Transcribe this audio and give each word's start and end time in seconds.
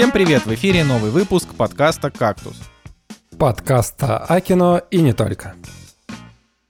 Всем 0.00 0.12
привет! 0.12 0.46
В 0.46 0.54
эфире 0.54 0.82
новый 0.82 1.10
выпуск 1.10 1.54
подкаста 1.54 2.10
«Кактус». 2.10 2.58
Подкаста 3.38 4.16
о 4.16 4.40
кино 4.40 4.80
и 4.90 5.02
не 5.02 5.12
только. 5.12 5.54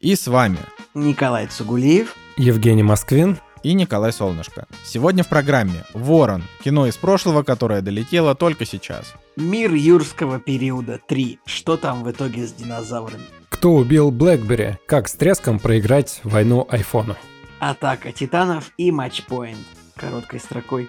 И 0.00 0.16
с 0.16 0.27
вами 0.27 0.59
Николай 0.95 1.46
Цугулиев. 1.46 2.16
Евгений 2.37 2.82
Москвин. 2.82 3.38
и 3.62 3.73
Николай 3.74 4.12
Солнышко. 4.12 4.66
Сегодня 4.84 5.23
в 5.23 5.29
программе 5.29 5.84
«Ворон»— 5.95 6.43
кино 6.64 6.88
из 6.88 6.96
прошлого, 6.96 7.45
которое 7.45 7.82
долетело 7.82 8.34
только 8.34 8.66
сейчас. 8.66 9.14
Мир 9.37 9.74
юрского 9.74 10.41
периода 10.41 10.98
3. 11.06 11.38
Что 11.47 11.77
там 11.77 12.02
в 12.02 12.10
итоге 12.10 12.48
с 12.48 12.52
динозаврами? 12.52 13.27
Кто 13.48 13.74
убил 13.74 14.10
Блэкбери? 14.10 14.77
Как 14.87 15.06
с 15.06 15.12
треском 15.12 15.60
проиграть 15.60 16.20
войну 16.24 16.66
айфону? 16.69 17.15
Атака 17.60 18.10
титанов 18.10 18.73
и 18.77 18.91
матчпоинт. 18.91 19.65
Короткой 19.95 20.41
строкой. 20.41 20.88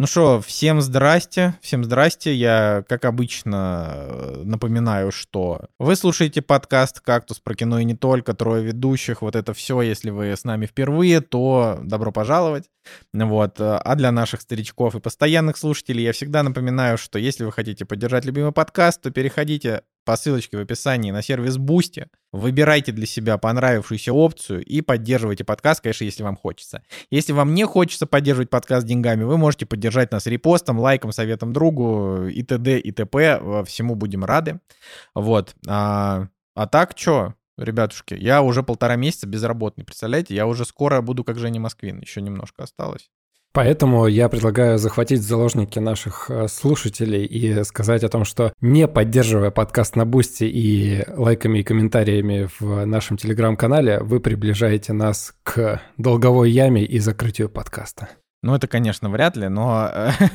Ну 0.00 0.06
что, 0.06 0.40
всем 0.40 0.80
здрасте, 0.80 1.58
всем 1.60 1.84
здрасте. 1.84 2.34
Я, 2.34 2.82
как 2.88 3.04
обычно, 3.04 4.38
напоминаю, 4.44 5.12
что 5.12 5.66
вы 5.78 5.94
слушаете 5.94 6.40
подкаст 6.40 7.00
«Кактус» 7.00 7.38
про 7.38 7.54
кино 7.54 7.78
и 7.80 7.84
не 7.84 7.94
только, 7.94 8.32
трое 8.32 8.64
ведущих, 8.64 9.20
вот 9.20 9.36
это 9.36 9.52
все. 9.52 9.82
Если 9.82 10.08
вы 10.08 10.28
с 10.28 10.44
нами 10.44 10.64
впервые, 10.64 11.20
то 11.20 11.80
добро 11.82 12.12
пожаловать. 12.12 12.70
Вот. 13.12 13.56
А 13.58 13.94
для 13.94 14.10
наших 14.10 14.40
старичков 14.40 14.94
и 14.94 15.00
постоянных 15.00 15.58
слушателей 15.58 16.04
я 16.04 16.14
всегда 16.14 16.42
напоминаю, 16.42 16.96
что 16.96 17.18
если 17.18 17.44
вы 17.44 17.52
хотите 17.52 17.84
поддержать 17.84 18.24
любимый 18.24 18.52
подкаст, 18.52 19.02
то 19.02 19.10
переходите 19.10 19.82
по 20.10 20.16
ссылочке 20.16 20.56
в 20.56 20.60
описании 20.60 21.12
на 21.12 21.22
сервис 21.22 21.56
Boosty, 21.56 22.08
выбирайте 22.32 22.90
для 22.90 23.06
себя 23.06 23.38
понравившуюся 23.38 24.12
опцию 24.12 24.60
и 24.64 24.80
поддерживайте 24.80 25.44
подкаст, 25.44 25.82
конечно, 25.82 26.02
если 26.02 26.24
вам 26.24 26.34
хочется. 26.34 26.82
Если 27.12 27.32
вам 27.32 27.54
не 27.54 27.64
хочется 27.64 28.08
поддерживать 28.08 28.50
подкаст 28.50 28.84
деньгами, 28.84 29.22
вы 29.22 29.38
можете 29.38 29.66
поддержать 29.66 30.10
нас 30.10 30.26
репостом, 30.26 30.80
лайком, 30.80 31.12
советом 31.12 31.52
другу 31.52 32.26
и 32.26 32.42
т.д. 32.42 32.80
и 32.80 32.90
т.п. 32.90 33.62
Всему 33.66 33.94
будем 33.94 34.24
рады. 34.24 34.58
Вот. 35.14 35.54
А, 35.68 36.26
а 36.56 36.66
так, 36.66 36.94
что, 36.96 37.34
ребятушки, 37.56 38.14
я 38.14 38.42
уже 38.42 38.64
полтора 38.64 38.96
месяца 38.96 39.28
безработный, 39.28 39.84
представляете? 39.84 40.34
Я 40.34 40.48
уже 40.48 40.64
скоро 40.64 41.02
буду 41.02 41.22
как 41.22 41.38
Женя 41.38 41.60
Москвин, 41.60 42.00
еще 42.00 42.20
немножко 42.20 42.64
осталось. 42.64 43.12
Поэтому 43.52 44.06
я 44.06 44.28
предлагаю 44.28 44.78
захватить 44.78 45.18
в 45.18 45.22
заложники 45.22 45.80
наших 45.80 46.30
э, 46.30 46.46
слушателей 46.46 47.24
и 47.24 47.64
сказать 47.64 48.04
о 48.04 48.08
том, 48.08 48.24
что 48.24 48.52
не 48.60 48.86
поддерживая 48.86 49.50
подкаст 49.50 49.96
на 49.96 50.06
Бусти 50.06 50.44
и 50.44 51.04
лайками 51.08 51.58
и 51.58 51.64
комментариями 51.64 52.48
в 52.60 52.84
нашем 52.86 53.16
телеграм-канале, 53.16 54.00
вы 54.00 54.20
приближаете 54.20 54.92
нас 54.92 55.34
к 55.42 55.82
долговой 55.96 56.52
яме 56.52 56.84
и 56.84 57.00
закрытию 57.00 57.48
подкаста. 57.48 58.08
Ну, 58.42 58.54
это, 58.54 58.66
конечно, 58.66 59.10
вряд 59.10 59.36
ли, 59.36 59.48
но... 59.48 59.90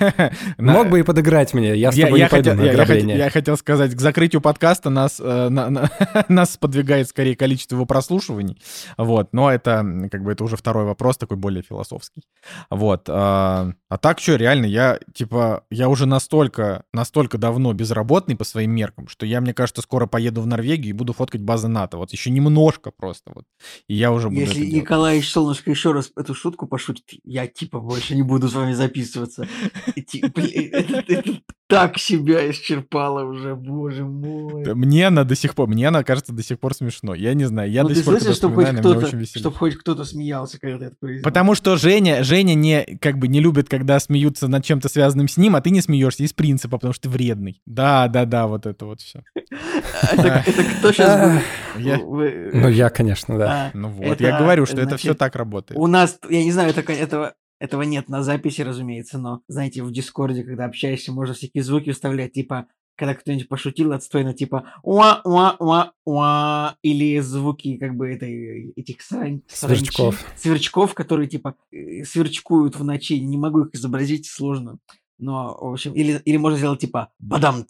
Мог 0.59 0.89
бы 0.89 0.99
и 0.99 1.03
подыграть 1.03 1.55
мне, 1.55 1.75
я 1.75 1.91
с 1.91 1.95
тобой 1.95 2.19
я, 2.19 2.25
не 2.25 2.29
пойду 2.29 2.51
хотел, 2.51 2.61
на 2.61 2.65
я, 2.65 2.71
я, 2.71 2.77
хотел, 2.77 2.83
ограбление. 2.83 3.17
я 3.17 3.29
хотел 3.31 3.57
сказать, 3.57 3.95
к 3.95 3.99
закрытию 3.99 4.41
подкаста 4.41 4.91
нас, 4.91 5.19
э, 5.19 5.49
на- 5.49 5.71
на- 5.71 5.89
нас 6.27 6.53
сподвигает 6.53 7.09
скорее 7.09 7.35
количество 7.35 7.75
его 7.75 7.87
прослушиваний, 7.87 8.61
вот, 8.97 9.29
но 9.33 9.51
это, 9.51 9.83
как 10.11 10.23
бы, 10.23 10.33
это 10.33 10.43
уже 10.43 10.55
второй 10.55 10.85
вопрос, 10.85 11.17
такой 11.17 11.37
более 11.37 11.63
философский, 11.63 12.21
вот. 12.69 13.09
А, 13.09 13.71
а 13.89 13.97
так 13.97 14.19
что, 14.19 14.35
реально, 14.35 14.67
я, 14.67 14.99
типа, 15.15 15.63
я 15.71 15.89
уже 15.89 16.05
настолько, 16.05 16.83
настолько 16.93 17.39
давно 17.39 17.73
безработный 17.73 18.35
по 18.35 18.43
своим 18.43 18.69
меркам, 18.69 19.07
что 19.07 19.25
я, 19.25 19.41
мне 19.41 19.55
кажется, 19.55 19.81
скоро 19.81 20.05
поеду 20.05 20.41
в 20.41 20.47
Норвегию 20.47 20.89
и 20.89 20.93
буду 20.93 21.13
фоткать 21.13 21.41
базы 21.41 21.69
НАТО, 21.69 21.97
вот, 21.97 22.11
еще 22.11 22.29
немножко 22.29 22.91
просто, 22.91 23.31
вот, 23.33 23.45
и 23.87 23.95
я 23.95 24.11
уже 24.11 24.29
буду 24.29 24.41
Если. 24.41 24.63
Николаевич 24.63 25.31
Солнышко 25.31 25.71
еще 25.71 25.91
раз 25.91 26.11
эту 26.15 26.35
шутку 26.35 26.67
пошутит, 26.67 27.05
я 27.23 27.47
типа 27.47 27.79
больше 27.95 28.15
не 28.15 28.23
буду 28.23 28.47
с 28.49 28.53
вами 28.53 28.73
записываться. 28.73 29.47
Это, 29.95 31.39
так 31.67 31.97
себя 31.97 32.49
исчерпало 32.51 33.23
уже, 33.23 33.55
боже 33.55 34.05
мой. 34.05 34.73
Мне 34.75 35.07
она 35.07 35.23
до 35.23 35.35
сих 35.35 35.55
пор, 35.55 35.67
мне 35.67 35.87
она 35.87 36.03
кажется 36.03 36.31
до 36.31 36.43
сих 36.43 36.59
пор 36.59 36.75
смешно. 36.75 37.15
Я 37.15 37.33
не 37.33 37.45
знаю, 37.45 37.71
я 37.71 37.83
ну 37.83 37.89
до 37.89 37.95
сих 37.95 38.05
пор, 38.05 38.21
чтобы 38.21 38.55
хоть 38.55 38.77
кто-то, 38.77 39.25
чтобы 39.25 39.55
хоть 39.55 39.75
кто-то 39.75 40.03
смеялся, 40.03 40.59
когда 40.59 40.77
ты 40.77 40.85
это 40.85 40.95
произнес. 40.99 41.23
Потому 41.23 41.55
что 41.55 41.75
Женя, 41.75 42.23
Женя 42.23 42.53
не, 42.53 42.97
как 43.01 43.17
бы 43.17 43.27
не 43.27 43.39
любит, 43.39 43.67
когда 43.67 43.99
смеются 43.99 44.47
над 44.47 44.63
чем-то 44.63 44.89
связанным 44.89 45.27
с 45.27 45.37
ним, 45.37 45.55
а 45.55 45.61
ты 45.61 45.71
не 45.71 45.81
смеешься 45.81 46.23
из 46.23 46.33
принципа, 46.33 46.77
потому 46.77 46.93
что 46.93 47.03
ты 47.03 47.09
вредный. 47.09 47.61
Да, 47.65 48.07
да, 48.07 48.25
да, 48.25 48.45
вот 48.47 48.65
это 48.67 48.85
вот 48.85 49.01
все. 49.01 49.23
Это, 50.11 50.43
это 50.45 50.63
кто 50.63 50.91
сейчас 50.91 51.41
Я- 51.77 51.97
Ну, 51.97 52.69
я, 52.69 52.89
конечно, 52.89 53.37
да. 53.37 53.71
Ну 53.73 53.89
вот, 53.89 54.05
Это, 54.05 54.23
я 54.23 54.37
говорю, 54.37 54.65
что 54.65 54.79
это 54.81 54.97
все 54.97 55.13
так 55.13 55.35
работает. 55.35 55.79
У 55.79 55.87
нас, 55.87 56.19
я 56.29 56.43
не 56.43 56.51
знаю, 56.51 56.69
это, 56.69 56.81
этого, 56.93 57.33
этого 57.59 57.83
нет 57.83 58.09
на 58.09 58.23
записи, 58.23 58.61
разумеется, 58.61 59.17
но, 59.17 59.41
знаете, 59.47 59.83
в 59.83 59.91
Дискорде, 59.91 60.43
когда 60.43 60.65
общаешься, 60.65 61.11
можно 61.11 61.33
всякие 61.33 61.63
звуки 61.63 61.91
вставлять, 61.91 62.33
типа, 62.33 62.67
когда 62.95 63.13
кто-нибудь 63.13 63.49
пошутил 63.49 63.91
отстойно, 63.91 64.33
типа 64.33 64.71
уа 64.83 65.21
уа 65.23 65.55
уа 65.59 65.91
уа 66.05 66.77
или 66.81 67.19
звуки 67.19 67.77
как 67.77 67.95
бы 67.95 68.09
этой 68.09 68.71
этих 68.75 69.01
срань, 69.01 69.41
Сверчков. 69.47 70.25
сверчков, 70.37 70.93
которые 70.93 71.27
типа 71.27 71.55
э, 71.71 72.03
сверчкуют 72.03 72.77
в 72.77 72.83
ночи, 72.83 73.13
не 73.13 73.37
могу 73.37 73.65
их 73.65 73.69
изобразить, 73.73 74.27
сложно. 74.27 74.77
Но, 75.17 75.57
в 75.59 75.73
общем, 75.73 75.93
или, 75.93 76.21
или 76.25 76.37
можно 76.37 76.57
сделать 76.57 76.81
типа 76.81 77.09
бадам 77.19 77.65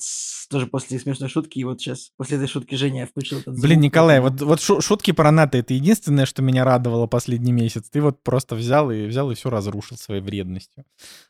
тоже 0.50 0.68
после 0.68 1.00
смешной 1.00 1.30
шутки, 1.30 1.60
и 1.60 1.64
вот 1.64 1.80
сейчас 1.80 2.12
после 2.18 2.38
этой 2.38 2.48
шутки 2.48 2.76
Женя 2.76 3.08
включил 3.08 3.40
этот 3.40 3.56
звук. 3.56 3.66
Блин, 3.66 3.82
Николай, 3.82 4.20
вот, 4.20 4.42
вот 4.42 4.62
шу- 4.62 4.82
шутки 4.82 5.12
про 5.12 5.32
НАТО 5.32 5.58
это 5.58 5.74
единственное, 5.74 6.26
что 6.26 6.42
меня 6.42 6.64
радовало 6.64 7.08
последний 7.08 7.52
месяц. 7.52 7.90
Ты 7.90 8.02
вот 8.02 8.24
просто 8.24 8.56
взял 8.56 8.92
и 8.92 9.06
взял 9.06 9.30
и 9.32 9.36
все 9.36 9.50
разрушил 9.50 9.98
своей 9.98 10.22
вредностью. 10.22 10.86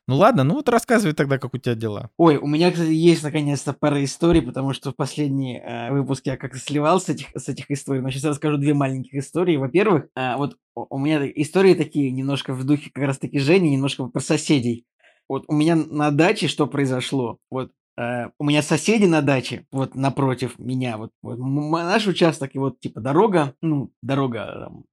Ну 0.07 0.17
ладно, 0.17 0.43
ну 0.43 0.55
вот 0.55 0.69
рассказывай 0.69 1.13
тогда, 1.13 1.37
как 1.37 1.53
у 1.53 1.57
тебя 1.57 1.75
дела. 1.75 2.09
Ой, 2.17 2.37
у 2.37 2.47
меня, 2.47 2.71
кстати, 2.71 2.91
есть 2.91 3.23
наконец-то 3.23 3.73
пара 3.73 4.03
историй, 4.03 4.41
потому 4.41 4.73
что 4.73 4.91
в 4.91 4.95
последний 4.95 5.57
э, 5.57 5.91
выпуск 5.91 6.25
я 6.25 6.37
как-то 6.37 6.59
сливал 6.59 6.99
с 6.99 7.09
этих, 7.09 7.27
с 7.35 7.49
этих 7.49 7.69
историй. 7.71 8.01
Но 8.01 8.09
сейчас 8.09 8.23
я 8.23 8.29
расскажу 8.29 8.57
две 8.57 8.73
маленьких 8.73 9.13
истории. 9.13 9.57
Во-первых, 9.57 10.05
э, 10.15 10.35
вот 10.37 10.57
у 10.75 10.85
у 10.89 10.99
меня 10.99 11.25
истории 11.25 11.73
такие 11.73 12.11
немножко 12.11 12.53
в 12.53 12.63
духе 12.63 12.89
как 12.93 13.05
раз-таки 13.05 13.39
Жени, 13.39 13.71
немножко 13.71 14.05
про 14.07 14.19
соседей. 14.21 14.85
Вот 15.27 15.45
у 15.47 15.53
меня 15.53 15.75
на 15.75 16.11
даче 16.11 16.47
что 16.47 16.67
произошло? 16.67 17.39
Вот 17.49 17.71
э, 17.97 18.29
у 18.37 18.43
меня 18.43 18.61
соседи 18.61 19.05
на 19.05 19.21
даче, 19.21 19.65
вот 19.71 19.95
напротив 19.95 20.59
меня, 20.59 20.97
вот, 20.97 21.11
вот 21.21 21.37
наш 21.37 22.07
участок, 22.07 22.53
и 22.53 22.59
вот 22.59 22.79
типа 22.79 23.01
дорога, 23.01 23.55
ну, 23.61 23.91
дорога 24.01 24.45
там, 24.45 24.83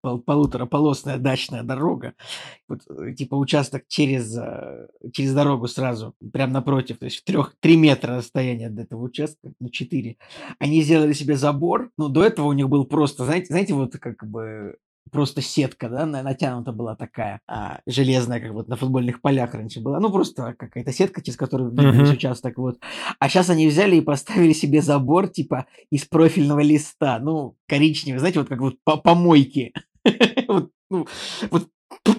пол- 0.00 0.20
полутораполосная 0.20 1.18
дачная 1.18 1.62
дорога, 1.62 2.14
вот, 2.68 2.80
э, 2.88 3.12
типа 3.14 3.34
участок 3.34 3.84
через, 3.88 4.36
э, 4.36 4.88
через 5.12 5.34
дорогу 5.34 5.66
сразу, 5.68 6.14
прям 6.32 6.52
напротив, 6.52 6.98
то 6.98 7.04
есть 7.06 7.18
в 7.18 7.24
трех, 7.24 7.54
три 7.60 7.76
метра 7.76 8.16
расстояния 8.16 8.68
от 8.68 8.78
этого 8.78 9.02
участка, 9.02 9.52
ну, 9.60 9.68
четыре. 9.68 10.16
Они 10.58 10.82
сделали 10.82 11.12
себе 11.12 11.36
забор, 11.36 11.90
ну, 11.98 12.08
до 12.08 12.24
этого 12.24 12.46
у 12.46 12.52
них 12.52 12.68
был 12.68 12.84
просто, 12.86 13.24
знаете, 13.24 13.46
знаете, 13.46 13.74
вот 13.74 13.92
как 13.98 14.26
бы 14.26 14.76
просто 15.10 15.40
сетка, 15.42 15.88
да, 15.88 16.06
на- 16.06 16.22
натянута 16.22 16.72
была 16.72 16.94
такая, 16.96 17.40
а, 17.46 17.80
железная, 17.86 18.40
как 18.40 18.52
вот 18.52 18.68
на 18.68 18.76
футбольных 18.76 19.20
полях 19.20 19.54
раньше 19.54 19.80
была, 19.80 20.00
ну, 20.00 20.10
просто 20.10 20.54
какая-то 20.58 20.92
сетка, 20.92 21.22
через 21.22 21.36
которую 21.36 21.72
Мгм. 21.72 22.10
участок, 22.10 22.58
вот. 22.58 22.78
А 23.18 23.28
сейчас 23.28 23.50
они 23.50 23.66
взяли 23.66 23.96
и 23.96 24.00
поставили 24.00 24.52
себе 24.52 24.80
забор, 24.82 25.28
типа, 25.28 25.66
из 25.90 26.04
профильного 26.04 26.60
листа, 26.60 27.18
ну, 27.18 27.56
коричневый, 27.68 28.20
знаете, 28.20 28.38
вот 28.40 28.48
как 28.48 28.60
вот 28.60 28.76
по 28.84 28.96
помойки. 28.96 29.72
Вот, 30.48 30.70
ну, 30.90 31.06
вот 31.50 31.68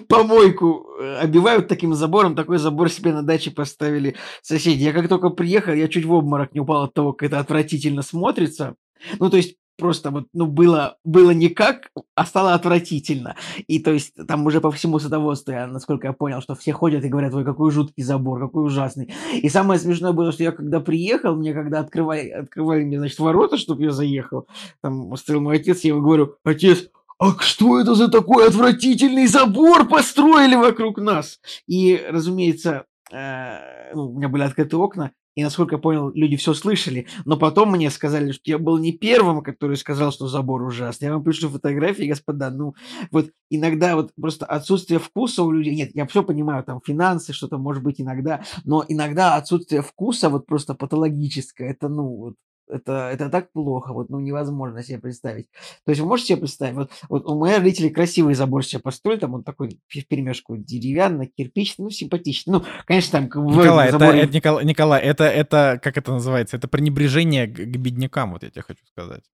помойку 0.08 0.86
э, 1.00 1.16
обивают 1.18 1.68
таким 1.68 1.94
забором, 1.94 2.34
такой 2.36 2.58
забор 2.58 2.88
себе 2.90 3.12
на 3.12 3.22
даче 3.22 3.50
поставили 3.50 4.16
соседи. 4.42 4.82
Я 4.82 4.92
как 4.92 5.08
только 5.08 5.30
приехал, 5.30 5.72
я 5.72 5.88
чуть 5.88 6.04
в 6.04 6.12
обморок 6.12 6.54
не 6.54 6.60
упал 6.60 6.84
от 6.84 6.94
того, 6.94 7.12
как 7.12 7.28
это 7.28 7.40
отвратительно 7.40 8.02
смотрится. 8.02 8.76
Ну, 9.18 9.30
то 9.30 9.36
есть 9.36 9.56
просто 9.76 10.10
вот, 10.10 10.26
ну, 10.32 10.46
было, 10.46 10.98
было 11.04 11.30
никак, 11.30 11.90
а 12.14 12.26
стало 12.26 12.54
отвратительно. 12.54 13.36
И 13.66 13.78
то 13.78 13.92
есть 13.92 14.14
там 14.26 14.46
уже 14.46 14.60
по 14.60 14.70
всему 14.70 14.98
садоводству, 14.98 15.52
я, 15.52 15.66
насколько 15.66 16.06
я 16.06 16.12
понял, 16.12 16.40
что 16.40 16.54
все 16.54 16.72
ходят 16.72 17.04
и 17.04 17.08
говорят, 17.08 17.34
ой, 17.34 17.44
какой 17.44 17.70
жуткий 17.70 18.02
забор, 18.02 18.40
какой 18.40 18.64
ужасный. 18.64 19.12
И 19.34 19.48
самое 19.48 19.80
смешное 19.80 20.12
было, 20.12 20.32
что 20.32 20.42
я 20.42 20.52
когда 20.52 20.80
приехал, 20.80 21.36
мне 21.36 21.52
когда 21.52 21.80
открывали, 21.80 22.28
открывали 22.28 22.84
мне, 22.84 22.98
значит, 22.98 23.18
ворота, 23.18 23.56
чтобы 23.56 23.82
я 23.82 23.90
заехал, 23.90 24.46
там 24.80 25.16
стоял 25.16 25.40
мой 25.40 25.56
отец, 25.56 25.80
я 25.80 25.90
ему 25.90 26.02
говорю, 26.02 26.36
отец, 26.44 26.88
а 27.18 27.32
что 27.38 27.80
это 27.80 27.94
за 27.94 28.08
такой 28.08 28.48
отвратительный 28.48 29.26
забор 29.26 29.88
построили 29.88 30.56
вокруг 30.56 30.98
нас? 30.98 31.40
И, 31.66 32.04
разумеется, 32.08 32.86
э, 33.12 33.94
ну, 33.94 34.10
у 34.10 34.16
меня 34.16 34.28
были 34.28 34.42
открыты 34.42 34.76
окна, 34.76 35.12
и, 35.34 35.42
насколько 35.42 35.76
я 35.76 35.78
понял, 35.80 36.10
люди 36.10 36.36
все 36.36 36.54
слышали. 36.54 37.06
Но 37.24 37.36
потом 37.36 37.72
мне 37.72 37.90
сказали, 37.90 38.32
что 38.32 38.42
я 38.44 38.58
был 38.58 38.78
не 38.78 38.92
первым, 38.92 39.42
который 39.42 39.76
сказал, 39.76 40.12
что 40.12 40.28
забор 40.28 40.62
ужасный. 40.62 41.06
Я 41.06 41.14
вам 41.14 41.24
пришлю 41.24 41.48
фотографии, 41.48 42.04
господа. 42.04 42.50
Ну, 42.50 42.74
вот 43.10 43.30
иногда 43.50 43.96
вот 43.96 44.12
просто 44.14 44.46
отсутствие 44.46 45.00
вкуса 45.00 45.42
у 45.42 45.50
людей... 45.50 45.74
Нет, 45.74 45.90
я 45.94 46.06
все 46.06 46.22
понимаю, 46.22 46.62
там 46.62 46.80
финансы, 46.84 47.32
что-то 47.32 47.58
может 47.58 47.82
быть 47.82 48.00
иногда, 48.00 48.44
но 48.64 48.84
иногда 48.86 49.34
отсутствие 49.34 49.82
вкуса 49.82 50.28
вот 50.28 50.46
просто 50.46 50.74
патологическое. 50.74 51.70
Это, 51.70 51.88
ну, 51.88 52.04
вот 52.04 52.34
это, 52.68 53.10
это 53.12 53.30
так 53.30 53.52
плохо, 53.52 53.92
вот, 53.92 54.10
ну, 54.10 54.20
невозможно 54.20 54.82
себе 54.82 54.98
представить. 54.98 55.48
То 55.84 55.90
есть 55.90 56.00
вы 56.00 56.08
можете 56.08 56.28
себе 56.28 56.38
представить, 56.38 56.74
вот, 56.74 56.90
вот 57.08 57.26
у 57.26 57.38
моих 57.38 57.58
родителей 57.58 57.90
красивый 57.90 58.34
забор 58.34 58.64
себе 58.64 58.80
построили, 58.80 59.20
там 59.20 59.34
он 59.34 59.44
такой 59.44 59.78
в 59.88 60.06
перемешку 60.06 60.56
деревянный, 60.56 61.32
кирпичный, 61.36 61.84
ну, 61.84 61.90
симпатичный. 61.90 62.54
Ну, 62.54 62.64
конечно, 62.86 63.20
там... 63.20 63.24
Николай, 63.46 63.88
это, 63.88 63.98
заборе... 63.98 64.20
это, 64.22 64.34
Николай, 64.34 64.64
Николай, 64.64 65.02
это, 65.02 65.24
это, 65.24 65.80
как 65.82 65.96
это 65.96 66.12
называется, 66.12 66.56
это 66.56 66.68
пренебрежение 66.68 67.46
к, 67.46 67.56
к 67.56 67.76
беднякам, 67.76 68.32
вот 68.32 68.42
я 68.42 68.50
тебе 68.50 68.62
хочу 68.62 68.84
сказать. 68.86 69.24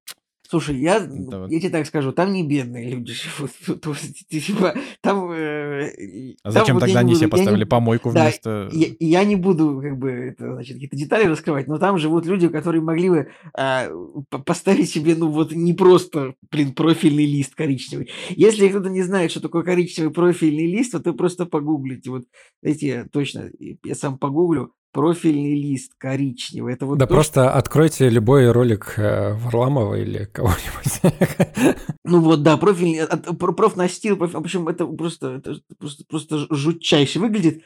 Слушай, 0.51 0.81
я, 0.81 0.99
да, 0.99 1.47
я 1.49 1.61
тебе 1.61 1.71
так 1.71 1.87
скажу, 1.87 2.11
там 2.11 2.33
не 2.33 2.43
бедные 2.43 2.91
люди 2.91 3.13
живут. 3.13 3.53
Типа, 4.29 4.75
там, 5.01 5.31
э, 5.31 6.35
а 6.43 6.51
зачем 6.51 6.81
там, 6.81 6.89
тогда 6.89 6.95
вот, 6.95 7.07
они 7.07 7.15
себе 7.15 7.29
поставили 7.29 7.61
не, 7.61 7.67
помойку 7.67 8.13
да, 8.13 8.25
вместо... 8.25 8.69
Я, 8.73 8.89
я 8.99 9.25
не 9.25 9.37
буду 9.37 9.81
как 9.81 9.97
бы 9.97 10.11
это, 10.11 10.55
значит, 10.55 10.75
какие-то 10.75 10.97
детали 10.97 11.27
раскрывать, 11.27 11.69
но 11.69 11.79
там 11.79 11.99
живут 11.99 12.27
люди, 12.27 12.49
которые 12.49 12.83
могли 12.83 13.11
бы 13.11 13.29
э, 13.57 13.91
поставить 14.45 14.91
себе, 14.91 15.15
ну 15.15 15.31
вот 15.31 15.53
не 15.53 15.73
просто, 15.73 16.35
блин, 16.51 16.73
профильный 16.73 17.27
лист 17.27 17.55
коричневый. 17.55 18.11
Если 18.31 18.67
кто-то 18.67 18.91
не 18.91 19.03
знает, 19.03 19.31
что 19.31 19.41
такое 19.41 19.63
коричневый 19.63 20.13
профильный 20.13 20.67
лист, 20.67 20.91
то 20.91 20.99
ты 20.99 21.13
просто 21.13 21.47
погуглите. 21.47 22.11
Вот, 22.11 22.25
знаете, 22.61 23.07
точно, 23.13 23.51
я 23.85 23.95
сам 23.95 24.19
погуглю 24.19 24.73
профильный 24.93 25.55
лист 25.55 25.93
коричневый. 25.99 26.75
Это 26.75 26.87
вот 26.87 26.99
да 26.99 27.07
то, 27.07 27.15
просто 27.15 27.45
что... 27.45 27.55
откройте 27.55 28.09
любой 28.09 28.51
ролик 28.51 28.95
э, 28.97 29.35
Варламова 29.35 29.95
или 29.95 30.25
кого-нибудь. 30.25 31.77
Ну 32.05 32.21
вот, 32.21 32.43
да, 32.43 32.57
профильный, 32.57 33.07
профнастил, 33.37 34.17
проф... 34.17 34.33
в 34.33 34.37
общем, 34.37 34.67
это 34.67 34.85
просто, 34.85 35.37
это 35.37 35.61
просто, 35.79 36.05
просто 36.09 36.47
жутчайше 36.51 37.21
выглядит. 37.21 37.63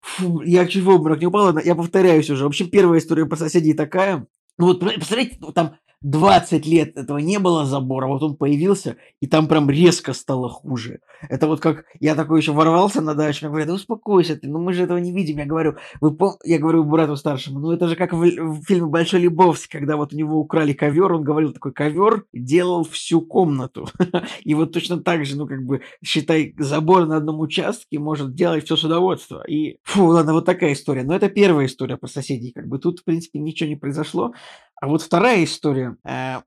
Фу, 0.00 0.40
я 0.40 0.66
чуть 0.66 0.82
в 0.82 0.88
обморок 0.88 1.20
не 1.20 1.26
упал, 1.26 1.56
я 1.58 1.74
повторяюсь 1.76 2.28
уже. 2.28 2.44
В 2.44 2.48
общем, 2.48 2.68
первая 2.68 2.98
история 2.98 3.26
про 3.26 3.36
соседей 3.36 3.74
такая. 3.74 4.26
Ну 4.58 4.66
вот, 4.66 4.80
представляете, 4.80 5.38
там 5.54 5.76
20 6.02 6.66
лет 6.66 6.96
этого 6.96 7.18
не 7.18 7.38
было 7.38 7.64
забора, 7.64 8.06
вот 8.06 8.22
он 8.22 8.36
появился, 8.36 8.96
и 9.20 9.26
там 9.26 9.48
прям 9.48 9.70
резко 9.70 10.12
стало 10.12 10.48
хуже. 10.48 11.00
Это 11.28 11.46
вот 11.46 11.60
как 11.60 11.84
я 12.00 12.14
такой 12.14 12.40
еще 12.40 12.52
ворвался 12.52 13.00
на 13.00 13.14
дачу, 13.14 13.44
мне 13.46 13.50
говорят, 13.50 13.68
да 13.68 13.74
успокойся 13.74 14.36
ты, 14.36 14.48
ну 14.48 14.58
мы 14.58 14.72
же 14.72 14.84
этого 14.84 14.98
не 14.98 15.12
видим. 15.12 15.38
Я 15.38 15.46
говорю, 15.46 15.76
вы 16.00 16.14
пом... 16.14 16.34
я 16.44 16.58
говорю 16.58 16.84
брату 16.84 17.16
старшему, 17.16 17.60
ну 17.60 17.72
это 17.72 17.88
же 17.88 17.96
как 17.96 18.12
в, 18.12 18.18
в 18.18 18.62
фильме 18.64 18.86
«Большой 18.86 19.20
Лебовский», 19.20 19.78
когда 19.78 19.96
вот 19.96 20.12
у 20.12 20.16
него 20.16 20.38
украли 20.38 20.74
ковер, 20.74 21.12
он 21.12 21.24
говорил, 21.24 21.52
такой 21.52 21.72
ковер 21.72 22.24
делал 22.32 22.84
всю 22.84 23.20
комнату. 23.22 23.88
И 24.44 24.54
вот 24.54 24.72
точно 24.72 24.98
так 24.98 25.24
же, 25.24 25.36
ну 25.36 25.46
как 25.46 25.64
бы, 25.64 25.80
считай, 26.04 26.54
забор 26.58 27.06
на 27.06 27.16
одном 27.16 27.40
участке 27.40 27.98
может 27.98 28.34
делать 28.34 28.64
все 28.64 28.76
с 28.76 28.84
удовольствием. 28.84 29.42
И, 29.48 29.78
фу, 29.82 30.04
ладно, 30.06 30.34
вот 30.34 30.44
такая 30.44 30.72
история. 30.72 31.04
Но 31.04 31.14
это 31.14 31.28
первая 31.28 31.66
история 31.66 31.96
про 31.96 32.08
соседей, 32.08 32.52
как 32.52 32.68
бы 32.68 32.78
тут, 32.78 33.00
в 33.00 33.04
принципе, 33.04 33.38
ничего 33.38 33.68
не 33.68 33.76
произошло. 33.76 34.32
А 34.80 34.88
вот 34.88 35.02
вторая 35.02 35.44
история, 35.44 35.96
э, 36.04 36.40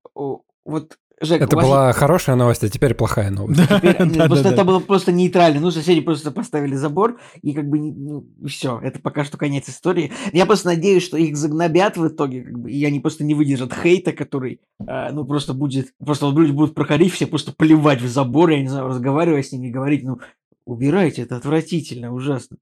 вот 0.66 0.98
Жек, 1.22 1.42
это 1.42 1.56
была 1.58 1.88
есть... 1.88 2.00
хорошая 2.00 2.38
новость, 2.38 2.64
а 2.64 2.70
теперь 2.70 2.94
плохая 2.94 3.30
новость. 3.30 3.62
Теперь, 3.68 3.96
просто 4.28 4.50
это 4.50 4.64
было 4.64 4.80
просто 4.80 5.12
нейтрально. 5.12 5.60
Ну, 5.60 5.70
соседи 5.70 6.00
просто 6.00 6.32
поставили 6.32 6.76
забор, 6.76 7.20
и 7.42 7.54
как 7.54 7.68
бы 7.68 7.80
ну, 7.80 8.26
все, 8.48 8.80
это 8.82 9.00
пока 9.00 9.26
что 9.26 9.38
конец 9.38 9.68
истории. 9.68 10.14
Я 10.32 10.46
просто 10.46 10.68
надеюсь, 10.68 11.04
что 11.04 11.18
их 11.18 11.36
загнобят 11.36 11.98
в 11.98 12.08
итоге, 12.08 12.44
как 12.44 12.58
бы, 12.60 12.72
и 12.72 12.86
они 12.86 13.02
просто 13.02 13.26
не 13.26 13.34
выдержат 13.34 13.74
хейта, 13.74 14.14
который, 14.14 14.62
э, 14.80 15.12
ну, 15.12 15.26
просто 15.26 15.54
будет, 15.54 15.94
просто 15.98 16.26
вот 16.26 16.36
люди 16.36 16.52
будут 16.52 16.74
проходить, 16.74 17.12
все 17.12 17.28
просто 17.28 17.52
плевать 17.52 18.02
в 18.02 18.08
забор, 18.08 18.52
я 18.52 18.62
не 18.62 18.70
знаю, 18.70 18.88
разговаривать 18.88 19.48
с 19.48 19.52
ними, 19.52 19.70
говорить, 19.70 20.04
ну, 20.04 20.20
убирайте, 20.66 21.24
это 21.24 21.36
отвратительно, 21.36 22.14
ужасно. 22.14 22.58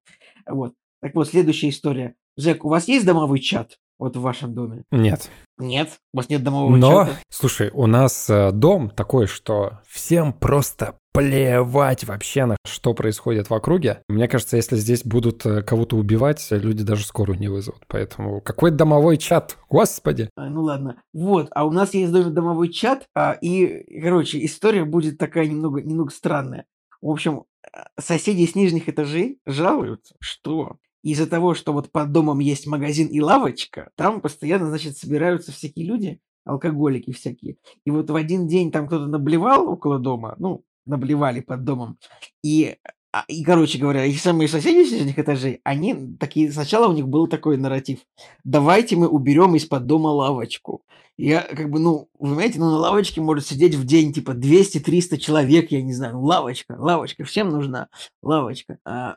Вот. 0.47 0.73
Так 1.01 1.13
вот, 1.13 1.27
следующая 1.27 1.69
история. 1.69 2.15
Жек, 2.37 2.65
у 2.65 2.69
вас 2.69 2.87
есть 2.87 3.05
домовой 3.05 3.39
чат? 3.39 3.77
Вот 3.99 4.15
в 4.15 4.21
вашем 4.21 4.53
доме? 4.53 4.83
Нет. 4.91 5.29
Нет? 5.57 5.99
У 6.13 6.17
вас 6.17 6.29
нет 6.29 6.43
домового 6.43 6.75
Но, 6.75 7.05
чата? 7.05 7.17
слушай, 7.29 7.71
у 7.73 7.87
нас 7.87 8.29
э, 8.29 8.51
дом 8.51 8.91
такой, 8.91 9.25
что 9.25 9.79
всем 9.87 10.33
просто 10.33 10.97
плевать 11.13 12.03
вообще 12.03 12.45
на 12.45 12.57
что 12.63 12.93
происходит 12.93 13.49
в 13.49 13.53
округе. 13.53 14.03
Мне 14.07 14.27
кажется, 14.27 14.55
если 14.55 14.75
здесь 14.75 15.03
будут 15.03 15.43
э, 15.47 15.63
кого-то 15.63 15.97
убивать, 15.97 16.45
люди 16.51 16.83
даже 16.83 17.05
скорую 17.05 17.39
не 17.39 17.47
вызовут. 17.47 17.81
Поэтому 17.87 18.39
какой 18.39 18.69
домовой 18.69 19.17
чат? 19.17 19.57
Господи! 19.67 20.29
А, 20.35 20.47
ну 20.47 20.61
ладно. 20.61 21.01
Вот, 21.13 21.47
а 21.51 21.65
у 21.65 21.71
нас 21.71 21.95
есть 21.95 22.11
даже 22.11 22.29
домовой 22.29 22.69
чат, 22.69 23.07
а, 23.15 23.31
и, 23.41 23.99
короче, 23.99 24.45
история 24.45 24.85
будет 24.85 25.17
такая 25.17 25.47
немного, 25.47 25.81
немного 25.81 26.11
странная. 26.11 26.65
В 27.01 27.09
общем, 27.09 27.45
э, 27.63 27.79
соседи 27.99 28.45
с 28.45 28.53
нижних 28.53 28.87
этажей 28.87 29.39
жалуются, 29.47 30.13
что 30.19 30.77
из-за 31.11 31.27
того, 31.27 31.53
что 31.53 31.71
вот 31.73 31.91
под 31.91 32.11
домом 32.11 32.39
есть 32.39 32.67
магазин 32.67 33.07
и 33.07 33.21
лавочка, 33.21 33.91
там 33.95 34.19
постоянно, 34.19 34.67
значит, 34.67 34.97
собираются 34.97 35.51
всякие 35.51 35.85
люди, 35.85 36.19
алкоголики 36.43 37.13
всякие. 37.13 37.57
И 37.85 37.91
вот 37.91 38.09
в 38.09 38.15
один 38.15 38.47
день 38.47 38.71
там 38.71 38.87
кто-то 38.87 39.07
наблевал 39.07 39.69
около 39.69 39.99
дома, 39.99 40.35
ну, 40.37 40.63
наблевали 40.85 41.39
под 41.39 41.63
домом, 41.63 41.97
и 42.43 42.75
а, 43.13 43.23
и, 43.29 43.41
короче 43.43 43.79
говоря, 43.79 44.03
их 44.03 44.19
самые 44.19 44.49
соседи 44.49 44.87
с 44.87 44.91
нижних 44.91 45.17
этажей, 45.17 45.61
они 45.63 46.17
такие, 46.19 46.51
сначала 46.51 46.89
у 46.89 46.93
них 46.93 47.07
был 47.07 47.27
такой 47.27 47.57
нарратив. 47.57 47.99
Давайте 48.43 48.97
мы 48.97 49.07
уберем 49.07 49.55
из-под 49.55 49.85
дома 49.85 50.09
лавочку. 50.09 50.83
Я 51.17 51.41
как 51.41 51.69
бы, 51.69 51.79
ну, 51.79 52.09
вы 52.19 52.27
понимаете, 52.27 52.59
ну 52.59 52.69
на 52.69 52.77
лавочке 52.77 53.21
может 53.21 53.47
сидеть 53.47 53.75
в 53.75 53.85
день 53.85 54.11
типа 54.11 54.31
200-300 54.31 55.17
человек, 55.17 55.71
я 55.71 55.81
не 55.81 55.93
знаю, 55.93 56.13
ну 56.15 56.21
лавочка, 56.23 56.75
лавочка, 56.77 57.23
всем 57.23 57.49
нужна 57.49 57.87
лавочка. 58.21 58.77
А 58.85 59.15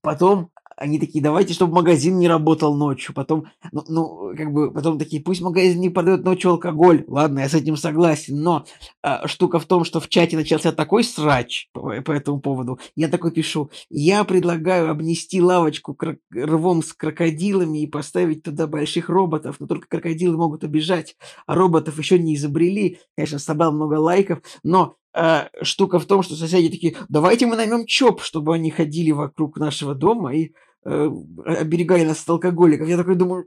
потом 0.00 0.50
они 0.82 0.98
такие, 0.98 1.22
давайте, 1.22 1.54
чтобы 1.54 1.76
магазин 1.76 2.18
не 2.18 2.26
работал 2.26 2.74
ночью. 2.74 3.14
Потом, 3.14 3.46
ну, 3.70 3.84
ну, 3.88 4.34
как 4.36 4.52
бы, 4.52 4.72
потом 4.72 4.98
такие, 4.98 5.22
пусть 5.22 5.40
магазин 5.40 5.80
не 5.80 5.90
продает 5.90 6.24
ночью 6.24 6.50
алкоголь. 6.50 7.04
Ладно, 7.06 7.38
я 7.38 7.48
с 7.48 7.54
этим 7.54 7.76
согласен, 7.76 8.42
но 8.42 8.64
а, 9.00 9.28
штука 9.28 9.60
в 9.60 9.66
том, 9.66 9.84
что 9.84 10.00
в 10.00 10.08
чате 10.08 10.36
начался 10.36 10.72
такой 10.72 11.04
срач 11.04 11.68
по, 11.72 12.00
по 12.02 12.10
этому 12.10 12.40
поводу. 12.40 12.80
Я 12.96 13.06
такой 13.08 13.30
пишу, 13.30 13.70
я 13.90 14.24
предлагаю 14.24 14.90
обнести 14.90 15.40
лавочку 15.40 15.94
крок- 15.94 16.18
рвом 16.34 16.82
с 16.82 16.92
крокодилами 16.92 17.82
и 17.82 17.86
поставить 17.86 18.42
туда 18.42 18.66
больших 18.66 19.08
роботов, 19.08 19.56
но 19.60 19.68
только 19.68 19.86
крокодилы 19.86 20.36
могут 20.36 20.64
обижать, 20.64 21.16
а 21.46 21.54
роботов 21.54 21.96
еще 21.98 22.18
не 22.18 22.34
изобрели. 22.34 22.98
Конечно, 23.16 23.38
собрал 23.38 23.70
много 23.72 23.94
лайков, 23.94 24.40
но 24.64 24.96
а, 25.14 25.50
штука 25.62 25.98
в 25.98 26.06
том, 26.06 26.22
что 26.22 26.36
соседи 26.36 26.70
такие, 26.70 26.96
давайте 27.08 27.46
мы 27.46 27.56
наймем 27.56 27.86
ЧОП, 27.86 28.22
чтобы 28.22 28.54
они 28.54 28.70
ходили 28.70 29.10
вокруг 29.10 29.58
нашего 29.58 29.94
дома 29.94 30.34
и 30.34 30.52
э, 30.84 31.10
оберегали 31.44 32.04
нас 32.04 32.22
от 32.22 32.30
алкоголиков. 32.30 32.88
Я 32.88 32.96
такой 32.96 33.16
думаю, 33.16 33.46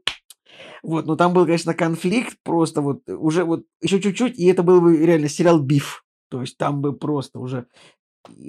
вот, 0.84 1.06
но 1.06 1.16
там 1.16 1.34
был, 1.34 1.46
конечно, 1.46 1.74
конфликт 1.74 2.38
просто 2.44 2.82
вот 2.82 3.08
уже 3.10 3.44
вот 3.44 3.64
еще 3.82 4.00
чуть-чуть, 4.00 4.38
и 4.38 4.46
это 4.46 4.64
был 4.64 4.82
бы 4.82 4.98
реально 4.98 5.30
сериал 5.30 5.60
«Биф». 5.60 6.04
То 6.30 6.42
есть 6.42 6.58
там 6.58 6.82
бы 6.82 6.94
просто 6.94 7.40
уже 7.40 7.66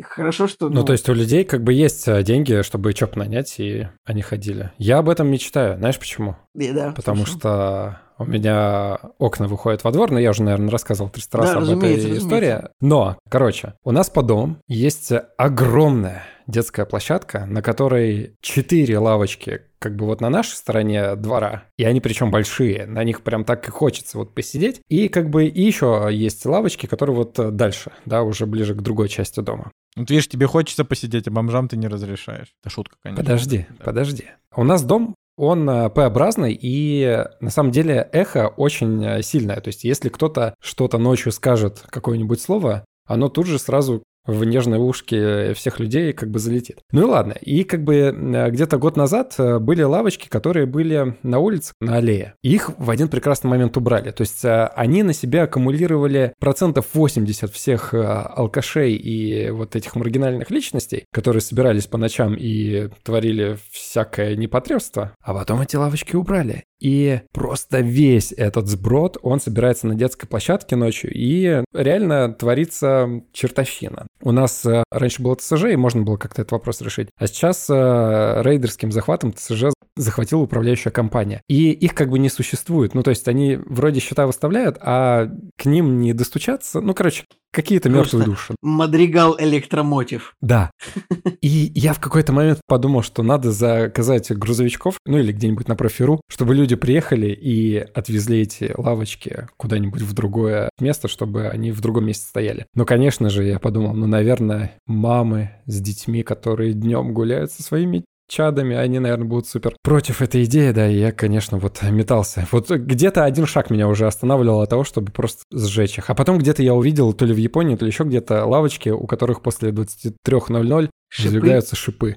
хорошо, 0.02 0.46
что... 0.46 0.68
Ну, 0.68 0.76
ну, 0.76 0.84
то 0.84 0.92
есть 0.92 1.08
у 1.08 1.14
людей 1.14 1.44
как 1.44 1.62
бы 1.62 1.72
есть 1.72 2.08
э, 2.08 2.22
деньги, 2.22 2.62
чтобы 2.62 2.92
ЧОП 2.92 3.16
нанять, 3.16 3.58
и 3.58 3.88
они 4.04 4.22
ходили. 4.22 4.72
Я 4.78 4.98
об 4.98 5.08
этом 5.08 5.28
мечтаю. 5.28 5.78
Знаешь 5.78 5.98
почему? 5.98 6.36
И, 6.54 6.72
да, 6.72 6.92
Потому 6.92 7.26
слушаю. 7.26 7.38
что 7.38 8.00
у 8.18 8.24
меня 8.24 8.98
окна 9.18 9.48
выходят 9.48 9.84
во 9.84 9.92
двор, 9.92 10.10
но 10.10 10.18
я 10.18 10.30
уже, 10.30 10.42
наверное, 10.42 10.70
рассказывал 10.70 11.10
300 11.10 11.38
раз 11.38 11.50
да, 11.52 11.72
об 11.72 11.82
этой 11.82 12.16
истории. 12.16 12.62
Но, 12.80 13.18
короче, 13.28 13.74
у 13.84 13.92
нас 13.92 14.08
по 14.08 14.22
дому 14.22 14.56
есть 14.66 15.12
огромная 15.36 16.24
детская 16.46 16.86
площадка, 16.86 17.46
на 17.46 17.62
которой 17.62 18.36
четыре 18.40 18.98
лавочки 18.98 19.62
как 19.78 19.96
бы 19.96 20.06
вот 20.06 20.20
на 20.20 20.30
нашей 20.30 20.54
стороне 20.54 21.16
двора, 21.16 21.64
и 21.76 21.84
они 21.84 22.00
причем 22.00 22.30
большие, 22.30 22.86
на 22.86 23.04
них 23.04 23.22
прям 23.22 23.44
так 23.44 23.66
и 23.68 23.70
хочется 23.70 24.18
вот 24.18 24.34
посидеть. 24.34 24.80
И 24.88 25.08
как 25.08 25.30
бы 25.30 25.46
и 25.46 25.62
еще 25.62 26.08
есть 26.10 26.44
лавочки, 26.46 26.86
которые 26.86 27.16
вот 27.16 27.56
дальше, 27.56 27.92
да, 28.04 28.22
уже 28.22 28.46
ближе 28.46 28.74
к 28.74 28.82
другой 28.82 29.08
части 29.08 29.40
дома. 29.40 29.70
Вот 29.96 30.10
видишь, 30.10 30.28
тебе 30.28 30.46
хочется 30.46 30.84
посидеть, 30.84 31.28
а 31.28 31.30
бомжам 31.30 31.68
ты 31.68 31.76
не 31.76 31.88
разрешаешь. 31.88 32.48
Это 32.62 32.70
шутка, 32.70 32.96
конечно. 33.02 33.22
Подожди, 33.22 33.66
да. 33.68 33.84
подожди. 33.84 34.24
У 34.54 34.64
нас 34.64 34.82
дом 34.82 35.14
он 35.36 35.68
э, 35.68 35.90
П-образный, 35.90 36.58
и 36.60 37.24
на 37.40 37.50
самом 37.50 37.70
деле 37.70 38.08
эхо 38.12 38.48
очень 38.48 39.04
э, 39.04 39.22
сильное. 39.22 39.60
То 39.60 39.68
есть 39.68 39.84
если 39.84 40.08
кто-то 40.08 40.54
что-то 40.60 40.98
ночью 40.98 41.32
скажет, 41.32 41.84
какое-нибудь 41.88 42.40
слово, 42.40 42.84
оно 43.06 43.28
тут 43.28 43.46
же 43.46 43.58
сразу 43.58 44.02
в 44.26 44.44
нежные 44.44 44.80
ушки 44.80 45.52
всех 45.54 45.80
людей 45.80 46.12
как 46.12 46.30
бы 46.30 46.38
залетит. 46.38 46.78
Ну 46.92 47.02
и 47.02 47.04
ладно. 47.04 47.32
И 47.32 47.64
как 47.64 47.84
бы 47.84 47.94
э, 47.94 48.50
где-то 48.50 48.78
год 48.78 48.96
назад 48.96 49.34
э, 49.38 49.58
были 49.58 49.82
лавочки, 49.82 50.28
которые 50.28 50.66
были 50.66 51.16
на 51.22 51.38
улице, 51.38 51.72
на 51.80 51.96
аллее. 51.96 52.34
их 52.42 52.70
в 52.78 52.90
один 52.90 53.08
прекрасный 53.08 53.48
момент 53.48 53.76
убрали. 53.76 54.10
То 54.10 54.22
есть 54.22 54.44
э, 54.44 54.66
они 54.74 55.02
на 55.02 55.12
себя 55.12 55.44
аккумулировали 55.44 56.34
процентов 56.38 56.86
80 56.94 57.52
всех 57.52 57.94
алкашей 57.94 58.94
и 58.94 59.50
вот 59.50 59.76
этих 59.76 59.94
маргинальных 59.96 60.50
личностей, 60.50 61.04
которые 61.12 61.40
собирались 61.40 61.86
по 61.86 61.98
ночам 61.98 62.34
и 62.38 62.88
творили 63.02 63.58
всякое 63.70 64.36
непотребство. 64.36 65.12
А 65.22 65.34
потом 65.34 65.60
эти 65.60 65.76
лавочки 65.76 66.16
убрали. 66.16 66.64
И 66.80 67.20
просто 67.32 67.80
весь 67.80 68.32
этот 68.32 68.68
сброд, 68.68 69.16
он 69.22 69.40
собирается 69.40 69.86
на 69.86 69.94
детской 69.94 70.26
площадке 70.26 70.76
ночью, 70.76 71.10
и 71.14 71.62
реально 71.72 72.32
творится 72.32 73.22
чертовщина. 73.32 74.06
у 74.22 74.32
нас 74.32 74.64
э, 74.66 74.82
раньше 74.90 75.22
было 75.22 75.36
ТСЖ, 75.36 75.64
и 75.72 75.76
можно 75.76 76.02
было 76.02 76.16
как-то 76.16 76.42
этот 76.42 76.52
вопрос 76.52 76.80
решить. 76.80 77.08
А 77.18 77.26
сейчас 77.26 77.66
э, 77.70 78.42
рейдерским 78.42 78.92
захватом 78.92 79.32
ТСЖ 79.32 79.66
захватила 79.96 80.40
управляющая 80.40 80.92
компания. 80.92 81.42
И 81.48 81.70
их 81.70 81.94
как 81.94 82.10
бы 82.10 82.18
не 82.18 82.28
существует. 82.28 82.94
Ну, 82.94 83.02
то 83.02 83.10
есть 83.10 83.26
они 83.28 83.56
вроде 83.56 84.00
счета 84.00 84.26
выставляют, 84.26 84.76
а 84.80 85.28
к 85.56 85.64
ним 85.64 86.00
не 86.00 86.12
достучаться. 86.12 86.80
Ну, 86.80 86.92
короче, 86.94 87.24
какие-то 87.56 87.88
мертвые 87.88 88.26
души. 88.26 88.54
Мадригал 88.60 89.36
электромотив. 89.38 90.34
Да. 90.42 90.70
И 91.40 91.72
я 91.74 91.94
в 91.94 92.00
какой-то 92.00 92.32
момент 92.32 92.60
подумал, 92.66 93.02
что 93.02 93.22
надо 93.22 93.50
заказать 93.50 94.30
грузовичков, 94.30 94.98
ну 95.06 95.18
или 95.18 95.32
где-нибудь 95.32 95.66
на 95.66 95.76
профиру, 95.76 96.20
чтобы 96.28 96.54
люди 96.54 96.65
приехали 96.74 97.28
и 97.28 97.76
отвезли 97.76 98.40
эти 98.40 98.72
лавочки 98.76 99.46
куда-нибудь 99.56 100.02
в 100.02 100.12
другое 100.12 100.70
место, 100.80 101.08
чтобы 101.08 101.48
они 101.48 101.72
в 101.72 101.80
другом 101.80 102.06
месте 102.06 102.26
стояли. 102.26 102.66
Но, 102.74 102.84
конечно 102.84 103.30
же, 103.30 103.44
я 103.44 103.58
подумал, 103.58 103.94
ну, 103.94 104.06
наверное, 104.06 104.72
мамы 104.86 105.50
с 105.66 105.80
детьми, 105.80 106.22
которые 106.22 106.72
днем 106.72 107.14
гуляют 107.14 107.52
со 107.52 107.62
своими 107.62 108.04
чадами, 108.28 108.76
они, 108.76 108.98
наверное, 108.98 109.26
будут 109.26 109.46
супер 109.46 109.76
против 109.82 110.22
этой 110.22 110.44
идеи, 110.44 110.72
да, 110.72 110.88
и 110.88 110.98
я, 110.98 111.12
конечно, 111.12 111.58
вот 111.58 111.80
метался. 111.82 112.46
Вот 112.50 112.70
где-то 112.70 113.24
один 113.24 113.46
шаг 113.46 113.70
меня 113.70 113.88
уже 113.88 114.06
останавливал 114.06 114.62
от 114.62 114.70
того, 114.70 114.84
чтобы 114.84 115.12
просто 115.12 115.42
сжечь 115.52 115.98
их. 115.98 116.10
А 116.10 116.14
потом 116.14 116.38
где-то 116.38 116.62
я 116.62 116.74
увидел, 116.74 117.12
то 117.12 117.24
ли 117.24 117.32
в 117.32 117.38
Японии, 117.38 117.76
то 117.76 117.84
ли 117.84 117.90
еще 117.90 118.04
где-то 118.04 118.44
лавочки, 118.44 118.88
у 118.88 119.06
которых 119.06 119.42
после 119.42 119.70
23.00 119.70 120.90
Шипы? 121.08 121.28
Выдвигаются 121.28 121.76
шипы. 121.76 122.16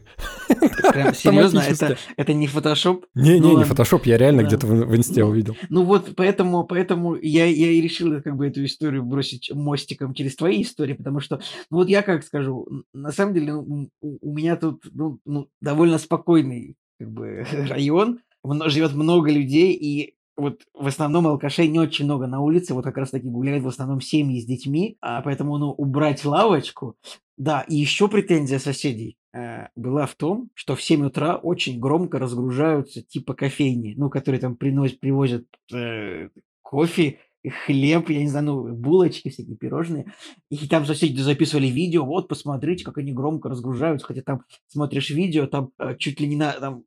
Прям 0.91 1.13
серьезно, 1.13 1.59
это, 1.59 1.97
это 2.17 2.33
не 2.33 2.47
фотошоп? 2.47 3.05
Не, 3.13 3.33
не, 3.33 3.39
ну, 3.39 3.57
не 3.57 3.63
фотошоп, 3.63 4.05
я 4.05 4.17
реально 4.17 4.41
да. 4.41 4.47
где-то 4.47 4.67
в, 4.67 4.71
в 4.71 4.95
инсте 4.95 5.23
ну, 5.23 5.29
увидел. 5.29 5.55
Ну 5.69 5.83
вот 5.83 6.15
поэтому, 6.15 6.63
поэтому 6.63 7.15
я, 7.15 7.45
я 7.45 7.71
и 7.71 7.81
решил 7.81 8.21
как 8.21 8.35
бы 8.35 8.47
эту 8.47 8.65
историю 8.65 9.03
бросить 9.03 9.51
мостиком 9.53 10.13
через 10.13 10.35
твои 10.35 10.63
истории, 10.63 10.93
потому 10.93 11.19
что, 11.19 11.39
ну 11.69 11.77
вот 11.77 11.89
я 11.89 12.01
как 12.01 12.23
скажу, 12.23 12.67
на 12.93 13.11
самом 13.11 13.35
деле 13.35 13.53
ну, 13.53 13.89
у, 14.01 14.29
у 14.31 14.35
меня 14.35 14.55
тут 14.55 14.83
ну, 14.91 15.19
ну, 15.23 15.47
довольно 15.61 15.99
спокойный 15.99 16.75
как 16.99 17.11
бы 17.11 17.45
район, 17.69 18.19
живет 18.65 18.93
много 18.93 19.31
людей, 19.31 19.73
и 19.73 20.15
вот 20.39 20.61
в 20.73 20.87
основном 20.87 21.27
алкашей 21.27 21.67
не 21.67 21.79
очень 21.79 22.05
много 22.05 22.25
на 22.25 22.39
улице, 22.39 22.73
вот 22.73 22.85
как 22.85 22.97
раз 22.97 23.11
таки 23.11 23.27
гуляют 23.27 23.63
в 23.63 23.67
основном 23.67 24.01
семьи 24.01 24.39
с 24.41 24.45
детьми, 24.45 24.97
а 25.01 25.21
поэтому, 25.21 25.57
ну, 25.57 25.71
убрать 25.71 26.23
лавочку, 26.25 26.95
да, 27.39 27.61
и 27.61 27.75
еще 27.75 28.09
претензия 28.09 28.59
соседей 28.59 29.17
э, 29.33 29.69
была 29.77 30.05
в 30.05 30.15
том, 30.15 30.49
что 30.55 30.75
в 30.75 30.83
7 30.83 31.05
утра 31.05 31.37
очень 31.37 31.79
громко 31.79 32.19
разгружаются 32.19 33.01
типа 33.01 33.33
кофейни, 33.33 33.93
ну, 33.95 34.09
которые 34.09 34.41
там 34.41 34.57
приносят, 34.57 34.99
привозят 34.99 35.45
э, 35.73 36.27
кофе, 36.61 37.19
хлеб, 37.65 38.09
я 38.09 38.19
не 38.19 38.27
знаю, 38.27 38.45
ну, 38.45 38.75
булочки, 38.75 39.29
всякие 39.29 39.55
пирожные. 39.55 40.13
И 40.49 40.67
там 40.67 40.85
соседи 40.85 41.21
записывали 41.21 41.67
видео, 41.67 42.05
вот, 42.05 42.27
посмотрите, 42.27 42.83
как 42.83 42.97
они 42.97 43.13
громко 43.13 43.47
разгружаются, 43.47 44.05
хотя 44.05 44.21
там 44.21 44.41
смотришь 44.67 45.09
видео, 45.09 45.47
там 45.47 45.71
э, 45.79 45.95
чуть 45.97 46.19
ли 46.19 46.27
не 46.27 46.35
на... 46.35 46.51
Там, 46.51 46.83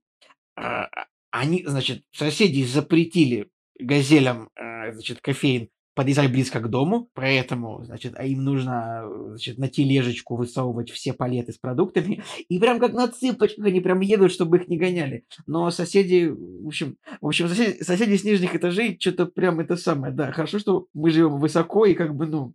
э, 0.58 0.84
они, 1.30 1.64
значит, 1.66 2.04
соседи 2.12 2.62
запретили 2.64 3.50
газелям, 3.80 4.50
э, 4.54 4.92
значит, 4.92 5.22
кофеин 5.22 5.70
подъезжать 5.94 6.30
близко 6.30 6.60
к 6.60 6.68
дому, 6.68 7.08
поэтому, 7.14 7.82
значит, 7.84 8.14
а 8.16 8.24
им 8.24 8.44
нужно, 8.44 9.04
значит, 9.28 9.58
на 9.58 9.68
тележечку 9.68 10.36
высовывать 10.36 10.90
все 10.90 11.12
палеты 11.12 11.52
с 11.52 11.58
продуктами, 11.58 12.22
и 12.48 12.58
прям 12.58 12.78
как 12.78 12.92
на 12.92 13.08
цыпочках 13.08 13.66
они 13.66 13.80
прям 13.80 14.00
едут, 14.00 14.32
чтобы 14.32 14.58
их 14.58 14.68
не 14.68 14.78
гоняли. 14.78 15.24
Но 15.46 15.70
соседи, 15.70 16.30
в 16.30 16.66
общем, 16.66 16.96
в 17.20 17.26
общем, 17.26 17.48
соседи, 17.48 17.82
соседи 17.82 18.16
с 18.16 18.24
нижних 18.24 18.54
этажей 18.54 18.96
что-то 19.00 19.26
прям 19.26 19.60
это 19.60 19.76
самое, 19.76 20.12
да, 20.12 20.32
хорошо, 20.32 20.58
что 20.58 20.86
мы 20.94 21.10
живем 21.10 21.38
высоко 21.38 21.86
и 21.86 21.94
как 21.94 22.14
бы, 22.14 22.26
ну, 22.26 22.54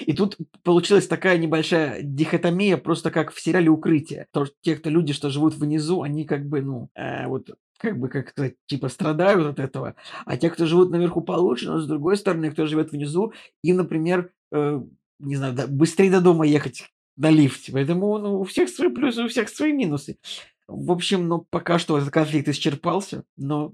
и 0.00 0.12
тут 0.12 0.36
получилась 0.62 1.06
такая 1.06 1.38
небольшая 1.38 2.02
дихотомия, 2.02 2.76
просто 2.76 3.10
как 3.10 3.32
в 3.32 3.40
сериале 3.40 3.70
«Укрытие». 3.70 4.26
То, 4.32 4.46
те, 4.62 4.76
кто 4.76 4.90
люди, 4.90 5.12
что 5.12 5.30
живут 5.30 5.54
внизу, 5.54 6.02
они 6.02 6.24
как 6.24 6.46
бы, 6.46 6.62
ну, 6.62 6.90
э, 6.94 7.26
вот 7.26 7.48
как 7.78 7.98
бы, 7.98 8.08
как 8.08 8.30
сказать, 8.30 8.54
типа 8.66 8.88
страдают 8.88 9.46
от 9.46 9.58
этого. 9.58 9.94
А 10.24 10.36
те, 10.36 10.50
кто 10.50 10.66
живут 10.66 10.90
наверху 10.90 11.20
получше, 11.20 11.66
но 11.66 11.80
с 11.80 11.86
другой 11.86 12.16
стороны, 12.16 12.50
кто 12.50 12.66
живет 12.66 12.92
внизу, 12.92 13.32
им, 13.62 13.76
например, 13.76 14.30
э, 14.52 14.80
не 15.18 15.36
знаю, 15.36 15.54
да, 15.54 15.66
быстрее 15.66 16.10
до 16.10 16.20
дома 16.20 16.46
ехать 16.46 16.90
на 17.16 17.30
лифте. 17.30 17.72
Поэтому 17.72 18.18
ну, 18.18 18.40
у 18.40 18.44
всех 18.44 18.68
свои 18.68 18.88
плюсы, 18.88 19.22
у 19.22 19.28
всех 19.28 19.48
свои 19.48 19.72
минусы. 19.72 20.18
В 20.66 20.90
общем, 20.90 21.28
ну, 21.28 21.46
пока 21.50 21.78
что 21.78 21.98
этот 21.98 22.10
конфликт 22.10 22.48
исчерпался, 22.48 23.24
но... 23.36 23.72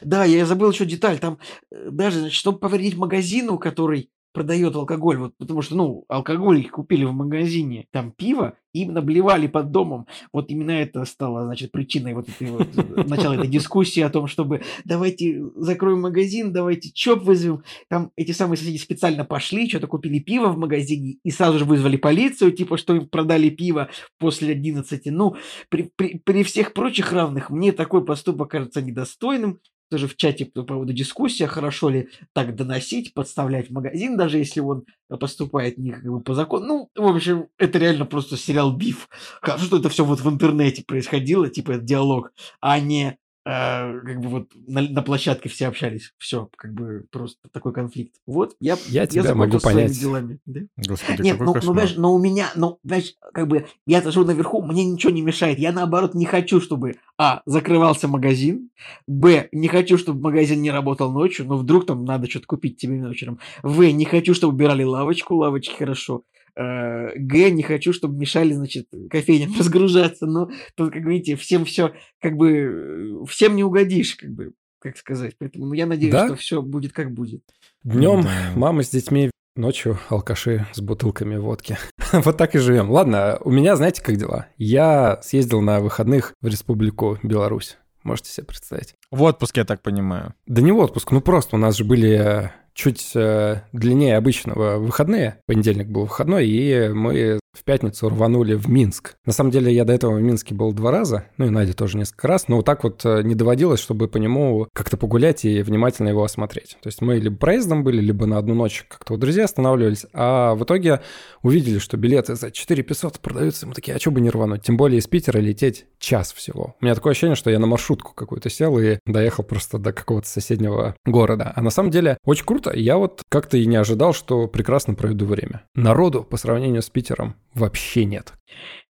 Да, 0.00 0.24
я 0.24 0.46
забыл 0.46 0.70
еще 0.70 0.84
деталь. 0.84 1.18
Там 1.18 1.38
э, 1.70 1.90
даже, 1.90 2.20
значит, 2.20 2.36
чтобы 2.36 2.58
повредить 2.58 2.96
магазину, 2.96 3.58
который 3.58 4.10
продает 4.32 4.74
алкоголь, 4.74 5.18
вот 5.18 5.36
потому 5.38 5.62
что, 5.62 5.76
ну, 5.76 6.04
алкоголь 6.08 6.60
их 6.60 6.70
купили 6.70 7.04
в 7.04 7.12
магазине, 7.12 7.86
там 7.90 8.12
пиво, 8.12 8.54
им 8.72 8.94
наблевали 8.94 9.46
под 9.46 9.70
домом. 9.70 10.06
Вот 10.32 10.50
именно 10.50 10.70
это 10.70 11.04
стало, 11.04 11.44
значит, 11.44 11.72
причиной 11.72 12.14
вот 12.14 12.28
этой 12.28 12.50
вот 12.50 12.68
э, 12.76 13.04
начала 13.06 13.34
этой 13.34 13.48
дискуссии 13.48 14.00
о 14.00 14.10
том, 14.10 14.26
чтобы 14.26 14.62
давайте 14.84 15.42
закроем 15.56 16.00
магазин, 16.00 16.52
давайте 16.52 16.90
ЧОП 16.90 17.22
вызовем. 17.22 17.62
Там 17.88 18.10
эти 18.16 18.32
самые 18.32 18.56
соседи 18.56 18.78
специально 18.78 19.24
пошли, 19.24 19.68
что-то 19.68 19.86
купили 19.86 20.18
пиво 20.18 20.48
в 20.48 20.56
магазине 20.56 21.18
и 21.22 21.30
сразу 21.30 21.58
же 21.58 21.64
вызвали 21.64 21.96
полицию, 21.96 22.52
типа, 22.52 22.76
что 22.78 22.94
им 22.94 23.08
продали 23.08 23.50
пиво 23.50 23.90
после 24.18 24.52
11. 24.52 25.02
Ну, 25.06 25.36
при, 25.68 25.90
при, 25.94 26.18
при 26.18 26.42
всех 26.42 26.72
прочих 26.72 27.12
равных 27.12 27.50
мне 27.50 27.72
такой 27.72 28.04
поступок 28.04 28.50
кажется 28.50 28.80
недостойным 28.80 29.60
тоже 29.92 30.08
в 30.08 30.16
чате 30.16 30.46
по 30.46 30.62
поводу 30.62 30.94
дискуссии, 30.94 31.44
хорошо 31.44 31.90
ли 31.90 32.08
так 32.32 32.56
доносить, 32.56 33.12
подставлять 33.12 33.68
магазин, 33.68 34.16
даже 34.16 34.38
если 34.38 34.60
он 34.60 34.86
поступает 35.20 35.76
не 35.76 35.92
как 35.92 36.04
бы, 36.04 36.20
по 36.22 36.34
закону. 36.34 36.88
Ну, 36.94 37.04
в 37.04 37.14
общем, 37.14 37.48
это 37.58 37.78
реально 37.78 38.06
просто 38.06 38.38
сериал 38.38 38.74
Биф. 38.74 39.10
Хорошо, 39.42 39.66
что 39.66 39.76
это 39.76 39.90
все 39.90 40.06
вот 40.06 40.20
в 40.20 40.30
интернете 40.30 40.82
происходило, 40.82 41.50
типа 41.50 41.72
этот 41.72 41.84
диалог, 41.84 42.32
а 42.62 42.80
не 42.80 43.18
а, 43.44 43.92
как 43.98 44.20
бы 44.20 44.28
вот 44.28 44.48
на, 44.54 44.82
на 44.82 45.02
площадке 45.02 45.48
все 45.48 45.66
общались, 45.66 46.12
все, 46.18 46.48
как 46.56 46.72
бы 46.74 47.06
просто 47.10 47.48
такой 47.52 47.72
конфликт. 47.72 48.14
Вот, 48.26 48.54
я, 48.60 48.76
я, 48.86 49.02
я 49.02 49.06
тебя 49.06 49.34
могу 49.34 49.58
понять. 49.58 49.98
делами. 49.98 50.38
Да? 50.46 50.60
Господи, 50.76 51.22
Нет, 51.22 51.40
ну, 51.40 51.54
ну, 51.54 51.60
знаешь, 51.60 51.96
но 51.96 52.14
у 52.14 52.18
меня, 52.18 52.50
ну, 52.54 52.78
знаешь, 52.84 53.14
как 53.34 53.48
бы 53.48 53.66
я 53.86 54.00
живу 54.10 54.24
наверху, 54.24 54.62
мне 54.62 54.84
ничего 54.84 55.12
не 55.12 55.22
мешает. 55.22 55.58
Я 55.58 55.72
наоборот 55.72 56.14
не 56.14 56.24
хочу, 56.24 56.60
чтобы, 56.60 56.96
а, 57.18 57.42
закрывался 57.44 58.06
магазин, 58.06 58.70
б, 59.08 59.48
не 59.50 59.66
хочу, 59.66 59.98
чтобы 59.98 60.20
магазин 60.20 60.62
не 60.62 60.70
работал 60.70 61.10
ночью, 61.10 61.46
но 61.46 61.56
вдруг 61.56 61.86
там 61.86 62.04
надо 62.04 62.30
что-то 62.30 62.46
купить 62.46 62.76
тебе 62.76 62.98
вечером. 62.98 63.40
В, 63.64 63.82
не 63.82 64.04
хочу, 64.04 64.34
чтобы 64.34 64.54
убирали 64.54 64.84
лавочку, 64.84 65.34
лавочки 65.34 65.74
хорошо. 65.76 66.22
Э, 66.56 67.12
Г, 67.16 67.50
не 67.50 67.62
хочу, 67.62 67.92
чтобы 67.92 68.18
мешали, 68.18 68.52
значит, 68.52 68.88
кофейням 69.10 69.54
разгружаться. 69.58 70.26
Но 70.26 70.50
тут, 70.74 70.92
как 70.92 71.04
видите, 71.04 71.36
всем 71.36 71.64
все, 71.64 71.92
как 72.20 72.36
бы, 72.36 73.24
всем 73.28 73.56
не 73.56 73.64
угодишь, 73.64 74.16
как 74.16 74.30
бы, 74.30 74.52
как 74.78 74.96
сказать. 74.96 75.34
Поэтому 75.38 75.66
ну, 75.66 75.72
я 75.72 75.86
надеюсь, 75.86 76.12
да? 76.12 76.26
что 76.26 76.36
все 76.36 76.62
будет 76.62 76.92
как 76.92 77.12
будет. 77.12 77.42
Днем 77.84 78.22
да. 78.22 78.52
мама 78.54 78.82
с 78.82 78.90
детьми, 78.90 79.30
ночью 79.56 79.98
алкаши 80.08 80.66
с 80.72 80.80
бутылками 80.80 81.36
водки. 81.36 81.78
вот 82.12 82.36
так 82.36 82.54
и 82.54 82.58
живем. 82.58 82.90
Ладно, 82.90 83.38
у 83.42 83.50
меня, 83.50 83.76
знаете, 83.76 84.02
как 84.02 84.16
дела? 84.16 84.46
Я 84.56 85.20
съездил 85.22 85.60
на 85.60 85.80
выходных 85.80 86.34
в 86.40 86.46
Республику 86.46 87.18
Беларусь. 87.22 87.78
Можете 88.02 88.30
себе 88.30 88.46
представить. 88.46 88.94
В 89.10 89.22
отпуск, 89.22 89.56
я 89.56 89.64
так 89.64 89.80
понимаю. 89.80 90.34
Да 90.46 90.60
не 90.60 90.72
в 90.72 90.78
отпуск, 90.78 91.12
ну 91.12 91.20
просто 91.20 91.56
у 91.56 91.58
нас 91.58 91.76
же 91.76 91.84
были 91.84 92.52
чуть 92.74 93.12
э, 93.14 93.62
длиннее 93.72 94.16
обычного 94.16 94.78
выходные. 94.78 95.38
Понедельник 95.46 95.88
был 95.88 96.02
выходной, 96.02 96.46
и 96.46 96.88
мы 96.88 97.40
в 97.52 97.64
пятницу 97.64 98.08
рванули 98.08 98.54
в 98.54 98.68
Минск. 98.68 99.14
На 99.26 99.32
самом 99.32 99.50
деле 99.50 99.72
я 99.72 99.84
до 99.84 99.92
этого 99.92 100.14
в 100.14 100.22
Минске 100.22 100.54
был 100.54 100.72
два 100.72 100.90
раза, 100.90 101.26
ну 101.36 101.46
и 101.46 101.50
Надя 101.50 101.74
тоже 101.74 101.98
несколько 101.98 102.28
раз, 102.28 102.48
но 102.48 102.56
вот 102.56 102.64
так 102.64 102.82
вот 102.82 103.04
э, 103.04 103.22
не 103.22 103.34
доводилось, 103.34 103.80
чтобы 103.80 104.08
по 104.08 104.16
нему 104.16 104.68
как-то 104.72 104.96
погулять 104.96 105.44
и 105.44 105.62
внимательно 105.62 106.08
его 106.08 106.24
осмотреть. 106.24 106.78
То 106.82 106.88
есть 106.88 107.02
мы 107.02 107.16
либо 107.16 107.36
проездом 107.36 107.84
были, 107.84 108.00
либо 108.00 108.24
на 108.26 108.38
одну 108.38 108.54
ночь 108.54 108.86
как-то 108.88 109.14
у 109.14 109.16
друзей 109.18 109.44
останавливались, 109.44 110.06
а 110.14 110.54
в 110.54 110.64
итоге 110.64 111.02
увидели, 111.42 111.78
что 111.78 111.96
билеты 111.96 112.36
за 112.36 112.50
4 112.50 112.82
500 112.82 113.20
продаются, 113.20 113.66
мы 113.66 113.74
такие, 113.74 113.96
а 113.96 114.00
что 114.00 114.10
бы 114.10 114.20
не 114.20 114.30
рвануть? 114.30 114.62
Тем 114.62 114.78
более 114.78 114.98
из 114.98 115.06
Питера 115.06 115.38
лететь 115.38 115.86
час 115.98 116.32
всего. 116.32 116.74
У 116.80 116.84
меня 116.84 116.94
такое 116.94 117.10
ощущение, 117.10 117.36
что 117.36 117.50
я 117.50 117.58
на 117.58 117.66
маршрутку 117.66 118.14
какую-то 118.14 118.48
сел 118.48 118.78
и 118.78 118.98
доехал 119.06 119.44
просто 119.44 119.78
до 119.78 119.92
какого-то 119.92 120.26
соседнего 120.26 120.96
города. 121.04 121.52
А 121.54 121.60
на 121.60 121.70
самом 121.70 121.90
деле 121.90 122.16
очень 122.24 122.46
круто. 122.46 122.61
Я 122.72 122.98
вот 122.98 123.22
как-то 123.28 123.56
и 123.56 123.66
не 123.66 123.76
ожидал, 123.76 124.12
что 124.12 124.46
прекрасно 124.46 124.94
проведу 124.94 125.26
время. 125.26 125.64
Народу 125.74 126.24
по 126.24 126.36
сравнению 126.36 126.82
с 126.82 126.90
Питером 126.90 127.34
вообще 127.54 128.04
нет. 128.04 128.34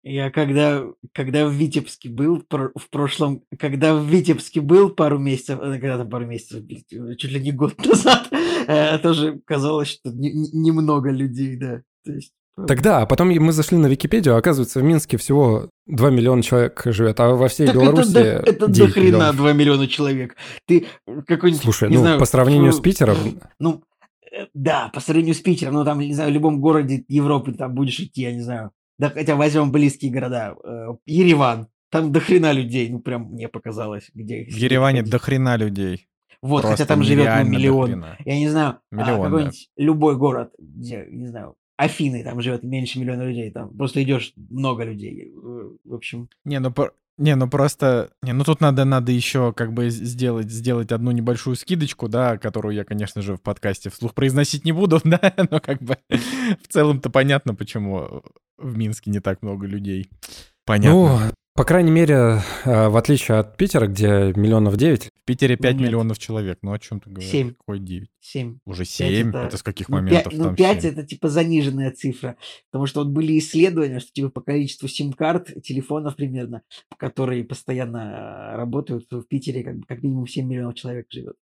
Я 0.02 0.31
когда, 0.31 0.85
когда 1.12 1.47
в 1.47 1.52
Витебске 1.52 2.09
был 2.09 2.43
в 2.49 2.91
прошлом, 2.91 3.45
когда 3.59 3.95
в 3.95 4.05
Витебске 4.05 4.61
был 4.61 4.91
пару 4.91 5.19
месяцев, 5.19 5.61
э, 5.61 5.79
когда 5.79 5.99
там 5.99 6.11
пару 6.11 6.26
месяцев, 6.26 6.64
чуть 6.69 7.31
ли 7.31 7.41
не 7.41 7.52
год 7.52 7.79
назад, 7.87 8.29
э, 8.67 8.99
тоже 8.99 9.41
казалось, 9.45 9.88
что 9.88 10.11
немного 10.11 11.11
людей, 11.11 11.57
да. 11.57 11.83
То 12.05 12.12
есть 12.12 12.33
Тогда, 12.66 13.02
а 13.02 13.06
потом 13.06 13.30
мы 13.30 13.52
зашли 13.52 13.78
на 13.78 13.87
Википедию, 13.87 14.35
а 14.35 14.38
оказывается, 14.38 14.80
в 14.80 14.82
Минске 14.82 15.16
всего 15.16 15.71
2 15.87 16.11
миллиона 16.11 16.42
человек 16.42 16.82
живет, 16.85 17.18
а 17.21 17.30
во 17.30 17.49
всей 17.49 17.66
так 17.66 17.76
Беларуси 17.76 18.16
это, 18.16 18.50
это 18.50 18.68
до 18.68 18.88
хрена 18.88 19.32
2 19.32 19.52
миллиона 19.52 19.88
человек. 19.88 20.37
Ты 20.66 20.87
какой-нибудь, 21.26 21.62
Слушай, 21.62 21.88
ну, 21.88 22.00
знаю, 22.00 22.18
по 22.18 22.26
сравнению 22.26 22.73
с 22.73 22.80
Питером... 22.80 23.16
Ну, 23.59 23.82
да, 24.52 24.90
по 24.92 25.00
сравнению 25.00 25.35
с 25.35 25.40
Питером, 25.40 25.75
ну, 25.75 25.85
там, 25.85 25.99
не 25.99 26.14
знаю, 26.14 26.30
в 26.30 26.35
любом 26.35 26.61
городе 26.61 27.04
Европы 27.09 27.52
там 27.52 27.75
будешь 27.75 27.99
идти, 28.00 28.23
я 28.23 28.32
не 28.32 28.42
знаю, 28.42 28.71
Да, 28.99 29.09
хотя 29.09 29.35
возьмем 29.35 29.73
близкие 29.73 30.12
города. 30.12 30.54
Э, 30.62 30.88
Ереван. 31.06 31.68
Там 31.90 32.11
до 32.11 32.21
хрена 32.21 32.52
людей, 32.52 32.88
ну 32.88 33.00
прям 33.00 33.25
мне 33.32 33.49
показалось, 33.49 34.11
где 34.14 34.42
их 34.42 34.54
В 34.54 34.56
Ереване 34.56 35.00
ходить. 35.00 35.12
до 35.12 35.18
хрена 35.18 35.56
людей. 35.56 36.09
Вот, 36.40 36.62
Просто 36.62 36.78
хотя 36.78 36.87
там 36.87 37.04
живет 37.04 37.28
ну, 37.44 37.50
миллион. 37.50 38.04
Я 38.25 38.38
не 38.38 38.49
знаю, 38.49 38.78
а, 38.90 38.94
Миллион, 38.94 39.18
да. 39.18 39.25
какой-нибудь 39.25 39.68
любой 39.76 40.16
город, 40.16 40.52
где, 40.59 41.06
не 41.09 41.28
знаю, 41.28 41.54
Афины, 41.83 42.23
там 42.25 42.41
живет 42.41 42.62
меньше 42.62 42.99
миллиона 43.01 43.23
людей, 43.23 43.51
там 43.51 43.77
просто 43.77 44.03
идешь 44.03 44.33
много 44.51 44.85
людей. 44.85 45.33
Э, 45.35 45.71
В 45.85 45.95
общем, 45.95 46.29
Не, 46.45 46.61
ну 46.61 46.73
по- 46.73 46.93
не, 47.19 47.37
ну 47.37 47.49
просто, 47.49 48.11
не, 48.23 48.33
ну 48.33 48.43
тут 48.45 48.61
надо, 48.61 48.85
надо 48.85 49.12
еще 49.12 49.53
как 49.53 49.73
бы 49.73 49.91
сделать, 49.91 50.51
сделать 50.51 50.93
одну 50.93 51.11
небольшую 51.11 51.57
скидочку, 51.57 52.09
да, 52.09 52.39
которую 52.39 52.75
я, 52.75 52.85
конечно 52.85 53.21
же, 53.23 53.37
в 53.37 53.43
подкасте 53.43 53.91
вслух 53.91 54.15
произносить 54.15 54.65
не 54.65 54.73
буду, 54.73 55.01
да, 55.05 55.21
но 55.51 55.61
как 55.61 55.83
бы 55.83 55.99
в 56.09 56.69
целом-то 56.69 57.11
понятно, 57.11 57.55
почему 57.55 58.23
в 58.59 58.77
Минске 58.77 59.11
не 59.11 59.21
так 59.21 59.43
много 59.43 59.67
людей. 59.67 60.09
Понятно. 60.65 61.27
Ну, 61.27 61.33
по 61.54 61.64
крайней 61.64 61.90
мере, 61.90 62.40
э, 62.64 62.88
в 62.88 62.97
отличие 62.97 63.38
от 63.38 63.56
Питера, 63.59 63.87
где 63.87 64.32
миллионов 64.35 64.76
девять, 64.78 65.11
в 65.23 65.25
Питере 65.26 65.56
5 65.56 65.75
нет. 65.75 65.82
миллионов 65.88 66.18
человек, 66.18 66.59
ну 66.62 66.73
о 66.73 66.78
чем 66.78 66.99
ты 67.00 67.11
говоришь? 67.11 67.30
Семь. 67.30 67.52
Какой 67.54 67.78
9? 67.78 68.09
7. 68.21 68.59
Уже 68.64 68.85
7? 68.87 69.28
это- 69.28 69.38
Это, 69.38 69.56
с 69.59 69.62
каких 69.62 69.88
Ну, 69.90 69.97
моментов 69.97 70.32
пя- 70.32 70.37
ну, 70.37 70.44
там 70.44 70.56
5 70.56 70.82
семь? 70.82 70.90
это 70.92 71.02
типа 71.06 71.28
заниженная 71.28 71.90
цифра. 71.90 72.37
Потому 72.71 72.87
что 72.87 73.00
вот 73.04 73.11
были 73.12 73.38
исследования, 73.38 74.00
что 74.00 74.11
типа 74.12 74.30
по 74.30 74.40
количеству 74.40 74.88
сим-карт, 74.88 75.62
телефонов 75.62 76.16
примерно, 76.16 76.62
которые 76.97 77.44
постоянно 77.44 78.52
э, 78.54 78.56
работают 78.56 79.06
в 79.11 79.23
Питере, 79.25 79.62
как, 79.62 79.76
бы, 79.76 79.85
как 79.87 80.02
минимум 80.02 80.26
7 80.26 80.47
миллионов 80.49 80.75
человек 80.75 81.06
живет. 81.11 81.37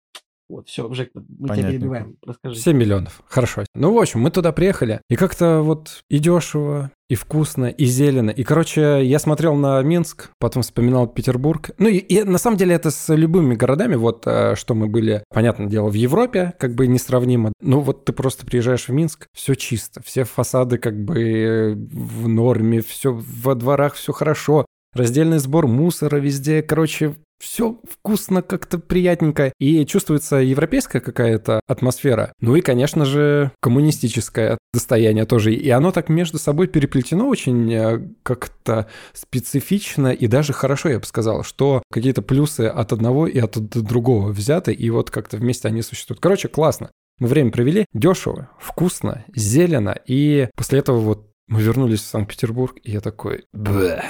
Вот, 0.50 0.70
все, 0.70 0.92
Жек, 0.94 1.12
мы 1.14 1.22
тебя 1.24 1.48
Понятненько. 1.48 1.72
перебиваем. 1.72 2.18
Расскажи. 2.26 2.60
7 2.60 2.78
миллионов. 2.78 3.22
Хорошо. 3.28 3.66
Ну, 3.76 3.94
в 3.94 4.00
общем, 4.00 4.22
мы 4.22 4.32
туда 4.32 4.52
приехали. 4.54 5.02
И 5.10 5.16
как-то 5.16 5.62
вот 5.62 6.04
и 6.10 6.20
дешево, 6.20 6.92
и 7.10 7.16
вкусно, 7.16 7.66
и 7.66 7.86
зелено. 7.86 8.30
И, 8.30 8.44
короче, 8.44 9.02
я 9.04 9.20
смотрел 9.20 9.56
на 9.56 9.82
Минск, 9.82 10.32
потом 10.40 10.64
вспоминал 10.64 11.08
Петербург. 11.08 11.72
Ну, 11.78 11.88
и, 11.90 11.98
и 11.98 12.24
на 12.24 12.38
самом 12.38 12.58
деле 12.58 12.76
это 12.76 12.92
с 12.92 13.14
любыми 13.14 13.56
городами, 13.56 13.96
вот 13.96 14.24
э, 14.26 14.56
что 14.56 14.74
мы 14.74 14.88
были, 14.88 15.24
понятное 15.34 15.68
дело, 15.68 15.90
в 15.90 15.94
Европе, 15.94 16.54
как 16.60 16.76
бы 16.76 16.88
несравнимо. 16.88 17.52
Ну, 17.62 17.82
вот 17.82 18.06
ты 18.06 18.14
просто 18.14 18.46
приезжаешь 18.46 18.88
в 18.88 18.92
Минск, 18.94 19.28
все 19.34 19.56
чисто, 19.56 20.02
все 20.04 20.24
фасады 20.24 20.78
как 20.78 20.98
бы 21.04 21.76
в 21.92 22.28
норме, 22.28 22.82
все 22.82 23.14
во 23.14 23.56
дворах, 23.56 23.96
все 23.96 24.14
хорошо. 24.14 24.66
Раздельный 24.94 25.40
сбор 25.40 25.68
мусора 25.68 26.18
везде, 26.18 26.62
короче, 26.64 27.16
все 27.40 27.80
вкусно, 27.90 28.42
как-то 28.42 28.80
приятненько. 28.80 29.54
И 29.60 29.86
чувствуется 29.86 30.38
европейская 30.38 31.00
какая-то 31.00 31.60
атмосфера. 31.68 32.34
Ну 32.40 32.56
и, 32.56 32.62
конечно 32.62 33.06
же, 33.06 33.52
коммунистическое 33.62 34.58
достояние 34.74 35.26
тоже. 35.26 35.54
И 35.54 35.70
оно 35.70 35.92
так 35.92 36.10
между 36.10 36.40
собой 36.40 36.68
переплетено 36.68 37.28
очень 37.28 37.74
э, 37.74 38.00
как-то 38.24 38.88
специфично 39.14 40.08
и 40.08 40.28
даже 40.28 40.54
хорошо, 40.54 40.90
я 40.90 41.00
бы 41.00 41.06
сказал, 41.06 41.44
что 41.44 41.84
какие-то 41.92 42.22
плюсы 42.22 42.62
от 42.62 42.94
одного 42.94 43.28
и 43.28 43.40
от 43.40 43.58
другого 43.58 44.30
взяты, 44.30 44.74
и 44.74 44.90
вот 44.90 45.10
как-то 45.10 45.38
вместе 45.38 45.68
они 45.68 45.82
существуют. 45.82 46.22
Короче, 46.22 46.48
классно. 46.48 46.92
Мы 47.20 47.28
время 47.28 47.52
провели 47.52 47.86
дешево, 47.94 48.52
вкусно, 48.60 49.26
зелено, 49.36 49.98
и 50.06 50.50
после 50.56 50.80
этого 50.80 51.00
вот 51.00 51.32
мы 51.48 51.62
вернулись 51.62 52.02
в 52.02 52.06
Санкт-Петербург, 52.06 52.78
и 52.84 52.92
я 52.92 53.00
такой... 53.00 53.46
«Бэ». 53.54 54.04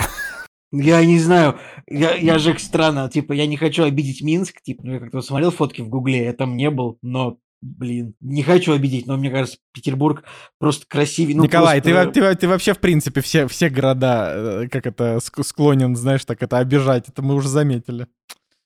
Я 0.72 1.04
не 1.06 1.20
знаю, 1.20 1.58
я, 1.88 2.16
я 2.16 2.38
же 2.40 2.58
странно, 2.60 3.10
типа, 3.10 3.34
я 3.34 3.48
не 3.48 3.56
хочу 3.58 3.84
обидеть 3.84 4.22
Минск, 4.22 4.62
типа, 4.62 4.82
ну, 4.86 4.94
я 4.94 5.00
как-то 5.00 5.22
смотрел 5.22 5.52
фотки 5.52 5.82
в 5.82 5.88
Гугле, 5.90 6.26
я 6.26 6.34
там 6.34 6.58
не 6.58 6.70
был, 6.70 6.98
но, 7.02 7.38
блин, 7.62 8.16
не 8.20 8.44
хочу 8.44 8.74
обидеть, 8.74 9.08
но 9.08 9.16
мне 9.16 9.30
кажется, 9.32 9.58
Петербург 9.74 10.24
просто 10.60 10.86
красивее. 10.88 11.38
Ну, 11.38 11.44
Николай, 11.44 11.80
ты, 11.80 11.92
просто- 11.94 12.12
ты, 12.12 12.22
во- 12.22 12.36
ты 12.36 12.48
вообще, 12.50 12.74
в 12.74 12.80
принципе, 12.80 13.22
все, 13.22 13.48
все 13.48 13.70
города, 13.70 14.34
э, 14.64 14.68
как 14.68 14.86
это, 14.88 15.16
ск- 15.18 15.44
склонен, 15.44 15.96
знаешь, 15.96 16.26
так 16.26 16.44
это 16.44 16.58
обижать. 16.58 17.08
Это 17.08 17.22
мы 17.22 17.36
уже 17.36 17.48
заметили. 17.48 18.08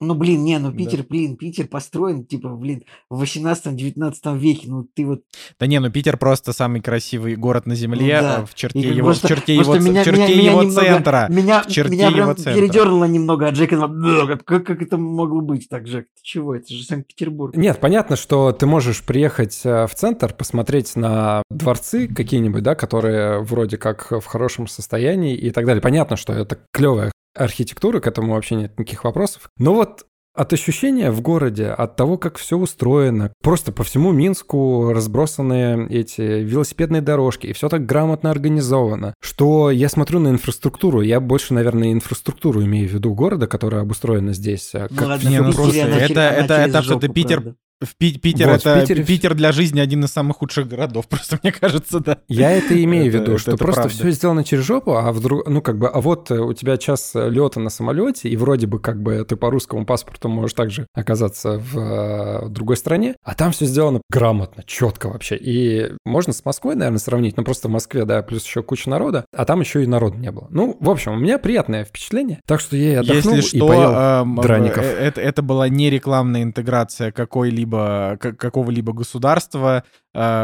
Ну, 0.02 0.14
блин, 0.14 0.42
не, 0.44 0.58
ну 0.58 0.70
Да. 0.70 0.76
Питер, 0.76 1.04
блин, 1.08 1.36
Питер 1.36 1.66
построен, 1.68 2.24
типа, 2.26 2.48
блин, 2.50 2.82
в 3.08 3.22
18-19 3.22 4.36
веке, 4.38 4.64
ну 4.68 4.84
ты 4.94 5.06
вот... 5.06 5.20
Да 5.60 5.66
не, 5.66 5.78
ну 5.78 5.90
Питер 5.90 6.16
просто 6.16 6.52
самый 6.52 6.80
красивый 6.80 7.36
город 7.36 7.66
на 7.66 7.74
земле, 7.74 8.16
Ну 8.20 8.28
да. 8.28 8.44
в 8.46 8.54
черте 8.54 8.80
И 8.80 8.94
его, 8.94 9.06
просто- 9.06 9.26
в 9.26 9.30
черте 9.30 9.54
его, 9.54 9.76
меня- 9.76 10.02
в 10.02 10.04
черте 10.04 10.22
меня- 10.22 10.36
меня 10.36 10.50
его 10.50 10.70
центра. 10.70 11.26
Меня, 11.30 11.62
в 11.62 11.68
черте 11.68 11.92
меня 11.92 12.10
прям 12.10 12.20
его 12.30 12.34
центра. 12.34 12.54
передернуло 12.60 13.04
немного 13.04 13.48
Джека. 13.50 13.86
«Бля, 13.86 14.36
Как, 14.44 14.64
как, 14.66 14.82
это 14.82 14.96
могло 14.96 15.40
быть 15.40 15.68
так, 15.68 15.84
Джек? 15.84 16.06
Ты 16.16 16.20
чего? 16.22 16.56
Это 16.56 16.72
же 16.74 16.82
Санкт-Петербург. 16.84 17.56
Нет, 17.56 17.78
понятно, 17.80 18.16
что 18.16 18.50
ты 18.52 18.66
можешь 18.66 19.02
приехать 19.02 19.60
э, 19.64 19.86
в 19.86 19.94
центр, 19.94 20.32
посмотреть 20.34 20.96
на 20.96 21.42
дворцы 21.50 22.08
какие-нибудь, 22.08 22.62
да, 22.62 22.74
которые 22.74 23.42
вроде 23.42 23.76
как 23.78 24.10
в 24.10 24.24
хорошем 24.24 24.66
состоянии 24.66 25.36
и 25.36 25.50
так 25.50 25.64
далее. 25.66 25.80
Понятно, 25.80 26.16
что 26.16 26.32
это 26.32 26.58
клевая 26.72 27.11
архитектура, 27.34 28.00
к 28.00 28.06
этому 28.06 28.34
вообще 28.34 28.54
нет 28.56 28.78
никаких 28.78 29.04
вопросов. 29.04 29.48
Но 29.58 29.74
вот 29.74 30.06
от 30.34 30.50
ощущения 30.54 31.10
в 31.10 31.20
городе, 31.20 31.66
от 31.66 31.94
того, 31.96 32.16
как 32.16 32.38
все 32.38 32.56
устроено, 32.56 33.32
просто 33.42 33.70
по 33.70 33.84
всему 33.84 34.12
Минску 34.12 34.90
разбросаны 34.94 35.86
эти 35.90 36.22
велосипедные 36.22 37.02
дорожки, 37.02 37.48
и 37.48 37.52
все 37.52 37.68
так 37.68 37.84
грамотно 37.84 38.30
организовано, 38.30 39.12
что 39.20 39.70
я 39.70 39.90
смотрю 39.90 40.20
на 40.20 40.28
инфраструктуру, 40.28 41.02
я 41.02 41.20
больше, 41.20 41.52
наверное, 41.52 41.92
инфраструктуру 41.92 42.64
имею 42.64 42.88
в 42.88 42.92
виду 42.92 43.14
города, 43.14 43.46
которая 43.46 43.82
обустроена 43.82 44.32
здесь. 44.32 44.70
а 44.74 44.86
Ну 44.90 44.96
как 44.96 45.08
ладно, 45.08 45.28
не, 45.28 45.40
ну 45.42 45.52
просто 45.52 45.76
это- 45.80 46.20
это- 46.20 46.54
это 46.54 46.82
что-то 46.82 47.06
жопу, 47.06 47.12
Питер- 47.14 47.40
правда. 47.42 47.56
В 47.86 47.96
Пи- 47.96 48.18
Питер 48.18 48.48
Вот, 48.50 48.62
в 48.62 48.66
это 48.66 48.80
Питере- 48.80 49.04
Питер 49.04 49.34
для 49.34 49.52
жизни 49.52 49.80
один 49.80 50.04
из 50.04 50.10
самых 50.10 50.38
худших 50.38 50.68
городов, 50.68 51.06
просто 51.10 51.38
мне 51.42 51.52
кажется, 51.52 52.00
да. 52.00 52.18
Я 52.28 52.50
это 52.50 52.82
имею 52.84 53.10
в 53.10 53.14
виду, 53.14 53.32
это- 53.32 53.38
что 53.38 53.50
это 53.52 53.58
просто 53.58 53.82
правда. 53.82 53.96
все 53.98 54.10
сделано 54.10 54.44
через 54.44 54.64
жопу, 54.64 54.92
а 54.94 55.12
вдруг, 55.12 55.48
ну 55.48 55.60
как 55.62 55.78
бы, 55.78 55.88
а 55.88 56.00
вот 56.00 56.30
э, 56.30 56.38
у 56.38 56.52
тебя 56.52 56.76
час 56.76 57.12
лета 57.14 57.60
на 57.60 57.70
самолете, 57.70 58.28
и 58.28 58.36
вроде 58.36 58.66
бы 58.66 58.78
как 58.80 59.02
бы 59.02 59.24
ты 59.24 59.36
по 59.36 59.50
русскому 59.50 59.84
паспорту 59.86 60.28
можешь 60.28 60.54
также 60.54 60.86
оказаться 60.94 61.58
в 61.58 61.78
э, 61.78 62.48
другой 62.48 62.76
стране, 62.76 63.14
а 63.24 63.34
там 63.34 63.52
все 63.52 63.66
сделано 63.66 64.00
грамотно, 64.10 64.62
четко 64.66 65.08
вообще. 65.08 65.36
И 65.36 65.92
можно 66.04 66.32
с 66.32 66.44
Москвой, 66.44 66.74
наверное, 66.76 66.98
сравнить, 66.98 67.36
но 67.36 67.44
просто 67.44 67.68
в 67.68 67.70
Москве, 67.70 68.04
да, 68.04 68.22
плюс 68.22 68.44
еще 68.44 68.62
куча 68.62 68.88
народа, 68.90 69.24
а 69.36 69.44
там 69.44 69.60
еще 69.60 69.82
и 69.82 69.86
народа 69.86 70.16
не 70.18 70.30
было. 70.30 70.46
Ну, 70.50 70.76
в 70.80 70.90
общем, 70.90 71.12
у 71.12 71.16
меня 71.16 71.38
приятное 71.38 71.84
впечатление, 71.84 72.40
так 72.46 72.60
что 72.60 72.76
я 72.76 72.92
и 72.92 72.94
отдохнул 72.96 73.34
Если 73.34 73.56
и 73.56 73.58
что, 73.58 73.68
поел 73.68 73.92
эм, 73.92 74.36
драников. 74.36 74.84
э, 74.84 74.88
это, 74.88 75.20
это 75.20 75.42
была 75.42 75.68
не 75.68 75.90
рекламная 75.90 76.42
интеграция 76.42 77.12
какой-либо, 77.12 77.71
к- 78.20 78.32
какого-либо 78.34 78.92
государства. 78.92 79.84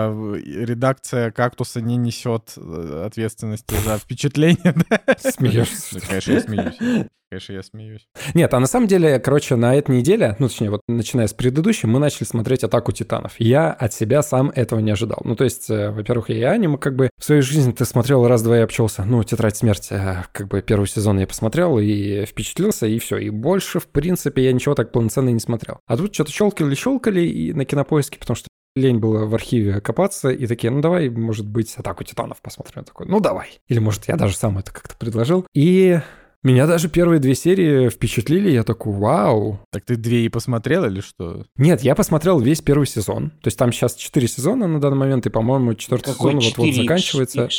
в- 0.08 0.34
Редакция 0.36 1.30
«Кактуса» 1.30 1.80
не 1.80 1.96
несет 1.96 2.54
э, 2.56 3.02
ответственности 3.06 3.74
за 3.84 3.98
впечатление. 3.98 4.74
Смеешься, 5.18 5.96
ли? 5.96 6.00
Конечно, 6.06 6.32
я 6.32 6.40
смеюсь. 6.40 7.06
Конечно, 7.30 7.52
я 7.52 7.62
смеюсь. 7.62 8.08
Нет, 8.32 8.54
а 8.54 8.60
на 8.60 8.66
самом 8.66 8.86
деле, 8.86 9.18
короче, 9.18 9.56
на 9.56 9.74
этой 9.74 9.98
неделе, 9.98 10.34
ну, 10.38 10.48
точнее, 10.48 10.70
вот 10.70 10.80
начиная 10.88 11.26
с 11.26 11.34
предыдущей, 11.34 11.86
мы 11.86 11.98
начали 11.98 12.24
смотреть 12.24 12.64
«Атаку 12.64 12.92
титанов». 12.92 13.34
Я 13.38 13.70
от 13.70 13.92
себя 13.92 14.22
сам 14.22 14.50
этого 14.54 14.80
не 14.80 14.90
ожидал. 14.90 15.20
Ну, 15.24 15.36
то 15.36 15.44
есть, 15.44 15.68
э, 15.68 15.90
во-первых, 15.90 16.30
я 16.30 16.36
и 16.36 16.42
аниме 16.42 16.78
как 16.78 16.96
бы 16.96 17.10
в 17.18 17.24
своей 17.24 17.42
жизни 17.42 17.72
ты 17.72 17.84
смотрел 17.84 18.26
раз-два 18.26 18.56
и 18.56 18.60
обчелся. 18.62 19.04
Ну, 19.04 19.22
«Тетрадь 19.24 19.58
смерти», 19.58 19.92
э, 19.92 20.24
как 20.32 20.48
бы 20.48 20.62
первый 20.62 20.86
сезон 20.86 21.18
я 21.18 21.26
посмотрел 21.26 21.78
и 21.78 22.24
впечатлился, 22.24 22.86
и 22.86 22.98
все. 22.98 23.18
И 23.18 23.28
больше, 23.28 23.78
в 23.78 23.88
принципе, 23.88 24.44
я 24.44 24.52
ничего 24.52 24.74
так 24.74 24.90
полноценно 24.90 25.28
не 25.28 25.40
смотрел. 25.40 25.80
А 25.86 25.98
тут 25.98 26.14
что-то 26.14 26.32
щелкали-щелкали 26.32 27.20
и 27.20 27.52
на 27.52 27.66
кинопоиске, 27.66 28.18
потому 28.18 28.36
что 28.36 28.48
лень 28.74 28.98
было 28.98 29.26
в 29.26 29.34
архиве 29.34 29.82
копаться, 29.82 30.30
и 30.30 30.46
такие, 30.46 30.70
ну 30.70 30.80
давай, 30.80 31.10
может 31.10 31.46
быть, 31.46 31.76
«Атаку 31.76 32.04
титанов» 32.04 32.40
посмотрим. 32.40 32.74
Я 32.76 32.82
такой, 32.84 33.06
ну 33.06 33.20
давай. 33.20 33.60
Или, 33.68 33.80
может, 33.80 34.08
я 34.08 34.16
даже 34.16 34.34
сам 34.34 34.56
это 34.56 34.72
как-то 34.72 34.96
предложил. 34.96 35.44
И 35.54 36.00
меня 36.42 36.66
даже 36.66 36.88
первые 36.88 37.18
две 37.20 37.34
серии 37.34 37.88
впечатлили, 37.88 38.50
я 38.50 38.62
такой, 38.64 38.92
вау. 38.94 39.60
Так 39.72 39.84
ты 39.84 39.96
две 39.96 40.24
и 40.24 40.28
посмотрел 40.28 40.84
или 40.84 41.00
что? 41.00 41.46
Нет, 41.56 41.82
я 41.82 41.94
посмотрел 41.94 42.38
весь 42.40 42.60
первый 42.60 42.86
сезон. 42.86 43.30
То 43.42 43.48
есть 43.48 43.58
там 43.58 43.72
сейчас 43.72 43.94
четыре 43.96 44.28
сезона 44.28 44.66
на 44.68 44.80
данный 44.80 44.96
момент, 44.98 45.26
и, 45.26 45.30
по-моему, 45.30 45.74
четвертый 45.74 46.12
Какой 46.12 46.32
сезон 46.32 46.44
вот-вот? 46.44 46.66
Их 46.66 46.74
заканчивается. 46.76 47.44
Их 47.44 47.50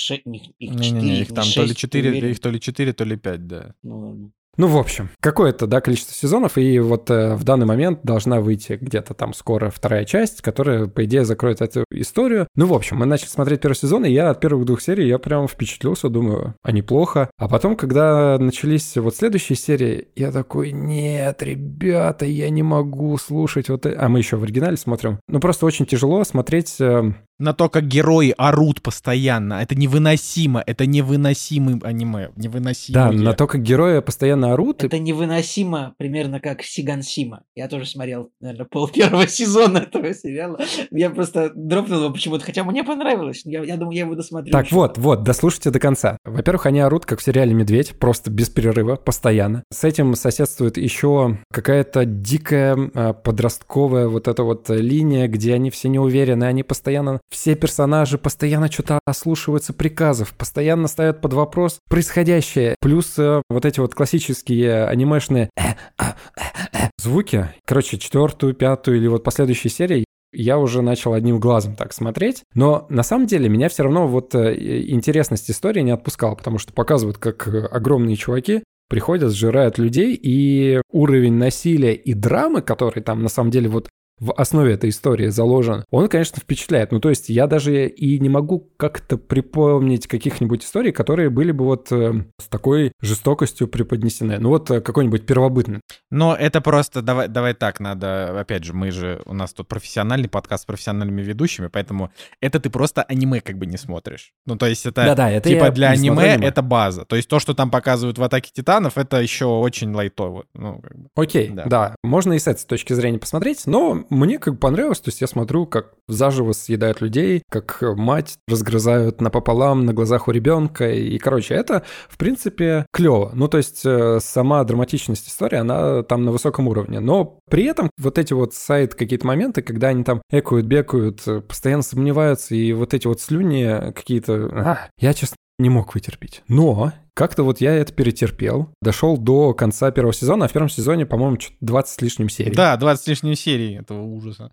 их- 0.59 0.93
их 1.19 1.27
там 1.33 1.45
то 1.55 1.63
ли 1.63 1.75
четыре, 1.75 2.31
их 2.31 2.39
то 2.39 2.49
ли 2.49 2.59
четыре, 2.59 2.93
то 2.93 3.03
ли 3.03 3.15
пять, 3.17 3.47
да. 3.47 3.73
Ну 3.83 3.99
ладно. 3.99 4.31
Ну, 4.59 4.67
в 4.67 4.77
общем, 4.77 5.09
какое-то, 5.21 5.67
да, 5.67 5.79
количество 5.79 6.13
сезонов, 6.13 6.57
и 6.57 6.79
вот 6.79 7.09
э, 7.09 7.35
в 7.35 7.45
данный 7.45 7.65
момент 7.65 8.01
должна 8.03 8.41
выйти 8.41 8.77
где-то 8.79 9.13
там 9.13 9.33
скоро 9.33 9.69
вторая 9.69 10.03
часть, 10.03 10.41
которая, 10.41 10.87
по 10.87 11.05
идее, 11.05 11.23
закроет 11.23 11.61
эту 11.61 11.85
историю. 11.91 12.45
Ну, 12.57 12.65
в 12.65 12.73
общем, 12.73 12.97
мы 12.97 13.05
начали 13.05 13.29
смотреть 13.29 13.61
первый 13.61 13.75
сезон, 13.75 14.03
и 14.03 14.11
я 14.11 14.29
от 14.29 14.41
первых 14.41 14.65
двух 14.65 14.81
серий, 14.81 15.07
я 15.07 15.17
прям 15.17 15.47
впечатлился, 15.47 16.09
думаю, 16.09 16.55
а 16.61 16.73
неплохо. 16.73 17.29
А 17.37 17.47
потом, 17.47 17.77
когда 17.77 18.37
начались 18.37 18.97
вот 18.97 19.15
следующие 19.15 19.55
серии, 19.55 20.09
я 20.17 20.29
такой, 20.29 20.73
нет, 20.73 21.41
ребята, 21.41 22.25
я 22.25 22.49
не 22.49 22.61
могу 22.61 23.17
слушать 23.17 23.69
вот 23.69 23.85
это. 23.85 23.97
А 23.97 24.09
мы 24.09 24.19
еще 24.19 24.35
в 24.35 24.43
оригинале 24.43 24.75
смотрим. 24.75 25.21
Ну, 25.29 25.39
просто 25.39 25.65
очень 25.67 25.85
тяжело 25.85 26.25
смотреть 26.25 26.81
э, 26.81 27.13
на 27.39 27.53
то, 27.53 27.69
как 27.69 27.87
герои 27.87 28.33
орут 28.37 28.81
постоянно. 28.81 29.61
Это 29.61 29.75
невыносимо. 29.75 30.61
Это 30.65 30.85
невыносимый 30.85 31.79
аниме. 31.83 32.31
Невыносимый. 32.35 32.93
Да, 32.93 33.11
на 33.11 33.33
то, 33.33 33.47
как 33.47 33.63
герои 33.63 33.99
постоянно 34.01 34.53
орут. 34.53 34.83
Это 34.83 34.99
невыносимо, 34.99 35.95
примерно 35.97 36.39
как 36.39 36.61
Сигансима. 36.61 37.43
Я 37.55 37.67
тоже 37.67 37.85
смотрел, 37.85 38.31
наверное, 38.41 38.65
пол 38.65 38.87
первого 38.89 39.27
сезона 39.27 39.79
этого 39.79 40.13
сериала. 40.13 40.59
Я 40.91 41.09
просто 41.09 41.51
дропнул 41.55 42.03
его 42.03 42.13
почему-то, 42.13 42.45
хотя 42.45 42.63
мне 42.63 42.83
понравилось. 42.83 43.41
Я, 43.45 43.63
я 43.63 43.77
думаю, 43.77 43.95
я 43.95 44.01
его 44.01 44.15
досмотрю. 44.15 44.51
Так, 44.51 44.71
вот, 44.71 44.97
вот, 44.97 45.23
дослушайте 45.23 45.71
до 45.71 45.79
конца. 45.79 46.17
Во-первых, 46.25 46.65
они 46.65 46.81
орут, 46.81 47.05
как 47.05 47.19
в 47.19 47.23
сериале 47.23 47.53
«Медведь», 47.53 47.97
просто 47.97 48.29
без 48.29 48.49
перерыва, 48.49 48.95
постоянно. 48.95 49.63
С 49.71 49.83
этим 49.83 50.15
соседствует 50.15 50.77
еще 50.77 51.39
какая-то 51.51 52.05
дикая 52.05 52.91
а, 52.93 53.13
подростковая 53.13 54.07
вот 54.07 54.27
эта 54.27 54.43
вот 54.43 54.69
линия, 54.69 55.27
где 55.27 55.53
они 55.53 55.69
все 55.69 55.87
не 55.87 55.99
уверены, 55.99 56.43
они 56.43 56.63
постоянно 56.63 57.21
все 57.29 57.55
персонажи 57.55 58.17
постоянно 58.17 58.71
что-то 58.71 58.99
ослушиваются 59.05 59.73
приказов, 59.73 60.33
постоянно 60.33 60.87
ставят 60.87 61.21
под 61.21 61.33
вопрос 61.33 61.79
происходящее. 61.89 62.75
Плюс 62.81 63.17
э, 63.17 63.41
вот 63.49 63.65
эти 63.65 63.79
вот 63.79 63.93
классические 63.93 64.85
анимешные 64.85 65.49
э, 65.55 65.61
а, 65.97 66.15
э, 66.35 66.89
звуки. 66.97 67.49
Короче, 67.65 67.97
четвертую, 67.97 68.53
пятую 68.53 68.97
или 68.97 69.07
вот 69.07 69.23
последующие 69.23 69.71
серии 69.71 70.05
я 70.31 70.59
уже 70.59 70.81
начал 70.81 71.13
одним 71.13 71.39
глазом 71.39 71.75
так 71.75 71.93
смотреть. 71.93 72.43
Но 72.53 72.85
на 72.89 73.03
самом 73.03 73.25
деле 73.25 73.49
меня 73.49 73.69
все 73.69 73.83
равно 73.83 74.07
вот 74.07 74.35
интересность 74.35 75.49
истории 75.49 75.81
не 75.81 75.91
отпускала, 75.91 76.35
потому 76.35 76.59
что 76.59 76.71
показывают, 76.71 77.17
как 77.17 77.47
огромные 77.47 78.15
чуваки 78.15 78.63
приходят, 78.89 79.31
сжирают 79.33 79.77
людей, 79.77 80.19
и 80.21 80.81
уровень 80.91 81.33
насилия 81.33 81.93
и 81.93 82.13
драмы, 82.13 82.61
который 82.61 83.01
там 83.01 83.23
на 83.23 83.29
самом 83.29 83.51
деле 83.51 83.69
вот 83.69 83.87
в 84.19 84.33
основе 84.33 84.73
этой 84.73 84.89
истории 84.89 85.27
заложен, 85.27 85.85
он, 85.89 86.07
конечно, 86.09 86.39
впечатляет. 86.41 86.91
Ну, 86.91 86.99
то 86.99 87.09
есть 87.09 87.29
я 87.29 87.47
даже 87.47 87.87
и 87.87 88.19
не 88.19 88.29
могу 88.29 88.69
как-то 88.77 89.17
припомнить 89.17 90.07
каких-нибудь 90.07 90.63
историй, 90.63 90.91
которые 90.91 91.29
были 91.29 91.51
бы 91.51 91.65
вот 91.65 91.91
э, 91.91 92.25
с 92.37 92.47
такой 92.47 92.91
жестокостью 93.01 93.67
преподнесены. 93.67 94.37
Ну, 94.39 94.49
вот 94.49 94.69
э, 94.71 94.81
какой-нибудь 94.81 95.25
первобытный. 95.25 95.81
Но 96.11 96.35
это 96.35 96.61
просто, 96.61 97.01
давай, 97.01 97.27
давай 97.27 97.53
так, 97.53 97.79
надо, 97.79 98.39
опять 98.39 98.63
же, 98.63 98.73
мы 98.73 98.91
же, 98.91 99.21
у 99.25 99.33
нас 99.33 99.53
тут 99.53 99.67
профессиональный 99.67 100.27
подкаст 100.29 100.63
с 100.63 100.65
профессиональными 100.65 101.21
ведущими, 101.21 101.67
поэтому 101.67 102.11
это 102.41 102.59
ты 102.59 102.69
просто 102.69 103.03
аниме 103.03 103.41
как 103.41 103.57
бы 103.57 103.65
не 103.65 103.77
смотришь. 103.77 104.33
Ну, 104.45 104.57
то 104.57 104.65
есть 104.65 104.85
это, 104.85 105.05
Да-да, 105.05 105.29
это 105.31 105.47
типа 105.49 105.71
для 105.71 105.89
аниме, 105.89 106.33
аниме. 106.33 106.47
это 106.47 106.61
база. 106.61 107.05
То 107.05 107.15
есть 107.15 107.29
то, 107.29 107.39
что 107.39 107.53
там 107.53 107.71
показывают 107.71 108.17
в 108.17 108.23
«Атаке 108.23 108.51
Титанов», 108.53 108.97
это 108.97 109.21
еще 109.21 109.45
очень 109.45 109.93
лайтово. 109.93 110.45
Ну, 110.53 110.81
как 110.81 110.97
бы. 110.97 111.09
Окей, 111.15 111.49
Да. 111.49 111.65
да. 111.65 111.95
можно 112.03 112.33
и 112.33 112.39
с 112.39 112.47
этой 112.47 112.65
точки 112.65 112.93
зрения 112.93 113.19
посмотреть, 113.19 113.65
но 113.65 114.03
мне 114.09 114.39
как 114.39 114.59
понравилось, 114.59 114.99
то 114.99 115.09
есть 115.09 115.21
я 115.21 115.27
смотрю, 115.27 115.65
как 115.65 115.93
заживо 116.07 116.53
съедают 116.53 117.01
людей, 117.01 117.43
как 117.49 117.81
мать 117.81 118.37
разгрызают 118.47 119.21
напополам 119.21 119.85
на 119.85 119.93
глазах 119.93 120.27
у 120.27 120.31
ребенка, 120.31 120.89
и, 120.91 121.17
короче, 121.17 121.53
это, 121.53 121.83
в 122.07 122.17
принципе, 122.17 122.85
клево. 122.91 123.31
Ну, 123.33 123.47
то 123.47 123.57
есть 123.57 123.85
э, 123.85 124.19
сама 124.21 124.63
драматичность 124.63 125.27
истории, 125.27 125.57
она 125.57 126.03
там 126.03 126.23
на 126.23 126.31
высоком 126.31 126.67
уровне, 126.67 126.99
но 126.99 127.39
при 127.49 127.65
этом 127.65 127.89
вот 127.97 128.17
эти 128.17 128.33
вот 128.33 128.53
сайт 128.53 128.95
какие-то 128.95 129.27
моменты, 129.27 129.61
когда 129.61 129.89
они 129.89 130.03
там 130.03 130.21
экают, 130.31 130.65
бекают, 130.65 131.27
э, 131.27 131.41
постоянно 131.41 131.83
сомневаются, 131.83 132.55
и 132.55 132.73
вот 132.73 132.93
эти 132.93 133.07
вот 133.07 133.21
слюни 133.21 133.91
какие-то... 133.93 134.49
а, 134.53 134.89
я, 134.99 135.13
честно, 135.13 135.35
не 135.59 135.69
мог 135.69 135.93
вытерпеть. 135.93 136.41
Но 136.47 136.93
как-то 137.13 137.43
вот 137.43 137.61
я 137.61 137.73
это 137.75 137.93
перетерпел, 137.93 138.69
дошел 138.81 139.17
до 139.17 139.53
конца 139.53 139.91
первого 139.91 140.13
сезона, 140.13 140.45
а 140.45 140.47
в 140.47 140.53
первом 140.53 140.69
сезоне, 140.69 141.05
по-моему, 141.05 141.39
что-то 141.39 141.57
20 141.61 141.93
с 141.93 142.01
лишним 142.01 142.29
серий. 142.29 142.55
Да, 142.55 142.75
20 142.77 143.03
с 143.03 143.07
лишним 143.07 143.35
серий 143.35 143.75
этого 143.75 144.01
ужаса. 144.01 144.51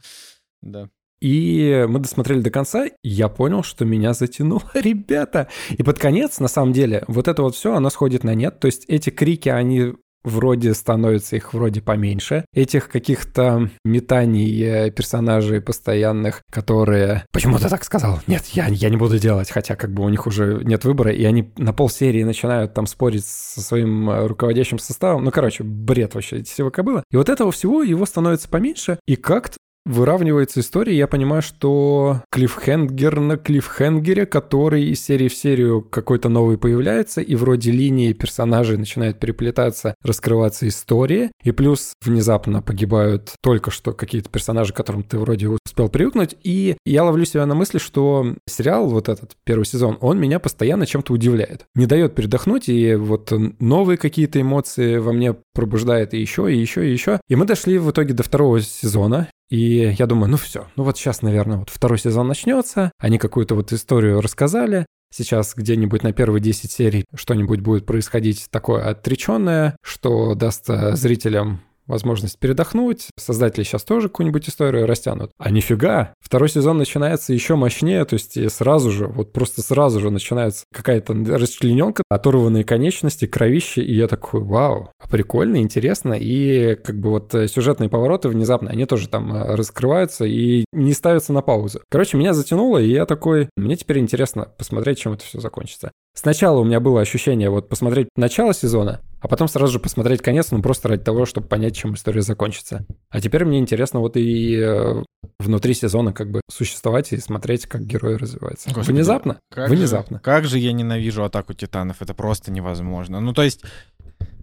Да. 0.62 0.90
И 1.21 1.87
мы 1.88 2.01
досмотрели 2.01 2.40
до 2.40 2.51
конца, 2.51 2.87
и 2.87 2.92
я 3.03 3.29
понял, 3.29 3.62
что 3.62 3.85
меня 3.85 4.12
затянуло, 4.12 4.64
ребята. 4.75 5.49
И 5.71 5.83
под 5.83 5.99
конец, 5.99 6.40
на 6.40 6.49
самом 6.49 6.73
деле, 6.73 7.05
вот 7.09 7.29
это 7.29 7.42
вот 7.42 7.55
все, 7.55 7.75
оно 7.75 7.88
сходит 7.88 8.23
на 8.23 8.35
нет. 8.35 8.61
То 8.61 8.66
есть 8.66 8.85
эти 8.88 9.11
крики, 9.11 9.49
они 9.49 9.95
вроде 10.27 10.75
становится 10.75 11.37
их 11.37 11.55
вроде 11.55 11.81
поменьше. 11.81 12.45
Этих 12.53 12.89
каких-то 12.89 13.71
метаний 13.85 14.62
э, 14.62 14.91
персонажей 14.91 15.61
постоянных, 15.61 16.43
которые... 16.51 17.25
Почему 17.33 17.59
ты 17.59 17.69
так 17.69 17.85
сказал? 17.85 18.21
Нет, 18.27 18.45
я, 18.47 18.67
я 18.67 18.91
не 18.91 18.97
буду 18.97 19.19
делать, 19.19 19.51
хотя 19.51 19.77
как 19.77 19.93
бы 19.93 20.03
у 20.05 20.09
них 20.09 20.27
уже 20.27 20.61
нет 20.65 20.85
выбора, 20.85 21.12
и 21.12 21.25
они 21.25 21.53
на 21.57 21.73
полсерии 21.73 22.25
начинают 22.25 22.75
там 22.75 22.87
спорить 22.87 23.25
со 23.25 23.62
своим 23.62 24.11
э, 24.11 24.27
руководящим 24.27 24.79
составом. 24.79 25.25
Ну, 25.25 25.31
короче, 25.31 25.62
бред 25.65 26.15
вообще 26.15 26.43
всего 26.43 26.71
кобыла. 26.71 27.05
И 27.11 27.17
вот 27.17 27.29
этого 27.29 27.53
всего 27.53 27.83
его 27.83 28.05
становится 28.05 28.49
поменьше, 28.49 28.99
и 29.07 29.17
как-то 29.17 29.57
выравнивается 29.87 30.61
история, 30.61 30.96
я 30.96 31.07
понимаю, 31.07 31.42
что 31.42 32.22
клиффхенгер 32.31 33.20
на 33.20 33.37
клиффхенгере, 33.37 34.27
который 34.27 34.85
из 34.85 35.03
серии 35.03 35.29
в 35.29 35.35
серию 35.35 35.81
какой-то 35.81 36.29
новый 36.29 36.59
появляется, 36.59 37.20
и 37.20 37.35
вроде 37.37 37.70
линии 37.70 38.12
персонажей 38.12 38.77
начинают 38.77 39.18
переплетаться, 39.18 39.94
раскрываться 40.03 40.66
история, 40.68 41.31
и 41.42 41.53
плюс 41.53 41.92
внезапно 42.05 42.61
погибают 42.62 43.35
только 43.42 43.70
что 43.70 43.92
какие-то 43.92 44.29
персонажи, 44.29 44.72
к 44.72 44.77
которым 44.77 45.05
ты 45.05 45.18
вроде 45.18 45.49
успел 45.49 45.88
привыкнуть, 45.88 46.35
и 46.42 46.77
я 46.85 47.05
ловлю 47.05 47.25
себя 47.25 47.46
на 47.46 47.55
мысли, 47.55 47.79
что 47.79 48.35
сериал, 48.46 48.88
вот 48.88 49.09
этот 49.09 49.37
первый 49.44 49.64
сезон, 49.64 49.99
он 50.01 50.18
меня 50.18 50.40
постоянно 50.40 50.87
чем-то 50.87 51.12
удивляет. 51.12 51.66
Не 51.75 51.87
дает 51.87 52.14
передохнуть, 52.14 52.68
и 52.68 52.96
вот 52.96 53.33
новые 53.61 53.96
какие-то 53.96 54.40
эмоции 54.40 54.96
во 54.96 55.12
мне 55.12 55.37
пробуждает 55.55 56.12
и 56.12 56.20
еще, 56.20 56.53
и 56.53 56.59
еще, 56.59 56.88
и 56.88 56.92
еще. 56.92 57.20
И 57.29 57.37
мы 57.37 57.44
дошли 57.46 57.79
в 57.79 57.90
итоге 57.90 58.14
до 58.14 58.22
второго 58.22 58.61
сезона, 58.61 59.29
и 59.48 59.94
я 59.98 60.06
думаю, 60.06 60.30
ну 60.30 60.37
все, 60.37 60.66
ну 60.76 60.85
вот 60.85 60.98
сейчас, 60.98 61.22
наверное, 61.22 61.59
вот 61.59 61.70
второй 61.70 61.98
сезон 61.98 62.28
начнется, 62.28 62.92
они 62.98 63.18
какую-то 63.18 63.54
вот 63.54 63.72
историю 63.72 64.20
рассказали, 64.20 64.87
сейчас 65.14 65.54
где-нибудь 65.54 66.02
на 66.02 66.12
первые 66.12 66.40
10 66.40 66.70
серий 66.70 67.04
что-нибудь 67.14 67.61
будет 67.61 67.87
происходить 67.87 68.48
такое 68.50 68.88
отреченное, 68.88 69.76
что 69.82 70.35
даст 70.35 70.68
э, 70.68 70.96
зрителям 70.96 71.61
возможность 71.87 72.38
передохнуть. 72.38 73.09
Создатели 73.18 73.64
сейчас 73.64 73.85
тоже 73.85 74.09
какую-нибудь 74.09 74.49
историю 74.49 74.87
растянут. 74.87 75.31
А 75.38 75.51
нифига, 75.51 76.12
второй 76.20 76.49
сезон 76.49 76.79
начинается 76.79 77.33
еще 77.33 77.57
мощнее, 77.57 78.05
то 78.05 78.14
есть 78.14 78.37
и 78.37 78.49
сразу 78.49 78.90
же, 78.90 79.07
вот 79.07 79.33
просто 79.33 79.62
сразу 79.62 80.01
же 80.01 80.11
начинается 80.11 80.64
какая-то 80.72 81.14
расчлененка, 81.14 82.03
оторванные 82.09 82.64
конечности, 82.64 83.27
кровище, 83.27 83.83
и 83.83 83.94
я 83.94 84.09
такой, 84.09 84.42
вау, 84.42 84.90
прикольно, 85.11 85.57
интересно, 85.59 86.14
и 86.14 86.75
как 86.77 86.99
бы 86.99 87.11
вот 87.11 87.35
э, 87.35 87.49
сюжетные 87.49 87.88
повороты 87.88 88.29
внезапно, 88.29 88.70
они 88.70 88.87
тоже 88.87 89.09
там 89.09 89.35
э, 89.35 89.55
раскрываются 89.55 90.25
и 90.25 90.64
не 90.72 90.92
ставятся 90.92 91.33
на 91.33 91.42
паузу. 91.42 91.81
Короче, 91.90 92.16
меня 92.16 92.35
затянуло, 92.35 92.79
и 92.79 92.90
я 92.90 93.07
такой, 93.07 93.49
мне 93.57 93.77
теперь 93.77 93.99
интересно 93.99 94.46
посмотреть, 94.59 94.99
чем 94.99 95.12
это 95.12 95.25
все 95.25 95.40
закончится. 95.40 95.92
Сначала 96.14 96.61
у 96.61 96.64
меня 96.64 96.81
было 96.81 97.03
ощущение 97.03 97.51
вот 97.51 97.68
посмотреть 97.68 98.09
начало 98.16 98.55
сезона, 98.55 99.01
а 99.20 99.29
потом 99.29 99.48
сразу 99.48 99.72
же 99.72 99.79
посмотреть 99.81 100.22
конец, 100.22 100.50
ну 100.50 100.62
просто 100.62 100.88
ради 100.88 101.02
того, 101.02 101.26
чтобы 101.26 101.46
понять, 101.48 101.76
чем 101.76 101.94
история 101.94 102.22
закончится. 102.22 102.87
А 103.11 103.20
теперь 103.20 103.44
мне 103.44 103.59
интересно 103.59 104.00
вот 104.00 104.16
и 104.16 104.57
э, 104.57 105.02
внутри 105.38 105.74
сезона 105.74 106.12
как 106.12 106.31
бы 106.31 106.40
существовать 106.50 107.12
и 107.12 107.18
смотреть, 107.18 107.66
как 107.66 107.83
герои 107.83 108.14
развиваются. 108.14 108.70
Господи, 108.70 108.96
Внезапно? 108.96 109.38
Как 109.50 109.70
Внезапно. 109.70 110.18
Же, 110.18 110.22
как 110.22 110.44
же 110.44 110.59
я 110.59 110.72
ненавижу 110.72 111.24
атаку 111.24 111.55
титанов, 111.55 112.02
это 112.02 112.14
просто 112.14 112.50
невозможно. 112.50 113.20
Ну, 113.20 113.33
то 113.33 113.42
есть, 113.42 113.62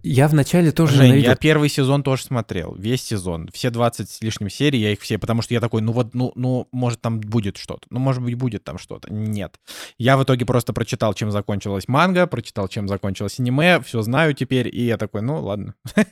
Я 0.06 0.28
вначале 0.28 0.70
тоже 0.70 0.96
Жень, 0.96 1.06
ненавидел. 1.06 1.30
я 1.30 1.36
первый 1.36 1.70
сезон 1.70 2.02
тоже 2.02 2.24
смотрел, 2.24 2.74
весь 2.74 3.02
сезон, 3.02 3.48
все 3.54 3.70
20 3.70 4.10
с 4.10 4.20
лишним 4.20 4.50
серий, 4.50 4.78
я 4.78 4.92
их 4.92 5.00
все, 5.00 5.16
потому 5.16 5.40
что 5.40 5.54
я 5.54 5.60
такой, 5.60 5.80
ну 5.80 5.92
вот, 5.92 6.12
ну, 6.12 6.30
ну, 6.34 6.68
может 6.72 7.00
там 7.00 7.20
будет 7.20 7.56
что-то, 7.56 7.86
ну, 7.88 8.00
может 8.00 8.22
быть, 8.22 8.34
будет 8.34 8.64
там 8.64 8.76
что-то. 8.76 9.10
Нет. 9.10 9.58
Я 9.96 10.18
в 10.18 10.22
итоге 10.22 10.44
просто 10.44 10.74
прочитал, 10.74 11.14
чем 11.14 11.30
закончилась 11.30 11.88
манга, 11.88 12.26
прочитал, 12.26 12.68
чем 12.68 12.86
закончилось 12.86 13.40
аниме, 13.40 13.80
все 13.80 14.02
знаю 14.02 14.34
теперь, 14.34 14.68
и 14.68 14.84
я 14.84 14.98
такой, 14.98 15.22
ну, 15.22 15.40
ладно. 15.40 15.74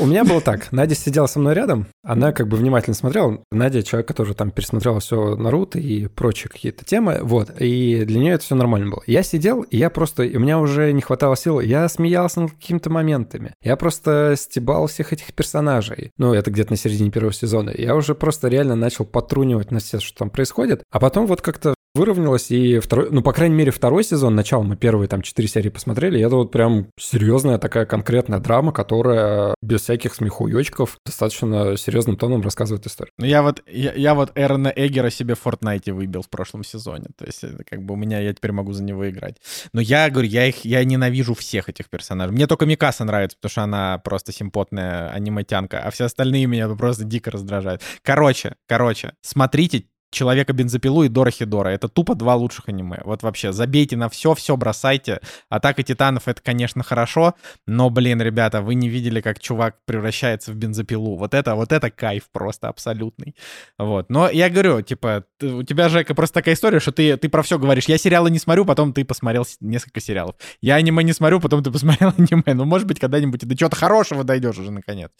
У 0.00 0.06
меня 0.06 0.24
было 0.24 0.40
так. 0.40 0.72
Надя 0.72 0.94
сидела 0.94 1.26
со 1.26 1.40
мной 1.40 1.52
рядом, 1.52 1.86
она 2.02 2.32
как 2.32 2.48
бы 2.48 2.56
внимательно 2.56 2.94
смотрела. 2.94 3.42
Надя 3.52 3.82
человек, 3.82 4.08
который 4.08 4.34
там 4.34 4.50
пересмотрел 4.50 5.00
все 5.00 5.36
Наруто 5.36 5.78
и 5.78 6.06
прочие 6.06 6.48
какие-то 6.48 6.86
темы, 6.86 7.18
вот. 7.20 7.50
И 7.60 8.04
для 8.06 8.18
нее 8.20 8.32
это 8.32 8.44
все 8.44 8.54
нормально 8.54 8.90
было. 8.90 9.02
Я 9.06 9.22
сидел, 9.22 9.60
и 9.60 9.76
я 9.76 9.90
просто, 9.90 10.22
и 10.22 10.34
у 10.34 10.40
меня 10.40 10.58
уже 10.58 10.92
не 10.92 11.02
хватало 11.02 11.36
сил. 11.36 11.60
Я 11.60 11.86
смеялся 11.90 12.40
над 12.40 12.53
какими-то 12.54 12.90
моментами. 12.90 13.54
Я 13.62 13.76
просто 13.76 14.34
стебал 14.36 14.86
всех 14.86 15.12
этих 15.12 15.34
персонажей. 15.34 16.12
Ну, 16.16 16.32
это 16.34 16.50
где-то 16.50 16.72
на 16.72 16.76
середине 16.76 17.10
первого 17.10 17.32
сезона. 17.32 17.72
Я 17.76 17.94
уже 17.94 18.14
просто 18.14 18.48
реально 18.48 18.76
начал 18.76 19.04
потрунивать 19.04 19.70
на 19.70 19.80
все, 19.80 20.00
что 20.00 20.18
там 20.18 20.30
происходит. 20.30 20.82
А 20.90 21.00
потом 21.00 21.26
вот 21.26 21.40
как-то 21.40 21.73
выровнялось, 21.94 22.50
и 22.50 22.78
второй, 22.80 23.10
ну, 23.10 23.22
по 23.22 23.32
крайней 23.32 23.54
мере, 23.54 23.70
второй 23.70 24.04
сезон, 24.04 24.34
начало 24.34 24.62
мы 24.62 24.76
первые 24.76 25.08
там 25.08 25.22
четыре 25.22 25.48
серии 25.48 25.68
посмотрели, 25.68 26.18
и 26.18 26.22
это 26.22 26.36
вот 26.36 26.50
прям 26.50 26.88
серьезная 26.98 27.58
такая 27.58 27.86
конкретная 27.86 28.40
драма, 28.40 28.72
которая 28.72 29.54
без 29.62 29.82
всяких 29.82 30.14
смехуёчков 30.14 30.98
достаточно 31.06 31.76
серьезным 31.76 32.16
тоном 32.16 32.42
рассказывает 32.42 32.86
историю. 32.86 33.12
Ну, 33.18 33.26
я 33.26 33.42
вот, 33.42 33.62
я, 33.66 33.92
я 33.94 34.14
вот 34.14 34.32
Эрона 34.34 34.72
Эггера 34.74 35.10
себе 35.10 35.34
в 35.34 35.44
Fortnite 35.44 35.92
выбил 35.92 36.22
в 36.22 36.28
прошлом 36.28 36.64
сезоне. 36.64 37.06
То 37.16 37.26
есть, 37.26 37.44
это 37.44 37.62
как 37.64 37.82
бы 37.82 37.94
у 37.94 37.96
меня, 37.96 38.20
я 38.20 38.32
теперь 38.34 38.52
могу 38.52 38.72
за 38.72 38.82
него 38.82 39.08
играть. 39.08 39.36
Но 39.72 39.80
я 39.80 40.10
говорю, 40.10 40.28
я 40.28 40.46
их, 40.46 40.64
я 40.64 40.84
ненавижу 40.84 41.34
всех 41.34 41.68
этих 41.68 41.88
персонажей. 41.88 42.34
Мне 42.34 42.46
только 42.46 42.66
Микаса 42.66 43.04
нравится, 43.04 43.36
потому 43.36 43.50
что 43.50 43.62
она 43.62 43.98
просто 43.98 44.32
симпотная 44.32 45.10
аниметянка, 45.10 45.80
а 45.80 45.90
все 45.90 46.04
остальные 46.04 46.46
меня 46.46 46.68
просто 46.68 47.04
дико 47.04 47.30
раздражают. 47.30 47.82
Короче, 48.02 48.56
короче, 48.66 49.12
смотрите 49.22 49.84
Человека-бензопилу 50.14 51.02
и 51.02 51.08
Дора-Хидора. 51.08 51.68
Это 51.68 51.88
тупо 51.88 52.14
два 52.14 52.36
лучших 52.36 52.68
аниме. 52.68 53.00
Вот 53.04 53.22
вообще, 53.22 53.52
забейте 53.52 53.96
на 53.96 54.08
все, 54.08 54.34
все 54.34 54.56
бросайте. 54.56 55.20
Атака 55.48 55.82
Титанов— 55.82 56.22
это, 56.28 56.40
конечно, 56.40 56.82
хорошо, 56.82 57.34
но, 57.66 57.90
блин, 57.90 58.22
ребята, 58.22 58.62
вы 58.62 58.74
не 58.74 58.88
видели, 58.88 59.20
как 59.20 59.40
чувак 59.40 59.76
превращается 59.84 60.52
в 60.52 60.54
бензопилу. 60.54 61.16
Вот 61.16 61.34
это, 61.34 61.54
вот 61.56 61.72
это 61.72 61.90
кайф 61.90 62.24
просто 62.32 62.68
абсолютный. 62.68 63.34
Вот. 63.78 64.08
Но 64.08 64.30
я 64.30 64.48
говорю, 64.48 64.80
типа, 64.82 65.24
ты, 65.38 65.48
у 65.48 65.62
тебя, 65.64 65.88
Жека, 65.88 66.14
просто 66.14 66.34
такая 66.34 66.54
история, 66.54 66.78
что 66.78 66.92
ты, 66.92 67.16
ты 67.16 67.28
про 67.28 67.42
все 67.42 67.58
говоришь. 67.58 67.86
Я 67.86 67.98
сериалы 67.98 68.30
не 68.30 68.38
смотрю, 68.38 68.64
потом 68.64 68.92
ты 68.92 69.04
посмотрел 69.04 69.44
несколько 69.60 70.00
сериалов. 70.00 70.36
Я 70.60 70.76
аниме 70.76 71.02
не 71.02 71.12
смотрю, 71.12 71.40
потом 71.40 71.62
ты 71.62 71.70
посмотрел 71.70 72.12
аниме. 72.18 72.54
Ну, 72.54 72.64
может 72.64 72.86
быть, 72.86 73.00
когда-нибудь 73.00 73.40
ты 73.40 73.46
до 73.46 73.56
чего-то 73.56 73.76
хорошего 73.76 74.22
дойдешь 74.22 74.58
уже, 74.58 74.70
наконец. 74.70 75.10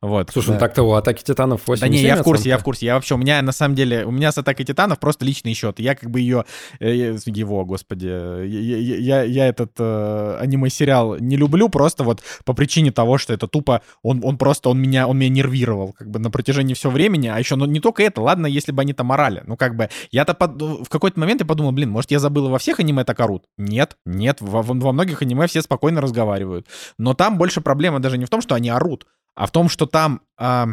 Вот. 0.00 0.30
Слушай, 0.32 0.48
ну 0.48 0.52
да. 0.54 0.58
ну 0.58 0.60
так-то 0.60 0.82
у 0.82 0.92
Атаки 0.92 1.22
Титанов 1.22 1.66
8 1.66 1.80
Да 1.80 1.88
не, 1.88 2.02
я 2.02 2.16
в 2.16 2.22
курсе, 2.22 2.48
я 2.48 2.58
в 2.58 2.64
курсе. 2.64 2.86
Я 2.86 2.94
вообще, 2.94 3.14
у 3.14 3.18
меня, 3.18 3.40
на 3.42 3.52
самом 3.52 3.74
деле, 3.74 4.04
у 4.04 4.10
меня 4.10 4.32
с 4.32 4.38
Атакой 4.40 4.64
Титанов 4.64 4.98
просто 4.98 5.24
личный 5.24 5.54
счет. 5.54 5.80
Я 5.80 5.94
как 5.94 6.10
бы 6.10 6.20
ее, 6.20 6.44
э, 6.78 7.16
его, 7.26 7.64
господи, 7.64 8.06
я, 8.06 8.96
я, 8.96 9.22
я 9.22 9.46
этот 9.46 9.72
э, 9.78 10.36
аниме-сериал 10.40 11.18
не 11.18 11.36
люблю 11.36 11.68
просто 11.68 12.04
вот 12.04 12.22
по 12.44 12.52
причине 12.54 12.92
того, 12.92 13.18
что 13.18 13.32
это 13.32 13.46
тупо, 13.46 13.82
он, 14.02 14.20
он 14.24 14.38
просто, 14.38 14.68
он 14.68 14.80
меня, 14.80 15.06
он 15.06 15.18
меня 15.18 15.30
нервировал 15.30 15.92
как 15.92 16.10
бы 16.10 16.18
на 16.18 16.30
протяжении 16.30 16.74
всего 16.74 16.92
времени, 16.92 17.28
а 17.28 17.38
еще, 17.38 17.56
ну, 17.56 17.64
не 17.66 17.80
только 17.80 18.02
это, 18.02 18.20
ладно, 18.20 18.46
если 18.46 18.72
бы 18.72 18.82
они 18.82 18.92
там 18.92 19.12
орали, 19.12 19.42
ну, 19.46 19.56
как 19.56 19.76
бы, 19.76 19.88
я-то 20.10 20.34
под, 20.34 20.60
в 20.60 20.88
какой-то 20.88 21.18
момент 21.20 21.40
я 21.40 21.46
подумал, 21.46 21.72
блин, 21.72 21.90
может, 21.90 22.10
я 22.10 22.18
забыл 22.18 22.48
во 22.48 22.58
всех 22.58 22.80
аниме 22.80 23.04
так 23.04 23.20
орут? 23.20 23.44
Нет, 23.56 23.96
нет, 24.04 24.40
во, 24.40 24.62
во 24.62 24.92
многих 24.92 25.22
аниме 25.22 25.46
все 25.46 25.62
спокойно 25.62 26.00
разговаривают, 26.00 26.66
но 26.98 27.14
там 27.14 27.38
больше 27.38 27.60
проблема 27.60 28.00
даже 28.00 28.18
не 28.18 28.24
в 28.24 28.30
том, 28.30 28.40
что 28.40 28.54
они 28.54 28.68
орут, 28.68 29.06
а 29.34 29.46
в 29.46 29.50
том, 29.50 29.68
что 29.68 29.86
там... 29.86 30.20
Э, 30.38 30.66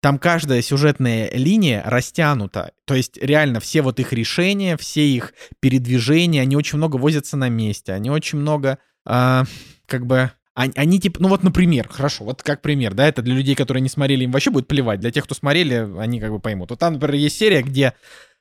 там 0.00 0.18
каждая 0.18 0.62
сюжетная 0.62 1.30
линия 1.30 1.82
растянута. 1.84 2.72
То 2.86 2.94
есть 2.94 3.18
реально 3.18 3.60
все 3.60 3.82
вот 3.82 4.00
их 4.00 4.12
решения, 4.12 4.76
все 4.76 5.06
их 5.06 5.34
передвижения, 5.60 6.40
они 6.40 6.56
очень 6.56 6.78
много 6.78 6.96
возятся 6.96 7.36
на 7.36 7.48
месте. 7.48 7.92
Они 7.92 8.10
очень 8.10 8.38
много, 8.38 8.78
э, 9.06 9.44
как 9.86 10.06
бы, 10.06 10.32
они, 10.54 10.72
они 10.76 10.98
типа, 11.00 11.20
ну 11.20 11.28
вот, 11.28 11.42
например, 11.42 11.88
хорошо, 11.88 12.24
вот 12.24 12.42
как 12.42 12.62
пример, 12.62 12.94
да, 12.94 13.06
это 13.06 13.22
для 13.22 13.34
людей, 13.34 13.54
которые 13.54 13.82
не 13.82 13.88
смотрели, 13.88 14.24
им 14.24 14.32
вообще 14.32 14.50
будет 14.50 14.68
плевать. 14.68 15.00
Для 15.00 15.10
тех, 15.10 15.24
кто 15.24 15.34
смотрели, 15.34 15.88
они 15.98 16.18
как 16.18 16.30
бы 16.30 16.40
поймут. 16.40 16.70
Вот 16.70 16.78
там, 16.78 16.94
например, 16.94 17.16
есть 17.16 17.36
серия, 17.36 17.62
где 17.62 17.92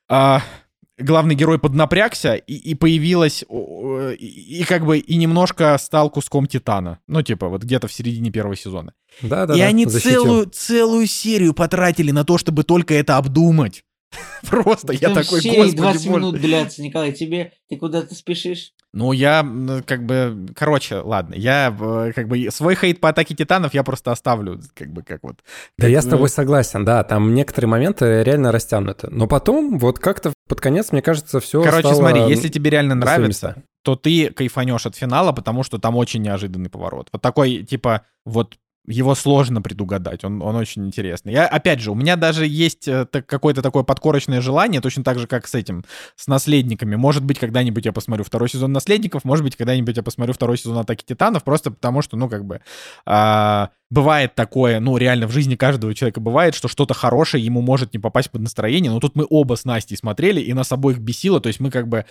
э, 0.09 0.37
главный 0.99 1.35
герой 1.35 1.59
поднапрягся 1.59 2.35
и, 2.35 2.53
и 2.53 2.75
появилась, 2.75 3.43
и, 3.43 4.59
и 4.59 4.63
как 4.63 4.85
бы 4.85 4.99
и 4.99 5.15
немножко 5.15 5.77
стал 5.79 6.09
куском 6.09 6.47
Титана. 6.47 6.99
Ну, 7.07 7.21
типа, 7.21 7.47
вот 7.49 7.63
где-то 7.63 7.87
в 7.87 7.93
середине 7.93 8.31
первого 8.31 8.55
сезона. 8.55 8.93
Да, 9.21 9.45
да, 9.45 9.55
и 9.55 9.59
да, 9.59 9.65
они 9.65 9.85
целую, 9.85 10.49
целую 10.49 11.07
серию 11.07 11.53
потратили 11.53 12.11
на 12.11 12.23
то, 12.23 12.37
чтобы 12.37 12.63
только 12.63 12.93
это 12.93 13.17
обдумать. 13.17 13.83
Просто 14.49 14.93
я 14.93 15.09
такой, 15.09 15.41
господи, 15.41 15.75
20 15.75 16.05
минут 16.07 16.39
длятся, 16.39 16.81
Николай, 16.81 17.11
тебе, 17.11 17.53
ты 17.69 17.77
куда-то 17.77 18.15
спешишь? 18.15 18.73
Ну, 18.91 19.11
я, 19.11 19.45
как 19.85 20.03
бы, 20.05 20.47
короче, 20.55 20.97
ладно, 20.97 21.35
я, 21.35 21.71
как 22.15 22.27
бы, 22.27 22.49
свой 22.49 22.75
хейт 22.75 22.99
по 22.99 23.09
атаке 23.09 23.35
титанов 23.35 23.75
я 23.75 23.83
просто 23.83 24.11
оставлю, 24.11 24.59
как 24.73 24.91
бы, 24.91 25.03
как 25.03 25.21
вот. 25.21 25.35
Да 25.77 25.85
как, 25.85 25.89
я 25.91 26.01
с 26.01 26.07
тобой 26.07 26.29
согласен, 26.29 26.85
да, 26.85 27.03
там 27.03 27.35
некоторые 27.35 27.69
моменты 27.69 28.23
реально 28.23 28.51
растянуты. 28.51 29.07
Но 29.11 29.27
потом, 29.27 29.77
вот 29.77 29.99
как-то 29.99 30.33
под 30.47 30.59
конец, 30.59 30.91
мне 30.91 31.03
кажется, 31.03 31.39
все 31.39 31.61
Короче, 31.61 31.93
смотри, 31.93 32.21
если 32.29 32.47
тебе 32.47 32.71
реально 32.71 32.95
нравится, 32.95 33.61
то 33.83 33.95
ты 33.95 34.31
кайфанешь 34.31 34.85
от 34.87 34.95
финала, 34.95 35.31
потому 35.33 35.63
что 35.63 35.77
там 35.77 35.95
очень 35.95 36.23
неожиданный 36.23 36.69
поворот. 36.69 37.09
Вот 37.11 37.21
такой, 37.21 37.63
типа, 37.63 38.01
вот 38.25 38.57
его 38.89 39.15
сложно 39.15 39.61
предугадать, 39.61 40.23
он, 40.23 40.41
он 40.41 40.55
очень 40.55 40.85
интересный. 40.85 41.31
Я, 41.31 41.47
опять 41.47 41.79
же, 41.79 41.91
у 41.91 41.95
меня 41.95 42.15
даже 42.15 42.45
есть 42.45 42.87
э, 42.87 43.05
какое-то 43.05 43.61
такое 43.61 43.83
подкорочное 43.83 44.41
желание, 44.41 44.81
точно 44.81 45.03
так 45.03 45.19
же, 45.19 45.27
как 45.27 45.47
с 45.47 45.55
этим, 45.55 45.85
с 46.15 46.27
«Наследниками». 46.27 46.95
Может 46.95 47.23
быть, 47.23 47.39
когда-нибудь 47.39 47.85
я 47.85 47.93
посмотрю 47.93 48.23
второй 48.25 48.49
сезон 48.49 48.73
«Наследников», 48.73 49.23
может 49.23 49.45
быть, 49.45 49.55
когда-нибудь 49.55 49.95
я 49.95 50.03
посмотрю 50.03 50.33
второй 50.33 50.57
сезон 50.57 50.79
«Атаки 50.79 51.03
Титанов», 51.05 51.43
просто 51.43 51.71
потому 51.71 52.01
что, 52.01 52.17
ну, 52.17 52.27
как 52.27 52.45
бы, 52.45 52.61
а, 53.05 53.69
бывает 53.89 54.35
такое, 54.35 54.79
ну, 54.79 54.97
реально 54.97 55.27
в 55.27 55.31
жизни 55.31 55.55
каждого 55.55 55.93
человека 55.95 56.19
бывает, 56.19 56.55
что 56.55 56.67
что-то 56.67 56.93
хорошее 56.93 57.43
ему 57.43 57.61
может 57.61 57.93
не 57.93 57.99
попасть 57.99 58.29
под 58.31 58.41
настроение, 58.41 58.91
но 58.91 58.99
тут 58.99 59.15
мы 59.15 59.25
оба 59.29 59.55
с 59.55 59.65
Настей 59.65 59.97
смотрели, 59.97 60.41
и 60.41 60.53
нас 60.53 60.71
обоих 60.71 60.99
бесило, 60.99 61.39
то 61.39 61.47
есть 61.47 61.59
мы 61.59 61.71
как 61.71 61.87
бы 61.87 62.05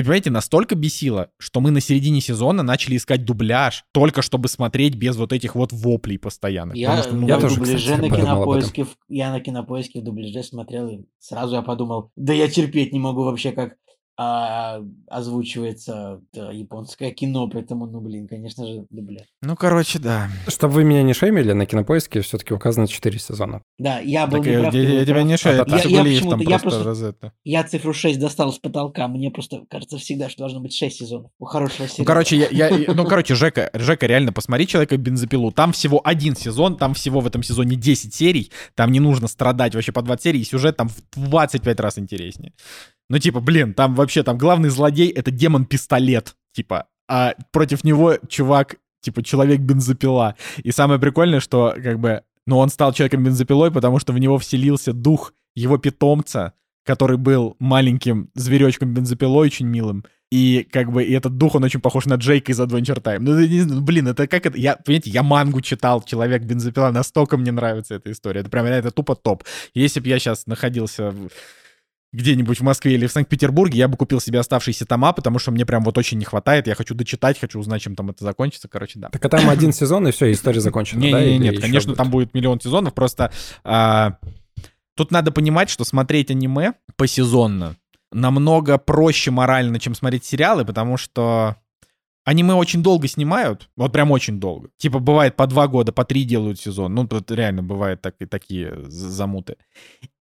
вы 0.00 0.02
понимаете, 0.02 0.30
настолько 0.30 0.74
бесило, 0.74 1.30
что 1.38 1.60
мы 1.60 1.70
на 1.70 1.80
середине 1.80 2.20
сезона 2.20 2.62
начали 2.62 2.96
искать 2.96 3.24
дубляж, 3.24 3.84
только 3.92 4.22
чтобы 4.22 4.48
смотреть 4.48 4.96
без 4.96 5.16
вот 5.16 5.32
этих 5.32 5.54
вот 5.54 5.72
воплей 5.72 6.18
постоянных. 6.18 6.76
Я, 6.76 7.02
что, 7.02 7.14
ну, 7.14 7.28
я 7.28 7.38
тоже, 7.38 7.56
дубляже 7.56 7.78
кстати, 7.78 8.00
на 8.00 8.16
кинопоиске, 8.16 8.86
я 9.08 9.30
на 9.30 9.40
кинопоиске 9.40 10.00
в 10.00 10.04
дубляже 10.04 10.42
смотрел, 10.42 10.88
и 10.88 11.04
сразу 11.20 11.54
я 11.54 11.62
подумал, 11.62 12.10
да 12.16 12.32
я 12.32 12.48
терпеть 12.48 12.92
не 12.92 12.98
могу 12.98 13.22
вообще, 13.22 13.52
как 13.52 13.76
а, 14.16 14.80
озвучивается 15.08 16.20
да, 16.32 16.52
японское 16.52 17.10
кино, 17.10 17.48
поэтому, 17.48 17.86
ну, 17.86 18.00
блин, 18.00 18.28
конечно 18.28 18.66
же, 18.66 18.86
дубляж. 18.90 19.26
Ну, 19.42 19.56
короче, 19.56 19.98
да. 19.98 20.28
Чтобы 20.46 20.74
вы 20.74 20.84
меня 20.84 21.02
не 21.02 21.14
шеймили, 21.14 21.52
на 21.52 21.66
кинопоиске 21.66 22.20
все-таки 22.20 22.54
указано 22.54 22.86
4 22.86 23.18
сезона. 23.18 23.62
Да, 23.78 23.98
я 23.98 24.26
был 24.26 24.38
так 24.38 24.46
не 24.46 24.58
прав. 24.60 24.74
Я, 24.74 24.82
я 24.82 25.04
тебя 25.04 25.22
не 25.24 25.36
шею, 25.36 25.62
это 25.62 25.76
я, 25.76 26.02
я 26.02 26.20
там 26.30 26.40
я 26.40 26.58
просто, 26.60 26.82
просто 26.82 27.32
Я 27.42 27.64
цифру 27.64 27.92
6 27.92 28.20
достал 28.20 28.52
с 28.52 28.58
потолка, 28.58 29.08
мне 29.08 29.30
просто 29.30 29.64
кажется 29.68 29.98
всегда, 29.98 30.28
что 30.28 30.40
должно 30.40 30.60
быть 30.60 30.74
6 30.74 30.96
сезонов 30.96 31.32
у 31.40 31.44
хорошего 31.44 31.88
сериала. 31.88 31.98
Ну, 31.98 32.04
короче, 32.04 32.36
я, 32.36 32.48
я, 32.50 32.94
ну, 32.94 33.04
короче, 33.08 33.34
Жека, 33.34 33.70
Жека, 33.74 34.06
реально, 34.06 34.32
посмотри 34.32 34.66
«Человека 34.68 34.96
бензопилу», 34.96 35.50
там 35.50 35.72
всего 35.72 36.00
один 36.04 36.36
сезон, 36.36 36.76
там 36.76 36.94
всего 36.94 37.18
в 37.18 37.26
этом 37.26 37.42
сезоне 37.42 37.74
10 37.74 38.14
серий, 38.14 38.52
там 38.76 38.92
не 38.92 39.00
нужно 39.00 39.26
страдать 39.26 39.74
вообще 39.74 39.90
по 39.90 40.02
20 40.02 40.22
серий, 40.22 40.40
и 40.40 40.44
сюжет 40.44 40.76
там 40.76 40.88
в 40.88 41.02
25 41.16 41.80
раз 41.80 41.98
интереснее. 41.98 42.52
Ну, 43.10 43.18
типа, 43.18 43.40
блин, 43.40 43.74
там 43.74 43.94
вообще, 43.94 44.22
там 44.22 44.38
главный 44.38 44.70
злодей— 44.70 45.08
это 45.10 45.30
демон-пистолет, 45.30 46.36
типа, 46.52 46.86
а 47.08 47.34
против 47.52 47.84
него 47.84 48.16
чувак, 48.28 48.76
типа, 49.00 49.22
человек-бензопила. 49.22 50.36
И 50.62 50.72
самое 50.72 50.98
прикольное, 50.98 51.40
что, 51.40 51.74
как 51.82 52.00
бы, 52.00 52.22
ну, 52.46 52.58
он 52.58 52.70
стал 52.70 52.92
человеком-бензопилой, 52.92 53.70
потому 53.70 53.98
что 53.98 54.12
в 54.12 54.18
него 54.18 54.38
вселился 54.38 54.92
дух 54.92 55.34
его 55.54 55.76
питомца, 55.78 56.54
который 56.84 57.16
был 57.16 57.56
маленьким 57.58 58.30
зверечком-бензопилой, 58.34 59.48
очень 59.48 59.66
милым. 59.66 60.04
И 60.30 60.66
как 60.70 60.90
бы 60.90 61.04
и 61.04 61.12
этот 61.12 61.36
дух, 61.36 61.54
он 61.54 61.64
очень 61.64 61.80
похож 61.80 62.06
на 62.06 62.14
Джейка 62.14 62.52
из 62.52 62.60
Adventure 62.60 63.00
Time. 63.00 63.18
Ну, 63.20 63.80
блин, 63.82 64.08
это 64.08 64.26
как 64.26 64.46
это... 64.46 64.58
Я, 64.58 64.76
понимаете, 64.76 65.10
я 65.10 65.22
мангу 65.22 65.60
читал, 65.60 66.02
Человек-бензопила, 66.02 66.90
настолько 66.90 67.36
мне 67.36 67.52
нравится 67.52 67.94
эта 67.94 68.10
история. 68.10 68.40
Это 68.40 68.50
прям, 68.50 68.66
это 68.66 68.90
тупо 68.90 69.14
топ. 69.14 69.44
Если 69.74 70.00
бы 70.00 70.08
я 70.08 70.18
сейчас 70.18 70.46
находился 70.46 71.14
где-нибудь 72.14 72.60
в 72.60 72.62
Москве 72.62 72.94
или 72.94 73.06
в 73.06 73.12
Санкт-Петербурге, 73.12 73.78
я 73.78 73.88
бы 73.88 73.96
купил 73.96 74.20
себе 74.20 74.38
оставшиеся 74.38 74.86
тома, 74.86 75.12
потому 75.12 75.38
что 75.38 75.50
мне 75.50 75.66
прям 75.66 75.82
вот 75.82 75.98
очень 75.98 76.18
не 76.18 76.24
хватает. 76.24 76.66
Я 76.66 76.74
хочу 76.74 76.94
дочитать, 76.94 77.38
хочу 77.38 77.58
узнать, 77.58 77.82
чем 77.82 77.96
там 77.96 78.10
это 78.10 78.24
закончится. 78.24 78.68
Короче, 78.68 78.98
да. 78.98 79.08
Так 79.08 79.24
а 79.24 79.28
там 79.28 79.50
один 79.50 79.72
сезон, 79.72 80.06
и 80.06 80.12
все, 80.12 80.30
история 80.32 80.60
закончена, 80.60 81.00
не, 81.00 81.12
да? 81.12 81.24
Не, 81.24 81.38
нет, 81.38 81.60
конечно, 81.60 81.90
будет? 81.90 81.98
там 81.98 82.10
будет 82.10 82.34
миллион 82.34 82.60
сезонов, 82.60 82.94
просто 82.94 83.32
а, 83.64 84.18
тут 84.96 85.10
надо 85.10 85.32
понимать, 85.32 85.68
что 85.70 85.84
смотреть 85.84 86.30
аниме 86.30 86.74
посезонно 86.96 87.76
намного 88.12 88.78
проще 88.78 89.32
морально, 89.32 89.80
чем 89.80 89.94
смотреть 89.94 90.24
сериалы, 90.24 90.64
потому 90.64 90.96
что 90.96 91.56
Аниме 92.24 92.54
очень 92.54 92.82
долго 92.82 93.06
снимают, 93.06 93.68
вот 93.76 93.92
прям 93.92 94.10
очень 94.10 94.40
долго. 94.40 94.70
Типа 94.78 94.98
бывает 94.98 95.36
по 95.36 95.46
два 95.46 95.68
года, 95.68 95.92
по 95.92 96.04
три 96.04 96.24
делают 96.24 96.58
сезон. 96.58 96.94
Ну, 96.94 97.06
тут 97.06 97.30
реально 97.30 97.62
бывают 97.62 98.00
так, 98.00 98.14
такие 98.30 98.74
замуты. 98.88 99.56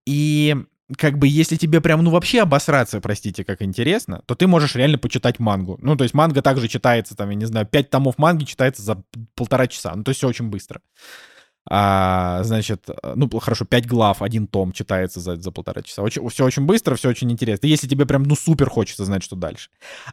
И 0.05 0.57
как 0.97 1.17
бы, 1.17 1.27
если 1.27 1.55
тебе 1.55 1.81
прям, 1.81 2.03
ну, 2.03 2.11
вообще 2.11 2.41
обосраться, 2.41 2.99
простите, 2.99 3.43
как 3.45 3.61
интересно, 3.61 4.21
то 4.25 4.35
ты 4.35 4.47
можешь 4.47 4.75
реально 4.75 4.97
почитать 4.97 5.39
мангу. 5.39 5.77
Ну, 5.81 5.95
то 5.95 6.03
есть 6.03 6.13
манга 6.13 6.41
также 6.41 6.67
читается, 6.67 7.15
там, 7.15 7.29
я 7.29 7.35
не 7.35 7.45
знаю, 7.45 7.65
пять 7.65 7.89
томов 7.89 8.17
манги 8.17 8.43
читается 8.43 8.81
за 8.81 9.01
полтора 9.35 9.67
часа. 9.67 9.93
Ну, 9.95 10.03
то 10.03 10.09
есть 10.09 10.19
все 10.19 10.27
очень 10.27 10.49
быстро. 10.49 10.81
А, 11.69 12.43
значит, 12.43 12.89
ну, 13.15 13.29
хорошо, 13.39 13.65
5 13.65 13.87
глав, 13.87 14.21
один 14.21 14.47
том 14.47 14.73
читается 14.73 15.19
за, 15.19 15.37
за 15.37 15.51
полтора 15.51 15.81
часа. 15.81 16.01
Очень, 16.01 16.27
все 16.29 16.45
очень 16.45 16.65
быстро, 16.65 16.95
все 16.95 17.09
очень 17.09 17.31
интересно. 17.31 17.67
Если 17.67 17.87
тебе 17.87 18.05
прям, 18.05 18.23
ну, 18.23 18.35
супер 18.35 18.69
хочется 18.69 19.05
знать, 19.05 19.23
что 19.23 19.35
дальше. 19.35 19.69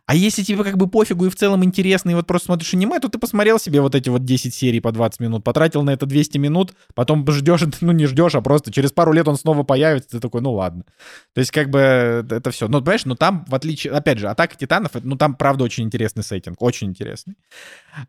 А 0.06 0.14
если 0.14 0.42
тебе 0.42 0.62
как 0.62 0.76
бы 0.76 0.86
пофигу 0.86 1.26
и 1.26 1.28
в 1.28 1.36
целом 1.36 1.64
интересно, 1.64 2.10
и 2.10 2.14
вот 2.14 2.26
просто 2.26 2.46
смотришь 2.46 2.72
аниме, 2.74 3.00
то 3.00 3.08
ты 3.08 3.18
посмотрел 3.18 3.58
себе 3.58 3.80
вот 3.80 3.94
эти 3.94 4.08
вот 4.08 4.24
10 4.24 4.54
серий 4.54 4.80
по 4.80 4.92
20 4.92 5.20
минут, 5.20 5.42
потратил 5.44 5.82
на 5.82 5.90
это 5.90 6.06
200 6.06 6.38
минут, 6.38 6.72
потом 6.94 7.28
ждешь, 7.30 7.62
ну, 7.80 7.92
не 7.92 8.06
ждешь, 8.06 8.34
а 8.36 8.40
просто 8.40 8.72
через 8.72 8.92
пару 8.92 9.12
лет 9.12 9.26
он 9.26 9.36
снова 9.36 9.64
появится, 9.64 10.10
ты 10.10 10.20
такой, 10.20 10.42
ну, 10.42 10.52
ладно. 10.52 10.84
То 11.34 11.40
есть, 11.40 11.50
как 11.50 11.70
бы, 11.70 11.78
это 12.30 12.50
все. 12.52 12.68
Ну, 12.68 12.80
понимаешь, 12.80 13.04
ну, 13.04 13.16
там, 13.16 13.44
в 13.48 13.54
отличие, 13.54 13.92
опять 13.92 14.18
же, 14.18 14.28
Атака 14.28 14.56
Титанов, 14.56 14.92
ну, 15.02 15.16
там, 15.16 15.34
правда, 15.34 15.64
очень 15.64 15.84
интересный 15.84 16.22
сеттинг, 16.22 16.62
очень 16.62 16.88
интересный. 16.88 17.34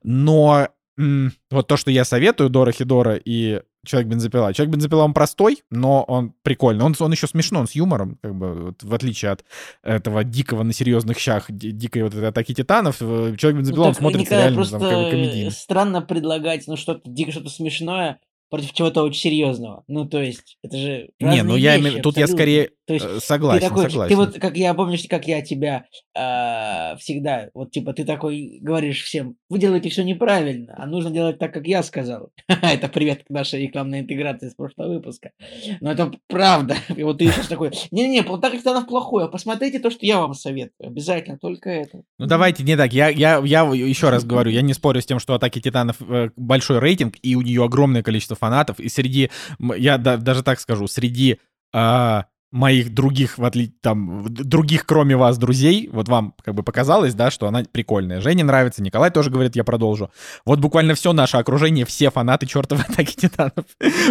Но 0.03 0.67
вот 0.97 1.67
то, 1.67 1.77
что 1.77 1.91
я 1.91 2.05
советую, 2.05 2.49
Дора 2.49 2.71
Хидора 2.71 3.15
и 3.15 3.61
Человек-бензопила. 3.83 4.53
Человек-бензопила, 4.53 5.03
он 5.03 5.13
простой, 5.13 5.63
но 5.71 6.03
он 6.03 6.33
прикольный. 6.43 6.85
Он, 6.85 6.93
он 6.99 7.11
еще 7.11 7.25
смешной, 7.25 7.61
он 7.61 7.67
с 7.67 7.71
юмором, 7.71 8.19
как 8.21 8.35
бы, 8.35 8.53
вот, 8.53 8.83
в 8.83 8.93
отличие 8.93 9.31
от 9.31 9.43
этого 9.81 10.23
дикого 10.23 10.61
на 10.61 10.71
серьезных 10.71 11.17
щах, 11.17 11.45
дикой 11.49 12.03
вот 12.03 12.13
этой 12.13 12.29
атаки 12.29 12.53
титанов. 12.53 12.97
Э, 13.01 13.35
Человек-бензопила, 13.35 13.83
ну, 13.83 13.89
он 13.89 13.95
смотрится 13.95 14.35
реально 14.35 14.55
просто 14.55 14.79
там, 14.79 14.89
как 14.89 15.03
бы 15.05 15.09
комедийно. 15.09 15.49
странно 15.49 16.01
предлагать, 16.01 16.67
ну, 16.67 16.77
что-то 16.77 17.09
дико, 17.09 17.31
что-то 17.31 17.49
смешное 17.49 18.19
против 18.51 18.73
чего-то 18.73 19.01
очень 19.03 19.21
серьезного. 19.21 19.83
Ну, 19.87 20.05
то 20.05 20.21
есть, 20.21 20.57
это 20.61 20.77
же 20.77 21.09
Не, 21.19 21.41
ну 21.41 21.55
я 21.55 21.79
имею... 21.79 22.03
Тут 22.03 22.17
я 22.17 22.27
скорее... 22.27 22.71
То 22.99 23.05
есть 23.05 23.17
Э, 23.17 23.19
Согласен, 23.25 23.61
ты 23.61 23.67
такой, 23.69 23.89
согласен. 23.89 24.09
ты 24.09 24.15
вот, 24.15 24.39
как 24.39 24.57
я, 24.57 24.73
помнишь, 24.73 25.05
как 25.09 25.27
я 25.27 25.41
тебя 25.41 25.85
э, 26.15 26.97
всегда, 26.97 27.49
вот 27.53 27.71
типа 27.71 27.93
ты 27.93 28.03
такой 28.05 28.59
говоришь 28.61 29.03
всем, 29.03 29.35
вы 29.49 29.59
делаете 29.59 29.89
все 29.89 30.03
неправильно, 30.03 30.73
а 30.77 30.85
нужно 30.85 31.11
делать 31.11 31.39
так, 31.39 31.53
как 31.53 31.67
я 31.67 31.83
сказал. 31.83 32.31
Это 32.47 32.87
привет 32.87 33.23
к 33.23 33.29
нашей 33.29 33.61
рекламной 33.63 34.01
интеграции 34.01 34.49
с 34.49 34.55
прошлого 34.55 34.93
выпуска. 34.95 35.31
Но 35.79 35.91
это 35.91 36.11
правда. 36.27 36.75
И 36.95 37.03
вот 37.03 37.17
ты 37.19 37.27
сейчас 37.27 37.47
такой, 37.47 37.71
не-не-не, 37.91 38.23
полтора 38.23 38.51
капитанов 38.51 38.87
плохое, 38.87 39.29
посмотрите 39.29 39.79
то, 39.79 39.89
что 39.89 40.05
я 40.05 40.19
вам 40.19 40.33
советую. 40.33 40.89
Обязательно, 40.89 41.37
только 41.37 41.69
это. 41.69 42.01
Ну 42.17 42.25
давайте 42.25 42.63
не 42.63 42.75
так. 42.75 42.93
Я, 42.93 43.09
я, 43.09 43.41
я 43.43 43.61
еще 43.63 44.09
раз 44.09 44.25
говорю, 44.25 44.51
я 44.51 44.61
не 44.61 44.73
спорю 44.73 45.01
с 45.01 45.05
тем, 45.05 45.19
что 45.19 45.33
Атаки 45.33 45.59
Титанов 45.59 45.97
э, 46.01 46.29
большой 46.35 46.79
рейтинг, 46.79 47.15
и 47.21 47.35
у 47.35 47.41
нее 47.41 47.63
огромное 47.63 48.03
количество 48.03 48.35
фанатов. 48.35 48.79
И 48.79 48.89
среди, 48.89 49.29
я 49.77 49.97
да- 49.97 50.17
даже 50.17 50.43
так 50.43 50.59
скажу, 50.59 50.87
среди 50.87 51.39
а, 51.73 52.25
моих 52.51 52.93
других, 52.93 53.37
в 53.37 53.45
отли... 53.45 53.67
там, 53.81 54.25
других, 54.27 54.85
кроме 54.85 55.15
вас, 55.15 55.37
друзей, 55.37 55.89
вот 55.91 56.09
вам 56.09 56.35
как 56.43 56.53
бы 56.53 56.63
показалось, 56.63 57.13
да, 57.13 57.31
что 57.31 57.47
она 57.47 57.63
прикольная. 57.71 58.19
Жене 58.19 58.43
нравится, 58.43 58.83
Николай 58.83 59.09
тоже 59.09 59.29
говорит, 59.29 59.55
я 59.55 59.63
продолжу. 59.63 60.11
Вот 60.45 60.59
буквально 60.59 60.93
все 60.93 61.13
наше 61.13 61.37
окружение, 61.37 61.85
все 61.85 62.11
фанаты 62.11 62.45
чертовой 62.45 62.83
Атаки 62.89 63.15
Титанов. 63.15 63.65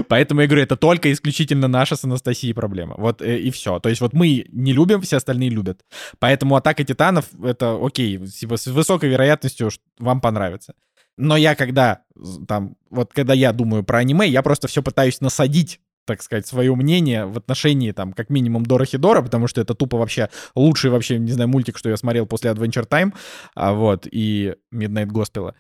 Поэтому 0.08 0.40
я 0.40 0.46
говорю, 0.46 0.62
это 0.62 0.76
только 0.76 1.12
исключительно 1.12 1.68
наша 1.68 1.96
с 1.96 2.04
Анастасией 2.04 2.54
проблема. 2.54 2.94
Вот 2.96 3.20
э, 3.20 3.38
и 3.38 3.50
все. 3.50 3.78
То 3.78 3.90
есть 3.90 4.00
вот 4.00 4.14
мы 4.14 4.46
не 4.50 4.72
любим, 4.72 5.02
все 5.02 5.18
остальные 5.18 5.50
любят. 5.50 5.80
Поэтому 6.18 6.56
атака 6.56 6.84
титанов 6.84 7.26
это 7.42 7.78
окей, 7.80 8.18
типа 8.26 8.56
с 8.56 8.66
высокой 8.66 9.10
вероятностью 9.10 9.70
вам 9.98 10.20
понравится. 10.20 10.74
Но 11.18 11.36
я 11.36 11.54
когда 11.54 12.02
там, 12.48 12.76
вот 12.88 13.12
когда 13.12 13.34
я 13.34 13.52
думаю 13.52 13.84
про 13.84 13.98
аниме, 13.98 14.26
я 14.26 14.42
просто 14.42 14.68
все 14.68 14.82
пытаюсь 14.82 15.20
насадить 15.20 15.80
так 16.04 16.22
сказать, 16.22 16.46
свое 16.46 16.74
мнение 16.74 17.26
в 17.26 17.38
отношении, 17.38 17.92
там, 17.92 18.12
как 18.12 18.30
минимум, 18.30 18.64
Дорохидора, 18.64 19.22
потому 19.22 19.46
что 19.46 19.60
это 19.60 19.74
тупо 19.74 19.96
вообще 19.96 20.28
лучший 20.54 20.90
вообще, 20.90 21.18
не 21.18 21.32
знаю, 21.32 21.48
мультик, 21.48 21.78
что 21.78 21.88
я 21.88 21.96
смотрел 21.96 22.26
после 22.26 22.50
Adventure 22.50 22.88
Time, 22.88 23.12
а, 23.54 23.72
вот, 23.72 24.06
и 24.10 24.54
Midnight 24.74 25.08
Gospel. 25.08 25.52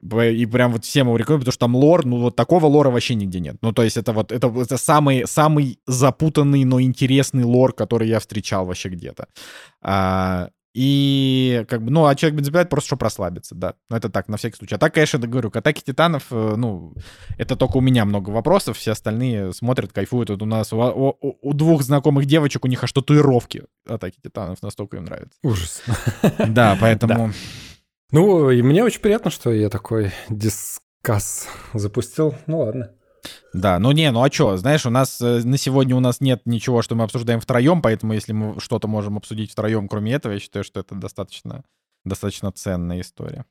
И 0.00 0.46
прям 0.46 0.72
вот 0.72 0.84
всем 0.84 1.08
его 1.08 1.16
рекомендую, 1.16 1.40
потому 1.40 1.52
что 1.52 1.60
там 1.60 1.74
лор, 1.74 2.06
ну 2.06 2.18
вот 2.18 2.36
такого 2.36 2.66
лора 2.66 2.90
вообще 2.90 3.16
нигде 3.16 3.40
нет. 3.40 3.56
Ну 3.62 3.72
то 3.72 3.82
есть 3.82 3.96
это 3.96 4.12
вот, 4.12 4.30
это, 4.30 4.46
это 4.46 4.76
самый, 4.76 5.26
самый 5.26 5.80
запутанный, 5.88 6.64
но 6.64 6.80
интересный 6.80 7.42
лор, 7.42 7.72
который 7.72 8.08
я 8.08 8.20
встречал 8.20 8.64
вообще 8.64 8.90
где-то. 8.90 9.26
А, 9.82 10.50
и 10.74 11.64
как 11.68 11.82
бы, 11.82 11.90
ну, 11.90 12.06
а 12.06 12.14
человек 12.14 12.38
бензопилат 12.38 12.68
просто 12.70 12.88
чтобы 12.88 13.04
расслабиться, 13.04 13.54
да. 13.54 13.74
Ну, 13.90 13.96
это 13.96 14.08
так, 14.08 14.28
на 14.28 14.36
всякий 14.36 14.56
случай. 14.56 14.74
А 14.74 14.78
так, 14.78 14.94
конечно, 14.94 15.18
говорю, 15.18 15.50
к 15.50 15.56
атаке 15.56 15.82
титанов, 15.84 16.26
э, 16.30 16.54
ну, 16.56 16.94
это 17.36 17.56
только 17.56 17.78
у 17.78 17.80
меня 17.80 18.04
много 18.04 18.30
вопросов, 18.30 18.76
все 18.78 18.92
остальные 18.92 19.52
смотрят, 19.52 19.92
кайфуют. 19.92 20.30
Вот 20.30 20.42
у 20.42 20.46
нас, 20.46 20.72
у, 20.72 20.78
у- 20.78 21.16
у 21.40 21.52
двух 21.54 21.82
знакомых 21.82 22.26
девочек, 22.26 22.64
у 22.64 22.68
них 22.68 22.82
аж 22.84 22.92
татуировки 22.92 23.64
атаки 23.86 24.16
титанов, 24.22 24.62
настолько 24.62 24.98
им 24.98 25.04
нравится. 25.04 25.38
Ужас. 25.42 25.82
Да, 26.48 26.76
поэтому... 26.80 27.32
Ну, 28.10 28.50
и 28.50 28.62
мне 28.62 28.82
очень 28.84 29.00
приятно, 29.00 29.30
что 29.30 29.52
я 29.52 29.68
такой 29.68 30.12
дискас 30.30 31.48
запустил. 31.74 32.34
Ну 32.46 32.60
ладно. 32.60 32.92
Да, 33.52 33.78
ну 33.78 33.92
не, 33.92 34.10
ну 34.10 34.22
а 34.22 34.30
что, 34.30 34.56
знаешь, 34.56 34.86
у 34.86 34.90
нас 34.90 35.20
э, 35.20 35.40
на 35.44 35.58
сегодня 35.58 35.96
у 35.96 36.00
нас 36.00 36.20
нет 36.20 36.42
ничего, 36.44 36.82
что 36.82 36.94
мы 36.94 37.04
обсуждаем 37.04 37.40
втроем, 37.40 37.82
поэтому 37.82 38.12
если 38.12 38.32
мы 38.32 38.60
что-то 38.60 38.88
можем 38.88 39.16
обсудить 39.16 39.52
втроем, 39.52 39.88
кроме 39.88 40.12
этого, 40.12 40.32
я 40.32 40.38
считаю, 40.38 40.64
что 40.64 40.80
это 40.80 40.94
достаточно, 40.94 41.64
достаточно 42.04 42.52
ценная 42.52 43.00
история. 43.00 43.44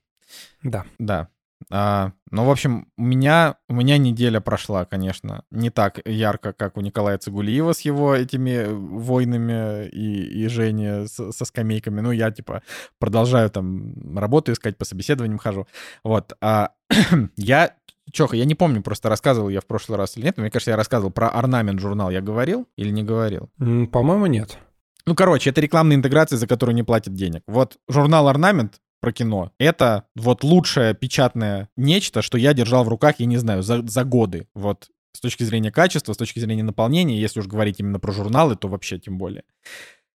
Да. 0.62 0.84
Да. 0.98 1.28
А, 1.70 2.12
ну, 2.30 2.44
в 2.44 2.50
общем, 2.50 2.88
у 2.96 3.02
меня, 3.02 3.56
у 3.68 3.74
меня 3.74 3.98
неделя 3.98 4.40
прошла, 4.40 4.84
конечно, 4.84 5.44
не 5.50 5.70
так 5.70 6.00
ярко, 6.06 6.52
как 6.52 6.76
у 6.76 6.80
Николая 6.80 7.18
Цигулиева 7.18 7.72
с 7.72 7.80
его 7.80 8.14
этими 8.14 8.66
войнами 8.68 9.88
и, 9.88 10.44
и 10.44 10.48
Жени 10.48 11.06
со 11.08 11.44
скамейками. 11.44 12.00
Ну, 12.00 12.12
я, 12.12 12.30
типа, 12.30 12.62
продолжаю 12.98 13.50
там 13.50 14.16
работу 14.16 14.52
искать, 14.52 14.78
по 14.78 14.84
собеседованиям 14.84 15.38
хожу. 15.38 15.66
Вот. 16.04 16.32
А 16.40 16.70
я 17.36 17.74
Чё, 18.12 18.28
я 18.32 18.44
не 18.44 18.54
помню, 18.54 18.82
просто 18.82 19.08
рассказывал 19.08 19.48
я 19.48 19.60
в 19.60 19.66
прошлый 19.66 19.98
раз 19.98 20.16
или 20.16 20.24
нет. 20.24 20.36
но 20.36 20.42
Мне 20.42 20.50
кажется, 20.50 20.70
я 20.70 20.76
рассказывал 20.76 21.10
про 21.10 21.28
орнамент 21.28 21.80
журнал. 21.80 22.10
Я 22.10 22.20
говорил 22.20 22.66
или 22.76 22.90
не 22.90 23.02
говорил? 23.02 23.50
По-моему, 23.58 24.26
нет. 24.26 24.58
Ну, 25.06 25.14
короче, 25.14 25.50
это 25.50 25.60
рекламная 25.60 25.96
интеграция, 25.96 26.36
за 26.36 26.46
которую 26.46 26.74
не 26.74 26.82
платят 26.82 27.14
денег. 27.14 27.42
Вот 27.46 27.78
журнал 27.88 28.28
«Орнамент» 28.28 28.74
про 29.00 29.12
кино. 29.12 29.52
Это 29.58 30.04
вот 30.14 30.44
лучшее 30.44 30.92
печатное 30.94 31.68
нечто, 31.76 32.20
что 32.20 32.36
я 32.36 32.52
держал 32.52 32.84
в 32.84 32.88
руках, 32.88 33.14
я 33.18 33.26
не 33.26 33.38
знаю, 33.38 33.62
за, 33.62 33.86
за 33.86 34.04
годы. 34.04 34.48
Вот 34.54 34.90
с 35.12 35.20
точки 35.20 35.44
зрения 35.44 35.72
качества, 35.72 36.12
с 36.12 36.16
точки 36.16 36.38
зрения 36.40 36.62
наполнения, 36.62 37.18
если 37.18 37.40
уж 37.40 37.46
говорить 37.46 37.80
именно 37.80 37.98
про 37.98 38.12
журналы, 38.12 38.56
то 38.56 38.68
вообще 38.68 38.98
тем 38.98 39.18
более. 39.18 39.44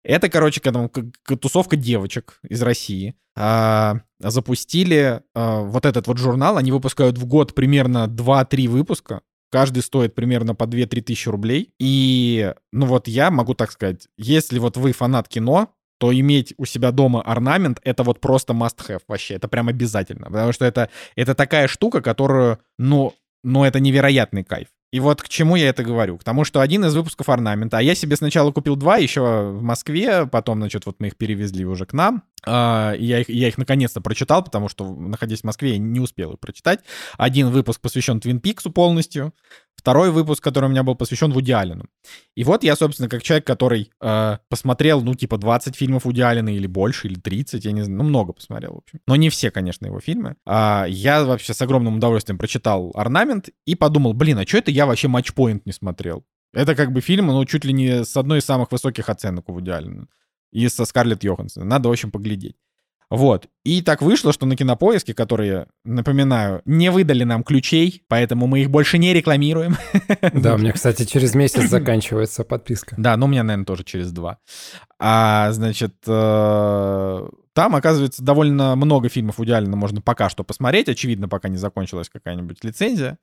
Это, 0.02 0.28
короче, 0.28 0.60
к- 0.60 1.36
тусовка 1.36 1.76
девочек 1.76 2.40
из 2.48 2.62
России 2.62 3.14
а, 3.36 4.00
запустили 4.18 5.22
а, 5.34 5.60
вот 5.60 5.86
этот 5.86 6.06
вот 6.06 6.18
журнал. 6.18 6.56
Они 6.56 6.72
выпускают 6.72 7.18
в 7.18 7.26
год 7.26 7.54
примерно 7.54 8.06
2-3 8.06 8.68
выпуска. 8.68 9.22
Каждый 9.50 9.82
стоит 9.82 10.14
примерно 10.14 10.54
по 10.54 10.64
2-3 10.64 11.00
тысячи 11.02 11.28
рублей. 11.28 11.74
И, 11.78 12.54
ну 12.72 12.86
вот 12.86 13.08
я 13.08 13.30
могу 13.30 13.54
так 13.54 13.72
сказать, 13.72 14.08
если 14.16 14.58
вот 14.58 14.76
вы 14.76 14.92
фанат 14.92 15.28
кино, 15.28 15.74
то 15.98 16.14
иметь 16.18 16.54
у 16.56 16.64
себя 16.64 16.92
дома 16.92 17.20
орнамент— 17.20 17.78
это 17.84 18.02
вот 18.04 18.20
просто 18.20 18.54
must-have 18.54 19.02
вообще. 19.06 19.34
Это 19.34 19.48
прям 19.48 19.68
обязательно. 19.68 20.26
Потому 20.26 20.52
что 20.52 20.64
это, 20.64 20.88
это 21.14 21.34
такая 21.34 21.68
штука, 21.68 22.00
которую, 22.00 22.58
ну, 22.78 23.12
ну, 23.44 23.64
это 23.64 23.80
невероятный 23.80 24.44
кайф. 24.44 24.68
И 24.92 24.98
вот 24.98 25.22
к 25.22 25.28
чему 25.28 25.54
я 25.54 25.68
это 25.68 25.84
говорю? 25.84 26.18
К 26.18 26.24
тому, 26.24 26.44
что 26.44 26.60
один 26.60 26.84
из 26.84 26.96
выпусков 26.96 27.28
орнамента, 27.28 27.78
а 27.78 27.82
я 27.82 27.94
себе 27.94 28.16
сначала 28.16 28.50
купил 28.50 28.74
два 28.74 28.96
еще 28.96 29.52
в 29.52 29.62
Москве, 29.62 30.26
потом, 30.26 30.58
значит, 30.58 30.84
вот 30.86 30.96
мы 30.98 31.08
их 31.08 31.16
перевезли 31.16 31.64
уже 31.64 31.86
к 31.86 31.92
нам, 31.92 32.24
я 32.46 33.20
их, 33.20 33.28
я 33.28 33.48
их 33.48 33.58
наконец-то 33.58 34.00
прочитал, 34.00 34.42
потому 34.44 34.68
что, 34.68 34.94
находясь 34.94 35.40
в 35.40 35.44
Москве, 35.44 35.72
я 35.72 35.78
не 35.78 36.00
успел 36.00 36.32
их 36.32 36.40
прочитать. 36.40 36.80
Один 37.18 37.48
выпуск 37.48 37.80
посвящен 37.80 38.20
Твин 38.20 38.40
Пиксу 38.40 38.70
полностью, 38.70 39.34
второй 39.80 40.10
выпуск, 40.10 40.44
который 40.44 40.66
у 40.66 40.68
меня 40.68 40.82
был 40.82 40.94
посвящен 40.94 41.32
Вуди 41.32 41.52
Аллену. 41.52 41.86
И 42.36 42.44
вот 42.44 42.62
я, 42.62 42.76
собственно, 42.76 43.08
как 43.08 43.22
человек, 43.22 43.46
который 43.46 43.90
э, 44.00 44.38
посмотрел, 44.48 45.00
ну, 45.00 45.14
типа, 45.14 45.38
20 45.38 45.74
фильмов 45.74 46.04
Вуди 46.04 46.20
Аллена 46.20 46.50
или 46.54 46.66
больше, 46.66 47.08
или 47.08 47.18
30, 47.18 47.64
я 47.64 47.72
не 47.72 47.82
знаю, 47.82 47.98
ну, 47.98 48.04
много 48.04 48.32
посмотрел, 48.32 48.74
в 48.74 48.78
общем. 48.78 49.00
Но 49.06 49.16
не 49.16 49.30
все, 49.30 49.50
конечно, 49.50 49.86
его 49.86 50.00
фильмы. 50.00 50.36
А, 50.46 50.84
я 50.88 51.24
вообще 51.24 51.54
с 51.54 51.62
огромным 51.62 51.96
удовольствием 51.96 52.38
прочитал 52.38 52.92
«Орнамент» 52.94 53.48
и 53.66 53.74
подумал, 53.74 54.12
блин, 54.12 54.38
а 54.38 54.46
что 54.46 54.58
это 54.58 54.70
я 54.70 54.86
вообще 54.86 55.08
«Матчпоинт» 55.08 55.66
не 55.66 55.72
смотрел? 55.72 56.24
Это 56.52 56.74
как 56.74 56.92
бы 56.92 57.00
фильм, 57.00 57.28
ну, 57.28 57.44
чуть 57.44 57.64
ли 57.64 57.72
не 57.72 58.04
с 58.04 58.16
одной 58.16 58.38
из 58.38 58.44
самых 58.44 58.72
высоких 58.72 59.08
оценок 59.08 59.48
у 59.48 59.52
Вуди. 59.52 59.70
И 60.52 60.68
со 60.68 60.84
Скарлетт 60.84 61.24
Йоханссон. 61.24 61.66
Надо, 61.66 61.88
в 61.88 61.92
общем, 61.92 62.10
поглядеть. 62.10 62.56
Вот. 63.10 63.48
И 63.64 63.82
так 63.82 64.02
вышло, 64.02 64.32
что 64.32 64.46
на 64.46 64.56
кинопоиске, 64.56 65.14
которые, 65.14 65.66
напоминаю, 65.84 66.62
не 66.64 66.92
выдали 66.92 67.24
нам 67.24 67.42
ключей, 67.42 68.04
поэтому 68.06 68.46
мы 68.46 68.60
их 68.60 68.70
больше 68.70 68.98
не 68.98 69.12
рекламируем. 69.12 69.76
Да, 70.32 70.54
у 70.54 70.58
меня, 70.58 70.72
кстати, 70.72 71.04
через 71.04 71.34
месяц 71.34 71.62
заканчивается 71.68 72.44
подписка. 72.44 72.94
Да, 72.96 73.16
но 73.16 73.26
у 73.26 73.28
меня, 73.28 73.42
наверное, 73.42 73.64
тоже 73.66 73.82
через 73.82 74.12
два. 74.12 74.38
А, 75.00 75.50
значит, 75.50 75.94
э, 76.06 77.28
там, 77.52 77.74
оказывается, 77.74 78.22
довольно 78.22 78.76
много 78.76 79.08
фильмов 79.08 79.40
Аллена 79.40 79.76
можно 79.76 80.00
пока 80.00 80.28
что 80.28 80.44
посмотреть. 80.44 80.88
Очевидно, 80.88 81.28
пока 81.28 81.48
не 81.48 81.56
закончилась 81.56 82.08
какая-нибудь 82.08 82.62
лицензия. 82.62 83.18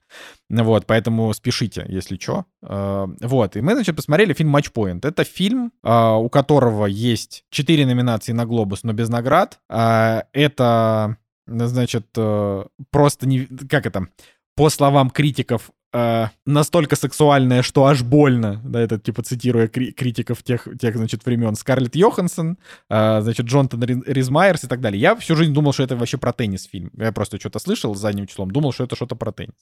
Вот, 0.50 0.86
поэтому 0.86 1.34
спешите, 1.34 1.86
если 1.88 2.18
что. 2.18 2.46
Вот, 2.62 3.56
и 3.56 3.62
мы, 3.62 3.74
значит, 3.74 3.96
посмотрели 3.96 4.34
фильм 4.34 4.50
«Матчпоинт». 4.50 5.06
Это 5.06 5.24
фильм, 5.24 5.72
э, 5.84 6.14
у 6.16 6.30
которого 6.30 6.86
есть 6.86 7.46
четыре 7.50 7.86
номинации 7.86 8.34
на 8.34 8.46
«Глобус», 8.46 8.84
но 8.84 8.94
без 8.94 9.10
наград. 9.10 9.60
А, 9.70 10.26
Это, 10.34 11.18
значит, 11.48 12.08
э, 12.18 12.66
просто 12.92 13.28
не... 13.28 13.46
Как 13.46 13.86
это? 13.86 14.08
По 14.56 14.70
словам 14.70 15.10
критиков, 15.10 15.72
э, 15.94 16.26
настолько 16.46 16.96
сексуальная, 16.96 17.62
что 17.62 17.86
аж 17.86 18.04
больно, 18.04 18.62
да, 18.64 18.80
это 18.80 19.00
типа 19.00 19.24
цитируя 19.24 19.68
кри- 19.68 19.92
критиков 19.92 20.44
тех, 20.44 20.68
тех, 20.80 20.96
значит, 20.96 21.26
времен, 21.26 21.56
Скарлетт 21.56 21.96
Йоханссон, 21.96 22.58
э, 22.90 23.22
значит, 23.22 23.46
Джонатан 23.46 23.84
Ри- 23.84 24.04
Риз 24.06 24.30
Майерс 24.30 24.64
и 24.64 24.68
так 24.68 24.82
далее. 24.82 25.00
Я 25.00 25.16
всю 25.16 25.36
жизнь 25.36 25.54
думал, 25.54 25.74
что 25.74 25.84
это 25.84 25.96
вообще 25.96 26.18
про 26.18 26.34
теннис 26.34 26.66
фильм. 26.66 26.92
Я 26.98 27.12
просто 27.12 27.40
что-то 27.40 27.60
слышал 27.60 27.96
задним 27.96 28.28
числом, 28.28 28.52
думал, 28.52 28.74
что 28.74 28.84
это 28.84 28.96
что-то 28.96 29.16
про 29.16 29.32
теннис. 29.32 29.56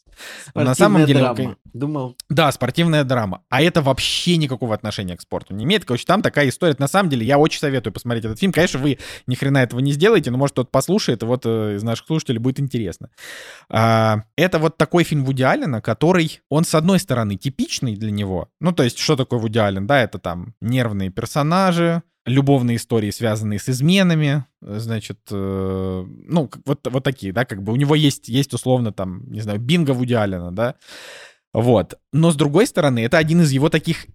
Но 0.54 0.64
на 0.64 0.76
самом 0.76 1.06
деле... 1.06 1.20
драма. 1.20 1.56
Думал, 1.74 2.16
да, 2.30 2.52
спортивная 2.52 3.04
драма. 3.04 3.42
А 3.50 3.62
это 3.62 3.82
вообще 3.82 4.38
никакого 4.38 4.74
отношения 4.74 5.18
к 5.18 5.22
спорту 5.22 5.54
не 5.54 5.66
имеет. 5.66 5.86
Короче, 5.86 6.06
там 6.06 6.22
такая 6.22 6.50
история. 6.50 6.76
На 6.80 6.88
самом 6.88 7.10
деле, 7.10 7.26
я 7.26 7.38
очень 7.38 7.60
советую 7.60 7.94
посмотреть 7.94 8.26
этот 8.26 8.40
фильм. 8.40 8.52
Конечно, 8.52 8.80
вы 8.80 8.98
ни 9.28 9.36
хрена 9.36 9.60
этого 9.60 9.80
не 9.80 9.92
сделаете, 9.92 10.32
но, 10.32 10.38
может, 10.38 10.54
кто-то 10.54 10.70
послушает, 10.70 11.24
и 11.24 11.26
вот 11.26 11.46
э, 11.46 11.76
из 11.76 11.84
наших 11.84 12.08
слушателей 12.08 12.40
будет 12.40 12.60
интересно. 12.60 13.10
А, 13.70 14.24
это 14.38 14.60
вот 14.60 14.78
такой 14.78 15.04
фильм 15.04 15.26
Вуди 15.26 15.44
Аллена, 15.44 15.82
который, 15.82 16.14
он, 16.49 16.65
с 16.65 16.75
одной 16.75 16.99
стороны, 16.99 17.36
типичный 17.36 17.95
для 17.95 18.12
него. 18.12 18.49
Ну, 18.60 18.71
то 18.71 18.84
есть, 18.84 18.97
что 18.97 19.15
такое 19.15 19.40
Вуди 19.40 19.60
Аллен? 19.60 19.87
Да, 19.87 20.02
это 20.02 20.19
там 20.19 20.54
нервные 20.62 21.10
персонажи, 21.10 22.04
любовные 22.25 22.77
истории, 22.77 23.12
связанные 23.12 23.60
с 23.60 23.69
изменами, 23.69 24.46
значит, 24.62 25.19
э, 25.31 26.06
ну, 26.08 26.50
вот, 26.65 26.87
вот 26.90 27.04
такие, 27.04 27.31
да, 27.31 27.46
как 27.46 27.62
бы 27.62 27.71
у 27.71 27.75
него 27.75 27.96
есть, 27.96 28.27
есть 28.27 28.54
условно 28.54 28.92
там, 28.92 29.31
не 29.31 29.42
знаю, 29.42 29.60
бинго 29.60 29.92
Вуди 29.92 30.13
Аллена, 30.13 30.52
да, 30.52 30.75
вот. 31.54 31.94
Но 32.12 32.31
с 32.31 32.35
другой 32.35 32.67
стороны, 32.67 33.00
это 33.00 33.17
один 33.17 33.42
из 33.42 33.52
его 33.52 33.69
таких 33.69 34.08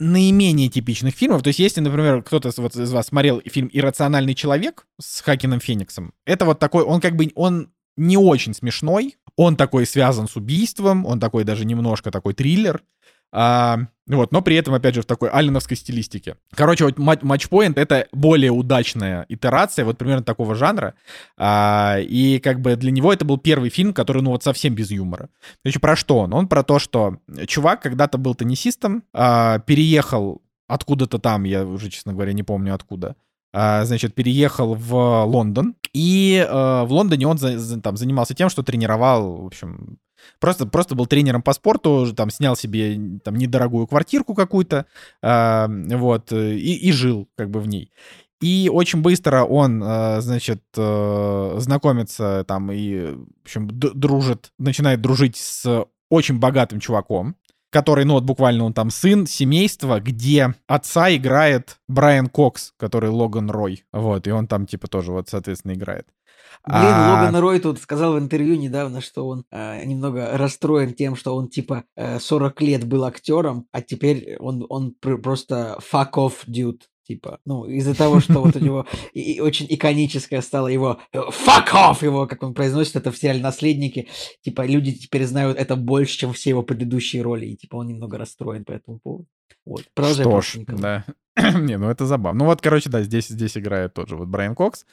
наименее 0.00 0.68
типичных 0.68 1.14
фильмов. 1.14 1.42
То 1.42 1.48
есть, 1.48 1.60
если, 1.60 1.80
например, 1.80 2.22
кто-то 2.22 2.50
вот 2.56 2.74
из 2.74 2.90
вас 2.92 3.06
смотрел 3.06 3.40
фильм 3.46 3.70
«Иррациональный 3.72 4.34
человек» 4.34 4.86
с 5.00 5.20
Хакином 5.20 5.60
Фениксом, 5.60 6.14
это 6.26 6.44
вот 6.44 6.58
такой, 6.58 6.82
он 6.82 7.00
как 7.00 7.14
бы, 7.14 7.30
он 7.36 7.70
не 7.96 8.16
очень 8.16 8.54
смешной, 8.54 9.16
он 9.36 9.56
такой 9.56 9.86
связан 9.86 10.28
с 10.28 10.36
убийством, 10.36 11.06
он 11.06 11.20
такой 11.20 11.44
даже 11.44 11.64
немножко 11.64 12.10
такой 12.10 12.34
триллер, 12.34 12.82
а, 13.34 13.78
вот, 14.06 14.30
но 14.30 14.42
при 14.42 14.56
этом, 14.56 14.74
опять 14.74 14.94
же, 14.94 15.02
в 15.02 15.06
такой 15.06 15.30
алленовской 15.30 15.76
стилистике. 15.76 16.36
Короче, 16.54 16.84
вот 16.84 16.98
матчпоинт— 16.98 17.78
это 17.78 18.06
более 18.12 18.50
удачная 18.50 19.24
итерация 19.28 19.86
вот 19.86 19.96
примерно 19.96 20.22
такого 20.22 20.54
жанра. 20.54 20.94
А, 21.38 21.96
и 21.98 22.38
как 22.40 22.60
бы 22.60 22.76
для 22.76 22.90
него 22.90 23.10
это 23.10 23.24
был 23.24 23.38
первый 23.38 23.70
фильм, 23.70 23.94
который, 23.94 24.22
ну, 24.22 24.30
вот 24.30 24.42
совсем 24.42 24.74
без 24.74 24.90
юмора. 24.90 25.30
Значит, 25.64 25.80
про 25.80 25.96
что 25.96 26.18
он? 26.18 26.34
Он 26.34 26.46
про 26.46 26.62
то, 26.62 26.78
что 26.78 27.16
чувак 27.46 27.82
когда-то 27.82 28.18
был 28.18 28.34
теннисистом, 28.34 29.02
а, 29.14 29.60
переехал 29.60 30.42
откуда-то 30.68 31.18
там, 31.18 31.44
я 31.44 31.64
уже, 31.64 31.88
честно 31.88 32.12
говоря, 32.12 32.34
не 32.34 32.42
помню 32.42 32.74
откуда, 32.74 33.16
значит, 33.52 34.14
переехал 34.14 34.74
в 34.74 35.24
Лондон, 35.24 35.76
и 35.92 36.44
э, 36.46 36.52
в 36.84 36.88
Лондоне 36.90 37.26
он 37.26 37.38
там 37.82 37.96
занимался 37.96 38.34
тем, 38.34 38.48
что 38.48 38.62
тренировал, 38.62 39.42
в 39.42 39.46
общем, 39.46 39.98
просто, 40.40 40.66
просто 40.66 40.94
был 40.94 41.06
тренером 41.06 41.42
по 41.42 41.52
спорту, 41.52 42.12
там 42.16 42.30
снял 42.30 42.56
себе 42.56 42.98
там 43.22 43.36
недорогую 43.36 43.86
квартирку 43.86 44.34
какую-то, 44.34 44.86
э, 45.22 45.66
вот, 45.96 46.32
и, 46.32 46.74
и 46.76 46.92
жил 46.92 47.28
как 47.36 47.50
бы 47.50 47.60
в 47.60 47.68
ней. 47.68 47.92
И 48.40 48.70
очень 48.72 49.02
быстро 49.02 49.44
он, 49.44 49.80
значит, 50.20 50.64
знакомится 50.74 52.44
там 52.48 52.72
и, 52.72 53.12
в 53.12 53.26
общем, 53.44 53.68
дружит, 53.70 54.50
начинает 54.58 55.00
дружить 55.00 55.36
с 55.36 55.86
очень 56.12 56.38
богатым 56.40 56.80
чуваком, 56.80 57.36
который, 57.72 58.04
ну 58.04 58.14
вот 58.14 58.24
буквально 58.24 58.64
он 58.64 58.74
там 58.74 58.90
сын 58.90 59.26
семейства, 59.26 59.98
где 59.98 60.54
отца 60.66 61.14
играет 61.16 61.78
Брайан 61.88 62.28
Кокс, 62.28 62.74
который 62.76 63.08
Логан 63.08 63.50
Рой. 63.50 63.84
Вот, 63.92 64.28
и 64.28 64.30
он 64.30 64.46
там 64.46 64.66
типа 64.66 64.88
тоже 64.88 65.12
вот, 65.12 65.30
соответственно, 65.30 65.72
играет. 65.72 66.06
Блин, 66.66 66.92
а... 66.92 67.14
Логан 67.14 67.40
Рой 67.40 67.60
тут 67.60 67.80
сказал 67.80 68.12
в 68.12 68.18
интервью 68.18 68.56
недавно, 68.56 69.00
что 69.00 69.26
он 69.26 69.46
э, 69.50 69.84
немного 69.86 70.36
расстроен 70.36 70.92
тем, 70.92 71.16
что 71.16 71.34
он 71.34 71.48
типа 71.48 71.84
э, 71.96 72.20
40 72.20 72.60
лет 72.60 72.84
был 72.86 73.04
актером, 73.04 73.66
а 73.72 73.80
теперь 73.80 74.36
он, 74.38 74.66
он 74.68 74.92
просто 74.92 75.78
fuck 75.80 76.12
off 76.16 76.34
dude. 76.46 76.82
Типа, 77.04 77.40
ну, 77.44 77.64
из-за 77.64 77.94
того, 77.96 78.20
что 78.20 78.40
вот 78.40 78.56
у 78.56 78.60
него 78.60 78.86
и, 79.12 79.40
очень 79.40 79.66
иконическое 79.68 80.40
стало 80.40 80.68
его 80.68 81.00
э, 81.12 81.18
fuck 81.18 81.72
off, 81.72 82.04
его, 82.04 82.26
как 82.26 82.42
он 82.42 82.54
произносит 82.54 82.96
это 82.96 83.10
в 83.10 83.16
сериале 83.16 83.40
«Наследники», 83.40 84.08
типа, 84.42 84.64
люди 84.66 84.92
теперь 84.92 85.26
знают 85.26 85.58
это 85.58 85.76
больше, 85.76 86.18
чем 86.18 86.32
все 86.32 86.50
его 86.50 86.62
предыдущие 86.62 87.22
роли, 87.22 87.46
и, 87.46 87.56
типа, 87.56 87.76
он 87.76 87.88
немного 87.88 88.18
расстроен 88.18 88.64
по 88.64 88.72
этому 88.72 89.00
поводу. 89.00 89.26
Вот, 89.64 89.84
продолжай. 89.94 90.24
Что 90.24 90.40
ж, 90.40 90.58
да. 90.66 91.04
Не, 91.54 91.78
ну 91.78 91.88
это 91.88 92.04
забавно. 92.06 92.40
Ну 92.40 92.44
вот, 92.46 92.60
короче, 92.60 92.90
да, 92.90 93.02
здесь, 93.02 93.28
здесь 93.28 93.56
играет 93.56 93.94
тот 93.94 94.08
же 94.08 94.16
вот 94.16 94.28
Брайан 94.28 94.54
Кокс. 94.54 94.84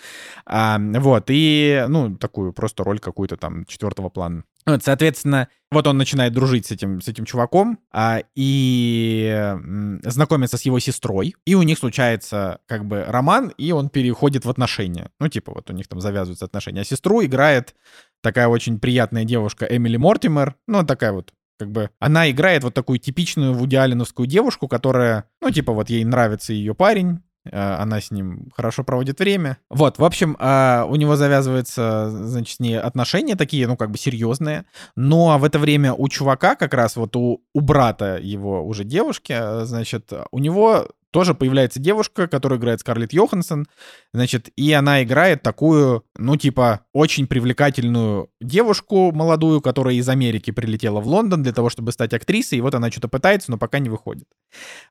А, 0.45 0.79
вот, 0.79 1.25
и, 1.27 1.85
ну, 1.89 2.15
такую 2.15 2.53
просто 2.53 2.83
роль 2.83 2.99
какую-то 2.99 3.35
там 3.35 3.65
четвертого 3.65 4.09
плана. 4.09 4.43
Вот, 4.65 4.83
соответственно, 4.83 5.49
вот 5.71 5.87
он 5.87 5.97
начинает 5.97 6.33
дружить 6.33 6.67
с 6.67 6.71
этим, 6.71 7.01
с 7.01 7.07
этим 7.07 7.25
чуваком 7.25 7.79
а, 7.91 8.21
и 8.35 9.57
знакомится 10.03 10.57
с 10.57 10.61
его 10.61 10.79
сестрой, 10.79 11.35
и 11.45 11.55
у 11.55 11.63
них 11.63 11.77
случается 11.77 12.59
как 12.67 12.85
бы 12.85 13.03
роман, 13.05 13.51
и 13.57 13.71
он 13.71 13.89
переходит 13.89 14.45
в 14.45 14.49
отношения. 14.49 15.11
Ну, 15.19 15.27
типа 15.27 15.53
вот 15.53 15.69
у 15.69 15.73
них 15.73 15.87
там 15.87 15.99
завязываются 15.99 16.45
отношения. 16.45 16.81
А 16.81 16.85
сестру 16.85 17.23
играет 17.23 17.75
такая 18.21 18.47
очень 18.47 18.79
приятная 18.79 19.25
девушка 19.25 19.65
Эмили 19.65 19.97
Мортимер, 19.97 20.55
ну, 20.67 20.85
такая 20.85 21.11
вот 21.11 21.33
как 21.60 21.72
бы 21.72 21.89
она 21.99 22.32
играет 22.32 22.64
вот 22.64 22.74
такую 22.74 22.99
типичную 22.99 23.53
вудиалиновскую 23.53 24.26
девушку, 24.26 24.68
которая, 24.68 25.26
ну, 25.41 25.51
типа, 25.51 25.74
вот 25.74 25.89
ей 25.89 26.05
нравится 26.05 26.53
ее 26.53 26.74
парень, 26.74 27.20
э, 27.43 27.51
она 27.51 27.99
с 27.99 28.12
ним 28.12 28.49
хорошо 28.55 28.86
проводит 28.86 29.20
время. 29.20 29.57
Вот, 29.70 29.99
в 29.99 30.05
общем, 30.05 30.38
а, 30.39 30.86
у 30.89 30.95
него 30.95 31.18
завязываются, 31.18 32.10
значит, 32.12 32.55
с 32.55 32.60
ней 32.62 32.80
отношения 32.80 33.36
такие, 33.36 33.68
ну, 33.68 33.76
как 33.76 33.91
бы 33.91 33.97
серьезные. 33.97 34.66
Но 34.95 35.38
в 35.38 35.43
это 35.43 35.60
время 35.60 35.93
у 35.93 36.07
чувака, 36.07 36.55
как 36.55 36.74
раз 36.74 36.95
вот 36.95 37.16
у, 37.18 37.43
у 37.53 37.60
брата 37.60 38.18
его 38.22 38.66
уже 38.66 38.86
девушки, 38.86 39.66
значит, 39.66 40.12
у 40.32 40.39
него 40.39 40.88
тоже 41.12 41.34
появляется 41.34 41.80
девушка, 41.80 42.28
которую 42.28 42.60
играет 42.60 42.80
Скарлетт 42.82 43.14
Йоханссон, 43.14 43.68
значит, 44.14 44.49
и 44.55 44.72
она 44.74 45.03
играет 45.03 45.41
такую, 45.41 46.05
ну, 46.18 46.36
типа, 46.36 46.82
очень 46.93 47.28
привлекательную 47.28 48.30
девушку 48.39 49.12
молодую, 49.12 49.62
которая 49.62 49.95
из 49.95 50.07
Америки 50.07 50.51
прилетела 50.51 50.99
в 50.99 51.07
Лондон 51.07 51.43
для 51.43 51.53
того, 51.53 51.70
чтобы 51.70 51.91
стать 51.91 52.14
актрисой, 52.14 52.60
и 52.60 52.62
вот 52.62 52.76
она 52.76 52.91
что-то 52.91 53.07
пытается, 53.07 53.51
но 53.51 53.57
пока 53.57 53.80
не 53.80 53.89
выходит. 53.89 54.28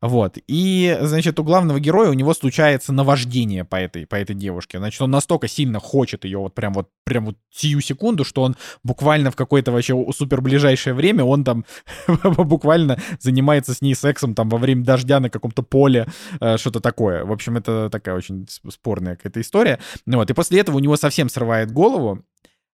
Вот, 0.01 0.39
и, 0.47 0.99
значит, 1.01 1.39
у 1.39 1.45
главного 1.45 1.79
героя 1.81 2.11
у 2.11 2.14
него 2.14 2.35
случается 2.35 2.93
наваждение 2.93 3.64
по 3.64 3.77
этой, 3.77 4.07
по 4.07 4.16
этой 4.16 4.35
девушке, 4.35 4.79
значит, 4.79 5.01
он 5.01 5.11
настолько 5.11 5.49
сильно 5.49 5.79
хочет 5.79 6.25
ее 6.25 6.39
вот 6.39 6.55
прям 6.55 6.73
вот, 6.73 6.89
прям 7.05 7.27
вот 7.27 7.37
сию 7.51 7.81
секунду, 7.81 8.25
что 8.25 8.43
он 8.43 8.57
буквально 8.83 9.31
в 9.31 9.37
какое-то 9.37 9.73
вообще 9.73 9.95
супер 10.16 10.41
ближайшее 10.41 10.95
время, 10.95 11.25
он 11.25 11.45
там 11.45 11.64
буквально 12.25 13.01
занимается 13.21 13.75
с 13.75 13.81
ней 13.81 13.95
сексом 13.95 14.35
там 14.35 14.49
во 14.49 14.59
время 14.59 14.85
дождя 14.85 15.21
на 15.21 15.31
каком-то 15.31 15.62
поле, 15.62 16.07
что-то 16.56 16.80
такое. 16.80 17.24
В 17.24 17.32
общем, 17.32 17.56
это 17.56 17.88
такая 17.90 18.14
очень 18.14 18.46
спорная 18.70 19.16
какая-то 19.16 19.40
история. 19.40 19.78
Вот, 20.06 20.30
и 20.30 20.34
после 20.34 20.61
этого 20.61 20.76
у 20.76 20.80
него 20.80 20.96
совсем 20.96 21.28
срывает 21.28 21.70
голову, 21.70 22.24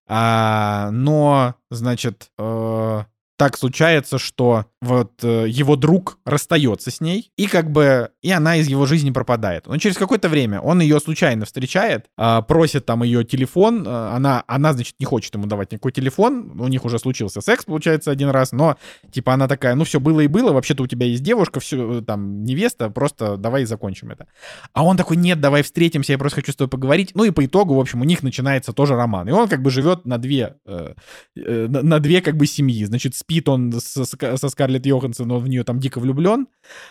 а, 0.06 0.90
но, 0.90 1.54
значит, 1.70 2.30
э, 2.38 3.04
так 3.36 3.56
случается, 3.56 4.18
что 4.18 4.66
вот 4.80 5.24
э, 5.24 5.46
его 5.48 5.76
друг 5.76 6.18
расстается 6.24 6.90
с 6.90 7.00
ней, 7.00 7.32
и 7.36 7.46
как 7.46 7.70
бы, 7.70 8.10
и 8.22 8.30
она 8.30 8.56
из 8.56 8.68
его 8.68 8.86
жизни 8.86 9.10
пропадает. 9.10 9.66
Но 9.66 9.76
через 9.78 9.96
какое-то 9.96 10.28
время 10.28 10.60
он 10.60 10.80
ее 10.80 11.00
случайно 11.00 11.44
встречает, 11.44 12.06
э, 12.16 12.42
просит 12.46 12.86
там 12.86 13.02
ее 13.02 13.24
телефон, 13.24 13.86
э, 13.86 13.90
она, 13.90 14.44
она, 14.46 14.72
значит, 14.72 14.96
не 14.98 15.06
хочет 15.06 15.34
ему 15.34 15.46
давать 15.46 15.72
никакой 15.72 15.92
телефон, 15.92 16.60
у 16.60 16.68
них 16.68 16.84
уже 16.84 16.98
случился 16.98 17.40
секс, 17.40 17.64
получается, 17.64 18.10
один 18.10 18.28
раз, 18.28 18.52
но, 18.52 18.76
типа, 19.10 19.34
она 19.34 19.48
такая, 19.48 19.74
ну, 19.74 19.84
все 19.84 20.00
было 20.00 20.20
и 20.20 20.26
было, 20.26 20.52
вообще-то 20.52 20.82
у 20.82 20.86
тебя 20.86 21.06
есть 21.06 21.22
девушка, 21.22 21.60
все, 21.60 22.02
там, 22.02 22.44
невеста, 22.44 22.90
просто 22.90 23.36
давай 23.36 23.64
закончим 23.64 24.10
это. 24.10 24.26
А 24.72 24.84
он 24.84 24.96
такой, 24.96 25.16
нет, 25.16 25.40
давай 25.40 25.62
встретимся, 25.62 26.12
я 26.12 26.18
просто 26.18 26.36
хочу 26.36 26.52
с 26.52 26.56
тобой 26.56 26.70
поговорить. 26.70 27.12
Ну, 27.14 27.24
и 27.24 27.30
по 27.30 27.44
итогу, 27.44 27.74
в 27.74 27.80
общем, 27.80 28.00
у 28.00 28.04
них 28.04 28.22
начинается 28.22 28.72
тоже 28.72 28.94
роман. 28.94 29.28
И 29.28 29.32
он 29.32 29.48
как 29.48 29.62
бы 29.62 29.70
живет 29.70 30.04
на 30.04 30.18
две, 30.18 30.56
э, 30.66 30.94
э, 31.36 31.66
на, 31.68 32.00
две 32.00 32.20
как 32.20 32.36
бы 32.36 32.46
семьи. 32.46 32.84
Значит, 32.84 33.14
спит 33.24 33.48
он 33.48 33.72
со, 33.72 34.04
Скарлетт 34.04 34.86
Йоханссон, 34.86 35.30
он 35.30 35.42
в 35.42 35.48
нее 35.48 35.64
там 35.64 35.78
дико 35.78 35.98
влюблен, 35.98 36.46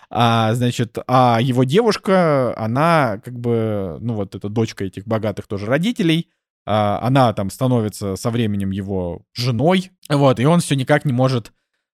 а, 0.09 0.53
значит, 0.55 0.97
а 1.07 1.39
его 1.39 1.63
девушка, 1.63 2.53
она 2.57 3.21
как 3.23 3.39
бы, 3.39 3.97
ну 4.01 4.15
вот 4.15 4.35
эта 4.35 4.49
дочка 4.49 4.83
этих 4.85 5.05
богатых 5.05 5.47
тоже 5.47 5.67
родителей, 5.67 6.29
а, 6.65 6.99
она 7.01 7.33
там 7.33 7.49
становится 7.49 8.15
со 8.15 8.31
временем 8.31 8.71
его 8.71 9.21
женой, 9.33 9.91
вот, 10.09 10.39
и 10.39 10.45
он 10.45 10.59
все 10.59 10.75
никак 10.75 11.05
не 11.05 11.13
может 11.13 11.53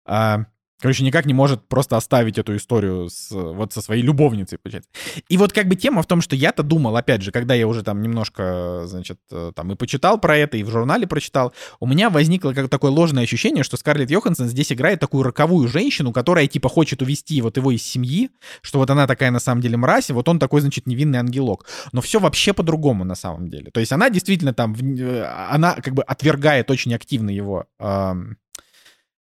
а, 0.06 0.46
короче, 0.86 1.04
никак 1.04 1.26
не 1.26 1.34
может 1.34 1.68
просто 1.68 1.98
оставить 1.98 2.38
эту 2.38 2.56
историю 2.56 3.10
с, 3.10 3.32
вот 3.32 3.74
со 3.74 3.82
своей 3.82 4.04
любовницей, 4.04 4.60
получается. 4.60 4.92
И 5.28 5.36
вот 5.36 5.52
как 5.52 5.68
бы 5.68 5.76
тема 5.76 6.04
в 6.04 6.06
том, 6.06 6.22
что 6.22 6.36
я-то 6.36 6.62
думал, 6.62 6.96
опять 6.96 7.24
же, 7.24 7.32
когда 7.32 7.56
я 7.56 7.68
уже 7.68 7.82
там 7.82 8.04
немножко, 8.04 8.84
значит, 8.86 9.18
э, 9.32 9.52
там 9.56 9.72
и 9.72 9.76
почитал 9.76 10.20
про 10.20 10.38
это, 10.38 10.58
и 10.58 10.64
в 10.64 10.70
журнале 10.70 11.08
прочитал, 11.08 11.54
у 11.80 11.88
меня 11.88 12.12
возникло 12.12 12.54
как 12.54 12.70
такое 12.70 12.92
ложное 12.92 13.24
ощущение, 13.24 13.64
что 13.64 13.78
Скарлетт 13.78 14.12
Йоханссон 14.12 14.48
здесь 14.48 14.72
играет 14.72 15.00
такую 15.00 15.24
роковую 15.24 15.68
женщину, 15.68 16.14
которая 16.14 16.46
типа 16.46 16.70
хочет 16.70 17.02
увести 17.02 17.42
вот 17.42 17.58
его 17.58 17.72
из 17.72 17.82
семьи, 17.82 18.30
что 18.62 18.78
вот 18.78 18.88
она 18.92 19.08
такая 19.08 19.32
на 19.32 19.40
самом 19.40 19.62
деле 19.62 19.78
мразь, 19.78 20.12
и 20.12 20.14
вот 20.14 20.30
он 20.30 20.38
такой, 20.38 20.62
значит, 20.62 20.86
невинный 20.86 21.18
ангелок. 21.18 21.66
Но 21.94 22.02
все 22.02 22.20
вообще 22.20 22.54
по-другому 22.54 23.06
на 23.06 23.16
самом 23.16 23.50
деле. 23.50 23.72
То 23.72 23.80
есть 23.80 23.92
она 23.92 24.12
действительно 24.12 24.54
там, 24.54 24.76
э, 24.76 25.24
она 25.50 25.78
как 25.82 25.96
бы 25.96 26.04
отвергает 26.04 26.70
очень 26.70 26.94
активно 26.94 27.32
его 27.32 27.66
эм, 27.80 28.38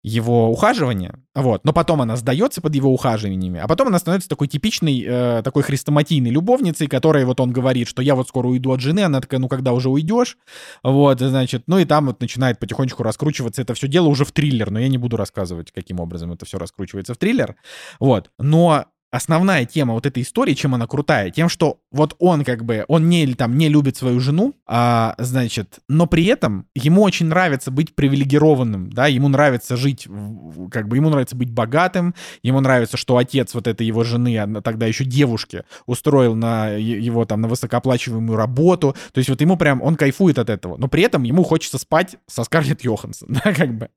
его 0.02 0.50
ухаживание, 0.50 1.14
вот, 1.34 1.64
но 1.64 1.72
потом 1.72 2.00
она 2.00 2.16
сдается 2.16 2.60
под 2.60 2.74
его 2.74 2.92
ухаживаниями, 2.92 3.60
а 3.60 3.66
потом 3.66 3.88
она 3.88 3.98
становится 3.98 4.28
такой 4.28 4.46
типичной, 4.46 5.04
э, 5.06 5.42
такой 5.42 5.62
хрестоматийной 5.62 6.30
любовницей, 6.30 6.86
которой 6.86 7.24
вот 7.24 7.40
он 7.40 7.52
говорит, 7.52 7.88
что 7.88 8.00
я 8.00 8.14
вот 8.14 8.28
скоро 8.28 8.46
уйду 8.46 8.72
от 8.72 8.80
жены, 8.80 9.00
она 9.00 9.20
такая, 9.20 9.40
ну 9.40 9.48
когда 9.48 9.72
уже 9.72 9.90
уйдешь, 9.90 10.38
вот, 10.82 11.20
значит, 11.20 11.64
ну 11.66 11.78
и 11.78 11.84
там 11.84 12.06
вот 12.06 12.20
начинает 12.20 12.58
потихонечку 12.58 13.02
раскручиваться 13.02 13.62
это 13.62 13.74
все 13.74 13.88
дело 13.88 14.06
уже 14.06 14.24
в 14.24 14.32
триллер, 14.32 14.70
но 14.70 14.78
я 14.78 14.88
не 14.88 14.98
буду 14.98 15.16
рассказывать, 15.16 15.72
каким 15.72 15.98
образом 16.00 16.32
это 16.32 16.46
все 16.46 16.58
раскручивается 16.58 17.14
в 17.14 17.18
триллер, 17.18 17.56
вот, 17.98 18.30
но 18.38 18.86
основная 19.10 19.64
тема 19.64 19.94
вот 19.94 20.06
этой 20.06 20.22
истории, 20.22 20.54
чем 20.54 20.74
она 20.74 20.86
крутая, 20.86 21.30
тем, 21.30 21.48
что 21.48 21.80
вот 21.90 22.14
он 22.18 22.44
как 22.44 22.64
бы, 22.64 22.84
он 22.88 23.08
не, 23.08 23.34
там, 23.34 23.56
не 23.56 23.68
любит 23.68 23.96
свою 23.96 24.20
жену, 24.20 24.54
а, 24.66 25.14
значит, 25.18 25.78
но 25.88 26.06
при 26.06 26.26
этом 26.26 26.66
ему 26.74 27.02
очень 27.02 27.26
нравится 27.26 27.70
быть 27.70 27.94
привилегированным, 27.94 28.90
да, 28.90 29.06
ему 29.06 29.28
нравится 29.28 29.76
жить, 29.76 30.06
как 30.70 30.88
бы, 30.88 30.96
ему 30.96 31.08
нравится 31.08 31.36
быть 31.36 31.50
богатым, 31.50 32.14
ему 32.42 32.60
нравится, 32.60 32.96
что 32.96 33.16
отец 33.16 33.54
вот 33.54 33.66
этой 33.66 33.86
его 33.86 34.04
жены, 34.04 34.38
она 34.38 34.60
тогда 34.60 34.86
еще 34.86 35.04
девушки, 35.04 35.64
устроил 35.86 36.34
на 36.34 36.70
его 36.70 37.24
там 37.24 37.40
на 37.40 37.48
высокооплачиваемую 37.48 38.36
работу, 38.36 38.94
то 39.12 39.18
есть 39.18 39.30
вот 39.30 39.40
ему 39.40 39.56
прям, 39.56 39.80
он 39.82 39.96
кайфует 39.96 40.38
от 40.38 40.50
этого, 40.50 40.76
но 40.76 40.88
при 40.88 41.02
этом 41.02 41.22
ему 41.22 41.44
хочется 41.44 41.78
спать 41.78 42.16
со 42.26 42.44
Скарлетт 42.44 42.82
Йоханссон, 42.82 43.28
да, 43.44 43.54
как 43.54 43.74
бы, 43.76 43.88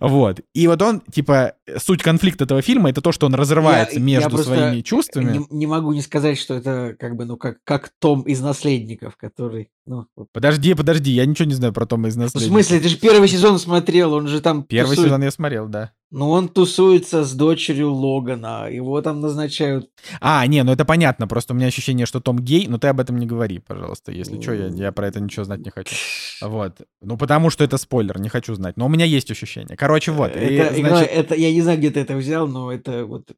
Вот. 0.00 0.40
И 0.54 0.66
вот 0.66 0.80
он, 0.82 1.00
типа, 1.00 1.54
суть 1.78 2.02
конфликта 2.02 2.44
этого 2.44 2.62
фильма 2.62 2.90
это 2.90 3.00
то, 3.00 3.12
что 3.12 3.26
он 3.26 3.34
разрывается 3.34 3.98
Я- 3.98 4.04
между 4.04 4.36
я 4.36 4.42
своими 4.42 4.80
чувствами. 4.82 5.38
Не, 5.38 5.46
не 5.50 5.66
могу 5.66 5.92
не 5.92 6.02
сказать, 6.02 6.38
что 6.38 6.54
это 6.54 6.96
как 6.98 7.16
бы, 7.16 7.24
ну, 7.24 7.36
как, 7.36 7.58
как 7.64 7.90
Том 7.98 8.22
из 8.22 8.40
«Наследников», 8.40 9.16
который, 9.16 9.70
ну. 10.16 10.26
Подожди, 10.32 10.74
подожди, 10.74 11.10
я 11.10 11.24
ничего 11.26 11.48
не 11.48 11.54
знаю 11.54 11.72
про 11.72 11.86
Тома 11.86 12.08
из 12.08 12.16
Ну, 12.16 12.22
в 12.22 12.24
наследия. 12.26 12.46
смысле, 12.48 12.80
ты 12.80 12.88
же 12.88 12.96
первый 12.98 13.28
сезон 13.28 13.58
смотрел, 13.58 14.12
он 14.12 14.28
же 14.28 14.40
там 14.40 14.62
Первый 14.62 14.96
тусует- 14.96 15.06
сезон 15.06 15.22
я 15.22 15.30
смотрел, 15.30 15.66
да. 15.68 15.92
Ну, 16.10 16.30
он 16.30 16.48
тусуется 16.48 17.22
с 17.24 17.32
дочерью 17.34 17.92
Логана, 17.92 18.68
его 18.70 19.00
там 19.02 19.20
назначают. 19.20 19.90
А, 20.20 20.46
не, 20.46 20.62
ну 20.64 20.72
это 20.72 20.84
понятно, 20.86 21.26
просто 21.28 21.52
у 21.52 21.56
меня 21.56 21.66
ощущение, 21.66 22.06
что 22.06 22.20
Том 22.20 22.38
гей, 22.38 22.66
но 22.66 22.78
ты 22.78 22.88
об 22.88 22.98
этом 23.00 23.18
не 23.18 23.26
говори, 23.26 23.58
пожалуйста, 23.58 24.10
если 24.12 24.40
что, 24.40 24.54
я, 24.54 24.68
я 24.68 24.92
про 24.92 25.08
это 25.08 25.20
ничего 25.20 25.44
знать 25.44 25.60
не 25.60 25.70
хочу. 25.70 25.94
Вот. 26.40 26.80
Ну, 27.02 27.16
потому 27.18 27.50
что 27.50 27.62
это 27.64 27.76
спойлер, 27.76 28.18
не 28.20 28.28
хочу 28.30 28.54
знать. 28.54 28.76
Но 28.78 28.86
у 28.86 28.88
меня 28.88 29.04
есть 29.04 29.30
ощущение. 29.30 29.76
Короче, 29.76 30.12
вот. 30.12 30.34
и, 30.34 30.38
это, 30.38 30.80
игра- 30.80 30.88
значит, 30.96 31.10
это- 31.12 31.34
я 31.34 31.52
не 31.52 31.60
знаю, 31.62 31.78
где 31.78 31.90
ты 31.90 32.00
это 32.00 32.16
взял, 32.16 32.48
но 32.48 32.72
это 32.72 33.04
вот 33.04 33.30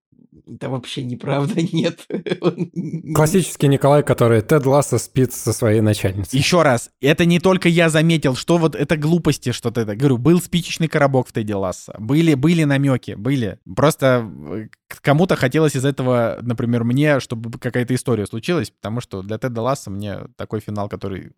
это 0.47 0.69
вообще 0.69 1.03
неправда, 1.03 1.55
нет. 1.73 2.07
Классический 3.15 3.69
Николай, 3.69 4.03
который 4.03 4.43
Тед 4.43 4.65
Ласса 4.67 4.99
спит 4.99 5.33
со 5.33 5.53
своей 5.53 5.81
начальницей. 5.81 6.39
Еще 6.41 6.63
раз, 6.63 6.91
это 7.03 7.27
не 7.27 7.39
только 7.39 7.69
я 7.69 7.91
заметил, 7.91 8.35
что 8.35 8.57
вот 8.57 8.75
это 8.75 8.97
глупости, 8.97 9.53
что 9.53 9.71
ты 9.71 9.83
это. 9.83 9.95
Говорю, 9.95 10.17
был 10.17 10.41
спичечный 10.41 10.89
коробок 10.89 11.29
в 11.29 11.33
Теди 11.35 11.53
Ласса. 11.53 11.95
Были, 11.99 12.33
были 12.33 12.65
намеки, 12.65 13.13
были. 13.13 13.59
Просто 13.77 14.27
э, 14.51 14.69
кому-то 15.03 15.37
хотелось 15.37 15.77
из 15.77 15.85
этого, 15.85 16.39
например, 16.41 16.85
мне, 16.85 17.21
чтобы 17.21 17.59
какая-то 17.59 17.95
история 17.95 18.25
случилась, 18.25 18.71
потому 18.71 19.03
что 19.03 19.21
для 19.21 19.37
Теда 19.37 19.61
Ласса 19.61 19.91
мне 19.91 20.21
такой 20.37 20.61
финал, 20.61 20.89
который 20.89 21.33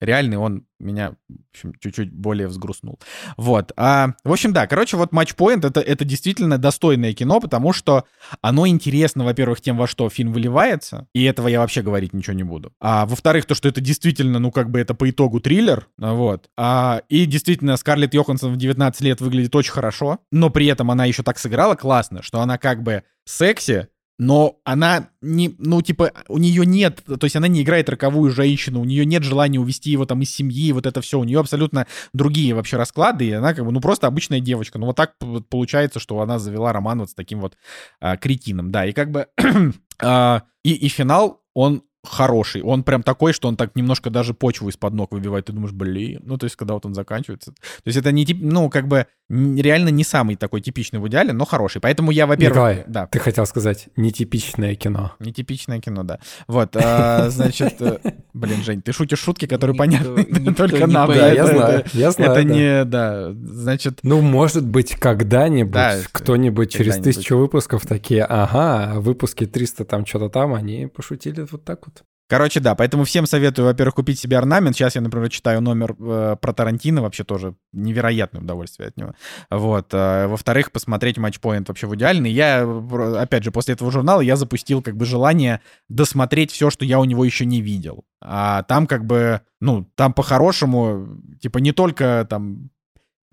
реальный, 0.00 0.36
он 0.36 0.66
меня, 0.78 1.12
в 1.28 1.34
общем, 1.52 1.72
чуть-чуть 1.80 2.12
более 2.12 2.48
взгрустнул. 2.48 3.00
Вот. 3.36 3.72
А, 3.76 4.08
в 4.24 4.32
общем, 4.32 4.52
да, 4.52 4.66
короче, 4.66 4.96
вот 4.96 5.12
матчпоинт 5.12 5.64
это, 5.64 5.80
это 5.80 6.04
действительно 6.04 6.58
достойное 6.58 7.14
кино, 7.14 7.40
потому 7.40 7.72
что 7.72 8.04
оно 8.42 8.66
интересно, 8.66 9.24
во-первых, 9.24 9.60
тем, 9.60 9.76
во 9.76 9.86
что 9.86 10.08
фильм 10.10 10.32
выливается, 10.32 11.08
и 11.14 11.24
этого 11.24 11.48
я 11.48 11.60
вообще 11.60 11.82
говорить 11.82 12.12
ничего 12.12 12.34
не 12.34 12.42
буду. 12.42 12.72
А 12.80 13.06
во-вторых, 13.06 13.46
то, 13.46 13.54
что 13.54 13.68
это 13.68 13.80
действительно, 13.80 14.38
ну, 14.38 14.50
как 14.50 14.70
бы 14.70 14.78
это 14.78 14.94
по 14.94 15.08
итогу 15.08 15.40
триллер, 15.40 15.88
вот. 15.96 16.50
А, 16.56 17.02
и 17.08 17.24
действительно, 17.26 17.76
Скарлетт 17.76 18.14
Йоханссон 18.14 18.52
в 18.52 18.56
19 18.56 19.00
лет 19.02 19.20
выглядит 19.20 19.54
очень 19.54 19.72
хорошо, 19.72 20.20
но 20.30 20.50
при 20.50 20.66
этом 20.66 20.90
она 20.90 21.06
еще 21.06 21.22
так 21.22 21.38
сыграла 21.38 21.74
классно, 21.74 22.22
что 22.22 22.40
она 22.40 22.58
как 22.58 22.82
бы 22.82 23.02
секси, 23.24 23.88
но 24.18 24.58
она 24.64 25.10
не, 25.20 25.54
ну, 25.58 25.82
типа, 25.82 26.12
у 26.28 26.38
нее 26.38 26.64
нет, 26.64 27.02
то 27.04 27.24
есть 27.24 27.36
она 27.36 27.48
не 27.48 27.62
играет 27.62 27.88
роковую 27.88 28.30
женщину, 28.30 28.80
у 28.80 28.84
нее 28.84 29.04
нет 29.04 29.22
желания 29.22 29.60
увести 29.60 29.90
его 29.90 30.06
там 30.06 30.22
из 30.22 30.34
семьи, 30.34 30.72
вот 30.72 30.86
это 30.86 31.00
все, 31.00 31.18
у 31.18 31.24
нее 31.24 31.40
абсолютно 31.40 31.86
другие 32.12 32.54
вообще 32.54 32.76
расклады, 32.76 33.26
и 33.26 33.32
она 33.32 33.54
как 33.54 33.64
бы, 33.64 33.72
ну, 33.72 33.80
просто 33.80 34.06
обычная 34.06 34.40
девочка. 34.40 34.78
Ну, 34.78 34.86
вот 34.86 34.96
так 34.96 35.14
получается, 35.50 36.00
что 36.00 36.20
она 36.20 36.38
завела 36.38 36.72
роман 36.72 37.00
вот 37.00 37.10
с 37.10 37.14
таким 37.14 37.40
вот 37.40 37.56
а, 38.00 38.16
кретином, 38.16 38.70
да, 38.70 38.86
и 38.86 38.92
как 38.92 39.10
бы, 39.10 39.28
а, 40.02 40.42
и, 40.64 40.72
и 40.72 40.88
финал, 40.88 41.42
он 41.54 41.82
хороший, 42.06 42.62
он 42.62 42.84
прям 42.84 43.02
такой, 43.02 43.32
что 43.32 43.48
он 43.48 43.56
так 43.56 43.76
немножко 43.76 44.10
даже 44.10 44.32
почву 44.32 44.68
из-под 44.68 44.94
ног 44.94 45.12
выбивает, 45.12 45.46
ты 45.46 45.52
думаешь, 45.52 45.72
блин, 45.72 46.22
ну, 46.24 46.38
то 46.38 46.44
есть, 46.44 46.56
когда 46.56 46.74
вот 46.74 46.86
он 46.86 46.94
заканчивается, 46.94 47.52
то 47.52 47.82
есть 47.84 47.98
это 47.98 48.12
не, 48.12 48.24
тип, 48.24 48.38
ну, 48.40 48.70
как 48.70 48.88
бы, 48.88 49.06
реально 49.28 49.88
не 49.88 50.04
самый 50.04 50.36
такой 50.36 50.60
типичный 50.60 51.00
в 51.00 51.08
идеале, 51.08 51.32
но 51.32 51.44
хороший, 51.44 51.80
поэтому 51.80 52.10
я, 52.10 52.26
во-первых, 52.26 52.56
Николай, 52.56 52.84
да, 52.86 53.06
ты 53.06 53.18
хотел 53.18 53.46
сказать 53.46 53.88
нетипичное 53.96 54.74
кино. 54.74 55.12
Нетипичное 55.18 55.80
кино, 55.80 56.02
да. 56.04 56.18
Вот, 56.46 56.76
а, 56.76 57.28
значит, 57.30 57.80
э, 57.80 57.98
блин, 58.32 58.62
Жень, 58.62 58.82
ты 58.82 58.92
шутишь 58.92 59.18
шутки, 59.20 59.46
которые 59.46 59.76
понятны 59.76 60.54
только 60.56 60.86
нам. 60.86 61.08
да, 61.12 61.32
я 61.32 61.46
знаю, 61.46 61.84
я 61.92 62.10
знаю. 62.10 62.32
Это 62.32 62.44
не, 62.44 62.84
да, 62.84 63.32
значит, 63.32 64.00
Ну, 64.02 64.20
может 64.20 64.66
быть, 64.66 64.94
когда-нибудь 64.94 65.72
Да, 65.72 65.96
кто-нибудь 66.12 66.72
через 66.72 66.96
тысячу 66.96 67.36
выпусков 67.36 67.86
такие, 67.86 68.24
ага, 68.24 69.00
выпуски 69.00 69.46
300 69.46 69.84
там 69.84 70.06
что-то 70.06 70.28
там, 70.28 70.54
они 70.54 70.86
пошутили 70.86 71.46
вот 71.50 71.64
так 71.64 71.86
вот. 71.86 72.04
Короче, 72.28 72.60
да, 72.60 72.74
поэтому 72.74 73.04
всем 73.04 73.26
советую, 73.26 73.66
во-первых, 73.66 73.94
купить 73.96 74.18
себе 74.18 74.38
орнамент. 74.38 74.76
Сейчас 74.76 74.94
я, 74.94 75.00
например, 75.00 75.28
читаю 75.28 75.60
номер 75.60 75.94
э, 75.98 76.36
про 76.40 76.52
Тарантино, 76.52 77.02
вообще 77.02 77.24
тоже 77.24 77.54
невероятное 77.72 78.42
удовольствие 78.42 78.88
от 78.88 78.96
него. 78.96 79.14
Вот. 79.50 79.88
а, 79.92 80.26
во-вторых, 80.28 80.72
посмотреть 80.72 81.18
матчпоинт 81.18 81.68
вообще 81.68 81.86
в 81.86 81.94
идеальный. 81.94 82.30
Я, 82.30 82.60
э, 82.62 83.16
опять 83.18 83.44
же, 83.44 83.50
после 83.50 83.74
этого 83.74 83.90
журнала 83.90 84.20
я 84.20 84.36
запустил 84.36 84.82
как 84.82 84.96
бы 84.96 85.04
желание 85.04 85.60
досмотреть 85.88 86.50
все, 86.50 86.70
что 86.70 86.84
я 86.84 86.98
у 87.00 87.04
него 87.04 87.24
еще 87.24 87.44
не 87.44 87.60
видел. 87.60 88.04
А 88.20 88.62
там 88.64 88.86
как 88.86 89.04
бы, 89.04 89.42
ну, 89.60 89.90
там 89.94 90.12
по-хорошему, 90.12 91.20
типа 91.40 91.58
не 91.58 91.72
только 91.72 92.26
там 92.28 92.70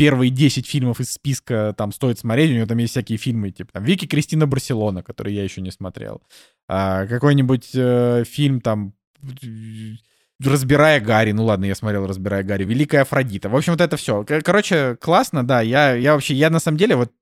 первые 0.03 0.31
10 0.31 0.67
фильмов 0.67 0.99
из 0.99 1.13
списка 1.13 1.73
там 1.77 1.93
стоит 1.93 2.19
смотреть, 2.19 2.51
у 2.51 2.55
него 2.55 2.65
там 2.65 2.77
есть 2.77 2.91
всякие 2.91 3.17
фильмы, 3.17 3.51
типа 3.51 3.71
там 3.71 3.85
Вики 3.85 4.05
Кристина 4.05 4.47
Барселона, 4.47 5.01
который 5.01 5.33
я 5.33 5.45
еще 5.45 5.61
не 5.61 5.71
смотрел. 5.71 6.21
А, 6.67 7.07
какой-нибудь 7.07 7.69
э, 7.73 8.25
фильм 8.27 8.59
там 8.59 8.93
э, 9.21 9.45
Разбирая 10.43 10.99
Гарри, 10.99 11.31
ну 11.31 11.45
ладно, 11.45 11.63
я 11.63 11.75
смотрел 11.75 12.05
Разбирая 12.05 12.43
Гарри, 12.43 12.65
Великая 12.65 13.03
Афродита. 13.03 13.47
В 13.47 13.55
общем, 13.55 13.71
вот 13.71 13.79
это 13.79 13.95
все. 13.95 14.25
Короче, 14.25 14.97
классно, 14.99 15.47
да. 15.47 15.61
Я, 15.61 15.93
я 15.93 16.15
вообще, 16.15 16.33
я 16.33 16.49
на 16.49 16.59
самом 16.59 16.77
деле 16.77 16.97
вот 16.97 17.13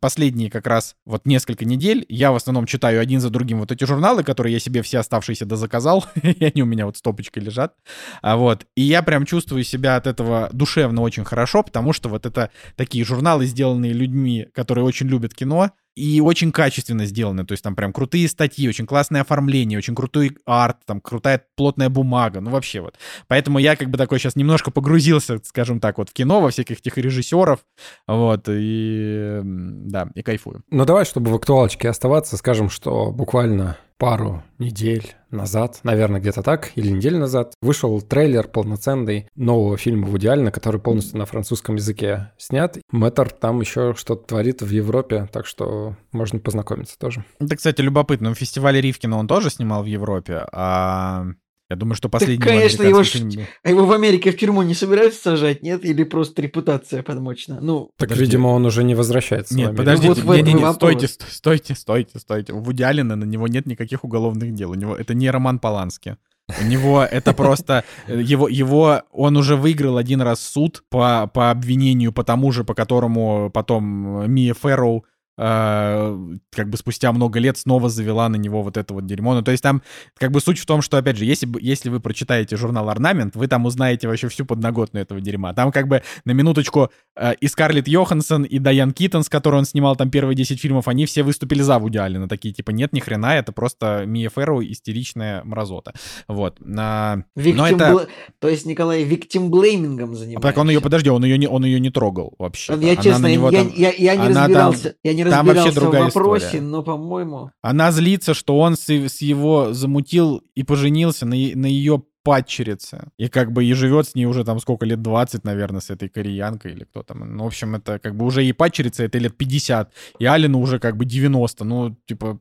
последние 0.00 0.50
как 0.50 0.66
раз 0.66 0.96
вот 1.04 1.26
несколько 1.26 1.64
недель 1.64 2.04
я 2.08 2.32
в 2.32 2.36
основном 2.36 2.66
читаю 2.66 3.00
один 3.00 3.20
за 3.20 3.30
другим 3.30 3.60
вот 3.60 3.72
эти 3.72 3.84
журналы, 3.84 4.22
которые 4.24 4.52
я 4.52 4.60
себе 4.60 4.82
все 4.82 4.98
оставшиеся 4.98 5.46
дозаказал, 5.46 6.04
и 6.22 6.44
они 6.44 6.62
у 6.62 6.66
меня 6.66 6.86
вот 6.86 6.96
стопочкой 6.96 7.42
лежат. 7.42 7.74
А 8.22 8.36
вот, 8.36 8.66
и 8.76 8.82
я 8.82 9.02
прям 9.02 9.26
чувствую 9.26 9.64
себя 9.64 9.96
от 9.96 10.06
этого 10.06 10.50
душевно 10.52 11.02
очень 11.02 11.24
хорошо, 11.24 11.62
потому 11.62 11.92
что 11.92 12.08
вот 12.08 12.26
это 12.26 12.50
такие 12.76 13.04
журналы, 13.04 13.46
сделанные 13.46 13.92
людьми, 13.92 14.48
которые 14.54 14.84
очень 14.84 15.06
любят 15.06 15.34
кино, 15.34 15.70
и 16.00 16.20
очень 16.20 16.50
качественно 16.50 17.04
сделаны, 17.04 17.44
то 17.44 17.52
есть 17.52 17.62
там 17.62 17.76
прям 17.76 17.92
крутые 17.92 18.26
статьи, 18.28 18.66
очень 18.68 18.86
классное 18.86 19.20
оформление, 19.20 19.78
очень 19.78 19.94
крутой 19.94 20.36
арт, 20.46 20.78
там 20.86 21.00
крутая 21.00 21.44
плотная 21.56 21.90
бумага, 21.90 22.40
ну 22.40 22.50
вообще 22.50 22.80
вот. 22.80 22.96
Поэтому 23.28 23.58
я 23.58 23.76
как 23.76 23.90
бы 23.90 23.98
такой 23.98 24.18
сейчас 24.18 24.34
немножко 24.34 24.70
погрузился, 24.70 25.38
скажем 25.44 25.78
так, 25.78 25.98
вот 25.98 26.08
в 26.08 26.12
кино, 26.14 26.40
во 26.40 26.50
всяких 26.50 26.78
этих 26.78 26.96
режиссеров, 26.96 27.60
вот, 28.06 28.44
и 28.48 29.40
да, 29.44 30.08
и 30.14 30.22
кайфую. 30.22 30.62
Ну, 30.70 30.84
давай, 30.86 31.04
чтобы 31.04 31.30
в 31.30 31.34
актуалочке 31.34 31.88
оставаться, 31.88 32.36
скажем, 32.38 32.70
что 32.70 33.10
буквально 33.12 33.76
пару 34.00 34.42
недель 34.58 35.14
назад, 35.30 35.80
наверное, 35.82 36.20
где-то 36.20 36.42
так, 36.42 36.72
или 36.74 36.90
неделю 36.90 37.18
назад, 37.18 37.52
вышел 37.60 38.00
трейлер 38.00 38.48
полноценный 38.48 39.28
нового 39.36 39.76
фильма 39.76 40.06
в 40.06 40.16
идеально, 40.16 40.50
который 40.50 40.80
полностью 40.80 41.18
на 41.18 41.26
французском 41.26 41.76
языке 41.76 42.32
снят. 42.38 42.78
Мэтр 42.90 43.30
там 43.30 43.60
еще 43.60 43.94
что-то 43.94 44.26
творит 44.26 44.62
в 44.62 44.70
Европе, 44.70 45.28
так 45.30 45.46
что 45.46 45.96
можно 46.12 46.38
познакомиться 46.38 46.98
тоже. 46.98 47.24
Это, 47.38 47.56
кстати, 47.56 47.82
любопытно, 47.82 48.34
в 48.34 48.38
фестивале 48.38 48.80
Ривкина 48.80 49.18
он 49.18 49.28
тоже 49.28 49.50
снимал 49.50 49.82
в 49.82 49.86
Европе, 49.86 50.46
а 50.50 51.26
я 51.70 51.76
думаю, 51.76 51.94
что 51.94 52.08
последний 52.08 52.44
его 52.44 52.58
конечно, 52.58 52.82
его 52.82 53.04
фильм- 53.04 53.46
А 53.62 53.70
его 53.70 53.86
в 53.86 53.92
Америке 53.92 54.32
в 54.32 54.36
тюрьму 54.36 54.62
не 54.62 54.74
собираются 54.74 55.20
сажать, 55.22 55.62
нет? 55.62 55.84
Или 55.84 56.02
просто 56.02 56.42
репутация 56.42 57.02
подмочена? 57.04 57.60
Ну, 57.62 57.90
Так, 57.96 58.08
Подожди. 58.08 58.24
видимо, 58.24 58.48
он 58.48 58.66
уже 58.66 58.82
не 58.82 58.94
возвращается. 58.96 59.54
Нет, 59.54 59.76
подождите, 59.76 60.08
Вот 60.08 60.18
в 60.18 60.26
не, 60.26 60.34
этом 60.34 60.44
не, 60.46 60.50
и 60.50 60.54
не, 60.54 60.60
вопрос. 60.62 60.74
стойте, 60.76 61.08
сто- 61.08 61.26
стойте, 61.30 61.74
стойте, 61.76 62.18
стойте. 62.18 62.52
У 62.52 62.58
Вуди 62.60 62.82
Аллена 62.82 63.14
на 63.16 63.24
него 63.24 63.46
нет 63.48 63.66
никаких 63.66 64.04
уголовных 64.04 64.52
дел. 64.52 64.70
У 64.72 64.74
него 64.74 64.96
это 64.96 65.14
не 65.14 65.30
Роман 65.30 65.58
Полански. 65.60 66.16
У 66.60 66.64
него 66.64 67.04
это 67.04 67.32
просто 67.32 67.84
э, 68.08 68.20
его 68.20 68.48
его 68.48 69.02
он 69.12 69.36
уже 69.36 69.54
выиграл 69.54 69.96
один 69.98 70.20
раз 70.20 70.40
суд 70.40 70.82
по 70.90 71.30
по 71.32 71.52
обвинению 71.52 72.12
по 72.12 72.24
тому 72.24 72.50
же, 72.50 72.64
по 72.64 72.74
которому 72.74 73.50
потом 73.54 74.28
Мия 74.32 74.54
Фэрроу 74.54 75.04
э, 75.04 75.09
как 75.36 76.68
бы 76.68 76.76
спустя 76.76 77.12
много 77.12 77.38
лет 77.38 77.56
снова 77.56 77.88
завела 77.88 78.28
на 78.28 78.36
него 78.36 78.62
вот 78.62 78.76
это 78.76 78.92
вот 78.94 79.06
дерьмо. 79.06 79.34
Ну, 79.34 79.42
то 79.42 79.50
есть 79.50 79.62
там 79.62 79.82
как 80.18 80.30
бы 80.32 80.40
суть 80.40 80.58
в 80.58 80.66
том, 80.66 80.82
что, 80.82 80.96
опять 80.98 81.16
же, 81.16 81.24
если, 81.24 81.46
бы- 81.46 81.60
если 81.62 81.88
вы 81.88 82.00
прочитаете 82.00 82.56
журнал 82.56 82.88
«Орнамент», 82.90 83.36
вы 83.36 83.46
там 83.48 83.64
узнаете 83.64 84.06
вообще 84.08 84.28
всю 84.28 84.44
подноготную 84.44 85.02
этого 85.02 85.20
дерьма. 85.20 85.54
Там 85.54 85.72
как 85.72 85.88
бы 85.88 86.02
на 86.24 86.32
минуточку 86.32 86.90
э, 87.16 87.34
и 87.40 87.48
Скарлетт 87.48 87.88
Йоханссон, 87.88 88.44
и 88.44 88.58
Дайан 88.58 88.92
Киттон, 88.92 89.22
с 89.22 89.28
которой 89.28 89.56
он 89.56 89.64
снимал 89.64 89.96
там 89.96 90.10
первые 90.10 90.36
10 90.36 90.60
фильмов, 90.60 90.88
они 90.88 91.06
все 91.06 91.22
выступили 91.22 91.62
за 91.62 91.78
Вуди 91.78 91.98
Аллена. 91.98 92.28
Такие, 92.28 92.52
типа, 92.52 92.70
нет, 92.70 92.92
ни 92.92 93.00
хрена, 93.00 93.36
это 93.36 93.52
просто 93.52 94.04
Мия 94.06 94.28
Фэрроу 94.30 94.62
истеричная 94.62 95.42
мразота. 95.44 95.92
Вот. 96.28 96.58
А, 96.78 97.18
но 97.34 97.66
это... 97.68 97.76
бля- 97.92 98.08
То 98.40 98.48
есть 98.48 98.66
Николай 98.66 99.04
виктимблеймингом 99.04 100.12
А 100.12 100.14
занимается. 100.16 100.48
так 100.48 100.58
он 100.58 100.68
ее, 100.70 100.80
подожди, 100.80 101.08
он 101.10 101.24
ее 101.24 101.38
не, 101.38 101.48
он 101.48 101.64
ее 101.64 101.80
не 101.80 101.90
трогал 101.90 102.34
вообще. 102.38 102.76
Я 102.80 102.96
честно, 102.96 103.26
я, 103.26 103.48
я, 103.50 103.62
я- 103.62 103.92
я 103.92 104.16
не 104.16 104.26
она 104.26 104.34
там- 104.34 104.42
разбирался, 104.72 104.94
я 105.02 105.14
не 105.14 105.19
там 105.24 105.46
вообще 105.46 105.64
разбирался 105.64 105.70
в 105.70 105.74
другая 105.74 106.02
вопросе, 106.04 106.46
история. 106.46 106.62
но, 106.62 106.82
по-моему... 106.82 107.50
Она 107.62 107.92
злится, 107.92 108.34
что 108.34 108.58
он 108.58 108.76
с, 108.76 108.88
с 108.88 109.20
его 109.20 109.72
замутил 109.72 110.42
и 110.54 110.62
поженился 110.62 111.26
на, 111.26 111.34
на 111.34 111.66
ее 111.66 112.02
падчерице. 112.22 113.10
И 113.18 113.28
как 113.28 113.52
бы 113.52 113.64
и 113.64 113.72
живет 113.72 114.08
с 114.08 114.14
ней 114.14 114.26
уже 114.26 114.44
там 114.44 114.60
сколько 114.60 114.86
лет, 114.86 115.02
20, 115.02 115.44
наверное, 115.44 115.80
с 115.80 115.90
этой 115.90 116.08
кореянкой 116.08 116.72
или 116.72 116.84
кто 116.84 117.02
там. 117.02 117.36
Ну, 117.36 117.44
в 117.44 117.46
общем, 117.46 117.74
это 117.74 117.98
как 117.98 118.16
бы 118.16 118.26
уже 118.26 118.44
и 118.44 118.52
падчерица, 118.52 119.04
это 119.04 119.18
лет 119.18 119.36
50. 119.36 119.92
И 120.18 120.26
Алину 120.26 120.60
уже 120.60 120.78
как 120.78 120.96
бы 120.96 121.04
90. 121.04 121.64
Ну, 121.64 121.96
типа, 122.06 122.40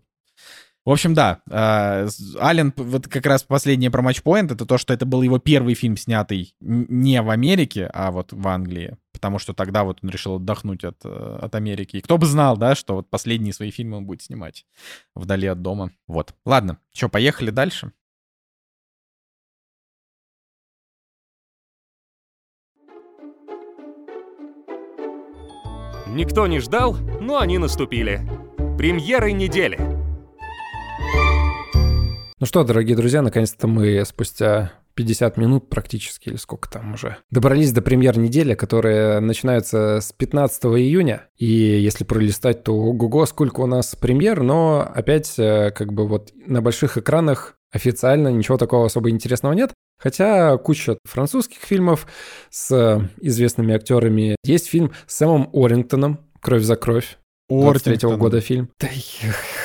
В 0.85 0.91
общем, 0.91 1.13
да, 1.13 1.41
э, 1.49 2.07
Ален, 2.39 2.73
вот 2.75 3.07
как 3.07 3.25
раз 3.25 3.43
последнее 3.43 3.91
про 3.91 4.01
матчпоинт, 4.01 4.51
это 4.51 4.65
то, 4.65 4.77
что 4.77 4.93
это 4.93 5.05
был 5.05 5.21
его 5.21 5.37
первый 5.37 5.75
фильм, 5.75 5.97
снятый 5.97 6.55
не 6.61 7.21
в 7.21 7.29
Америке, 7.29 7.89
а 7.93 8.11
вот 8.11 8.31
в 8.31 8.47
Англии, 8.47 8.97
потому 9.11 9.39
что 9.39 9.53
тогда 9.53 9.83
вот 9.83 9.99
он 10.01 10.09
решил 10.09 10.35
отдохнуть 10.35 10.83
от, 10.85 10.97
э, 11.03 11.39
от 11.41 11.53
Америки. 11.53 11.97
И 11.97 12.01
кто 12.01 12.17
бы 12.17 12.25
знал, 12.25 12.57
да, 12.57 12.75
что 12.75 12.95
вот 12.95 13.09
последние 13.09 13.53
свои 13.53 13.71
фильмы 13.71 13.97
он 13.97 14.05
будет 14.05 14.21
снимать 14.21 14.65
вдали 15.15 15.47
от 15.47 15.61
дома. 15.61 15.91
Вот. 16.07 16.33
Ладно, 16.45 16.79
что, 16.93 17.09
поехали 17.09 17.51
дальше? 17.51 17.91
Никто 26.07 26.47
не 26.47 26.59
ждал, 26.59 26.95
но 27.21 27.37
они 27.37 27.59
наступили. 27.59 28.21
Премьеры 28.77 29.33
недели. 29.33 29.98
Ну 32.39 32.45
что, 32.45 32.63
дорогие 32.63 32.95
друзья, 32.95 33.21
наконец-то 33.21 33.67
мы 33.67 34.05
спустя 34.05 34.71
50 34.93 35.35
минут 35.35 35.67
практически, 35.67 36.29
или 36.29 36.37
сколько 36.37 36.69
там 36.69 36.93
уже, 36.93 37.17
добрались 37.29 37.73
до 37.73 37.81
премьер 37.81 38.17
недели, 38.17 38.53
которая 38.53 39.19
начинается 39.19 39.99
с 39.99 40.13
15 40.13 40.63
июня. 40.77 41.27
И 41.35 41.45
если 41.45 42.05
пролистать, 42.05 42.63
то 42.63 42.73
ого-го, 42.73 43.25
сколько 43.25 43.59
у 43.59 43.65
нас 43.65 43.93
премьер, 43.93 44.41
но 44.41 44.89
опять 44.95 45.37
э, 45.37 45.71
как 45.71 45.91
бы 45.91 46.07
вот 46.07 46.31
на 46.47 46.61
больших 46.61 46.97
экранах 46.97 47.55
официально 47.73 48.29
ничего 48.29 48.57
такого 48.57 48.85
особо 48.85 49.09
интересного 49.09 49.51
нет. 49.51 49.73
Хотя 49.97 50.57
куча 50.57 50.97
французских 51.03 51.59
фильмов 51.59 52.07
с 52.49 53.05
известными 53.19 53.75
актерами. 53.75 54.37
Есть 54.45 54.69
фильм 54.69 54.93
с 55.07 55.17
Сэмом 55.17 55.49
Орингтоном 55.51 56.21
«Кровь 56.39 56.63
за 56.63 56.77
кровь». 56.77 57.17
23 57.49 58.15
года 58.17 58.41
фильм. 58.41 58.69
Да 58.79 58.87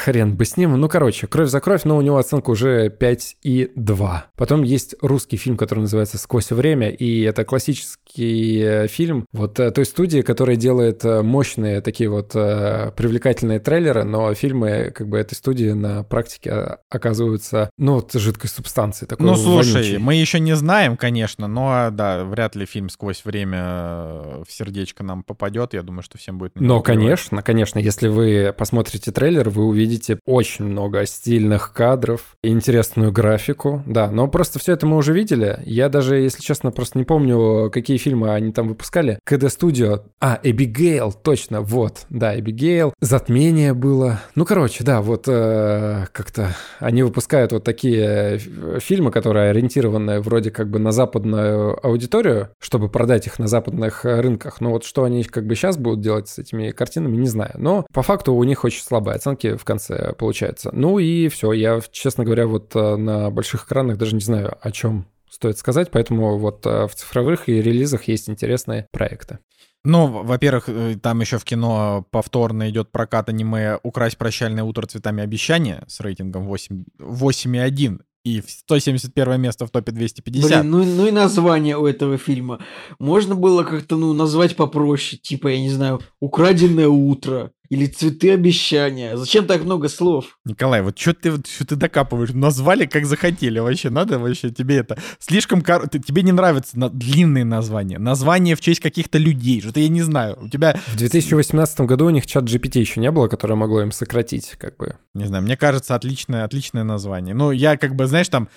хрен 0.05 0.37
бы 0.37 0.45
с 0.45 0.57
ним. 0.57 0.79
Ну, 0.79 0.89
короче, 0.89 1.27
«Кровь 1.27 1.49
за 1.49 1.61
кровь», 1.61 1.85
но 1.85 1.97
у 1.97 2.03
него 2.03 2.19
оценка 2.19 2.51
уже 2.51 2.91
5 2.91 3.37
и 3.43 3.71
2. 3.75 4.27
Потом 4.37 4.63
есть 4.63 4.95
русский 5.01 5.37
фильм, 5.37 5.57
который 5.57 5.81
называется 5.81 6.19
«Сквозь 6.19 6.51
время», 6.51 6.91
и 6.91 7.23
это 7.23 7.45
классический 7.45 8.61
э, 8.63 8.87
фильм 8.87 9.27
вот 9.33 9.59
э, 9.61 9.71
той 9.71 9.85
студии, 9.85 10.21
которая 10.21 10.57
делает 10.57 11.05
э, 11.05 11.23
мощные 11.23 11.81
такие 11.81 12.11
вот 12.11 12.33
привлекательные 12.33 13.61
трейлеры, 13.61 14.05
но 14.05 14.35
фильмы 14.35 14.93
как 14.95 15.09
бы 15.09 15.19
этой 15.19 15.35
студии 15.35 15.71
на 15.71 16.03
практике 16.03 16.79
оказываются, 16.91 17.71
ну, 17.79 17.95
вот 17.95 18.13
жидкой 18.13 18.51
субстанцией. 18.51 19.09
Такой 19.09 19.27
ну, 19.27 19.37
слушай, 19.37 19.75
вонючей. 19.75 19.99
мы 19.99 20.15
еще 20.15 20.41
не 20.41 20.55
знаем, 20.55 20.97
конечно, 20.97 21.49
но, 21.49 21.89
да, 21.91 22.25
вряд 22.25 22.57
ли 22.57 22.67
фильм 22.67 22.89
«Сквозь 22.89 23.25
время» 23.25 24.43
в 24.47 24.47
сердечко 24.49 25.03
нам 25.03 25.23
попадет. 25.23 25.75
Я 25.75 25.83
думаю, 25.83 26.03
что 26.03 26.19
всем 26.19 26.39
будет... 26.39 26.61
Но, 26.61 26.81
конечно, 26.81 27.43
конечно 27.43 27.74
конечно, 27.75 27.79
если 27.79 28.09
вы 28.09 28.55
посмотрите 28.57 29.11
трейлер, 29.11 29.51
вы 29.51 29.65
увидите 29.65 30.19
очень 30.27 30.65
много 30.67 31.05
стильных 31.07 31.73
кадров, 31.73 32.37
интересную 32.43 33.13
графику, 33.13 33.83
да, 33.87 34.11
но 34.11 34.29
просто 34.29 34.59
все 34.59 34.73
это 34.73 34.87
мы 34.87 34.97
уже 34.97 35.13
видели. 35.13 35.59
Я 35.65 35.89
даже, 35.89 36.17
если 36.17 36.43
честно, 36.43 36.71
просто 36.71 36.99
не 36.99 37.05
помню, 37.05 37.71
какие 37.73 37.97
фильмы 37.97 38.33
они 38.33 38.53
там 38.53 38.69
выпускали. 38.69 39.19
КД 39.25 39.51
Студио, 39.51 40.05
а, 40.21 40.39
Эбигейл, 40.43 41.13
точно, 41.13 41.61
вот, 41.61 42.07
да, 42.11 42.39
Эбигейл, 42.39 42.95
Затмение 43.01 43.75
было. 43.75 44.21
Ну, 44.35 44.45
короче, 44.45 44.85
да, 44.85 45.03
вот 45.03 45.25
э, 45.27 46.07
как-то 46.13 46.55
они 46.79 47.03
выпускают 47.03 47.53
вот 47.53 47.65
такие 47.65 48.39
э, 48.39 48.79
фильмы, 48.81 49.11
которые 49.11 49.51
ориентированы 49.51 50.21
вроде 50.21 50.51
как 50.51 50.71
бы 50.71 50.79
на 50.79 50.93
западную 50.93 51.85
аудиторию, 51.85 52.51
чтобы 52.59 52.89
продать 52.89 53.27
их 53.27 53.39
на 53.39 53.47
западных 53.47 54.05
рынках. 54.05 54.61
Но 54.61 54.71
вот 54.71 54.85
что 54.85 55.05
они 55.05 55.25
как 55.25 55.47
бы 55.47 55.55
сейчас 55.55 55.77
будут 55.77 56.01
делать 56.01 56.29
с 56.29 56.39
этими 56.39 56.71
картинами, 56.71 57.17
не 57.17 57.29
знаю 57.29 57.53
но 57.65 57.87
по 57.95 58.03
факту 58.03 58.35
у 58.35 58.45
них 58.45 58.63
очень 58.63 58.83
слабые 58.83 59.15
оценки 59.15 59.57
в 59.57 59.65
конце 59.65 60.13
получается. 60.13 60.69
Ну 60.75 60.99
и 60.99 61.29
все, 61.29 61.51
я, 61.55 61.81
честно 61.91 62.23
говоря, 62.23 62.47
вот 62.47 62.77
э, 62.77 62.97
на 62.97 63.31
больших 63.31 63.65
экранах 63.65 63.97
даже 63.97 64.15
не 64.15 64.21
знаю, 64.21 64.59
о 64.61 64.71
чем 64.71 65.07
стоит 65.31 65.57
сказать, 65.57 65.91
поэтому 65.91 66.37
вот 66.37 66.67
э, 66.67 66.87
в 66.87 66.95
цифровых 66.95 67.49
и 67.49 67.63
релизах 67.63 68.05
есть 68.05 68.29
интересные 68.29 68.87
проекты. 68.93 69.39
Ну, 69.83 70.09
во-первых, 70.09 70.65
э, 70.69 70.97
там 71.03 71.23
еще 71.23 71.39
в 71.39 71.45
кино 71.45 72.07
повторно 72.11 72.69
идет 72.69 72.93
прокат 72.93 73.31
аниме 73.31 73.79
«Украсть 73.83 74.19
прощальное 74.19 74.63
утро 74.63 74.87
цветами 74.87 75.23
обещания» 75.23 75.85
с 75.87 76.01
рейтингом 76.01 76.45
8, 76.45 76.85
8,1 76.99 78.01
и 78.25 78.43
171 78.47 79.41
место 79.41 79.67
в 79.67 79.71
топе 79.71 79.93
250. 79.93 80.51
Блин, 80.51 80.71
ну, 80.71 80.85
ну 80.85 81.07
и 81.07 81.11
название 81.11 81.77
у 81.77 81.87
этого 81.87 82.17
фильма. 82.19 82.61
Можно 82.99 83.35
было 83.35 83.65
как-то, 83.65 83.97
ну, 83.97 84.13
назвать 84.13 84.57
попроще, 84.57 85.21
типа, 85.21 85.49
я 85.49 85.61
не 85.61 85.71
знаю, 85.71 86.01
«Украденное 86.21 86.89
утро», 86.89 87.53
или 87.71 87.87
цветы 87.87 88.33
обещания. 88.33 89.17
Зачем 89.17 89.47
так 89.47 89.65
много 89.65 89.89
слов? 89.89 90.39
Николай, 90.45 90.83
вот 90.83 90.99
что 90.99 91.15
ты, 91.15 91.33
что 91.37 91.67
ты 91.67 91.77
докапываешь? 91.77 92.31
Назвали 92.33 92.87
как 92.87 93.07
захотели. 93.07 93.59
Вообще 93.59 93.91
надо 93.91 94.19
вообще 94.19 94.51
тебе 94.51 94.77
это... 94.77 94.99
Слишком... 95.19 95.63
Кор... 95.63 95.89
Тебе 95.89 96.23
не 96.23 96.33
нравятся 96.33 96.79
на... 96.79 96.91
длинные 96.91 97.45
названия. 97.45 97.99
Названия 97.99 98.55
в 98.55 98.61
честь 98.61 98.81
каких-то 98.81 99.19
людей. 99.19 99.61
Что-то 99.61 99.81
я 99.81 99.89
не 99.89 100.03
знаю. 100.03 100.39
У 100.41 100.49
тебя... 100.49 100.79
В 100.87 100.97
2018 100.97 101.81
году 101.81 102.07
у 102.07 102.11
них 102.11 102.27
чат 102.27 102.45
GPT 102.45 102.81
еще 102.81 103.01
не 103.01 103.11
было, 103.11 103.29
которое 103.29 103.55
могло 103.55 103.81
им 103.81 103.93
сократить, 103.93 104.55
как 104.59 104.77
бы. 104.77 104.97
Не 105.15 105.25
знаю, 105.25 105.43
мне 105.43 105.57
кажется, 105.57 105.95
отличное, 105.95 106.45
отличное 106.45 106.85
название. 106.85 107.35
Ну, 107.35 107.51
я 107.51 107.77
как 107.77 107.95
бы, 107.95 108.07
знаешь, 108.07 108.29
там... 108.29 108.49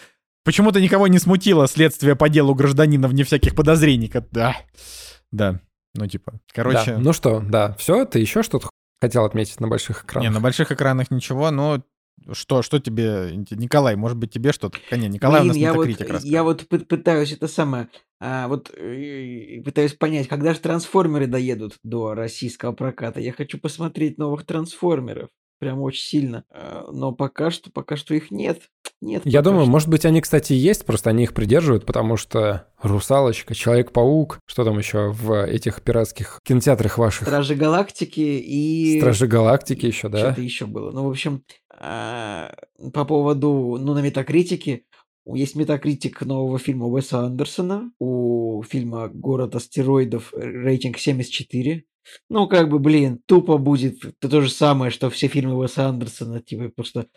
Почему-то 0.43 0.79
никого 0.79 1.07
не 1.07 1.19
смутило 1.19 1.67
следствие 1.67 2.15
по 2.15 2.29
делу 2.29 2.55
гражданина 2.55 3.09
вне 3.09 3.25
всяких 3.25 3.53
подозрений. 3.53 4.11
Да. 4.31 4.55
Да. 5.31 5.59
Ну, 5.93 6.07
типа, 6.07 6.39
короче... 6.53 6.93
Да. 6.93 6.99
Ну 6.99 7.11
что, 7.11 7.41
да, 7.41 7.75
все, 7.79 8.05
ты 8.05 8.19
еще 8.19 8.43
что-то 8.43 8.69
хотел 9.01 9.25
отметить 9.25 9.59
на 9.59 9.67
больших 9.67 10.03
экранах. 10.03 10.29
Не, 10.29 10.33
на 10.33 10.41
больших 10.41 10.71
экранах 10.71 11.11
ничего, 11.11 11.51
но 11.51 11.83
что, 12.31 12.61
что 12.61 12.79
тебе, 12.79 13.31
Николай, 13.51 13.95
может 13.95 14.17
быть, 14.17 14.31
тебе 14.31 14.51
что-то? 14.51 14.77
Не, 14.95 15.07
Николай 15.07 15.41
Блин, 15.41 15.51
у 15.51 15.53
нас 15.53 15.57
я 15.57 15.73
вот, 15.73 16.23
я 16.23 16.43
вот 16.43 16.67
пытаюсь 16.67 17.31
это 17.31 17.47
самое, 17.47 17.89
а, 18.19 18.47
вот 18.47 18.71
э, 18.75 19.61
пытаюсь 19.63 19.93
понять, 19.93 20.27
когда 20.27 20.53
же 20.53 20.59
трансформеры 20.59 21.27
доедут 21.27 21.77
до 21.83 22.15
российского 22.15 22.71
проката. 22.71 23.19
Я 23.19 23.31
хочу 23.31 23.59
посмотреть 23.59 24.17
новых 24.17 24.45
трансформеров 24.45 25.29
прям 25.59 25.81
очень 25.81 26.03
сильно. 26.03 26.43
А, 26.49 26.87
но 26.91 27.11
пока 27.11 27.51
что, 27.51 27.71
пока 27.71 27.95
что 27.95 28.13
их 28.13 28.31
нет. 28.31 28.61
Нет. 28.99 29.21
Я 29.25 29.43
думаю, 29.43 29.65
что. 29.65 29.71
может 29.71 29.89
быть, 29.89 30.05
они, 30.05 30.21
кстати, 30.21 30.53
есть, 30.53 30.83
просто 30.83 31.11
они 31.11 31.23
их 31.23 31.35
придерживают, 31.35 31.85
потому 31.85 32.17
что 32.17 32.67
Русалочка, 32.81 33.53
Человек-паук, 33.53 34.39
что 34.47 34.63
там 34.63 34.79
еще 34.79 35.11
в 35.11 35.45
этих 35.45 35.83
пиратских 35.83 36.39
кинотеатрах 36.43 36.97
ваших? 36.97 37.27
Стражи 37.27 37.53
Галактики 37.53 38.19
и... 38.19 38.97
Стражи 38.97 39.27
Галактики 39.27 39.85
еще, 39.85 40.09
да? 40.09 40.17
Что-то 40.17 40.41
еще 40.41 40.65
было. 40.65 40.89
Ну, 40.89 41.03
в 41.05 41.09
общем, 41.11 41.43
а, 41.69 42.55
по 42.91 43.05
поводу, 43.05 43.77
ну, 43.79 43.93
на 43.93 43.99
Метакритике, 44.01 44.85
есть 45.35 45.55
метакритик 45.55 46.21
нового 46.21 46.57
фильма 46.57 46.87
Уэса 46.87 47.19
Андерсона. 47.19 47.91
У 47.99 48.63
фильма 48.63 49.09
«Город 49.09 49.55
астероидов» 49.55 50.33
рейтинг 50.33 50.97
74. 50.97 51.83
Ну, 52.29 52.47
как 52.47 52.69
бы, 52.69 52.79
блин, 52.79 53.19
тупо 53.25 53.57
будет 53.57 54.03
это 54.03 54.29
то 54.29 54.41
же 54.41 54.49
самое, 54.49 54.91
что 54.91 55.09
все 55.09 55.27
фильмы 55.27 55.57
Уэса 55.57 55.87
Андерсона, 55.87 56.41
типа 56.41 56.69
просто 56.69 57.07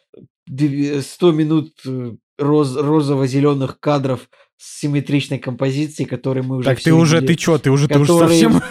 100 0.47 1.33
минут 1.33 1.73
э, 1.87 2.13
роз, 2.39 2.77
розово-зеленых 2.77 3.79
кадров 3.81 4.29
с 4.57 4.81
симметричной 4.81 5.39
композицией, 5.39 6.09
которые 6.09 6.43
мы 6.43 6.57
уже 6.57 6.69
Так 6.69 6.81
ты 6.81 6.93
уже, 6.93 7.17
видели, 7.17 7.35
ты 7.35 7.39
чё, 7.39 7.59
ты 7.59 7.71
уже, 7.71 7.89
которые, 7.89 8.07
ты 8.07 8.13
уже 8.13 8.29
совсем... 8.29 8.63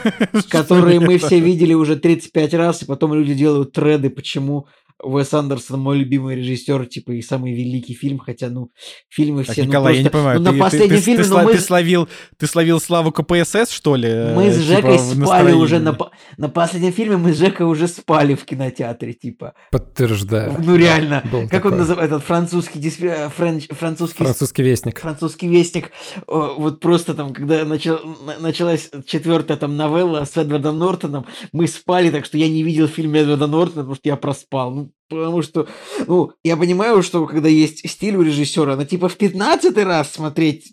Которые 0.49 0.99
мы 0.99 1.17
все 1.17 1.39
видели 1.39 1.73
уже 1.73 1.95
35 1.95 2.53
раз, 2.53 2.83
и 2.83 2.85
потом 2.85 3.13
люди 3.13 3.33
делают 3.33 3.71
треды, 3.71 4.09
почему 4.09 4.67
Уэс 5.01 5.33
Андерсон 5.33 5.79
мой 5.79 5.97
любимый 5.97 6.35
режиссер, 6.35 6.85
типа, 6.85 7.11
и 7.11 7.21
самый 7.21 7.53
великий 7.53 7.93
фильм, 7.93 8.19
хотя, 8.19 8.49
ну, 8.49 8.71
фильмы 9.09 9.43
так, 9.43 9.53
все... 9.53 9.65
Николай, 9.65 10.01
ну, 10.01 10.01
просто, 10.01 10.01
я 10.01 10.03
не 10.03 10.09
понимаю, 10.09 10.39
ну, 10.39 10.45
ты, 10.45 10.51
на 10.51 10.63
последнем 10.63 10.95
ты, 10.97 11.01
фильме... 11.01 11.23
Ты, 11.23 11.29
ну, 11.29 11.41
мы... 11.43 11.53
ты, 11.53 11.59
словил, 11.59 12.09
ты 12.37 12.47
словил 12.47 12.81
славу 12.81 13.11
КПСС, 13.11 13.71
что 13.71 13.95
ли? 13.95 14.09
Мы 14.35 14.51
с 14.51 14.57
э, 14.57 14.61
Жекой 14.61 14.97
типа, 14.97 15.25
спали 15.25 15.53
уже 15.53 15.79
на, 15.79 15.97
на 16.37 16.49
последнем 16.49 16.91
фильме, 16.91 17.17
мы 17.17 17.33
с 17.33 17.37
Жекой 17.37 17.65
уже 17.65 17.87
спали 17.87 18.35
в 18.35 18.43
кинотеатре, 18.43 19.13
типа. 19.13 19.53
Подтверждаю. 19.71 20.55
Ну, 20.59 20.75
реально. 20.75 21.23
Да, 21.31 21.41
как 21.41 21.49
такое. 21.49 21.71
он 21.71 21.77
называется? 21.79 22.15
Этот 22.15 22.27
французский, 22.27 22.79
Disp... 22.79 23.03
Э, 23.03 23.29
French... 23.29 23.67
французский... 23.69 24.23
Французский 24.23 24.63
вестник. 24.63 24.99
Французский 24.99 25.47
вестник. 25.47 25.91
Вот 26.27 26.81
просто 26.81 27.13
там, 27.13 27.33
когда 27.33 27.63
начал... 27.63 27.99
началась 28.39 28.89
четвертая 29.05 29.57
там 29.57 29.77
новелла 29.77 30.25
с 30.25 30.35
Эдвардом 30.35 30.77
Нортоном, 30.77 31.25
мы 31.53 31.67
спали, 31.67 32.09
так 32.09 32.25
что 32.25 32.37
я 32.37 32.49
не 32.49 32.63
видел 32.63 32.87
фильм 32.87 33.13
Эдварда 33.15 33.47
Нортона, 33.47 33.81
потому 33.81 33.95
что 33.95 34.09
я 34.09 34.15
проспал. 34.15 34.71
Ну, 34.71 34.88
Потому 35.09 35.41
что, 35.41 35.67
ну, 36.07 36.33
я 36.43 36.55
понимаю, 36.55 37.01
что 37.01 37.25
когда 37.25 37.49
есть 37.49 37.89
стиль 37.89 38.15
у 38.15 38.21
режиссера, 38.21 38.75
но 38.75 38.85
типа 38.85 39.09
в 39.09 39.17
15 39.17 39.75
раз 39.77 40.11
смотреть 40.11 40.71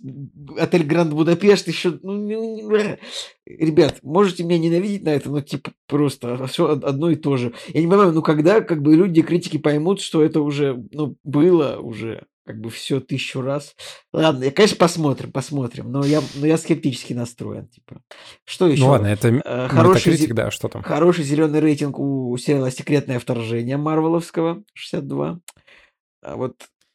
отель 0.58 0.84
Гранд 0.84 1.14
Будапешт 1.14 1.66
еще, 1.68 1.98
ну, 2.02 2.70
ребят, 3.46 3.98
можете 4.02 4.44
меня 4.44 4.58
ненавидеть 4.58 5.04
на 5.04 5.10
это, 5.10 5.30
но 5.30 5.40
типа 5.40 5.72
просто 5.86 6.46
все 6.48 6.68
одно 6.68 7.10
и 7.10 7.16
то 7.16 7.36
же. 7.38 7.54
Я 7.68 7.80
не 7.80 7.86
понимаю, 7.86 8.12
ну 8.12 8.22
когда 8.22 8.60
как 8.60 8.82
бы 8.82 8.94
люди, 8.94 9.22
критики 9.22 9.56
поймут, 9.56 10.02
что 10.02 10.22
это 10.22 10.42
уже, 10.42 10.84
ну, 10.92 11.16
было 11.24 11.78
уже 11.78 12.26
как 12.46 12.60
бы 12.60 12.70
все 12.70 13.00
тысячу 13.00 13.42
раз. 13.42 13.74
Ладно, 14.12 14.44
я, 14.44 14.52
конечно, 14.52 14.76
посмотрим, 14.76 15.32
посмотрим, 15.32 15.90
но 15.90 16.04
я, 16.04 16.22
но 16.36 16.46
я 16.46 16.56
скептически 16.56 17.12
настроен, 17.12 17.66
типа. 17.66 18.00
Что 18.44 18.68
еще? 18.68 18.82
Ну 18.82 18.90
ладно, 18.90 19.08
это 19.08 19.28
э, 19.28 19.68
хороший, 19.68 20.16
критик, 20.16 20.32
да, 20.32 20.52
что 20.52 20.68
там? 20.68 20.82
Хороший 20.82 21.24
зеленый 21.24 21.58
рейтинг 21.60 21.98
у 21.98 22.36
сериала 22.38 22.70
«Секретное 22.70 23.18
вторжение» 23.18 23.76
Марвеловского, 23.76 24.62
62. 24.74 25.40
А 26.22 26.36
вот, 26.36 26.54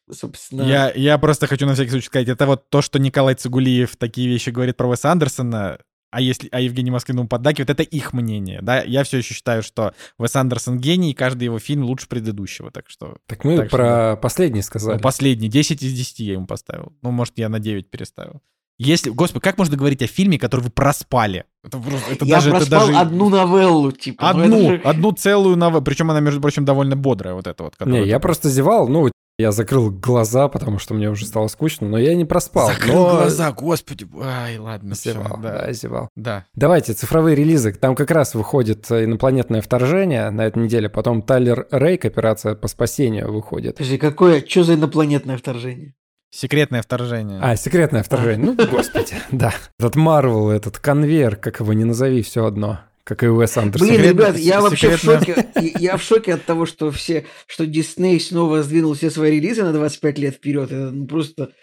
собственно... 0.09 0.63
Я, 0.63 0.93
я 0.95 1.17
просто 1.17 1.47
хочу 1.47 1.65
на 1.65 1.73
всякий 1.73 1.91
случай 1.91 2.07
сказать, 2.07 2.29
это 2.29 2.45
вот 2.45 2.69
то, 2.69 2.81
что 2.81 2.97
Николай 2.97 3.35
Цигулиев 3.35 3.97
такие 3.97 4.29
вещи 4.29 4.51
говорит 4.51 4.77
про 4.77 4.87
Уэса 4.87 5.11
Андерсона, 5.11 5.79
а 6.11 6.21
если, 6.21 6.49
а 6.51 6.59
Евгений 6.59 6.91
Москвин 6.91 7.17
ему 7.19 7.27
поддакивает, 7.27 7.69
это 7.69 7.83
их 7.83 8.13
мнение, 8.13 8.59
да. 8.61 8.83
Я 8.83 9.03
все 9.03 9.17
еще 9.19 9.33
считаю, 9.33 9.63
что 9.63 9.93
Уэс 10.17 10.35
Андерсон 10.35 10.77
гений, 10.77 11.11
и 11.11 11.13
каждый 11.13 11.45
его 11.45 11.57
фильм 11.57 11.83
лучше 11.85 12.07
предыдущего, 12.07 12.69
так 12.69 12.89
что... 12.89 13.15
Так 13.27 13.43
мы 13.45 13.57
Так 13.57 13.67
что 13.69 13.77
про 13.77 13.85
да. 13.85 14.15
последний 14.17 14.61
сказали. 14.61 14.95
Ну, 14.95 15.01
последний, 15.01 15.47
10 15.47 15.81
из 15.81 15.93
10 15.93 16.19
я 16.19 16.33
ему 16.33 16.47
поставил. 16.47 16.93
Ну, 17.01 17.11
может, 17.11 17.37
я 17.37 17.49
на 17.49 17.59
9 17.59 17.89
переставил. 17.89 18.41
Если, 18.77 19.11
господи, 19.11 19.43
как 19.43 19.57
можно 19.57 19.77
говорить 19.77 20.01
о 20.01 20.07
фильме, 20.07 20.39
который 20.39 20.61
вы 20.61 20.69
проспали? 20.71 21.45
Это, 21.63 21.77
просто- 21.77 22.11
это 22.11 22.25
я 22.25 22.35
даже, 22.35 22.49
это 22.49 22.57
проспал 22.57 22.87
даже 22.87 22.97
одну 22.97 23.29
новеллу, 23.29 23.91
типа. 23.91 24.33
ну 24.33 24.39
это 24.39 24.43
одну, 24.43 24.69
же- 24.69 24.81
одну 24.83 25.11
целую 25.11 25.55
новеллу, 25.55 25.83
причем 25.83 26.09
она, 26.09 26.19
между 26.19 26.41
прочим, 26.41 26.65
довольно 26.65 26.95
бодрая, 26.95 27.35
вот 27.35 27.45
эта 27.47 27.63
вот. 27.63 27.75
которая 27.75 28.01
Не, 28.01 28.09
я 28.09 28.19
просто 28.19 28.49
зевал, 28.49 28.87
ну, 28.87 29.11
я 29.41 29.51
закрыл 29.51 29.91
глаза, 29.91 30.47
потому 30.47 30.79
что 30.79 30.93
мне 30.93 31.09
уже 31.09 31.25
стало 31.25 31.47
скучно, 31.47 31.87
но 31.87 31.97
я 31.97 32.15
не 32.15 32.25
проспал. 32.25 32.67
Закрыл 32.67 32.93
но 32.93 33.09
глаза, 33.09 33.51
господи. 33.51 34.07
Ай, 34.21 34.57
ладно, 34.57 34.95
Зевал, 34.95 35.39
да. 35.41 35.61
да, 35.65 35.73
зевал. 35.73 36.09
Да. 36.15 36.45
Давайте, 36.55 36.93
цифровые 36.93 37.35
релизы. 37.35 37.73
Там 37.73 37.95
как 37.95 38.11
раз 38.11 38.35
выходит 38.35 38.89
инопланетное 38.91 39.61
вторжение 39.61 40.29
на 40.29 40.45
этой 40.45 40.63
неделе, 40.63 40.89
потом 40.89 41.21
Тайлер 41.21 41.67
Рейк, 41.71 42.05
операция 42.05 42.55
по 42.55 42.67
спасению 42.67 43.31
выходит. 43.31 43.75
Подожди, 43.75 43.97
какое, 43.97 44.45
что 44.47 44.63
за 44.63 44.75
инопланетное 44.75 45.37
вторжение? 45.37 45.95
Секретное 46.33 46.81
вторжение. 46.81 47.39
А, 47.41 47.57
секретное 47.57 48.03
вторжение. 48.03 48.55
Ну, 48.57 48.67
господи, 48.69 49.15
да. 49.31 49.53
Этот 49.77 49.95
Марвел, 49.95 50.49
этот 50.49 50.79
конвейер, 50.79 51.35
как 51.35 51.59
его 51.59 51.73
не 51.73 51.83
назови, 51.83 52.21
все 52.21 52.45
одно. 52.45 52.79
Как 53.03 53.23
и 53.23 53.27
Уэс 53.27 53.57
Андерсон. 53.57 53.87
Блин, 53.87 54.01
ребят, 54.01 54.37
я 54.37 54.61
вообще 54.61 54.95
в 54.95 54.99
шоке. 54.99 55.47
Я 55.79 55.97
в 55.97 56.03
шоке 56.03 56.35
от 56.35 56.45
того, 56.45 56.65
что 56.65 56.91
все, 56.91 57.25
что 57.47 57.65
Дисней 57.65 58.19
снова 58.19 58.63
сдвинул 58.63 58.93
все 58.93 59.09
свои 59.09 59.39
релизы 59.39 59.63
на 59.63 59.73
25 59.73 60.19
лет 60.19 60.35
вперед. 60.35 60.71
Это 60.71 60.91
ну, 60.91 61.07
просто... 61.07 61.53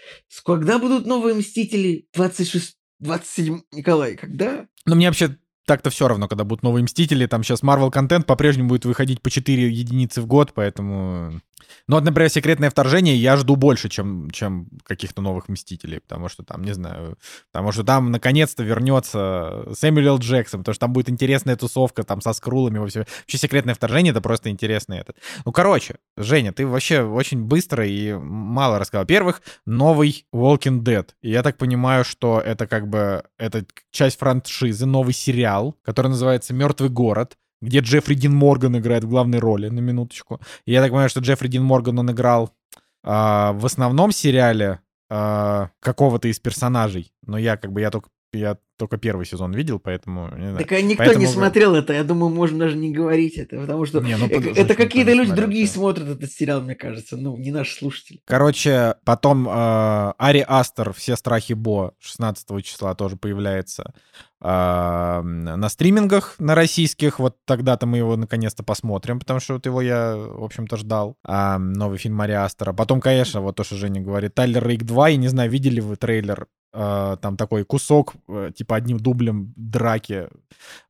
Когда 0.44 0.78
будут 0.78 1.06
новые 1.06 1.34
Мстители? 1.34 2.06
26... 2.14 2.76
27... 3.00 3.60
Николай, 3.72 4.16
когда? 4.16 4.66
Ну, 4.84 4.96
мне 4.96 5.06
вообще 5.06 5.36
так-то 5.66 5.90
все 5.90 6.08
равно, 6.08 6.26
когда 6.28 6.44
будут 6.44 6.64
новые 6.64 6.82
Мстители. 6.82 7.26
Там 7.26 7.44
сейчас 7.44 7.62
Marvel 7.62 7.90
контент 7.90 8.26
по-прежнему 8.26 8.70
будет 8.70 8.84
выходить 8.84 9.22
по 9.22 9.30
4 9.30 9.70
единицы 9.70 10.20
в 10.20 10.26
год, 10.26 10.52
поэтому... 10.54 11.40
Ну, 11.86 11.96
вот, 11.96 12.04
например, 12.04 12.30
«Секретное 12.30 12.70
вторжение» 12.70 13.16
я 13.16 13.36
жду 13.36 13.56
больше, 13.56 13.88
чем, 13.88 14.30
чем 14.30 14.68
каких-то 14.84 15.22
новых 15.22 15.48
Мстителей, 15.48 16.00
потому 16.00 16.28
что 16.28 16.42
там, 16.42 16.62
не 16.62 16.72
знаю, 16.72 17.18
потому 17.52 17.72
что 17.72 17.84
там 17.84 18.10
наконец-то 18.10 18.62
вернется 18.62 19.64
Сэмюэл. 19.74 20.18
Джексон, 20.18 20.60
потому 20.60 20.74
что 20.74 20.80
там 20.80 20.92
будет 20.92 21.10
интересная 21.10 21.56
тусовка 21.56 22.02
там 22.02 22.20
со 22.20 22.32
скрулами. 22.32 22.78
Вообще, 22.78 23.00
вообще 23.00 23.38
«Секретное 23.38 23.74
вторжение»— 23.74 24.10
это 24.12 24.20
просто 24.20 24.50
интересный 24.50 24.98
этот. 24.98 25.16
Ну, 25.44 25.52
короче, 25.52 25.96
Женя, 26.16 26.52
ты 26.52 26.66
вообще 26.66 27.02
очень 27.02 27.44
быстро 27.44 27.86
и 27.86 28.12
мало 28.12 28.78
рассказал. 28.78 29.02
Во-первых, 29.02 29.42
новый 29.66 30.26
Walking 30.34 30.82
Dead. 30.82 31.08
И 31.22 31.30
я 31.30 31.42
так 31.42 31.56
понимаю, 31.56 32.04
что 32.04 32.40
это 32.40 32.66
как 32.66 32.88
бы 32.88 33.24
это 33.38 33.64
часть 33.90 34.18
франшизы, 34.18 34.86
новый 34.86 35.14
сериал, 35.14 35.76
который 35.82 36.08
называется 36.08 36.54
«Мертвый 36.54 36.90
город», 36.90 37.36
где 37.60 37.80
Джеффри 37.80 38.14
Дин 38.14 38.34
Морган 38.34 38.76
играет 38.78 39.04
в 39.04 39.08
главной 39.08 39.38
роли, 39.38 39.68
на 39.68 39.80
минуточку. 39.80 40.40
И 40.64 40.72
я 40.72 40.80
так 40.80 40.90
понимаю, 40.90 41.08
что 41.08 41.20
Джеффри 41.20 41.48
Дин 41.48 41.64
Морган, 41.64 41.98
он 41.98 42.10
играл 42.10 42.54
а, 43.02 43.52
в 43.52 43.66
основном 43.66 44.12
сериале 44.12 44.80
а, 45.10 45.70
какого-то 45.80 46.28
из 46.28 46.38
персонажей. 46.38 47.12
Но 47.26 47.38
я 47.38 47.56
как 47.56 47.72
бы, 47.72 47.80
я 47.80 47.90
только, 47.90 48.10
я 48.32 48.58
только 48.76 48.96
первый 48.96 49.26
сезон 49.26 49.52
видел, 49.52 49.80
поэтому... 49.80 50.28
не 50.36 50.50
знаю. 50.50 50.58
Так 50.58 50.72
а 50.72 50.80
никто 50.80 51.02
Поэтому 51.02 51.24
не 51.24 51.26
смотрел 51.26 51.74
это. 51.74 51.92
Я 51.92 52.04
думаю, 52.04 52.32
можно 52.32 52.58
даже 52.58 52.76
не 52.76 52.92
говорить 52.92 53.36
это, 53.36 53.58
потому 53.58 53.84
что 53.86 54.00
Не, 54.00 54.16
ну, 54.16 54.26
э, 54.28 54.52
это 54.54 54.74
какие-то 54.76 55.12
люди 55.12 55.28
смотрел, 55.28 55.46
другие 55.46 55.66
да. 55.66 55.72
смотрят 55.72 56.08
этот 56.08 56.30
сериал, 56.30 56.60
мне 56.60 56.76
кажется. 56.76 57.16
Ну, 57.16 57.36
не 57.36 57.50
наши 57.50 57.74
слушатели. 57.76 58.20
Короче, 58.24 58.94
потом 59.04 59.48
э, 59.48 60.12
Ари 60.16 60.44
Астер 60.46 60.92
«Все 60.92 61.16
страхи 61.16 61.54
Бо» 61.54 61.94
16 61.98 62.64
числа 62.64 62.94
тоже 62.94 63.16
появляется 63.16 63.94
э, 64.40 65.20
на 65.22 65.68
стримингах 65.68 66.36
на 66.38 66.54
российских. 66.54 67.18
Вот 67.18 67.36
тогда-то 67.46 67.86
мы 67.86 67.98
его 67.98 68.16
наконец-то 68.16 68.62
посмотрим, 68.62 69.18
потому 69.18 69.40
что 69.40 69.54
вот 69.54 69.66
его 69.66 69.82
я, 69.82 70.14
в 70.14 70.44
общем-то, 70.44 70.76
ждал. 70.76 71.16
А, 71.24 71.58
новый 71.58 71.98
фильм 71.98 72.20
Ари 72.20 72.32
Астера. 72.32 72.72
Потом, 72.72 73.00
конечно, 73.00 73.40
вот 73.40 73.56
то, 73.56 73.64
что 73.64 73.74
Женя 73.74 74.00
говорит, 74.00 74.34
Тайлер 74.34 74.64
Рейк 74.64 74.84
2. 74.84 75.10
И 75.10 75.16
не 75.16 75.28
знаю, 75.28 75.50
видели 75.50 75.80
вы 75.80 75.96
трейлер 75.96 76.46
э, 76.72 77.16
там 77.20 77.36
такой 77.36 77.64
кусок, 77.64 78.14
э, 78.28 78.50
типа 78.54 78.76
одним 78.76 78.98
дублем 78.98 79.52
драки. 79.56 80.28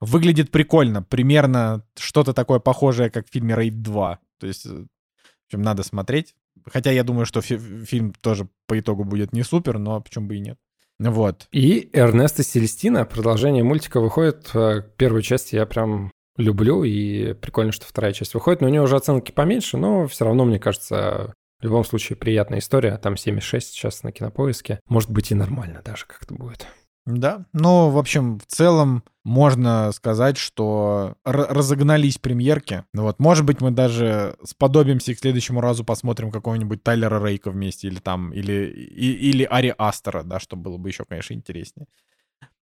Выглядит 0.01 0.51
прикольно. 0.51 1.03
Примерно 1.03 1.85
что-то 1.97 2.33
такое 2.33 2.59
похожее, 2.59 3.11
как 3.11 3.27
в 3.27 3.33
фильме 3.33 3.55
Рейд 3.55 3.83
2. 3.83 4.19
То 4.39 4.47
есть, 4.47 4.67
э, 4.67 4.71
в 4.71 5.47
общем, 5.47 5.63
надо 5.63 5.83
смотреть. 5.83 6.35
Хотя 6.67 6.91
я 6.91 7.05
думаю, 7.05 7.25
что 7.27 7.41
фи- 7.41 7.85
фильм 7.85 8.13
тоже 8.21 8.49
по 8.67 8.79
итогу 8.79 9.05
будет 9.05 9.33
не 9.33 9.43
супер, 9.43 9.79
но 9.79 10.01
почему 10.01 10.27
бы 10.29 10.37
и 10.37 10.41
нет. 10.41 10.59
Вот. 10.99 11.47
И 11.53 11.91
Эрнест 11.93 12.41
и 12.41 12.43
Селестина, 12.43 13.05
продолжение 13.05 13.63
мультика 13.63 14.01
выходит. 14.01 14.51
Э, 14.55 14.83
Первую 14.97 15.23
часть 15.23 15.53
я 15.53 15.65
прям 15.67 16.11
люблю, 16.37 16.85
и 16.85 17.33
прикольно, 17.35 17.73
что 17.73 17.87
вторая 17.87 18.13
часть 18.13 18.35
выходит. 18.35 18.61
Но 18.61 18.67
у 18.69 18.71
нее 18.71 18.83
уже 18.83 18.97
оценки 18.97 19.33
поменьше, 19.33 19.77
но 19.77 20.07
все 20.07 20.25
равно, 20.25 20.45
мне 20.45 20.59
кажется, 20.59 21.35
в 21.61 21.65
любом 21.65 21.85
случае 21.85 22.17
приятная 22.17 22.59
история. 22.61 22.97
Там 22.99 23.15
7,6 23.15 23.61
сейчас 23.61 24.03
на 24.03 24.13
кинопоиске. 24.13 24.81
Может 24.89 25.11
быть 25.11 25.31
и 25.31 25.35
нормально 25.35 25.83
даже 25.85 26.07
как-то 26.07 26.35
будет. 26.35 26.67
Да. 27.07 27.47
Ну, 27.55 27.89
в 27.89 27.97
общем, 27.97 28.39
в 28.39 28.45
целом 28.47 29.03
можно 29.25 29.91
сказать, 29.93 30.37
что 30.37 31.15
р- 31.25 31.47
разогнались 31.49 32.19
премьерки. 32.19 32.85
Ну 32.93 33.05
Вот, 33.05 33.19
может 33.19 33.47
быть, 33.47 33.63
мы 33.63 33.71
даже 33.71 34.37
сподобимся 34.45 35.13
и 35.13 35.15
к 35.15 35.19
следующему 35.19 35.63
разу 35.63 35.85
посмотрим 35.85 36.31
какого-нибудь 36.31 36.83
Тайлера 36.83 37.25
Рейка 37.27 37.51
вместе 37.51 37.89
или 37.89 37.99
там, 37.99 38.31
или, 38.35 38.67
и- 38.67 39.31
или 39.31 39.45
Ари 39.45 39.75
Астера, 39.79 40.23
да, 40.23 40.39
что 40.39 40.55
было 40.57 40.77
бы 40.77 40.91
еще, 40.91 41.05
конечно, 41.07 41.33
интереснее. 41.33 41.87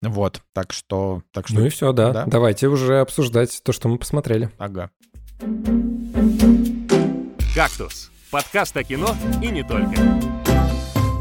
Вот, 0.03 0.43
так 0.53 0.73
что, 0.73 1.23
так 1.31 1.47
что, 1.47 1.61
Ну 1.61 1.67
и 1.67 1.69
все, 1.69 1.93
да. 1.93 2.13
Да. 2.13 2.27
Давайте 2.27 2.67
уже 2.67 2.99
обсуждать 3.01 3.63
то, 3.63 3.71
что 3.73 3.89
мы 3.89 3.99
посмотрели. 3.99 4.51
ага. 4.59 4.91
«Кактус»— 7.55 8.11
подкаст 8.33 8.75
о 8.79 8.83
кино 8.83 9.15
и 9.43 9.49
не 9.49 9.63
только. 9.63 9.95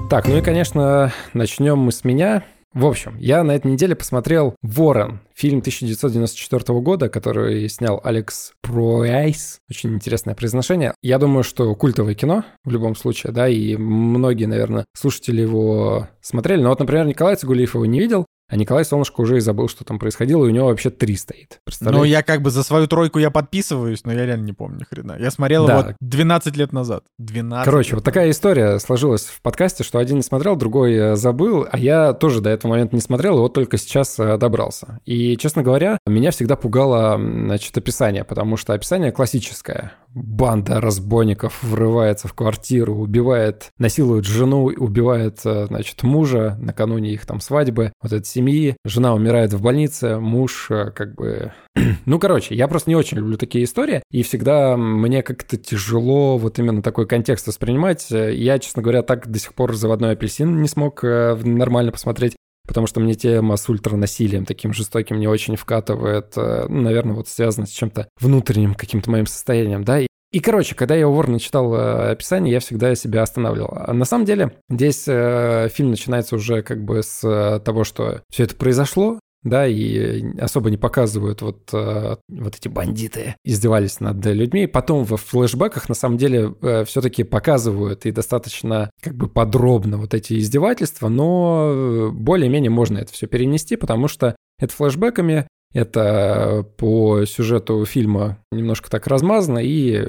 Так, 0.10 0.28
ну 0.30 0.38
и, 0.38 0.42
конечно, 0.42 1.12
начнем 1.34 1.78
мы 1.78 1.92
с 1.92 2.06
меня. 2.06 2.46
В 2.74 2.86
общем, 2.86 3.18
я 3.18 3.44
на 3.44 3.52
этой 3.52 3.70
неделе 3.70 3.98
посмотрел 3.98 4.56
«Ворон», 4.62 5.20
фильм 5.36 5.60
1994 5.60 6.80
года, 6.80 7.10
который 7.10 7.68
снял 7.68 8.00
Алекс 8.02 8.54
Пройс. 8.62 9.60
Очень 9.70 9.96
интересное 9.96 10.36
произношение. 10.36 10.94
Я 11.02 11.18
думаю, 11.18 11.44
что 11.44 11.76
культовое 11.76 12.16
кино 12.16 12.46
в 12.64 12.72
любом 12.72 12.96
случае, 12.96 13.34
да, 13.34 13.50
и 13.50 13.76
многие, 13.76 14.46
наверное, 14.46 14.86
слушатели 14.94 15.42
его 15.42 16.08
смотрели. 16.22 16.62
Но 16.62 16.70
вот, 16.70 16.80
например, 16.80 17.06
Николай 17.06 17.36
Цигулиев 17.36 17.76
его 17.76 17.86
не 17.86 18.00
видел, 18.00 18.26
а 18.52 18.58
Николай 18.58 18.84
Солнышко 18.84 19.22
уже 19.22 19.38
и 19.38 19.40
забыл, 19.40 19.70
что 19.70 19.86
там 19.86 19.98
происходило, 19.98 20.44
и 20.46 20.50
у 20.50 20.52
него 20.52 20.68
вообще 20.68 20.90
три 20.90 21.16
стоит. 21.16 21.62
Ну, 21.80 22.04
я 22.04 22.22
как 22.22 22.42
бы 22.42 22.50
за 22.50 22.64
свою 22.64 22.86
тройку 22.86 23.18
я 23.18 23.32
подписываюсь, 23.32 24.04
но 24.04 24.12
я 24.12 24.26
реально 24.26 24.44
не 24.44 24.52
помню 24.52 24.80
ни 24.80 24.84
хрена. 24.84 25.16
Я 25.18 25.32
смотрел 25.32 25.66
Да. 25.68 25.80
его 25.80 25.90
12 26.02 26.58
лет 26.58 26.74
назад. 26.74 27.06
12 27.18 27.64
Короче, 27.64 27.90
лет 27.92 27.96
вот 27.96 28.04
такая 28.04 28.30
история 28.30 28.78
сложилась 28.80 29.24
в 29.24 29.42
подкасте, 29.42 29.86
что 29.86 30.00
один 30.00 30.18
не 30.18 30.24
смотрел, 30.24 30.58
другой 30.58 30.94
э, 30.96 31.16
забыл, 31.16 31.66
а 31.72 31.78
я 31.78 32.12
тоже 32.12 32.42
до 32.42 32.50
этого 32.50 32.72
момента 32.72 32.94
не 32.94 33.02
смотрел, 33.02 33.38
и 33.38 33.40
вот 33.40 33.54
только 33.54 33.78
сейчас 33.78 34.20
э, 34.20 34.38
добрался. 34.38 35.00
И, 35.06 35.38
честно 35.38 35.64
говоря, 35.64 35.98
меня 36.06 36.32
всегда 36.32 36.58
пугало, 36.58 37.16
значит, 37.18 37.78
описание, 37.78 38.26
потому 38.26 38.58
что 38.58 38.74
описание 38.74 39.14
классическое. 39.14 39.94
Банда 40.14 40.82
разбойников 40.82 41.64
врывается 41.64 42.28
в 42.28 42.34
квартиру, 42.34 42.96
убивает, 42.96 43.70
насилует 43.78 44.26
жену, 44.26 44.66
убивает, 44.66 45.40
э, 45.46 45.68
значит, 45.68 46.04
мужа 46.04 46.58
накануне 46.60 47.14
их 47.14 47.26
там 47.26 47.40
свадьбы, 47.40 47.94
вот 48.02 48.12
этой 48.12 48.26
семьи. 48.42 48.76
Жена 48.84 49.14
умирает 49.14 49.54
в 49.54 49.62
больнице, 49.62 50.20
муж 50.20 50.68
э, 50.70 50.92
как 50.92 51.16
бы... 51.16 51.54
Ну, 52.06 52.20
короче, 52.20 52.56
я 52.56 52.68
просто 52.68 52.90
не 52.90 52.96
очень 52.96 53.18
люблю 53.18 53.38
такие 53.38 53.64
истории, 53.64 54.02
и 54.12 54.24
всегда 54.24 54.76
мне 54.76 55.24
как-то 55.24 55.58
тяжело 55.58 56.38
вот 56.38 56.60
именно 56.60 56.82
такой 56.82 57.08
контекст 57.08 57.48
воспринимать. 57.48 58.08
Я, 58.10 58.60
честно 58.60 58.82
говоря, 58.82 59.04
так 59.04 59.30
до 59.30 59.40
сих 59.40 59.54
пор 59.54 59.76
«Заводной 59.76 60.12
апельсин» 60.12 60.62
не 60.62 60.68
смог 60.68 61.04
э, 61.04 61.36
нормально 61.36 61.92
посмотреть, 61.92 62.36
потому 62.68 62.88
что 62.88 63.00
мне 63.00 63.14
тема 63.14 63.56
с 63.56 63.70
ультранасилием 63.70 64.46
таким 64.46 64.74
жестоким 64.74 65.20
не 65.20 65.28
очень 65.28 65.56
вкатывает. 65.56 66.34
Э, 66.36 66.66
Ну, 66.68 66.82
наверное, 66.82 67.16
вот 67.16 67.28
связано 67.28 67.68
с 67.68 67.72
чем-то 67.72 68.08
внутренним 68.20 68.74
каким-то 68.74 69.12
моим 69.12 69.28
состоянием, 69.28 69.84
да, 69.84 70.00
и 70.00 70.08
и, 70.32 70.40
короче, 70.40 70.76
когда 70.76 70.96
я 70.96 71.08
у 71.08 71.14
Ворона 71.14 71.40
читал 71.40 71.74
э, 71.74 72.12
описание, 72.12 72.54
я 72.54 72.60
всегда 72.62 72.96
себя 72.96 73.22
останавливал. 73.22 73.74
А 73.76 73.94
на 73.94 74.06
самом 74.06 74.26
деле, 74.26 74.54
здесь 74.70 75.04
э, 75.08 75.68
фильм 75.74 75.90
начинается 75.90 76.36
уже 76.36 76.62
как 76.62 76.84
бы 76.86 77.04
с 77.04 77.22
э, 77.24 77.60
того, 77.60 77.84
что 77.84 78.22
все 78.32 78.44
это 78.44 78.56
произошло, 78.56 79.20
да, 79.44 79.68
и 79.68 80.24
особо 80.40 80.70
не 80.70 80.78
показывают 80.78 81.42
вот, 81.42 81.70
э, 81.74 82.16
вот 82.30 82.56
эти 82.56 82.70
бандиты 82.70 83.36
издевались 83.44 84.00
над 84.00 84.26
людьми. 84.26 84.68
Потом 84.68 85.04
во 85.04 85.18
флешбеках 85.18 85.90
на 85.90 85.96
самом 85.96 86.18
деле 86.18 86.54
все-таки 86.86 87.24
показывают 87.24 88.06
и 88.06 88.12
достаточно 88.12 88.90
как 89.02 89.16
бы 89.16 89.28
подробно 89.28 89.98
вот 89.98 90.14
эти 90.14 90.40
издевательства, 90.40 91.10
но 91.10 91.72
э, 91.74 92.10
более-менее 92.12 92.72
можно 92.72 93.00
это 93.00 93.12
все 93.12 93.28
перенести, 93.28 93.76
потому 93.76 94.08
что 94.08 94.38
это 94.60 94.74
флешбеками 94.74 95.48
Это 95.74 96.66
по 96.78 97.26
сюжету 97.26 97.86
фильма 97.86 98.38
немножко 98.52 98.90
так 98.90 99.08
размазано, 99.08 99.60
и 99.60 100.06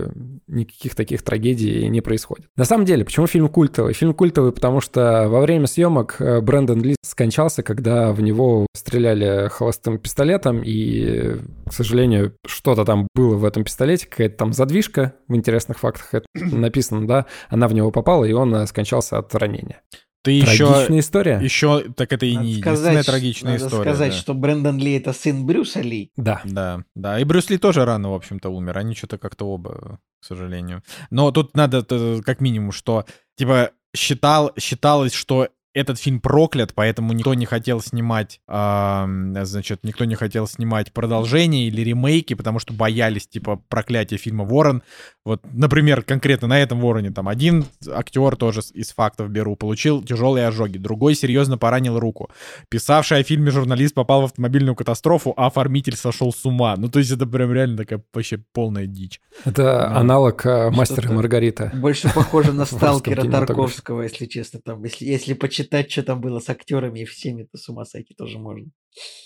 никаких 0.48 0.94
таких 0.94 1.22
трагедий 1.22 1.88
не 1.88 2.00
происходит. 2.00 2.46
На 2.56 2.64
самом 2.64 2.84
деле, 2.84 3.04
почему 3.04 3.26
фильм 3.26 3.48
культовый? 3.48 3.94
Фильм 3.94 4.14
культовый, 4.14 4.52
потому 4.52 4.80
что 4.80 5.28
во 5.28 5.40
время 5.40 5.66
съемок 5.66 6.16
э, 6.18 6.40
Брэндон 6.40 6.82
Ли 6.82 6.96
скончался, 7.02 7.62
когда 7.62 8.12
в 8.12 8.20
него 8.20 8.66
стреляли 8.74 9.48
холостым 9.48 9.98
пистолетом, 9.98 10.62
и, 10.64 11.36
к 11.68 11.72
сожалению, 11.72 12.34
что-то 12.46 12.84
там 12.84 13.06
было 13.14 13.36
в 13.36 13.44
этом 13.44 13.64
пистолете, 13.64 14.06
какая-то 14.06 14.36
там 14.36 14.52
задвижка 14.52 15.14
в 15.28 15.36
интересных 15.36 15.78
фактах 15.78 16.08
это 16.12 16.26
написано, 16.34 17.06
да, 17.06 17.26
она 17.48 17.68
в 17.68 17.74
него 17.74 17.90
попала, 17.90 18.24
и 18.24 18.32
он 18.32 18.54
э, 18.54 18.66
скончался 18.66 19.18
от 19.18 19.34
ранения. 19.34 19.80
Ты 20.22 20.40
Трагичная 20.42 20.84
еще, 20.84 20.98
история? 21.00 21.40
еще, 21.42 21.84
так 21.96 22.12
это 22.12 22.26
и 22.26 22.34
Надо 22.34 22.46
не 22.46 22.54
сказать, 22.60 22.64
единственная 22.78 23.02
что- 23.02 23.12
трагичная 23.12 23.52
надо 23.54 23.66
история. 23.66 23.82
сказать, 23.90 24.12
да. 24.12 24.18
что 24.18 24.34
Брэндон 24.34 24.78
Ли 24.78 24.92
это 24.92 25.12
сын 25.12 25.44
Брюса 25.46 25.80
Ли. 25.80 26.12
Да. 26.16 26.40
Да, 26.44 26.84
да. 26.94 27.18
И 27.18 27.24
Брюс 27.24 27.50
Ли 27.50 27.58
тоже 27.58 27.84
рано, 27.84 28.10
в 28.12 28.14
общем-то, 28.14 28.48
умер. 28.48 28.78
Они 28.78 28.94
что-то 28.94 29.18
как-то 29.18 29.46
оба, 29.46 29.98
к 30.20 30.24
сожалению. 30.24 30.82
Но 31.10 31.32
тут 31.32 31.56
надо 31.56 31.82
как 32.24 32.40
минимум, 32.40 32.70
что 32.72 33.04
типа 33.36 33.72
считал, 33.96 34.52
считалось, 34.58 35.12
что 35.12 35.48
этот 35.74 35.98
фильм 35.98 36.20
проклят, 36.20 36.74
поэтому 36.74 37.12
никто 37.12 37.34
не 37.34 37.46
хотел 37.46 37.80
снимать, 37.80 38.40
ам, 38.46 39.34
значит, 39.44 39.80
никто 39.82 40.04
не 40.04 40.14
хотел 40.14 40.46
снимать 40.46 40.92
продолжение 40.92 41.66
или 41.66 41.80
ремейки, 41.80 42.34
потому 42.34 42.58
что 42.58 42.72
боялись, 42.72 43.26
типа, 43.26 43.60
проклятия 43.68 44.16
фильма 44.16 44.44
«Ворон». 44.44 44.82
Вот, 45.24 45.42
например, 45.52 46.02
конкретно 46.02 46.48
на 46.48 46.60
этом 46.60 46.80
«Вороне» 46.80 47.10
там 47.10 47.28
один 47.28 47.64
актер 47.90 48.36
тоже 48.36 48.60
из 48.74 48.92
фактов 48.92 49.30
беру, 49.30 49.56
получил 49.56 50.02
тяжелые 50.02 50.46
ожоги, 50.46 50.78
другой 50.78 51.14
серьезно 51.14 51.56
поранил 51.56 51.98
руку. 51.98 52.30
Писавший 52.68 53.18
о 53.18 53.22
фильме 53.22 53.50
журналист 53.50 53.94
попал 53.94 54.22
в 54.22 54.24
автомобильную 54.24 54.74
катастрофу, 54.74 55.32
а 55.36 55.46
оформитель 55.46 55.96
сошел 55.96 56.32
с 56.32 56.44
ума. 56.44 56.74
Ну, 56.76 56.88
то 56.88 56.98
есть 56.98 57.10
это 57.10 57.26
прям 57.26 57.52
реально 57.52 57.78
такая 57.78 58.02
вообще 58.12 58.38
полная 58.52 58.86
дичь. 58.86 59.20
Это 59.44 59.88
Ну, 59.90 59.96
аналог 59.96 60.44
э, 60.44 60.70
«Мастера 60.70 61.12
Маргарита». 61.12 61.70
Больше 61.74 62.12
похоже 62.12 62.52
на 62.52 62.64
сталкера. 62.66 63.22
Тарковского, 63.30 64.02
если 64.02 64.26
честно. 64.26 64.60
Там, 64.60 64.84
если, 64.84 65.04
если 65.04 65.34
почитать, 65.34 65.61
что 65.88 66.02
там 66.02 66.20
было 66.20 66.40
с 66.40 66.50
актерами 66.50 67.00
и 67.00 67.04
всеми, 67.04 67.44
то 67.44 67.58
с 67.58 67.68
ума 67.68 67.84
сойти 67.84 68.14
тоже 68.14 68.38
можно. 68.38 68.70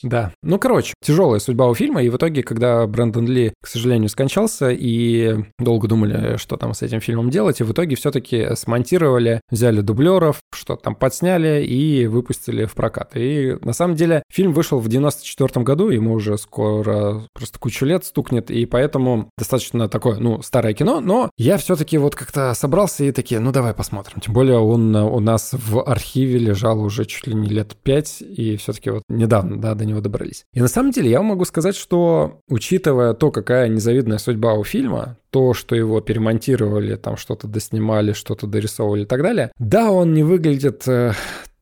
Да. 0.02 0.32
Ну, 0.42 0.58
короче, 0.58 0.94
тяжелая 1.02 1.40
судьба 1.40 1.68
у 1.68 1.74
фильма, 1.74 2.02
и 2.02 2.08
в 2.08 2.16
итоге, 2.16 2.42
когда 2.42 2.86
Брэндон 2.86 3.26
Ли, 3.26 3.52
к 3.60 3.66
сожалению, 3.66 4.08
скончался, 4.08 4.70
и 4.70 5.36
долго 5.58 5.88
думали, 5.88 6.36
что 6.36 6.56
там 6.56 6.74
с 6.74 6.82
этим 6.82 7.00
фильмом 7.00 7.30
делать, 7.30 7.60
и 7.60 7.64
в 7.64 7.72
итоге 7.72 7.96
все-таки 7.96 8.54
смонтировали, 8.54 9.40
взяли 9.50 9.80
дублеров, 9.80 10.40
что 10.54 10.76
там 10.76 10.94
подсняли 10.94 11.64
и 11.64 12.06
выпустили 12.06 12.66
в 12.66 12.74
прокат. 12.74 13.16
И 13.16 13.56
на 13.62 13.72
самом 13.72 13.96
деле 13.96 14.22
фильм 14.30 14.52
вышел 14.52 14.78
в 14.78 14.88
94 14.88 15.64
году, 15.64 15.88
ему 15.88 16.12
уже 16.12 16.38
скоро 16.38 17.26
просто 17.34 17.58
кучу 17.58 17.84
лет 17.84 18.04
стукнет, 18.04 18.50
и 18.50 18.66
поэтому 18.66 19.30
достаточно 19.38 19.88
такое, 19.88 20.18
ну, 20.18 20.42
старое 20.42 20.74
кино, 20.74 21.00
но 21.00 21.30
я 21.36 21.56
все-таки 21.56 21.98
вот 21.98 22.14
как-то 22.14 22.54
собрался 22.54 23.04
и 23.04 23.12
такие, 23.12 23.40
ну, 23.40 23.52
давай 23.52 23.74
посмотрим. 23.74 24.20
Тем 24.20 24.34
более 24.34 24.58
он 24.58 24.94
у 24.94 25.20
нас 25.20 25.50
в 25.52 25.82
архиве 25.82 26.38
лежал 26.38 26.80
уже 26.80 27.04
чуть 27.04 27.26
ли 27.26 27.34
не 27.34 27.48
лет 27.48 27.76
пять, 27.82 28.20
и 28.20 28.56
все-таки 28.56 28.90
вот 28.90 29.02
недавно, 29.08 29.55
да, 29.60 29.74
до 29.74 29.84
него 29.84 30.00
добрались. 30.00 30.44
И 30.52 30.60
на 30.60 30.68
самом 30.68 30.90
деле 30.90 31.10
я 31.10 31.22
могу 31.22 31.44
сказать, 31.44 31.76
что 31.76 32.40
учитывая 32.48 33.14
то, 33.14 33.30
какая 33.30 33.68
незавидная 33.68 34.18
судьба 34.18 34.54
у 34.54 34.64
фильма, 34.64 35.18
то, 35.30 35.54
что 35.54 35.76
его 35.76 36.00
перемонтировали, 36.00 36.96
там 36.96 37.16
что-то 37.16 37.46
доснимали, 37.46 38.12
что-то 38.12 38.46
дорисовывали 38.46 39.02
и 39.02 39.06
так 39.06 39.22
далее, 39.22 39.52
да, 39.58 39.90
он 39.90 40.14
не 40.14 40.22
выглядит 40.22 40.86
э, 40.88 41.12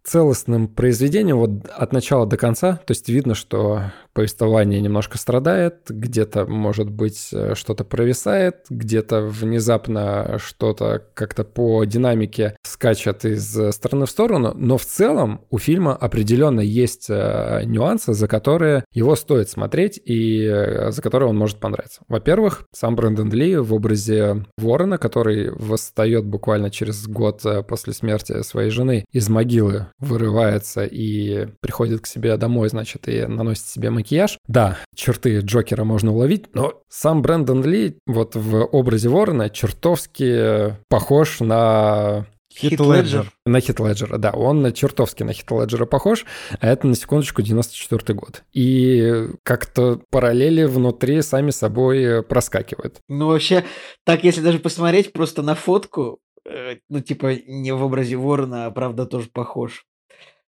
целостным 0.04 0.68
произведением 0.68 1.38
вот 1.38 1.68
от 1.74 1.92
начала 1.92 2.26
до 2.26 2.36
конца. 2.36 2.76
То 2.86 2.92
есть 2.92 3.08
видно, 3.08 3.34
что 3.34 3.92
повествование 4.14 4.80
немножко 4.80 5.18
страдает, 5.18 5.80
где-то, 5.88 6.46
может 6.46 6.88
быть, 6.88 7.28
э, 7.32 7.54
что-то 7.54 7.84
провисает, 7.84 8.66
где-то 8.70 9.22
внезапно 9.22 10.38
что-то 10.38 11.02
как-то 11.14 11.44
по 11.44 11.84
динамике 11.84 12.56
скачет 12.62 13.24
из 13.24 13.74
стороны 13.74 14.06
в 14.06 14.10
сторону, 14.10 14.52
но 14.54 14.78
в 14.78 14.84
целом 14.84 15.42
у 15.50 15.58
фильма 15.58 15.94
определенно 15.94 16.60
есть 16.60 17.06
э, 17.08 17.62
нюансы, 17.64 18.14
за 18.14 18.28
которые 18.28 18.84
его 18.92 19.16
стоит 19.16 19.50
смотреть 19.50 20.00
и 20.04 20.44
э, 20.44 20.90
за 20.92 21.02
которые 21.02 21.28
он 21.28 21.36
может 21.36 21.58
понравиться. 21.58 22.02
Во-первых, 22.08 22.66
сам 22.72 22.94
Брэндон 22.94 23.30
Ли 23.32 23.56
в 23.56 23.74
образе 23.74 24.46
Ворона, 24.56 24.96
который 24.96 25.50
восстает 25.50 26.24
буквально 26.24 26.70
через 26.70 27.08
год 27.08 27.42
после 27.66 27.92
смерти 27.92 28.42
своей 28.42 28.70
жены 28.70 29.04
из 29.12 29.28
могилы, 29.28 29.88
вырывается 29.98 30.84
и 30.84 31.48
приходит 31.60 32.02
к 32.02 32.06
себе 32.06 32.36
домой, 32.36 32.68
значит, 32.68 33.08
и 33.08 33.26
наносит 33.26 33.66
себе 33.66 33.90
макияж. 33.90 34.03
Да, 34.46 34.78
черты 34.94 35.40
Джокера 35.40 35.84
можно 35.84 36.12
уловить, 36.12 36.54
но 36.54 36.82
сам 36.88 37.22
Брэндон 37.22 37.64
Ли 37.64 37.98
вот 38.06 38.34
в 38.36 38.64
образе 38.64 39.08
Ворона 39.08 39.50
чертовски 39.50 40.76
похож 40.88 41.40
на 41.40 42.26
Хит 42.56 42.78
Леджер. 42.78 43.32
на 43.44 43.60
Хит 43.60 43.80
Леджера, 43.80 44.16
да, 44.18 44.30
он 44.30 44.72
чертовски 44.72 45.24
на 45.24 45.32
Хит 45.32 45.50
Леджера 45.50 45.86
похож, 45.86 46.24
а 46.60 46.68
это, 46.68 46.86
на 46.86 46.94
секундочку, 46.94 47.42
94 47.42 48.16
год. 48.16 48.44
И 48.52 49.26
как-то 49.42 50.00
параллели 50.10 50.64
внутри 50.64 51.20
сами 51.22 51.50
собой 51.50 52.22
проскакивают. 52.22 53.00
Ну, 53.08 53.28
вообще, 53.28 53.64
так, 54.04 54.22
если 54.22 54.40
даже 54.40 54.60
посмотреть 54.60 55.12
просто 55.12 55.42
на 55.42 55.56
фотку, 55.56 56.20
э, 56.48 56.76
ну, 56.88 57.00
типа, 57.00 57.34
не 57.46 57.72
в 57.72 57.82
образе 57.82 58.16
ворона, 58.16 58.66
а 58.66 58.70
правда 58.70 59.06
тоже 59.06 59.28
похож. 59.32 59.84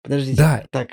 Подождите. 0.03 0.37
Да. 0.39 0.65
Так, 0.71 0.91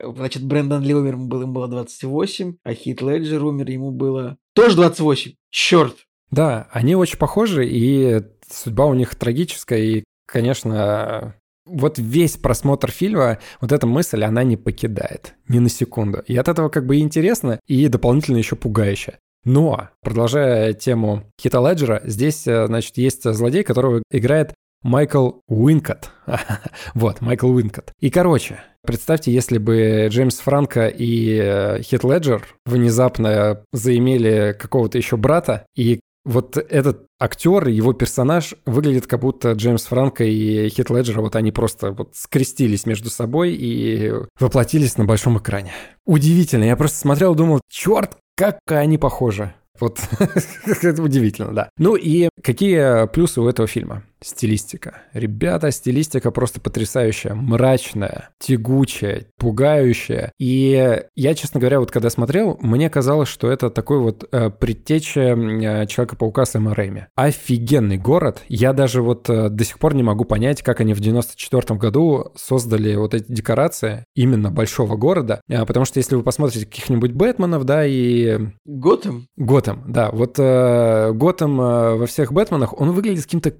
значит, 0.00 0.44
Брэндон 0.44 0.82
Ли 0.82 0.94
умер, 0.94 1.14
ему 1.14 1.26
было, 1.26 1.42
ему 1.42 1.52
было 1.52 1.68
28, 1.68 2.56
а 2.62 2.74
Хит 2.74 3.02
Леджер 3.02 3.44
умер, 3.44 3.70
ему 3.70 3.90
было 3.90 4.36
тоже 4.54 4.76
28. 4.76 5.32
Черт! 5.50 5.96
Да, 6.30 6.68
они 6.72 6.96
очень 6.96 7.18
похожи, 7.18 7.66
и 7.66 8.22
судьба 8.50 8.86
у 8.86 8.94
них 8.94 9.14
трагическая, 9.14 9.78
и, 9.78 10.04
конечно, 10.26 11.36
вот 11.66 11.98
весь 11.98 12.36
просмотр 12.36 12.90
фильма, 12.90 13.38
вот 13.60 13.72
эта 13.72 13.86
мысль, 13.86 14.24
она 14.24 14.42
не 14.42 14.56
покидает 14.56 15.34
ни 15.48 15.58
на 15.58 15.68
секунду. 15.68 16.20
И 16.26 16.36
от 16.36 16.48
этого 16.48 16.68
как 16.68 16.86
бы 16.86 16.98
интересно, 16.98 17.60
и 17.66 17.88
дополнительно 17.88 18.36
еще 18.36 18.56
пугающе. 18.56 19.18
Но, 19.44 19.90
продолжая 20.00 20.72
тему 20.72 21.30
Хита 21.40 21.60
Леджера, 21.60 22.00
здесь, 22.04 22.46
э, 22.46 22.66
значит, 22.66 22.96
есть 22.96 23.30
злодей, 23.30 23.62
которого 23.62 24.02
играет 24.10 24.54
Майкл 24.84 25.30
Уинкот. 25.48 26.10
вот, 26.94 27.22
Майкл 27.22 27.48
Уинкот. 27.48 27.90
И, 28.00 28.10
короче, 28.10 28.60
представьте, 28.86 29.32
если 29.32 29.56
бы 29.56 30.08
Джеймс 30.10 30.38
Франко 30.38 30.88
и 30.88 31.40
э, 31.42 31.82
Хит 31.82 32.04
Леджер 32.04 32.46
внезапно 32.66 33.62
заимели 33.72 34.54
какого-то 34.56 34.98
еще 34.98 35.16
брата, 35.16 35.66
и 35.74 36.00
вот 36.26 36.58
этот 36.58 37.06
актер, 37.18 37.68
его 37.68 37.94
персонаж 37.94 38.54
выглядит 38.66 39.06
как 39.06 39.20
будто 39.20 39.52
Джеймс 39.52 39.84
Франко 39.84 40.24
и 40.24 40.68
Хит 40.68 40.90
Леджер, 40.90 41.20
вот 41.22 41.34
они 41.34 41.50
просто 41.50 41.92
вот 41.92 42.10
скрестились 42.14 42.84
между 42.84 43.08
собой 43.08 43.54
и 43.54 44.12
воплотились 44.38 44.98
на 44.98 45.06
большом 45.06 45.38
экране. 45.38 45.72
Удивительно, 46.04 46.64
я 46.64 46.76
просто 46.76 46.98
смотрел 46.98 47.32
и 47.32 47.38
думал, 47.38 47.62
черт, 47.70 48.18
как 48.36 48.58
они 48.68 48.98
похожи. 48.98 49.54
Вот 49.80 49.98
это 50.82 51.02
удивительно, 51.02 51.52
да. 51.52 51.70
Ну 51.78 51.96
и 51.96 52.28
какие 52.42 53.08
плюсы 53.08 53.40
у 53.40 53.48
этого 53.48 53.66
фильма? 53.66 54.04
Стилистика. 54.24 55.02
Ребята, 55.12 55.70
стилистика 55.70 56.30
просто 56.30 56.58
потрясающая, 56.58 57.34
мрачная, 57.34 58.30
тягучая, 58.38 59.26
пугающая. 59.38 60.32
И 60.38 61.02
я, 61.14 61.34
честно 61.34 61.60
говоря, 61.60 61.78
вот 61.78 61.90
когда 61.90 62.08
смотрел, 62.08 62.56
мне 62.62 62.88
казалось, 62.88 63.28
что 63.28 63.50
это 63.50 63.68
такой 63.68 63.98
вот 63.98 64.26
э, 64.32 64.48
предтеча 64.48 65.20
э, 65.20 65.86
Человека-паука 65.86 66.46
Сэма 66.46 66.74
Рэйми. 66.74 67.04
Офигенный 67.14 67.98
город. 67.98 68.42
Я 68.48 68.72
даже 68.72 69.02
вот 69.02 69.28
э, 69.28 69.50
до 69.50 69.62
сих 69.62 69.78
пор 69.78 69.94
не 69.94 70.02
могу 70.02 70.24
понять, 70.24 70.62
как 70.62 70.80
они 70.80 70.94
в 70.94 71.00
94 71.00 71.78
году 71.78 72.32
создали 72.34 72.94
вот 72.96 73.12
эти 73.12 73.30
декорации 73.30 74.06
именно 74.14 74.50
большого 74.50 74.96
города. 74.96 75.42
А, 75.50 75.66
потому 75.66 75.84
что 75.84 75.98
если 75.98 76.14
вы 76.14 76.22
посмотрите 76.22 76.64
каких-нибудь 76.64 77.12
Бэтменов, 77.12 77.64
да, 77.64 77.84
и 77.84 78.38
Готэм? 78.64 79.28
Готэм, 79.36 79.84
да. 79.86 80.10
Вот 80.10 80.36
э, 80.38 81.12
Готэм 81.12 81.60
э, 81.60 81.94
во 81.96 82.06
всех 82.06 82.32
Бэтменах, 82.32 82.80
он 82.80 82.92
выглядит 82.92 83.24
каким-то 83.24 83.50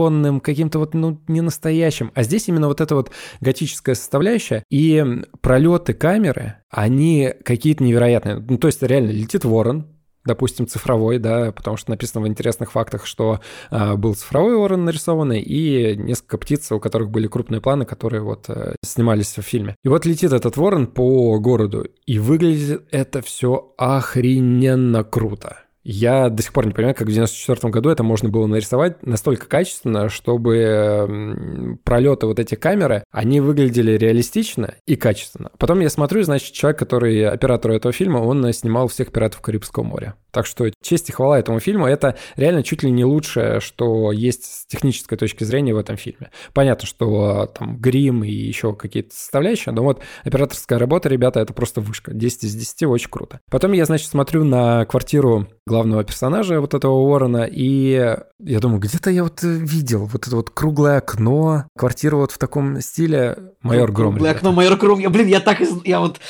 картонным, 0.00 0.40
каким-то 0.40 0.78
вот, 0.78 0.94
ну, 0.94 1.20
не 1.28 1.40
настоящим. 1.40 2.10
А 2.14 2.22
здесь 2.22 2.48
именно 2.48 2.68
вот 2.68 2.80
эта 2.80 2.94
вот 2.94 3.10
готическая 3.40 3.94
составляющая 3.94 4.64
и 4.70 5.04
пролеты 5.40 5.92
камеры, 5.92 6.56
они 6.70 7.32
какие-то 7.44 7.84
невероятные. 7.84 8.36
Ну, 8.36 8.58
то 8.58 8.68
есть 8.68 8.82
реально 8.82 9.10
летит 9.10 9.44
ворон, 9.44 9.86
допустим, 10.24 10.66
цифровой, 10.66 11.18
да, 11.18 11.52
потому 11.52 11.76
что 11.76 11.90
написано 11.90 12.22
в 12.22 12.28
интересных 12.28 12.72
фактах, 12.72 13.06
что 13.06 13.40
э, 13.70 13.96
был 13.96 14.14
цифровой 14.14 14.56
ворон 14.56 14.84
нарисованный 14.84 15.40
и 15.40 15.96
несколько 15.96 16.38
птиц, 16.38 16.72
у 16.72 16.80
которых 16.80 17.10
были 17.10 17.26
крупные 17.26 17.60
планы, 17.60 17.84
которые 17.84 18.22
вот 18.22 18.48
э, 18.48 18.74
снимались 18.84 19.36
в 19.36 19.42
фильме. 19.42 19.76
И 19.84 19.88
вот 19.88 20.06
летит 20.06 20.32
этот 20.32 20.56
ворон 20.56 20.86
по 20.86 21.38
городу, 21.38 21.86
и 22.06 22.18
выглядит 22.18 22.86
это 22.90 23.22
все 23.22 23.74
охрененно 23.78 25.04
круто. 25.04 25.58
Я 25.82 26.28
до 26.28 26.42
сих 26.42 26.52
пор 26.52 26.66
не 26.66 26.72
понимаю, 26.72 26.94
как 26.94 27.08
в 27.08 27.10
94 27.10 27.70
году 27.72 27.88
это 27.88 28.02
можно 28.02 28.28
было 28.28 28.46
нарисовать 28.46 29.04
настолько 29.04 29.46
качественно, 29.46 30.08
чтобы 30.08 31.78
пролеты 31.84 32.26
вот 32.26 32.38
эти 32.38 32.54
камеры, 32.54 33.04
они 33.10 33.40
выглядели 33.40 33.92
реалистично 33.92 34.74
и 34.86 34.96
качественно. 34.96 35.50
Потом 35.58 35.80
я 35.80 35.88
смотрю, 35.88 36.22
значит, 36.22 36.52
человек, 36.52 36.78
который 36.78 37.26
оператор 37.26 37.72
этого 37.72 37.92
фильма, 37.92 38.18
он 38.18 38.52
снимал 38.52 38.88
всех 38.88 39.10
пиратов 39.10 39.40
Карибского 39.40 39.84
моря. 39.84 40.14
Так 40.30 40.46
что 40.46 40.70
честь 40.82 41.08
и 41.08 41.12
хвала 41.12 41.38
этому 41.38 41.60
фильму. 41.60 41.86
Это 41.86 42.16
реально 42.36 42.62
чуть 42.62 42.82
ли 42.82 42.90
не 42.90 43.04
лучшее, 43.04 43.60
что 43.60 44.12
есть 44.12 44.44
с 44.44 44.66
технической 44.66 45.18
точки 45.18 45.44
зрения 45.44 45.74
в 45.74 45.78
этом 45.78 45.96
фильме. 45.96 46.30
Понятно, 46.52 46.86
что 46.86 47.46
там 47.46 47.78
грим 47.78 48.24
и 48.24 48.30
еще 48.30 48.74
какие-то 48.74 49.14
составляющие, 49.14 49.74
но 49.74 49.82
вот 49.82 50.00
операторская 50.24 50.78
работа, 50.78 51.08
ребята, 51.08 51.40
это 51.40 51.52
просто 51.52 51.80
вышка. 51.80 52.12
10 52.12 52.44
из 52.44 52.54
10, 52.54 52.84
очень 52.84 53.10
круто. 53.10 53.40
Потом 53.50 53.72
я, 53.72 53.84
значит, 53.84 54.08
смотрю 54.08 54.44
на 54.44 54.84
квартиру 54.86 55.48
главного 55.66 56.04
персонажа 56.04 56.60
вот 56.60 56.74
этого 56.74 56.92
Уоррена, 56.92 57.48
и 57.50 58.16
я 58.42 58.60
думаю, 58.60 58.80
где-то 58.80 59.10
я 59.10 59.22
вот 59.22 59.42
видел 59.42 60.06
вот 60.06 60.26
это 60.26 60.36
вот 60.36 60.50
круглое 60.50 60.98
окно, 60.98 61.66
квартира 61.76 62.16
вот 62.16 62.32
в 62.32 62.38
таком 62.38 62.80
стиле 62.80 63.36
Майор 63.62 63.92
Гром. 63.92 64.14
Круглое 64.14 64.32
окно 64.32 64.52
Майор 64.52 64.76
Гром. 64.76 64.98
Я, 64.98 65.10
блин, 65.10 65.28
я 65.28 65.40
так, 65.40 65.60
я 65.84 66.00
вот, 66.00 66.20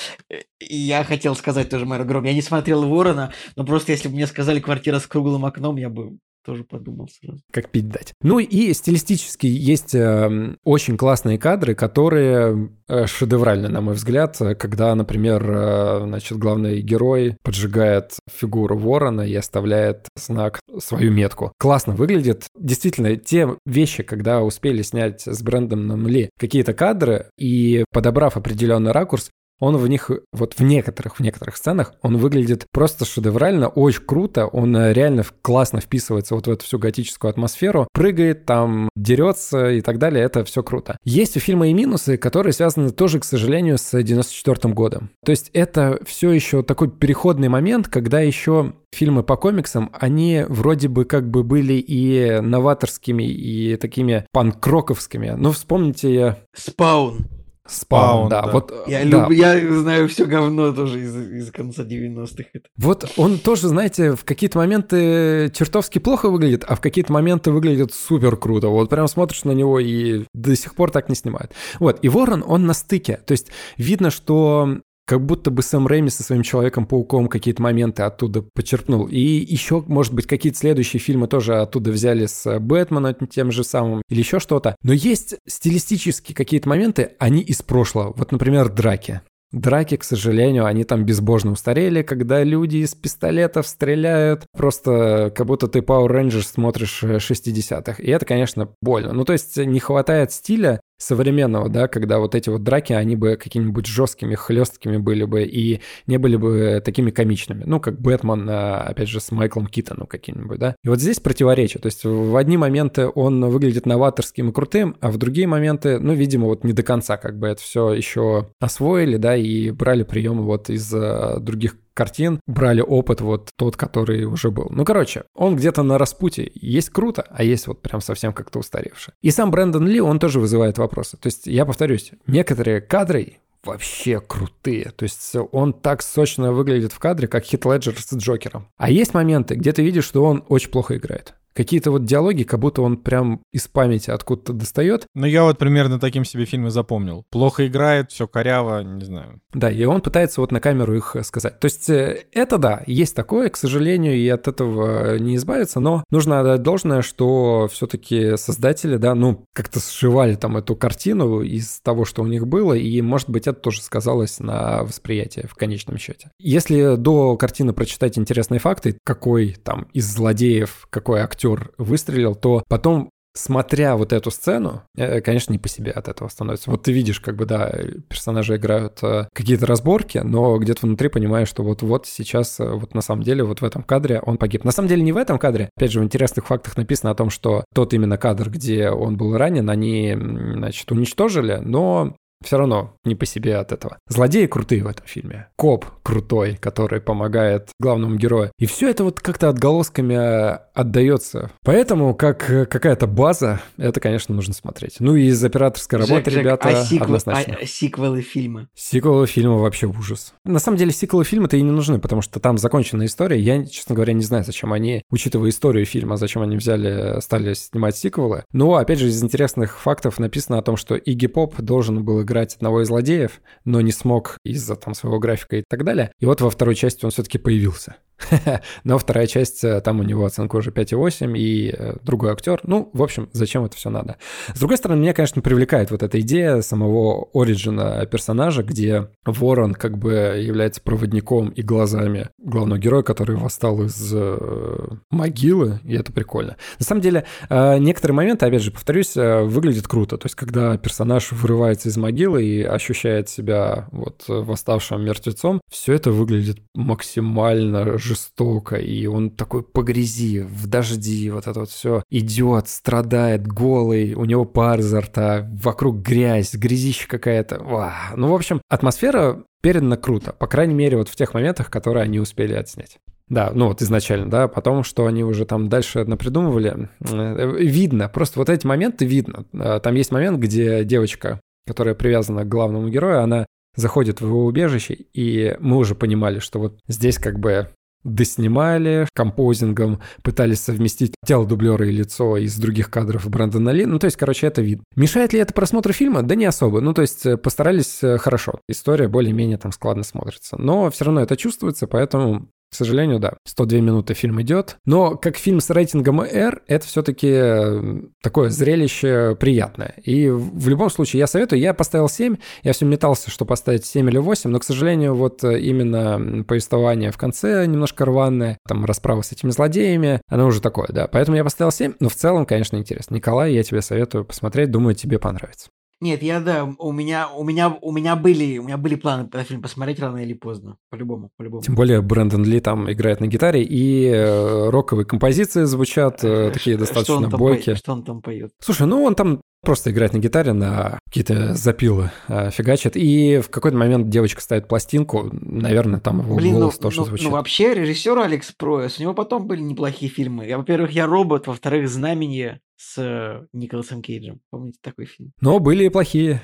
я 0.58 1.04
хотел 1.04 1.34
сказать 1.36 1.70
тоже 1.70 1.86
Майор 1.86 2.04
Гром. 2.06 2.24
Я 2.24 2.34
не 2.34 2.42
смотрел 2.42 2.86
Ворона, 2.86 3.32
но 3.56 3.64
просто 3.64 3.89
если 3.90 4.08
бы 4.08 4.14
мне 4.14 4.26
сказали 4.26 4.60
квартира 4.60 4.98
с 4.98 5.06
круглым 5.06 5.44
окном, 5.44 5.76
я 5.76 5.88
бы 5.88 6.18
тоже 6.44 6.64
подумал 6.64 7.08
сразу. 7.08 7.40
Как 7.52 7.70
пить 7.70 7.88
дать. 7.88 8.14
Ну 8.22 8.38
и 8.38 8.72
стилистически 8.72 9.46
есть 9.46 9.94
э, 9.94 10.56
очень 10.64 10.96
классные 10.96 11.38
кадры, 11.38 11.74
которые 11.74 12.70
э, 12.88 13.06
шедевральны, 13.06 13.68
на 13.68 13.80
мой 13.80 13.94
взгляд, 13.94 14.38
когда, 14.58 14.94
например, 14.94 15.44
э, 15.48 16.00
значит, 16.06 16.38
главный 16.38 16.80
герой 16.80 17.36
поджигает 17.42 18.14
фигуру 18.30 18.76
ворона 18.76 19.22
и 19.22 19.34
оставляет 19.34 20.08
знак, 20.16 20.60
свою 20.78 21.12
метку. 21.12 21.52
Классно 21.58 21.94
выглядит. 21.94 22.46
Действительно, 22.58 23.16
те 23.16 23.56
вещи, 23.66 24.02
когда 24.02 24.42
успели 24.42 24.82
снять 24.82 25.22
с 25.26 25.42
Брэндоном 25.42 26.06
Ли 26.06 26.30
какие-то 26.38 26.74
кадры 26.74 27.30
и 27.38 27.84
подобрав 27.92 28.36
определенный 28.36 28.92
ракурс, 28.92 29.30
он 29.60 29.76
в 29.76 29.86
них, 29.86 30.10
вот 30.32 30.54
в 30.54 30.62
некоторых, 30.62 31.16
в 31.16 31.20
некоторых 31.20 31.56
сценах, 31.56 31.94
он 32.02 32.16
выглядит 32.16 32.66
просто 32.72 33.04
шедеврально, 33.04 33.68
очень 33.68 34.02
круто, 34.04 34.46
он 34.46 34.76
э, 34.76 34.92
реально 34.92 35.24
классно 35.42 35.80
вписывается 35.80 36.34
вот 36.34 36.46
в 36.46 36.50
эту 36.50 36.64
всю 36.64 36.78
готическую 36.78 37.30
атмосферу, 37.30 37.86
прыгает 37.92 38.46
там, 38.46 38.88
дерется 38.96 39.70
и 39.70 39.80
так 39.80 39.98
далее, 39.98 40.24
это 40.24 40.44
все 40.44 40.62
круто. 40.62 40.96
Есть 41.04 41.36
у 41.36 41.40
фильма 41.40 41.68
и 41.68 41.74
минусы, 41.74 42.16
которые 42.16 42.52
связаны 42.52 42.90
тоже, 42.90 43.20
к 43.20 43.24
сожалению, 43.24 43.78
с 43.78 44.02
94 44.02 44.74
годом. 44.74 45.10
То 45.24 45.30
есть 45.30 45.50
это 45.52 46.00
все 46.06 46.32
еще 46.32 46.62
такой 46.62 46.90
переходный 46.90 47.48
момент, 47.48 47.88
когда 47.88 48.20
еще 48.20 48.74
фильмы 48.92 49.22
по 49.22 49.36
комиксам, 49.36 49.90
они 49.92 50.44
вроде 50.48 50.88
бы 50.88 51.04
как 51.04 51.30
бы 51.30 51.44
были 51.44 51.74
и 51.74 52.40
новаторскими, 52.40 53.22
и 53.22 53.76
такими 53.76 54.26
панкроковскими. 54.32 55.34
Ну, 55.36 55.52
вспомните... 55.52 56.36
Спаун. 56.54 57.39
Спаун, 57.70 58.28
да. 58.28 58.42
да. 58.42 58.52
Вот, 58.52 58.72
я, 58.86 59.00
да. 59.00 59.04
Люб, 59.04 59.30
я 59.30 59.74
знаю 59.80 60.08
все 60.08 60.26
говно 60.26 60.72
тоже 60.72 61.00
из, 61.00 61.16
из 61.16 61.52
конца 61.52 61.84
90-х. 61.84 62.44
Вот 62.76 63.10
он 63.16 63.38
тоже, 63.38 63.68
знаете, 63.68 64.16
в 64.16 64.24
какие-то 64.24 64.58
моменты 64.58 65.50
чертовски 65.54 65.98
плохо 66.00 66.28
выглядит, 66.28 66.64
а 66.66 66.74
в 66.74 66.80
какие-то 66.80 67.12
моменты 67.12 67.52
выглядит 67.52 67.92
супер 67.94 68.36
круто. 68.36 68.68
Вот 68.68 68.90
прям 68.90 69.06
смотришь 69.06 69.44
на 69.44 69.52
него 69.52 69.78
и 69.78 70.24
до 70.34 70.56
сих 70.56 70.74
пор 70.74 70.90
так 70.90 71.08
не 71.08 71.14
снимают. 71.14 71.52
Вот, 71.78 71.98
и 72.02 72.08
Ворон, 72.08 72.42
он 72.46 72.66
на 72.66 72.74
стыке. 72.74 73.20
То 73.24 73.32
есть 73.32 73.48
видно, 73.76 74.10
что 74.10 74.80
как 75.10 75.26
будто 75.26 75.50
бы 75.50 75.60
Сэм 75.60 75.88
Рэйми 75.88 76.08
со 76.08 76.22
своим 76.22 76.44
Человеком-пауком 76.44 77.26
какие-то 77.26 77.60
моменты 77.60 78.04
оттуда 78.04 78.42
почерпнул. 78.42 79.08
И 79.08 79.18
еще, 79.18 79.82
может 79.88 80.14
быть, 80.14 80.28
какие-то 80.28 80.56
следующие 80.56 81.00
фильмы 81.00 81.26
тоже 81.26 81.56
оттуда 81.56 81.90
взяли 81.90 82.26
с 82.26 82.60
Бэтмена 82.60 83.12
тем 83.28 83.50
же 83.50 83.64
самым 83.64 84.02
или 84.08 84.20
еще 84.20 84.38
что-то. 84.38 84.76
Но 84.84 84.92
есть 84.92 85.34
стилистические 85.48 86.36
какие-то 86.36 86.68
моменты, 86.68 87.16
они 87.18 87.40
из 87.40 87.60
прошлого. 87.60 88.12
Вот, 88.16 88.30
например, 88.30 88.68
драки. 88.68 89.20
Драки, 89.50 89.96
к 89.96 90.04
сожалению, 90.04 90.64
они 90.64 90.84
там 90.84 91.04
безбожно 91.04 91.50
устарели, 91.50 92.02
когда 92.02 92.44
люди 92.44 92.76
из 92.76 92.94
пистолетов 92.94 93.66
стреляют, 93.66 94.44
просто 94.56 95.32
как 95.34 95.44
будто 95.44 95.66
ты 95.66 95.80
Power 95.80 96.06
Rangers 96.06 96.52
смотришь 96.52 97.02
60-х. 97.02 98.00
И 98.00 98.08
это, 98.12 98.24
конечно, 98.24 98.68
больно. 98.80 99.12
Ну, 99.12 99.24
то 99.24 99.32
есть 99.32 99.56
не 99.56 99.80
хватает 99.80 100.30
стиля, 100.30 100.80
современного, 101.00 101.68
да, 101.68 101.88
когда 101.88 102.18
вот 102.18 102.34
эти 102.34 102.50
вот 102.50 102.62
драки, 102.62 102.92
они 102.92 103.16
бы 103.16 103.36
какими-нибудь 103.36 103.86
жесткими, 103.86 104.34
хлесткими 104.34 104.98
были 104.98 105.24
бы 105.24 105.42
и 105.42 105.80
не 106.06 106.18
были 106.18 106.36
бы 106.36 106.82
такими 106.84 107.10
комичными. 107.10 107.64
Ну, 107.66 107.80
как 107.80 107.98
Бэтмен, 108.00 108.46
а, 108.48 108.82
опять 108.82 109.08
же, 109.08 109.18
с 109.20 109.32
Майклом 109.32 109.66
Китоном 109.66 110.06
каким-нибудь, 110.06 110.58
да. 110.58 110.76
И 110.84 110.88
вот 110.88 111.00
здесь 111.00 111.18
противоречие. 111.18 111.80
То 111.80 111.86
есть 111.86 112.04
в 112.04 112.36
одни 112.36 112.58
моменты 112.58 113.08
он 113.08 113.44
выглядит 113.46 113.86
новаторским 113.86 114.50
и 114.50 114.52
крутым, 114.52 114.96
а 115.00 115.10
в 115.10 115.16
другие 115.16 115.46
моменты, 115.46 115.98
ну, 115.98 116.12
видимо, 116.12 116.46
вот 116.46 116.64
не 116.64 116.74
до 116.74 116.82
конца 116.82 117.16
как 117.16 117.38
бы 117.38 117.48
это 117.48 117.62
все 117.62 117.92
еще 117.94 118.50
освоили, 118.60 119.16
да, 119.16 119.36
и 119.36 119.70
брали 119.70 120.02
приемы 120.02 120.44
вот 120.44 120.68
из 120.68 120.92
а, 120.94 121.40
других 121.40 121.76
картин 122.00 122.40
брали 122.46 122.80
опыт 122.80 123.20
вот 123.20 123.50
тот, 123.56 123.76
который 123.76 124.24
уже 124.24 124.50
был. 124.50 124.68
Ну, 124.70 124.86
короче, 124.86 125.24
он 125.34 125.54
где-то 125.54 125.82
на 125.82 125.98
распутье. 125.98 126.50
Есть 126.54 126.88
круто, 126.88 127.26
а 127.28 127.44
есть 127.44 127.66
вот 127.66 127.82
прям 127.82 128.00
совсем 128.00 128.32
как-то 128.32 128.58
устаревший. 128.58 129.12
И 129.20 129.30
сам 129.30 129.50
Брэндон 129.50 129.86
Ли, 129.86 130.00
он 130.00 130.18
тоже 130.18 130.40
вызывает 130.40 130.78
вопросы. 130.78 131.18
То 131.18 131.26
есть, 131.26 131.46
я 131.46 131.66
повторюсь, 131.66 132.12
некоторые 132.26 132.80
кадры 132.80 133.36
вообще 133.62 134.18
крутые. 134.18 134.92
То 134.96 135.02
есть 135.02 135.36
он 135.52 135.74
так 135.74 136.00
сочно 136.00 136.54
выглядит 136.54 136.92
в 136.92 136.98
кадре, 136.98 137.28
как 137.28 137.44
Хит 137.44 137.66
Леджер 137.66 138.00
с 138.00 138.16
Джокером. 138.16 138.68
А 138.78 138.90
есть 138.90 139.12
моменты, 139.12 139.56
где 139.56 139.72
ты 139.72 139.82
видишь, 139.82 140.06
что 140.06 140.24
он 140.24 140.42
очень 140.48 140.70
плохо 140.70 140.96
играет 140.96 141.34
какие-то 141.54 141.90
вот 141.90 142.04
диалоги, 142.04 142.44
как 142.44 142.60
будто 142.60 142.82
он 142.82 142.96
прям 142.96 143.42
из 143.52 143.68
памяти 143.68 144.10
откуда-то 144.10 144.52
достает. 144.52 145.06
Ну, 145.14 145.26
я 145.26 145.44
вот 145.44 145.58
примерно 145.58 145.98
таким 145.98 146.24
себе 146.24 146.44
фильмы 146.44 146.70
запомнил. 146.70 147.24
Плохо 147.30 147.66
играет, 147.66 148.10
все 148.10 148.26
коряво, 148.26 148.82
не 148.82 149.04
знаю. 149.04 149.40
Да, 149.52 149.70
и 149.70 149.84
он 149.84 150.00
пытается 150.00 150.40
вот 150.40 150.52
на 150.52 150.60
камеру 150.60 150.96
их 150.96 151.16
э, 151.16 151.24
сказать. 151.24 151.58
То 151.58 151.66
есть 151.66 151.90
э, 151.90 152.24
это 152.32 152.58
да, 152.58 152.82
есть 152.86 153.16
такое, 153.16 153.48
к 153.48 153.56
сожалению, 153.56 154.16
и 154.16 154.28
от 154.28 154.46
этого 154.48 155.18
не 155.18 155.36
избавиться, 155.36 155.80
но 155.80 156.04
нужно 156.10 156.40
отдать 156.40 156.62
должное, 156.62 157.02
что 157.02 157.68
все-таки 157.70 158.36
создатели, 158.36 158.96
да, 158.96 159.14
ну, 159.14 159.44
как-то 159.52 159.80
сшивали 159.80 160.36
там 160.36 160.56
эту 160.56 160.76
картину 160.76 161.40
из 161.40 161.80
того, 161.80 162.04
что 162.04 162.22
у 162.22 162.26
них 162.26 162.46
было, 162.46 162.74
и, 162.74 163.00
может 163.02 163.28
быть, 163.28 163.46
это 163.46 163.58
тоже 163.58 163.82
сказалось 163.82 164.38
на 164.38 164.84
восприятии 164.84 165.46
в 165.50 165.54
конечном 165.54 165.98
счете. 165.98 166.30
Если 166.38 166.96
до 166.96 167.36
картины 167.36 167.72
прочитать 167.72 168.18
интересные 168.18 168.60
факты, 168.60 168.96
какой 169.04 169.56
там 169.64 169.88
из 169.92 170.06
злодеев, 170.06 170.86
какой 170.90 171.20
актер 171.20 171.39
актер 171.40 171.72
выстрелил, 171.78 172.34
то 172.34 172.62
потом 172.68 173.10
смотря 173.32 173.96
вот 173.96 174.12
эту 174.12 174.30
сцену, 174.32 174.82
э, 174.96 175.20
конечно, 175.20 175.52
не 175.52 175.58
по 175.58 175.68
себе 175.68 175.92
от 175.92 176.08
этого 176.08 176.28
становится. 176.28 176.68
Вот 176.68 176.82
ты 176.82 176.92
видишь, 176.92 177.20
как 177.20 177.36
бы, 177.36 177.46
да, 177.46 177.72
персонажи 178.08 178.56
играют 178.56 178.98
э, 179.02 179.28
какие-то 179.32 179.66
разборки, 179.66 180.18
но 180.18 180.58
где-то 180.58 180.84
внутри 180.84 181.08
понимаешь, 181.08 181.48
что 181.48 181.62
вот-вот 181.62 182.06
сейчас, 182.06 182.58
э, 182.58 182.68
вот 182.68 182.92
на 182.92 183.02
самом 183.02 183.22
деле, 183.22 183.44
вот 183.44 183.60
в 183.60 183.64
этом 183.64 183.84
кадре 183.84 184.20
он 184.20 184.36
погиб. 184.36 184.64
На 184.64 184.72
самом 184.72 184.88
деле 184.88 185.02
не 185.02 185.12
в 185.12 185.16
этом 185.16 185.38
кадре. 185.38 185.70
Опять 185.76 185.92
же, 185.92 186.00
в 186.00 186.04
интересных 186.04 186.46
фактах 186.48 186.76
написано 186.76 187.12
о 187.12 187.14
том, 187.14 187.30
что 187.30 187.64
тот 187.72 187.94
именно 187.94 188.18
кадр, 188.18 188.50
где 188.50 188.90
он 188.90 189.16
был 189.16 189.36
ранен, 189.36 189.70
они, 189.70 190.16
значит, 190.16 190.90
уничтожили, 190.90 191.60
но 191.62 192.16
все 192.42 192.58
равно 192.58 192.96
не 193.04 193.14
по 193.14 193.26
себе 193.26 193.56
от 193.56 193.72
этого. 193.72 193.98
Злодеи 194.08 194.46
крутые 194.46 194.82
в 194.82 194.86
этом 194.86 195.06
фильме. 195.06 195.48
Коп 195.56 195.84
крутой, 196.02 196.56
который 196.56 197.00
помогает 197.00 197.70
главному 197.78 198.16
герою. 198.16 198.52
И 198.58 198.66
все 198.66 198.90
это 198.90 199.04
вот 199.04 199.20
как-то 199.20 199.48
отголосками 199.48 200.16
а, 200.16 200.66
отдается. 200.74 201.50
Поэтому 201.64 202.14
как 202.14 202.38
какая-то 202.68 203.06
база, 203.06 203.60
это, 203.76 204.00
конечно, 204.00 204.34
нужно 204.34 204.54
смотреть. 204.54 204.96
Ну 205.00 205.16
и 205.16 205.26
из 205.26 205.42
операторской 205.44 205.98
работы, 205.98 206.30
Жек, 206.30 206.40
ребята, 206.40 206.68
а 206.68 206.84
сиквел, 206.84 207.04
однозначно. 207.04 207.58
А 207.60 207.66
сиквелы 207.66 208.22
фильма? 208.22 208.68
Сиквелы 208.74 209.26
фильма 209.26 209.56
вообще 209.56 209.86
ужас. 209.86 210.34
На 210.44 210.58
самом 210.58 210.78
деле 210.78 210.92
сиквелы 210.92 211.24
фильма-то 211.24 211.56
и 211.56 211.62
не 211.62 211.70
нужны, 211.70 211.98
потому 211.98 212.22
что 212.22 212.40
там 212.40 212.58
законченная 212.58 213.06
история. 213.06 213.38
Я, 213.38 213.64
честно 213.66 213.94
говоря, 213.94 214.12
не 214.12 214.24
знаю, 214.24 214.44
зачем 214.44 214.72
они, 214.72 215.02
учитывая 215.10 215.50
историю 215.50 215.84
фильма, 215.84 216.16
зачем 216.16 216.42
они 216.42 216.56
взяли, 216.56 217.20
стали 217.20 217.54
снимать 217.54 217.96
сиквелы. 217.96 218.44
Но, 218.52 218.74
опять 218.76 218.98
же, 218.98 219.08
из 219.08 219.22
интересных 219.22 219.78
фактов 219.78 220.18
написано 220.18 220.58
о 220.58 220.62
том, 220.62 220.76
что 220.76 220.96
Игги 220.96 221.26
Поп 221.26 221.60
должен 221.60 222.04
был 222.04 222.24
играть 222.30 222.54
одного 222.54 222.82
из 222.82 222.86
злодеев, 222.86 223.40
но 223.64 223.80
не 223.80 223.92
смог 223.92 224.36
из-за 224.44 224.76
там 224.76 224.94
своего 224.94 225.18
графика 225.18 225.56
и 225.56 225.64
так 225.68 225.84
далее. 225.84 226.12
И 226.20 226.26
вот 226.26 226.40
во 226.40 226.50
второй 226.50 226.74
части 226.74 227.04
он 227.04 227.10
все-таки 227.10 227.38
появился. 227.38 227.96
Но 228.84 228.98
вторая 228.98 229.26
часть, 229.26 229.64
э, 229.64 229.80
там 229.80 230.00
у 230.00 230.02
него 230.02 230.24
оценка 230.24 230.56
уже 230.56 230.70
5,8 230.70 231.36
и 231.36 231.74
э, 231.76 231.96
другой 232.02 232.32
актер. 232.32 232.60
Ну, 232.64 232.90
в 232.92 233.02
общем, 233.02 233.28
зачем 233.32 233.64
это 233.64 233.76
все 233.76 233.90
надо? 233.90 234.16
С 234.54 234.58
другой 234.58 234.76
стороны, 234.76 235.00
меня, 235.00 235.12
конечно, 235.12 235.42
привлекает 235.42 235.90
вот 235.90 236.02
эта 236.02 236.20
идея 236.20 236.60
самого 236.60 237.28
оригина 237.34 238.06
персонажа, 238.06 238.62
где 238.62 239.08
Ворон 239.24 239.74
как 239.74 239.98
бы 239.98 240.12
является 240.38 240.80
проводником 240.82 241.48
и 241.48 241.62
глазами 241.62 242.28
главного 242.38 242.78
героя, 242.78 243.02
который 243.02 243.36
восстал 243.36 243.82
из 243.82 244.12
э, 244.14 244.88
могилы, 245.10 245.80
и 245.84 245.94
это 245.94 246.12
прикольно. 246.12 246.56
На 246.78 246.84
самом 246.84 247.02
деле, 247.02 247.24
некоторые 247.50 248.14
моменты, 248.14 248.46
опять 248.46 248.62
же, 248.62 248.70
повторюсь, 248.70 249.14
выглядят 249.14 249.86
круто. 249.86 250.16
То 250.18 250.26
есть, 250.26 250.34
когда 250.34 250.76
персонаж 250.76 251.32
вырывается 251.32 251.88
из 251.88 251.96
могилы 251.96 252.44
и 252.44 252.62
ощущает 252.62 253.28
себя 253.28 253.88
вот 253.92 254.24
восставшим 254.28 255.04
мертвецом, 255.04 255.60
все 255.70 255.94
это 255.94 256.10
выглядит 256.10 256.58
максимально 256.74 257.98
жестоко, 258.10 258.76
и 258.76 259.06
он 259.06 259.30
такой 259.30 259.62
по 259.62 259.82
грязи, 259.82 260.40
в 260.40 260.66
дожди, 260.66 261.30
вот 261.30 261.46
это 261.46 261.60
вот 261.60 261.70
все 261.70 262.02
идет, 262.10 262.68
страдает, 262.68 263.46
голый, 263.46 264.14
у 264.14 264.24
него 264.24 264.44
пар 264.44 264.80
изо 264.80 265.00
рта, 265.00 265.48
вокруг 265.62 266.02
грязь, 266.02 266.54
грязища 266.54 267.08
какая-то. 267.08 267.62
Ва. 267.62 267.94
Ну, 268.16 268.28
в 268.28 268.34
общем, 268.34 268.60
атмосфера 268.68 269.44
передана 269.62 269.96
круто, 269.96 270.32
по 270.32 270.46
крайней 270.46 270.74
мере, 270.74 270.96
вот 270.96 271.08
в 271.08 271.16
тех 271.16 271.34
моментах, 271.34 271.70
которые 271.70 272.04
они 272.04 272.18
успели 272.18 272.54
отснять. 272.54 272.98
Да, 273.28 273.52
ну 273.54 273.68
вот 273.68 273.80
изначально, 273.80 274.28
да, 274.28 274.48
потом, 274.48 274.82
что 274.82 275.06
они 275.06 275.22
уже 275.22 275.44
там 275.44 275.68
дальше 275.68 276.04
напридумывали, 276.04 276.88
э, 277.00 277.56
видно, 277.60 278.08
просто 278.08 278.40
вот 278.40 278.48
эти 278.48 278.66
моменты 278.66 279.06
видно. 279.06 279.44
Э, 279.52 279.78
там 279.80 279.94
есть 279.94 280.10
момент, 280.10 280.40
где 280.40 280.82
девочка, 280.84 281.40
которая 281.64 281.94
привязана 281.94 282.44
к 282.44 282.48
главному 282.48 282.88
герою, 282.88 283.22
она 283.22 283.46
заходит 283.76 284.20
в 284.20 284.26
его 284.26 284.46
убежище, 284.46 284.94
и 284.94 285.56
мы 285.60 285.76
уже 285.76 285.94
понимали, 285.94 286.40
что 286.40 286.58
вот 286.58 286.80
здесь 286.88 287.18
как 287.18 287.38
бы 287.38 287.68
доснимали 288.04 289.06
композингом, 289.14 290.00
пытались 290.22 290.60
совместить 290.60 291.14
тело 291.24 291.46
дублера 291.46 291.86
и 291.86 291.92
лицо 291.92 292.36
из 292.36 292.56
других 292.58 292.90
кадров 292.90 293.28
Брэндона 293.28 293.70
Ли. 293.70 293.86
Ну, 293.86 293.98
то 293.98 294.06
есть, 294.06 294.16
короче, 294.16 294.46
это 294.46 294.62
видно. 294.62 294.84
Мешает 294.96 295.32
ли 295.32 295.40
это 295.40 295.54
просмотру 295.54 295.92
фильма? 295.92 296.22
Да 296.22 296.34
не 296.34 296.46
особо. 296.46 296.80
Ну, 296.80 296.94
то 296.94 297.02
есть, 297.02 297.26
э, 297.26 297.36
постарались 297.36 298.00
хорошо. 298.18 298.60
История 298.68 299.08
более-менее 299.08 299.58
там 299.58 299.72
складно 299.72 300.02
смотрится. 300.02 300.56
Но 300.58 300.90
все 300.90 301.04
равно 301.04 301.20
это 301.22 301.36
чувствуется, 301.36 301.86
поэтому 301.86 302.48
к 302.70 302.74
сожалению, 302.74 303.18
да. 303.18 303.34
102 303.44 303.80
минуты 303.80 304.14
фильм 304.14 304.40
идет. 304.42 304.76
Но 304.84 305.16
как 305.16 305.36
фильм 305.36 305.60
с 305.60 305.70
рейтингом 305.70 306.20
R, 306.20 306.62
это 306.66 306.86
все-таки 306.86 308.08
такое 308.22 308.50
зрелище 308.50 309.36
приятное. 309.38 309.94
И 310.04 310.28
в 310.28 310.68
любом 310.68 310.90
случае 310.90 311.20
я 311.20 311.26
советую. 311.26 311.60
Я 311.60 311.74
поставил 311.74 312.08
7. 312.08 312.36
Я 312.62 312.72
все 312.72 312.86
метался, 312.86 313.30
что 313.30 313.44
поставить 313.44 313.84
7 313.84 314.08
или 314.08 314.18
8. 314.18 314.50
Но, 314.50 314.60
к 314.60 314.64
сожалению, 314.64 315.14
вот 315.14 315.42
именно 315.42 316.44
повествование 316.44 317.10
в 317.10 317.18
конце 317.18 317.66
немножко 317.66 318.04
рваное. 318.04 318.58
Там 318.68 318.84
расправа 318.84 319.22
с 319.22 319.32
этими 319.32 319.50
злодеями. 319.50 320.20
Оно 320.28 320.46
уже 320.46 320.60
такое, 320.60 320.88
да. 320.90 321.08
Поэтому 321.08 321.36
я 321.36 321.44
поставил 321.44 321.72
7. 321.72 321.94
Но 321.98 322.08
в 322.08 322.14
целом, 322.14 322.46
конечно, 322.46 322.76
интересно. 322.76 323.16
Николай, 323.16 323.52
я 323.52 323.64
тебе 323.64 323.82
советую 323.82 324.24
посмотреть. 324.24 324.70
Думаю, 324.70 324.94
тебе 324.94 325.18
понравится. 325.18 325.70
Нет, 326.00 326.22
я 326.22 326.40
да, 326.40 326.64
у 326.64 326.92
меня, 326.92 327.28
у 327.28 327.44
меня, 327.44 327.76
у 327.82 327.92
меня 327.92 328.16
были, 328.16 328.56
у 328.56 328.62
меня 328.62 328.78
были 328.78 328.94
планы 328.94 329.26
этот 329.26 329.46
фильм 329.46 329.60
посмотреть 329.60 330.00
рано 330.00 330.16
или 330.16 330.32
поздно, 330.32 330.78
по-любому, 330.88 331.30
по-любому. 331.36 331.62
Тем 331.62 331.74
более 331.74 332.00
Брэндон 332.00 332.42
Ли 332.42 332.60
там 332.60 332.90
играет 332.90 333.20
на 333.20 333.26
гитаре, 333.26 333.62
и 333.62 334.06
э, 334.06 334.70
роковые 334.70 335.04
композиции 335.04 335.64
звучат 335.64 336.24
э, 336.24 336.52
такие 336.52 336.78
достаточно 336.78 337.28
что 337.28 337.36
бойкие. 337.36 337.74
По... 337.74 337.78
Что 337.78 337.92
он 337.92 338.04
там 338.04 338.22
поет? 338.22 338.52
Слушай, 338.60 338.86
ну 338.86 339.02
он 339.02 339.14
там 339.14 339.42
просто 339.62 339.90
играет 339.90 340.12
на 340.12 340.18
гитаре, 340.18 340.52
на 340.52 340.98
какие-то 341.06 341.54
запилы 341.54 342.10
э, 342.28 342.50
фигачит, 342.50 342.96
и 342.96 343.40
в 343.40 343.50
какой-то 343.50 343.76
момент 343.76 344.08
девочка 344.08 344.40
ставит 344.40 344.68
пластинку, 344.68 345.28
наверное, 345.32 346.00
там 346.00 346.20
его 346.20 346.36
Блин, 346.36 346.54
голос 346.54 346.76
ну, 346.76 346.82
тоже 346.82 347.00
ну, 347.00 347.06
звучит. 347.06 347.26
Ну 347.26 347.32
вообще 347.32 347.74
режиссер 347.74 348.18
Алекс 348.18 348.52
Проэс, 348.52 348.98
у 348.98 349.02
него 349.02 349.14
потом 349.14 349.46
были 349.46 349.60
неплохие 349.60 350.10
фильмы. 350.10 350.46
Я, 350.46 350.58
во-первых, 350.58 350.92
я 350.92 351.06
робот, 351.06 351.46
во-вторых, 351.46 351.88
знамение 351.88 352.60
с 352.76 353.46
Николасом 353.52 354.02
Кейджем. 354.02 354.40
Помните 354.50 354.78
такой 354.80 355.06
фильм? 355.06 355.32
Но 355.40 355.58
были 355.58 355.84
и 355.84 355.90
плохие. 355.90 356.42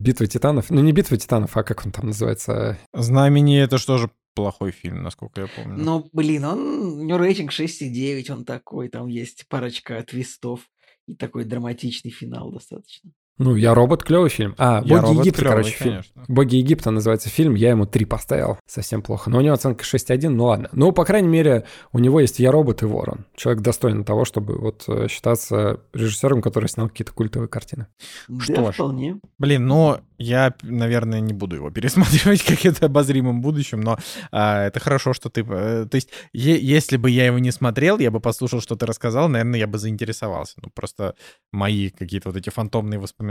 Битва 0.00 0.26
титанов. 0.26 0.70
Ну, 0.70 0.80
не 0.80 0.92
битва 0.92 1.16
титанов, 1.16 1.56
а 1.56 1.62
как 1.62 1.84
он 1.86 1.92
там 1.92 2.06
называется? 2.06 2.78
Знамение 2.92 3.62
это 3.62 3.78
что 3.78 3.98
же 3.98 4.10
плохой 4.34 4.72
фильм, 4.72 5.02
насколько 5.02 5.42
я 5.42 5.46
помню. 5.46 5.82
Ну, 5.82 6.08
блин, 6.12 6.44
он, 6.44 6.58
у 7.00 7.04
него 7.04 7.18
рейтинг 7.18 7.52
6,9, 7.52 8.30
он 8.32 8.44
такой, 8.44 8.88
там 8.88 9.06
есть 9.06 9.46
парочка 9.48 10.02
твистов 10.02 10.60
и 11.06 11.14
такой 11.14 11.44
драматичный 11.44 12.10
финал 12.10 12.50
достаточно. 12.50 13.10
Ну, 13.38 13.56
«Я 13.56 13.74
робот»— 13.74 14.02
клевый 14.04 14.30
фильм. 14.30 14.54
А, 14.58 14.80
Я 14.84 14.96
«Боги 14.96 15.06
робот» 15.08 15.20
Египта», 15.26 15.40
клёвый, 15.40 15.56
короче, 15.62 15.76
фильм. 15.76 15.90
конечно. 15.92 16.24
«Боги 16.28 16.56
Египта» 16.56 16.90
называется 16.90 17.28
фильм, 17.28 17.54
я 17.54 17.70
ему 17.70 17.84
3 17.86 18.04
поставил. 18.04 18.58
Совсем 18.66 19.02
плохо. 19.02 19.28
Но 19.30 19.38
у 19.38 19.40
него 19.40 19.54
оценка 19.54 19.84
6,1, 19.84 20.28
ну 20.28 20.44
ладно. 20.44 20.68
Ну, 20.72 20.92
по 20.92 21.04
крайней 21.04 21.28
мере, 21.28 21.64
у 21.92 21.98
него 21.98 22.20
есть 22.20 22.38
«Я 22.38 22.52
робот» 22.52 22.82
и 22.82 22.86
«Ворон». 22.86 23.26
Человек 23.34 23.62
достойный 23.62 24.04
того, 24.04 24.24
чтобы 24.24 24.56
вот 24.58 24.84
э, 24.86 25.08
считаться 25.08 25.80
режиссером, 25.92 26.42
который 26.42 26.68
снял 26.68 26.88
какие-то 26.88 27.12
культовые 27.12 27.48
картины. 27.48 27.88
Что 28.38 28.54
да, 28.54 28.70
ж. 28.70 28.74
вполне. 28.76 29.20
Блин, 29.38 29.66
ну, 29.66 29.98
я, 30.16 30.54
наверное, 30.62 31.18
не 31.20 31.32
буду 31.32 31.56
его 31.56 31.70
пересматривать 31.72 32.42
как 32.44 32.64
это 32.64 32.86
обозримом 32.86 33.40
будущем, 33.40 33.80
но 33.80 33.98
а, 34.30 34.64
это 34.66 34.78
хорошо, 34.78 35.12
что 35.12 35.28
ты... 35.28 35.40
э, 35.42 35.86
То 35.90 35.96
есть, 35.96 36.10
е- 36.32 36.60
если 36.64 36.96
бы 36.96 37.10
я 37.10 37.26
его 37.26 37.40
не 37.40 37.50
смотрел, 37.50 37.98
я 37.98 38.12
бы 38.12 38.20
послушал, 38.20 38.60
что 38.60 38.76
ты 38.76 38.86
рассказал, 38.86 39.28
наверное, 39.28 39.58
я 39.58 39.66
бы 39.66 39.78
заинтересовался. 39.78 40.54
Ну, 40.62 40.70
просто 40.72 41.16
мои 41.52 41.90
какие-то 41.90 42.28
вот 42.28 42.36
эти 42.38 42.50
фантомные 42.50 43.00
воспоминания, 43.00 43.23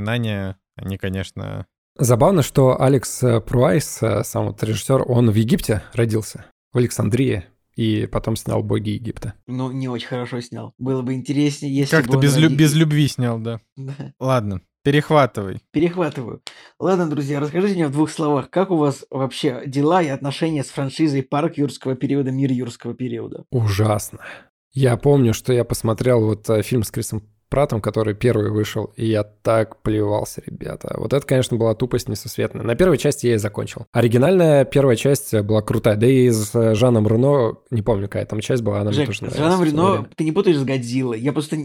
они, 0.75 0.97
конечно... 0.97 1.65
Забавно, 1.97 2.41
что 2.41 2.81
Алекс 2.81 3.21
э, 3.21 3.39
Пруайс, 3.39 4.01
э, 4.01 4.23
сам 4.23 4.47
вот 4.47 4.63
режиссер, 4.63 5.03
он 5.07 5.29
в 5.29 5.35
Египте 5.35 5.83
родился, 5.93 6.45
в 6.71 6.79
Александрии, 6.79 7.43
и 7.75 8.07
потом 8.11 8.35
снял 8.35 8.63
«Боги 8.63 8.89
Египта». 8.89 9.35
Ну, 9.45 9.71
не 9.71 9.87
очень 9.87 10.07
хорошо 10.07 10.41
снял. 10.41 10.73
Было 10.79 11.03
бы 11.03 11.13
интереснее, 11.13 11.71
если 11.71 11.95
Как-то 11.95 12.13
бы 12.17 12.23
без, 12.23 12.35
лю- 12.37 12.49
без 12.49 12.73
любви 12.73 13.07
снял, 13.07 13.37
да. 13.37 13.61
Да. 13.75 13.93
Ладно, 14.19 14.61
перехватывай. 14.83 15.61
Перехватываю. 15.71 16.41
Ладно, 16.79 17.07
друзья, 17.09 17.39
расскажите 17.39 17.75
мне 17.75 17.87
в 17.87 17.91
двух 17.91 18.09
словах, 18.09 18.49
как 18.49 18.71
у 18.71 18.77
вас 18.77 19.05
вообще 19.11 19.63
дела 19.67 20.01
и 20.01 20.07
отношения 20.07 20.63
с 20.63 20.69
франшизой 20.69 21.21
«Парк 21.21 21.57
юрского 21.57 21.95
периода», 21.95 22.31
«Мир 22.31 22.51
юрского 22.51 22.95
периода»? 22.95 23.45
Ужасно. 23.51 24.19
Я 24.71 24.97
помню, 24.97 25.35
что 25.35 25.53
я 25.53 25.63
посмотрел 25.63 26.25
вот 26.25 26.49
э, 26.49 26.63
фильм 26.63 26.81
с 26.81 26.89
Крисом 26.89 27.21
Пратом, 27.53 27.81
который 27.81 28.15
первый 28.15 28.49
вышел, 28.49 28.91
и 28.95 29.05
я 29.05 29.23
так 29.23 29.83
плевался, 29.83 30.41
ребята. 30.43 30.95
Вот 30.97 31.13
это, 31.13 31.23
конечно, 31.23 31.55
была 31.55 31.75
тупость 31.75 32.09
несусветная. 32.09 32.63
На 32.63 32.73
первой 32.73 32.97
части 32.97 33.27
я 33.27 33.35
и 33.35 33.37
закончил. 33.37 33.85
Оригинальная 33.91 34.65
первая 34.65 34.95
часть 34.95 35.35
была 35.35 35.61
крутая. 35.61 35.95
Да 35.95 36.07
и 36.07 36.31
с 36.31 36.49
э, 36.55 36.73
Жаном 36.73 37.07
Рено, 37.07 37.57
не 37.69 37.83
помню, 37.83 38.07
какая 38.07 38.25
там 38.25 38.39
часть 38.39 38.63
была, 38.63 38.79
она 38.79 38.89
мне 38.89 39.05
Жек, 39.05 39.05
тоже 39.05 39.29
с. 39.29 39.37
Жаном 39.37 39.63
Рено 39.63 40.09
ты 40.15 40.23
не 40.23 40.31
путаешь 40.31 40.57
с 40.57 40.63
Годзиллой. 40.63 41.19
Я 41.19 41.31
просто... 41.31 41.57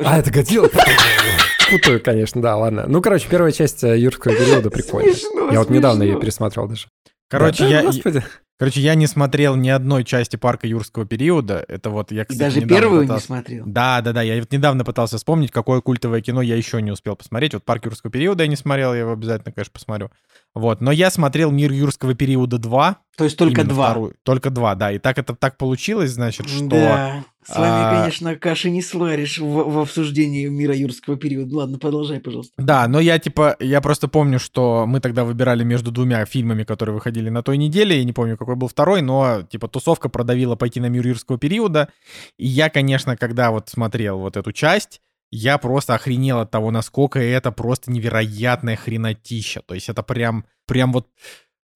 А, 0.00 0.18
это 0.18 0.32
Годзилла? 0.32 0.70
Путаю, 1.70 2.02
конечно, 2.02 2.42
да, 2.42 2.56
ладно. 2.56 2.86
Ну, 2.88 3.00
короче, 3.00 3.28
первая 3.30 3.52
часть 3.52 3.84
э, 3.84 3.96
юрского 3.96 4.34
периода 4.34 4.70
прикольная. 4.70 5.14
Я 5.52 5.60
вот 5.60 5.70
недавно 5.70 6.02
ее 6.02 6.18
пересматривал 6.18 6.66
даже. 6.66 6.88
Короче, 7.30 7.62
Да, 7.62 7.68
я, 7.68 7.82
Господи. 7.84 8.24
Короче, 8.58 8.80
я 8.80 8.94
не 8.94 9.06
смотрел 9.06 9.56
ни 9.56 9.68
одной 9.68 10.04
части 10.04 10.36
парка 10.36 10.66
юрского 10.66 11.06
периода. 11.06 11.64
Это 11.68 11.90
вот 11.90 12.12
я, 12.12 12.22
И 12.22 12.24
кстати, 12.24 12.38
даже 12.38 12.66
первую 12.66 13.02
не 13.02 13.06
пытался- 13.06 13.26
смотрел. 13.26 13.64
Да, 13.66 14.00
да, 14.00 14.12
да. 14.12 14.22
Я 14.22 14.38
вот 14.40 14.52
недавно 14.52 14.84
пытался 14.84 15.16
вспомнить, 15.16 15.50
какое 15.50 15.80
культовое 15.80 16.20
кино 16.20 16.42
я 16.42 16.56
еще 16.56 16.82
не 16.82 16.90
успел 16.90 17.16
посмотреть. 17.16 17.54
Вот 17.54 17.64
«Парк 17.64 17.86
юрского 17.86 18.10
периода» 18.10 18.42
я 18.44 18.48
не 18.48 18.56
смотрел, 18.56 18.92
я 18.94 19.00
его 19.00 19.12
обязательно, 19.12 19.52
конечно, 19.52 19.72
посмотрю. 19.72 20.10
Вот. 20.54 20.80
Но 20.80 20.90
я 20.92 21.10
смотрел 21.10 21.50
«Мир 21.50 21.72
юрского 21.72 22.14
периода 22.14 22.56
2». 22.56 22.96
То 23.16 23.24
есть 23.24 23.36
только 23.36 23.62
именно 23.62 23.74
два. 23.74 23.90
вторую. 23.90 24.14
Только 24.22 24.50
два, 24.50 24.74
да. 24.76 24.92
И 24.92 24.98
так 24.98 25.18
это 25.18 25.34
так 25.34 25.56
получилось, 25.56 26.12
значит, 26.12 26.48
что... 26.48 26.68
Да, 26.68 27.24
с 27.44 27.56
вами, 27.56 27.66
а, 27.66 28.00
конечно, 28.00 28.36
каши 28.36 28.70
не 28.70 28.80
сваришь 28.80 29.38
в, 29.38 29.44
в 29.46 29.78
обсуждении 29.80 30.46
мира 30.46 30.72
юрского 30.76 31.16
периода. 31.16 31.56
Ладно, 31.56 31.78
продолжай, 31.78 32.20
пожалуйста. 32.20 32.52
Да, 32.58 32.86
но 32.86 33.00
я 33.00 33.18
типа, 33.18 33.56
я 33.58 33.80
просто 33.80 34.06
помню, 34.06 34.38
что 34.38 34.84
мы 34.86 35.00
тогда 35.00 35.24
выбирали 35.24 35.64
между 35.64 35.90
двумя 35.90 36.24
фильмами, 36.26 36.62
которые 36.62 36.94
выходили 36.94 37.28
на 37.28 37.42
той 37.42 37.56
неделе, 37.56 37.98
я 37.98 38.04
не 38.04 38.12
помню, 38.12 38.36
какой 38.48 38.56
был 38.56 38.68
второй, 38.68 39.02
но 39.02 39.42
типа 39.42 39.68
тусовка 39.68 40.08
продавила 40.08 40.56
пойти 40.56 40.80
на 40.80 40.86
мир 40.86 41.06
юрского 41.06 41.38
периода, 41.38 41.90
и 42.38 42.46
я, 42.46 42.70
конечно, 42.70 43.14
когда 43.14 43.50
вот 43.50 43.68
смотрел 43.68 44.18
вот 44.20 44.38
эту 44.38 44.52
часть, 44.52 45.02
я 45.30 45.58
просто 45.58 45.94
охренел 45.94 46.40
от 46.40 46.50
того, 46.50 46.70
насколько 46.70 47.18
это 47.18 47.52
просто 47.52 47.92
невероятная 47.92 48.76
хренотища, 48.76 49.60
то 49.60 49.74
есть 49.74 49.90
это 49.90 50.02
прям, 50.02 50.46
прям 50.66 50.92
вот 50.92 51.08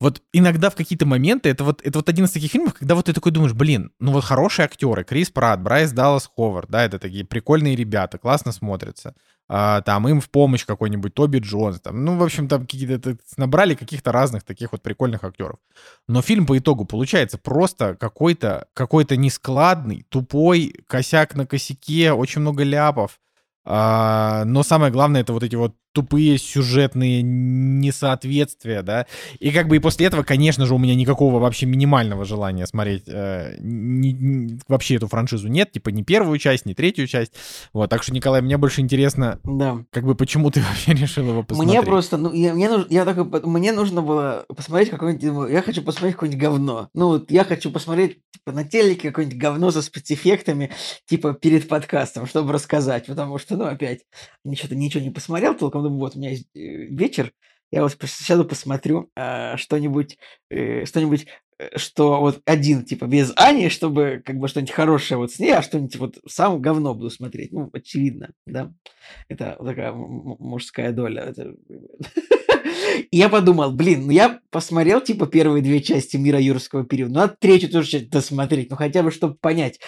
вот 0.00 0.20
иногда 0.32 0.68
в 0.68 0.74
какие-то 0.74 1.06
моменты, 1.06 1.48
это 1.48 1.62
вот, 1.62 1.80
это 1.82 1.98
вот 2.00 2.08
один 2.08 2.24
из 2.24 2.32
таких 2.32 2.50
фильмов, 2.50 2.74
когда 2.74 2.96
вот 2.96 3.04
ты 3.04 3.12
такой 3.12 3.30
думаешь, 3.30 3.52
блин, 3.52 3.92
ну 4.00 4.10
вот 4.10 4.24
хорошие 4.24 4.64
актеры, 4.64 5.04
Крис 5.04 5.30
Пратт, 5.30 5.60
Брайс 5.60 5.92
Даллас 5.92 6.28
Ховард, 6.34 6.70
да, 6.70 6.84
это 6.84 6.98
такие 6.98 7.24
прикольные 7.24 7.76
ребята, 7.76 8.18
классно 8.18 8.50
смотрятся. 8.50 9.14
А, 9.48 9.82
там 9.82 10.08
им 10.08 10.20
в 10.20 10.30
помощь 10.30 10.64
какой-нибудь 10.64 11.14
Тоби 11.14 11.38
Джонс, 11.38 11.80
там, 11.80 12.04
ну, 12.04 12.16
в 12.16 12.22
общем, 12.22 12.48
там 12.48 12.62
какие-то 12.62 13.16
набрали 13.36 13.74
каких-то 13.74 14.12
разных 14.12 14.44
таких 14.44 14.72
вот 14.72 14.82
прикольных 14.82 15.24
актеров. 15.24 15.58
Но 16.08 16.22
фильм 16.22 16.46
по 16.46 16.56
итогу 16.56 16.84
получается 16.84 17.38
просто 17.38 17.94
какой-то 17.96 18.68
какой-то 18.72 19.16
нескладный, 19.16 20.06
тупой, 20.08 20.74
косяк 20.86 21.34
на 21.34 21.46
косяке, 21.46 22.12
очень 22.12 22.40
много 22.40 22.62
ляпов. 22.62 23.20
А, 23.64 24.44
но 24.44 24.62
самое 24.62 24.92
главное 24.92 25.20
это 25.20 25.32
вот 25.32 25.42
эти 25.42 25.56
вот 25.56 25.74
тупые 25.92 26.38
сюжетные 26.38 27.22
несоответствия, 27.22 28.82
да. 28.82 29.06
И 29.38 29.50
как 29.50 29.68
бы 29.68 29.76
и 29.76 29.78
после 29.78 30.06
этого, 30.06 30.22
конечно 30.22 30.66
же, 30.66 30.74
у 30.74 30.78
меня 30.78 30.94
никакого 30.94 31.38
вообще 31.38 31.66
минимального 31.66 32.24
желания 32.24 32.66
смотреть 32.66 33.04
э, 33.06 33.56
ни- 33.60 34.08
ни- 34.12 34.58
вообще 34.68 34.96
эту 34.96 35.08
франшизу 35.08 35.48
нет, 35.48 35.72
типа 35.72 35.90
ни 35.90 36.02
первую 36.02 36.38
часть, 36.38 36.66
ни 36.66 36.74
третью 36.74 37.06
часть. 37.06 37.32
Вот, 37.72 37.90
так 37.90 38.02
что, 38.02 38.12
Николай, 38.12 38.42
мне 38.42 38.56
больше 38.56 38.80
интересно, 38.80 39.38
Да. 39.44 39.84
как 39.90 40.04
бы 40.04 40.14
почему 40.14 40.50
ты 40.50 40.60
вообще 40.68 40.92
решил 40.94 41.28
его 41.28 41.42
посмотреть. 41.42 41.72
Мне 41.78 41.82
просто, 41.82 42.16
ну, 42.16 42.32
я, 42.32 42.54
мне, 42.54 42.68
нужно, 42.68 42.86
я 42.90 43.04
такой, 43.04 43.24
мне 43.44 43.72
нужно 43.72 44.02
было 44.02 44.44
посмотреть 44.54 44.90
какое-нибудь, 44.90 45.24
думаю, 45.26 45.52
я 45.52 45.62
хочу 45.62 45.82
посмотреть 45.82 46.14
какое-нибудь 46.14 46.40
говно. 46.42 46.88
Ну, 46.94 47.08
вот 47.08 47.30
я 47.30 47.44
хочу 47.44 47.70
посмотреть, 47.70 48.18
типа, 48.32 48.52
на 48.52 48.64
телеке 48.64 49.08
какое-нибудь 49.08 49.38
говно 49.38 49.70
со 49.70 49.82
спецэффектами, 49.82 50.70
типа, 51.06 51.34
перед 51.34 51.68
подкастом, 51.68 52.26
чтобы 52.26 52.52
рассказать, 52.52 53.06
потому 53.06 53.38
что, 53.38 53.56
ну, 53.56 53.64
опять, 53.66 54.00
ничего-то 54.44 54.74
ничего 54.74 55.02
не 55.02 55.10
посмотрел 55.10 55.54
толком, 55.54 55.81
думаю, 55.82 56.00
вот, 56.00 56.16
у 56.16 56.18
меня 56.18 56.30
есть 56.30 56.48
э, 56.54 56.60
вечер, 56.60 57.32
я 57.72 57.82
вот 57.82 57.96
сяду 58.04 58.44
посмотрю 58.44 59.10
а, 59.16 59.56
что-нибудь, 59.56 60.18
э, 60.50 60.84
что-нибудь 60.84 61.26
э, 61.58 61.78
что 61.78 62.20
вот 62.20 62.42
один, 62.44 62.84
типа, 62.84 63.06
без 63.06 63.32
Ани, 63.36 63.70
чтобы 63.70 64.22
как 64.24 64.36
бы 64.36 64.46
что-нибудь 64.46 64.74
хорошее 64.74 65.16
вот 65.16 65.32
с 65.32 65.38
ней, 65.38 65.52
а 65.52 65.62
что-нибудь 65.62 65.96
вот 65.96 66.18
сам 66.28 66.60
говно 66.60 66.94
буду 66.94 67.08
смотреть. 67.08 67.50
Ну, 67.50 67.70
очевидно, 67.72 68.32
да. 68.46 68.72
Это 69.28 69.56
такая 69.58 69.92
мужская 69.92 70.92
доля. 70.92 71.22
Это... 71.22 71.54
И 73.10 73.16
я 73.16 73.30
подумал, 73.30 73.72
блин, 73.72 74.06
ну 74.06 74.10
я 74.10 74.40
посмотрел, 74.50 75.00
типа, 75.00 75.26
первые 75.26 75.62
две 75.62 75.80
части 75.80 76.18
«Мира 76.18 76.38
юрского 76.38 76.84
периода», 76.84 77.12
ну, 77.12 77.20
надо 77.20 77.36
третью 77.40 77.70
тоже 77.70 78.00
досмотреть, 78.00 78.70
ну, 78.70 78.76
хотя 78.76 79.02
бы, 79.02 79.10
чтобы 79.10 79.34
понять. 79.34 79.80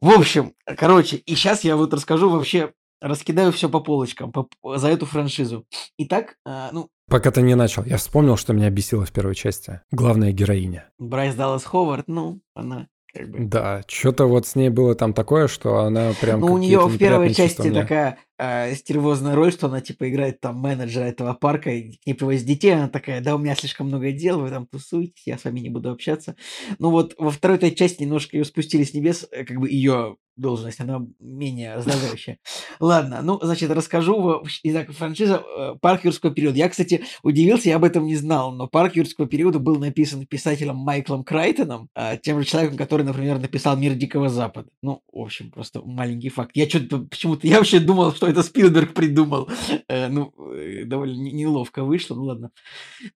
В 0.00 0.10
общем, 0.10 0.54
короче, 0.64 1.16
и 1.16 1.34
сейчас 1.34 1.62
я 1.62 1.76
вот 1.76 1.92
расскажу 1.92 2.30
вообще, 2.30 2.72
раскидаю 3.00 3.52
все 3.52 3.68
по 3.68 3.80
полочкам 3.80 4.32
по, 4.32 4.48
за 4.76 4.88
эту 4.88 5.06
франшизу. 5.06 5.66
Итак, 5.98 6.36
э, 6.46 6.68
ну... 6.72 6.88
Пока 7.08 7.30
ты 7.30 7.42
не 7.42 7.54
начал, 7.54 7.84
я 7.84 7.96
вспомнил, 7.96 8.36
что 8.36 8.52
меня 8.52 8.70
бесило 8.70 9.04
в 9.04 9.12
первой 9.12 9.34
части. 9.34 9.80
Главная 9.90 10.32
героиня. 10.32 10.90
Брайс 10.98 11.34
Даллас 11.34 11.64
Ховард, 11.64 12.06
ну, 12.08 12.40
она 12.54 12.88
как 13.12 13.30
бы... 13.30 13.38
Да, 13.40 13.82
что-то 13.88 14.26
вот 14.26 14.46
с 14.46 14.54
ней 14.54 14.68
было 14.68 14.94
там 14.94 15.12
такое, 15.12 15.48
что 15.48 15.78
она 15.78 16.12
прям... 16.20 16.40
Ну, 16.40 16.52
у 16.52 16.58
нее 16.58 16.80
в 16.86 16.98
первой 16.98 17.32
части 17.34 17.70
такая 17.70 18.18
э, 18.38 18.74
стервозная 18.74 19.34
роль, 19.34 19.52
что 19.52 19.66
она 19.66 19.80
типа 19.80 20.08
играет 20.08 20.40
там 20.40 20.56
менеджера 20.56 21.04
этого 21.04 21.34
парка, 21.34 21.70
и 21.70 21.92
к 21.96 22.06
ней 22.06 22.14
привозят 22.14 22.46
детей, 22.46 22.74
она 22.74 22.88
такая, 22.88 23.20
да, 23.20 23.34
у 23.34 23.38
меня 23.38 23.54
слишком 23.54 23.88
много 23.88 24.12
дел, 24.12 24.40
вы 24.40 24.50
там 24.50 24.66
тусуетесь, 24.66 25.26
я 25.26 25.38
с 25.38 25.44
вами 25.44 25.60
не 25.60 25.68
буду 25.68 25.90
общаться. 25.90 26.36
Ну 26.78 26.90
вот 26.90 27.14
во 27.18 27.30
второй 27.30 27.58
этой 27.58 27.72
части 27.72 28.02
немножко 28.02 28.36
ее 28.36 28.44
спустили 28.44 28.84
с 28.84 28.94
небес, 28.94 29.26
э, 29.30 29.44
как 29.44 29.58
бы 29.58 29.68
ее 29.68 30.16
должность, 30.38 30.80
она 30.80 31.04
менее 31.18 31.74
раздражающая. 31.74 32.38
Ладно, 32.80 33.20
ну, 33.22 33.38
значит, 33.42 33.70
расскажу. 33.70 34.44
Итак, 34.62 34.92
франшиза 34.92 35.42
э, 35.44 35.74
«Парк 35.80 36.04
юрского 36.04 36.32
периода». 36.32 36.56
Я, 36.56 36.68
кстати, 36.68 37.04
удивился, 37.22 37.68
я 37.68 37.76
об 37.76 37.84
этом 37.84 38.06
не 38.06 38.16
знал, 38.16 38.52
но 38.52 38.68
«Парк 38.68 38.96
юрского 38.96 39.26
периода» 39.26 39.58
был 39.58 39.76
написан 39.76 40.26
писателем 40.26 40.76
Майклом 40.76 41.24
Крайтоном, 41.24 41.88
а, 41.94 42.16
тем 42.16 42.40
же 42.40 42.46
человеком, 42.46 42.78
который, 42.78 43.04
например, 43.04 43.38
написал 43.38 43.76
«Мир 43.76 43.94
Дикого 43.94 44.28
Запада». 44.28 44.68
Ну, 44.82 45.02
в 45.12 45.18
общем, 45.18 45.50
просто 45.50 45.82
маленький 45.82 46.28
факт. 46.28 46.52
Я 46.54 46.68
что-то 46.68 46.98
почему-то, 46.98 47.46
я 47.46 47.58
вообще 47.58 47.80
думал, 47.80 48.12
что 48.12 48.27
это 48.28 48.42
Спилберг 48.42 48.94
придумал. 48.94 49.48
Э, 49.88 50.08
ну, 50.08 50.32
э, 50.54 50.84
довольно 50.84 51.14
неловко 51.14 51.84
вышло, 51.84 52.14
ну 52.14 52.24
ладно. 52.24 52.50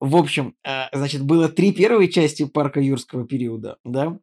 В 0.01 0.17
общем, 0.17 0.55
значит, 0.93 1.23
было 1.23 1.49
три 1.49 1.73
первые 1.73 2.09
части 2.09 2.45
«Парка 2.45 2.81
юрского 2.81 3.27
периода», 3.27 3.79
да, 3.85 4.19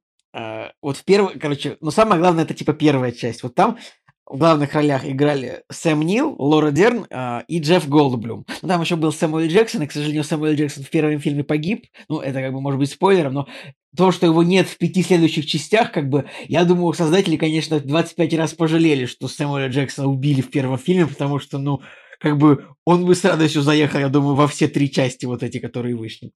вот 0.82 0.98
в 0.98 1.03
первой, 1.06 1.40
короче, 1.40 1.78
ну 1.82 1.90
самое 1.90 2.22
главное 2.22 2.44
это 2.44 2.53
типа 2.53 2.74
первая 2.74 3.11
часть. 3.11 3.41
Вот 3.41 3.56
там 3.56 3.80
в 4.30 4.38
главных 4.38 4.73
ролях 4.73 5.06
играли 5.06 5.64
Сэм 5.72 6.03
Нил, 6.03 6.35
Лора 6.38 6.69
Дерн 6.72 7.07
э, 7.10 7.41
и 7.47 7.60
Джефф 7.60 7.89
Голдблюм. 7.89 8.45
Ну, 8.61 8.68
там 8.68 8.81
еще 8.81 8.95
был 8.95 9.11
Сэмюэл 9.11 9.49
Джексон, 9.49 9.81
и, 9.84 9.88
к 9.88 9.91
сожалению, 9.91 10.23
Сэмюэл 10.23 10.53
Джексон 10.53 10.84
в 10.84 10.89
первом 10.89 11.19
фильме 11.19 11.43
погиб. 11.43 11.88
Ну, 12.07 12.19
это 12.19 12.39
как 12.39 12.53
бы 12.53 12.61
может 12.61 12.80
быть 12.80 12.91
спойлером, 12.91 13.34
но 13.34 13.47
то, 13.97 14.11
что 14.11 14.27
его 14.27 14.43
нет 14.43 14.68
в 14.68 14.77
пяти 14.77 15.01
следующих 15.01 15.47
частях, 15.47 15.91
как 15.91 16.10
бы, 16.10 16.26
я 16.47 16.64
думаю, 16.64 16.93
создатели, 16.93 17.38
конечно, 17.38 17.80
25 17.80 18.34
раз 18.35 18.53
пожалели, 18.53 19.06
что 19.06 19.27
Сэмюэля 19.27 19.69
Джексона 19.69 20.07
убили 20.07 20.41
в 20.41 20.51
первом 20.51 20.77
фильме, 20.77 21.07
потому 21.07 21.39
что, 21.39 21.57
ну, 21.57 21.81
как 22.19 22.38
бы 22.38 22.68
он 22.85 23.06
бы 23.06 23.15
с 23.15 23.23
радостью 23.23 23.64
заехал, 23.64 23.99
я 23.99 24.10
думаю, 24.10 24.35
во 24.35 24.47
все 24.47 24.68
три 24.68 24.91
части 24.91 25.26
вот 25.26 25.41
эти, 25.41 25.57
которые 25.57 25.95
вышли. 25.95 26.31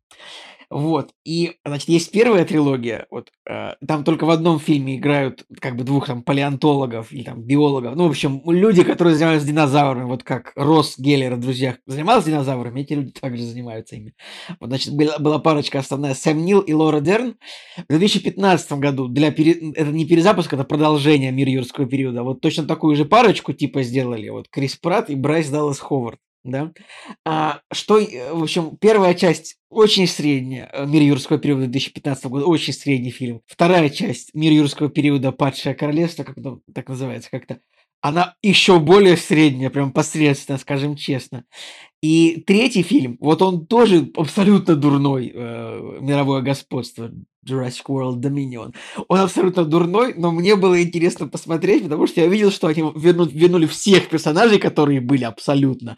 Вот. 0.74 1.12
И, 1.24 1.58
значит, 1.64 1.88
есть 1.88 2.10
первая 2.10 2.46
трилогия. 2.46 3.06
Вот, 3.12 3.30
э, 3.48 3.74
там 3.88 4.04
только 4.04 4.26
в 4.26 4.32
одном 4.32 4.60
фильме 4.60 4.96
играют 4.96 5.46
как 5.62 5.76
бы 5.76 5.84
двух 5.84 6.08
там 6.08 6.24
палеонтологов 6.24 7.14
или 7.14 7.22
там 7.22 7.44
биологов. 7.44 7.96
Ну, 7.96 8.08
в 8.08 8.10
общем, 8.10 8.42
люди, 8.48 8.84
которые 8.84 9.16
занимаются 9.16 9.48
динозаврами, 9.48 10.06
вот 10.06 10.24
как 10.24 10.52
Росс 10.56 10.98
Геллер, 10.98 11.38
друзья, 11.38 11.78
занимался 11.86 12.32
динозаврами, 12.32 12.82
эти 12.82 12.94
люди 12.94 13.12
также 13.12 13.44
занимаются 13.44 13.98
ими. 13.98 14.16
Вот, 14.60 14.70
значит, 14.70 14.96
была, 14.96 15.20
была 15.20 15.38
парочка 15.38 15.78
основная, 15.78 16.16
Сэм 16.16 16.44
Нил 16.44 16.62
и 16.62 16.74
Лора 16.74 17.02
Дерн. 17.02 17.36
В 17.78 17.90
2015 17.90 18.72
году 18.74 19.08
для 19.08 19.32
пере... 19.32 19.74
это 19.76 19.92
не 19.92 20.08
перезапуск, 20.08 20.54
это 20.54 20.64
продолжение 20.64 21.32
мир 21.32 21.50
юрского 21.50 21.86
периода. 21.86 22.24
Вот 22.24 22.42
точно 22.42 22.66
такую 22.66 22.96
же 22.96 23.06
парочку 23.06 23.54
типа 23.54 23.84
сделали. 23.84 24.28
Вот 24.30 24.50
Крис 24.50 24.76
Пратт 24.76 25.12
и 25.12 25.16
Брайс 25.16 25.50
Даллас 25.50 25.78
Ховард 25.78 26.18
да. 26.44 26.72
А, 27.26 27.62
что, 27.72 28.00
э, 28.00 28.34
в 28.34 28.44
общем, 28.44 28.78
первая 28.78 29.14
часть 29.14 29.58
очень 29.70 30.08
средняя, 30.08 30.70
э, 30.72 30.86
«Мир 30.86 31.02
юрского 31.02 31.40
периода» 31.40 31.68
2015 31.68 32.26
года, 32.26 32.46
очень 32.46 32.74
средний 32.74 33.12
фильм. 33.12 33.42
Вторая 33.48 33.90
часть 33.90 34.34
«Мир 34.34 34.52
юрского 34.52 34.90
периода. 34.90 35.32
Падшее 35.32 35.76
королевство», 35.76 36.24
как 36.24 36.38
это 36.38 36.60
так 36.74 36.90
называется 36.90 37.30
как-то, 37.32 37.60
она 38.02 38.36
еще 38.42 38.80
более 38.80 39.16
средняя, 39.16 39.70
прям 39.70 39.94
посредственно, 39.94 40.58
скажем 40.58 40.98
честно. 40.98 41.46
И 42.04 42.44
третий 42.46 42.82
фильм, 42.84 43.18
вот 43.22 43.42
он 43.42 43.66
тоже 43.66 44.12
абсолютно 44.18 44.76
дурной, 44.76 45.32
э, 45.34 46.00
мировое 46.02 46.42
господство, 46.42 47.10
Jurassic 47.48 47.86
World 47.88 48.20
Dominion. 48.20 48.76
Он 49.08 49.20
абсолютно 49.22 49.64
дурной, 49.64 50.14
но 50.14 50.32
мне 50.32 50.58
было 50.58 50.84
интересно 50.84 51.30
посмотреть, 51.30 51.84
потому 51.84 52.06
что 52.06 52.20
я 52.20 52.28
видел, 52.28 52.52
что 52.52 52.68
они 52.68 52.84
вернут, 52.94 53.32
вернули 53.32 53.68
всех 53.68 54.10
персонажей, 54.10 54.60
которые 54.60 55.00
были 55.00 55.24
абсолютно. 55.24 55.96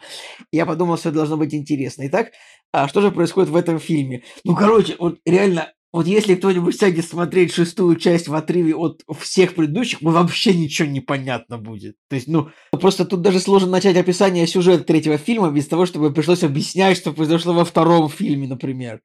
Я 0.52 0.64
подумал, 0.64 0.96
что 0.96 1.08
это 1.08 1.18
должно 1.18 1.38
быть 1.38 1.52
интересно. 1.52 2.06
Итак, 2.06 2.30
а 2.72 2.86
что 2.86 3.00
же 3.00 3.10
происходит 3.10 3.50
в 3.50 3.56
этом 3.56 3.80
фильме? 3.80 4.22
Ну, 4.44 4.54
короче, 4.54 4.94
вот 5.00 5.18
реально 5.26 5.72
вот 5.96 6.06
если 6.06 6.34
кто-нибудь 6.34 6.78
сядет 6.78 7.06
смотреть 7.06 7.54
шестую 7.54 7.96
часть 7.96 8.28
в 8.28 8.34
отрыве 8.34 8.74
от 8.74 9.02
всех 9.18 9.54
предыдущих, 9.54 10.02
ну, 10.02 10.10
вообще 10.10 10.52
ничего 10.52 10.86
не 10.86 11.00
понятно 11.00 11.56
будет. 11.56 11.96
То 12.10 12.16
есть, 12.16 12.28
ну, 12.28 12.50
просто 12.70 13.06
тут 13.06 13.22
даже 13.22 13.40
сложно 13.40 13.70
начать 13.70 13.96
описание 13.96 14.46
сюжета 14.46 14.84
третьего 14.84 15.16
фильма 15.16 15.50
без 15.50 15.66
того, 15.66 15.86
чтобы 15.86 16.12
пришлось 16.12 16.44
объяснять, 16.44 16.98
что 16.98 17.14
произошло 17.14 17.54
во 17.54 17.64
втором 17.64 18.10
фильме, 18.10 18.46
например. 18.46 19.00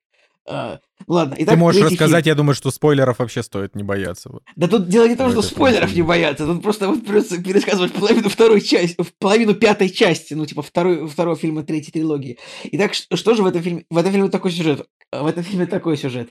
А, 0.48 0.80
ладно. 1.08 1.36
Итак, 1.38 1.54
Ты 1.54 1.60
можешь 1.60 1.84
рассказать, 1.84 2.24
фильм. 2.26 2.32
я 2.32 2.36
думаю, 2.36 2.56
что 2.56 2.72
спойлеров 2.72 3.20
вообще 3.20 3.44
стоит 3.44 3.76
не 3.76 3.84
бояться. 3.84 4.32
Да 4.56 4.68
тут 4.68 4.88
дело 4.90 5.08
не 5.08 5.16
в 5.16 5.18
том, 5.18 5.32
что 5.32 5.42
спойлеров 5.42 5.94
не 5.94 6.02
бояться, 6.02 6.46
тут 6.46 6.64
просто 6.64 6.88
вот 6.88 7.06
придется 7.06 7.42
пересказывать 7.42 7.94
половину 7.94 8.28
второй 8.28 8.60
части, 8.62 8.98
половину 9.20 9.54
пятой 9.54 9.90
части, 9.90 10.34
ну, 10.34 10.46
типа 10.46 10.62
второй, 10.64 11.08
второго 11.08 11.36
фильма 11.38 11.64
третьей 11.64 11.92
трилогии. 11.92 12.40
Итак, 12.64 12.94
что, 12.94 13.16
что 13.16 13.36
же 13.36 13.44
в 13.44 13.46
этом 13.46 13.62
фильме? 13.62 13.86
В 13.90 13.98
этом 13.98 14.12
фильме 14.12 14.30
такой 14.30 14.52
сюжет. 14.52 14.88
В 15.12 15.26
этом 15.28 15.44
фильме 15.44 15.66
такой 15.68 15.96
сюжет. 15.98 16.30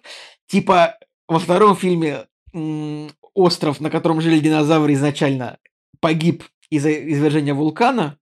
Типа 0.48 0.96
во 1.28 1.38
втором 1.38 1.76
фильме 1.76 2.26
м- 2.52 3.10
остров, 3.34 3.80
на 3.80 3.90
котором 3.90 4.20
жили 4.20 4.40
динозавры 4.40 4.92
изначально, 4.94 5.58
погиб 6.00 6.42
из-за 6.68 6.92
извержения 6.92 7.54
вулкана, 7.54 8.16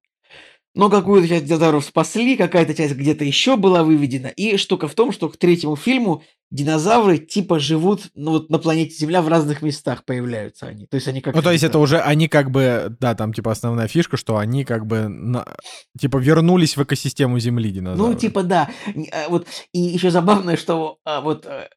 но 0.79 0.89
какую-то 0.89 1.27
часть 1.27 1.45
динозавров 1.47 1.85
спасли, 1.85 2.37
какая-то 2.37 2.73
часть 2.73 2.95
где-то 2.95 3.25
еще 3.25 3.57
была 3.57 3.83
выведена. 3.83 4.29
И 4.29 4.57
штука 4.57 4.87
в 4.87 4.95
том, 4.95 5.11
что 5.11 5.29
к 5.29 5.37
третьему 5.37 5.75
фильму 5.75 6.23
динозавры 6.53 7.19
типа 7.19 7.59
живут 7.59 8.11
ну, 8.15 8.31
вот 8.31 8.49
на 8.49 8.61
планете 8.61 8.95
Земля 8.95 9.21
в 9.21 9.27
разных 9.27 9.61
местах 9.61 10.05
появляются 10.05 10.67
они. 10.67 10.87
То 10.87 10.95
есть 10.95 11.09
они 11.09 11.21
как... 11.21 11.35
Ну, 11.35 11.43
то 11.43 11.51
есть 11.51 11.65
это 11.65 11.81
уже 11.81 11.99
они 11.99 12.29
как 12.29 12.53
бы, 12.53 12.97
да, 13.01 13.17
там 13.17 13.33
типа 13.33 13.51
основная 13.51 13.89
фишка, 13.89 14.17
что 14.17 14.37
они 14.37 14.65
как 14.65 14.87
бы 14.87 15.09
на, 15.09 15.45
типа 15.99 16.19
вернулись 16.19 16.77
в 16.77 16.83
экосистему 16.85 17.41
Земли 17.41 17.73
динозавры. 17.73 18.13
Ну, 18.13 18.17
типа 18.17 18.45
да. 18.45 18.71
Э, 18.87 19.29
вот, 19.29 19.49
и 19.73 19.81
еще 19.81 20.13
забавно, 20.13 20.57
что 20.57 20.99
а, 21.05 21.21
вот 21.23 21.45
э, 21.45 21.69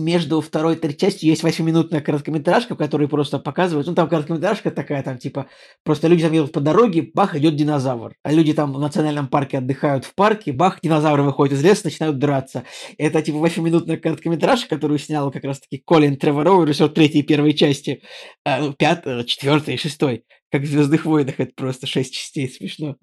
между 0.00 0.40
второй 0.40 0.74
и 0.74 0.78
третьей 0.78 0.98
частью 0.98 1.28
есть 1.28 1.42
восьмиминутная 1.42 2.00
короткометражка, 2.00 2.74
в 2.74 2.78
которой 2.78 3.08
просто 3.08 3.38
показывают, 3.38 3.86
ну 3.86 3.94
там 3.94 4.08
короткометражка 4.08 4.70
такая, 4.70 5.02
там 5.02 5.18
типа, 5.18 5.46
просто 5.84 6.08
люди 6.08 6.22
там 6.22 6.32
едут 6.32 6.52
по 6.52 6.60
дороге, 6.60 7.10
бах, 7.14 7.34
идет 7.36 7.56
динозавр. 7.56 8.14
А 8.22 8.32
люди 8.32 8.52
там 8.52 8.72
в 8.72 8.78
национальном 8.78 9.28
парке 9.28 9.58
отдыхают 9.58 10.04
в 10.04 10.14
парке, 10.14 10.52
бах, 10.52 10.80
динозавры 10.82 11.22
выходят 11.22 11.54
из 11.54 11.62
леса, 11.62 11.82
начинают 11.84 12.18
драться. 12.18 12.64
Это 12.98 13.22
типа 13.22 13.38
восьмиминутная 13.38 13.96
короткометражка, 13.96 14.68
которую 14.68 14.98
снял 14.98 15.30
как 15.30 15.44
раз-таки 15.44 15.82
Колин 15.84 16.16
Треворов, 16.16 16.64
режиссер 16.64 16.88
третьей 16.88 17.20
и 17.20 17.24
первой 17.24 17.54
части, 17.54 18.02
а, 18.44 18.60
ну, 18.60 18.72
пятой, 18.72 19.24
четвертой 19.24 19.74
и 19.74 19.78
шестой 19.78 20.24
как 20.50 20.62
в 20.62 20.66
Звездных 20.66 21.04
войнах, 21.04 21.36
это 21.38 21.52
просто 21.54 21.86
шесть 21.86 22.12
частей, 22.12 22.48
смешно. 22.48 22.96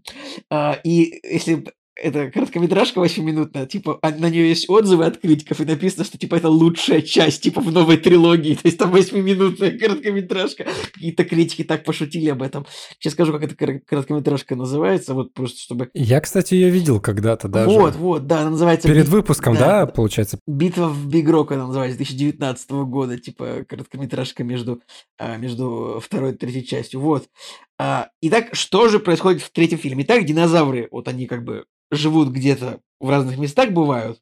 А, 0.49 0.79
и 0.83 1.19
если 1.23 1.63
это 2.01 2.31
короткометражка 2.31 2.99
8-минутная, 2.99 3.65
типа, 3.65 3.99
а 4.01 4.11
на 4.11 4.29
нее 4.29 4.49
есть 4.49 4.69
отзывы 4.69 5.05
от 5.05 5.17
критиков, 5.17 5.59
и 5.61 5.65
написано, 5.65 6.03
что, 6.03 6.17
типа, 6.17 6.35
это 6.35 6.49
лучшая 6.49 7.01
часть, 7.01 7.43
типа, 7.43 7.61
в 7.61 7.71
новой 7.71 7.97
трилогии, 7.97 8.55
то 8.61 8.67
есть 8.67 8.77
там 8.77 8.93
8-минутная 8.93 9.77
короткометражка. 9.77 10.67
Какие-то 10.93 11.25
критики 11.25 11.63
так 11.63 11.83
пошутили 11.83 12.29
об 12.29 12.41
этом. 12.41 12.65
Сейчас 12.99 13.13
скажу, 13.13 13.33
как 13.33 13.43
эта 13.43 13.79
короткометражка 13.79 14.55
называется, 14.55 15.13
вот 15.13 15.33
просто 15.33 15.59
чтобы... 15.59 15.89
Я, 15.93 16.21
кстати, 16.21 16.53
ее 16.53 16.69
видел 16.69 16.99
когда-то 16.99 17.47
даже. 17.47 17.69
Вот, 17.69 17.95
вот, 17.95 18.27
да, 18.27 18.41
она 18.41 18.51
называется... 18.51 18.87
Перед 18.87 19.07
выпуском, 19.07 19.55
да, 19.55 19.85
да 19.85 19.87
получается? 19.87 20.39
«Битва 20.47 20.87
в 20.87 21.07
Бигрок» 21.07 21.51
она 21.51 21.67
называется, 21.67 21.97
2019 21.97 22.71
года, 22.71 23.17
типа, 23.17 23.65
короткометражка 23.67 24.43
между, 24.43 24.81
а, 25.17 25.37
между 25.37 25.99
второй 26.03 26.33
и 26.33 26.35
третьей 26.35 26.65
частью, 26.65 26.99
вот. 26.99 27.27
А, 27.79 28.09
итак, 28.21 28.49
что 28.53 28.89
же 28.89 28.99
происходит 28.99 29.41
в 29.41 29.51
третьем 29.51 29.77
фильме? 29.77 30.03
Итак, 30.03 30.25
динозавры, 30.25 30.87
вот 30.91 31.07
они 31.07 31.27
как 31.27 31.43
бы 31.43 31.65
живут 31.91 32.29
где-то 32.29 32.79
в 32.99 33.09
разных 33.09 33.37
местах 33.37 33.71
бывают. 33.71 34.19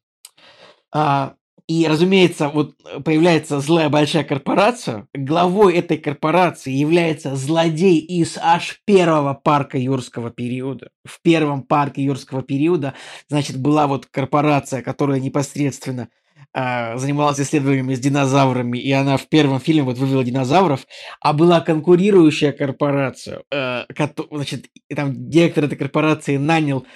А, 0.92 1.34
и, 1.68 1.88
разумеется, 1.88 2.48
вот 2.48 2.76
появляется 3.04 3.58
злая 3.60 3.88
большая 3.88 4.22
корпорация. 4.22 5.08
Главой 5.14 5.74
этой 5.74 5.96
корпорации 5.98 6.70
является 6.70 7.34
злодей 7.34 7.98
из 7.98 8.38
аж 8.38 8.80
первого 8.84 9.34
парка 9.34 9.76
юрского 9.76 10.30
периода. 10.30 10.90
В 11.04 11.20
первом 11.22 11.62
парке 11.62 12.04
юрского 12.04 12.42
периода, 12.42 12.94
значит, 13.28 13.58
была 13.58 13.88
вот 13.88 14.06
корпорация, 14.06 14.82
которая 14.82 15.18
непосредственно 15.18 16.08
занималась 16.54 17.40
исследованиями 17.40 17.94
с 17.94 18.00
динозаврами, 18.00 18.78
и 18.78 18.90
она 18.92 19.16
в 19.16 19.28
первом 19.28 19.60
фильме 19.60 19.82
вот 19.82 19.98
вывела 19.98 20.24
динозавров, 20.24 20.86
а 21.20 21.32
была 21.32 21.60
конкурирующая 21.60 22.52
корпорация, 22.52 23.42
э, 23.52 23.84
значит, 24.30 24.66
там 24.94 25.28
директор 25.28 25.64
этой 25.64 25.76
корпорации 25.76 26.36
нанял 26.36 26.86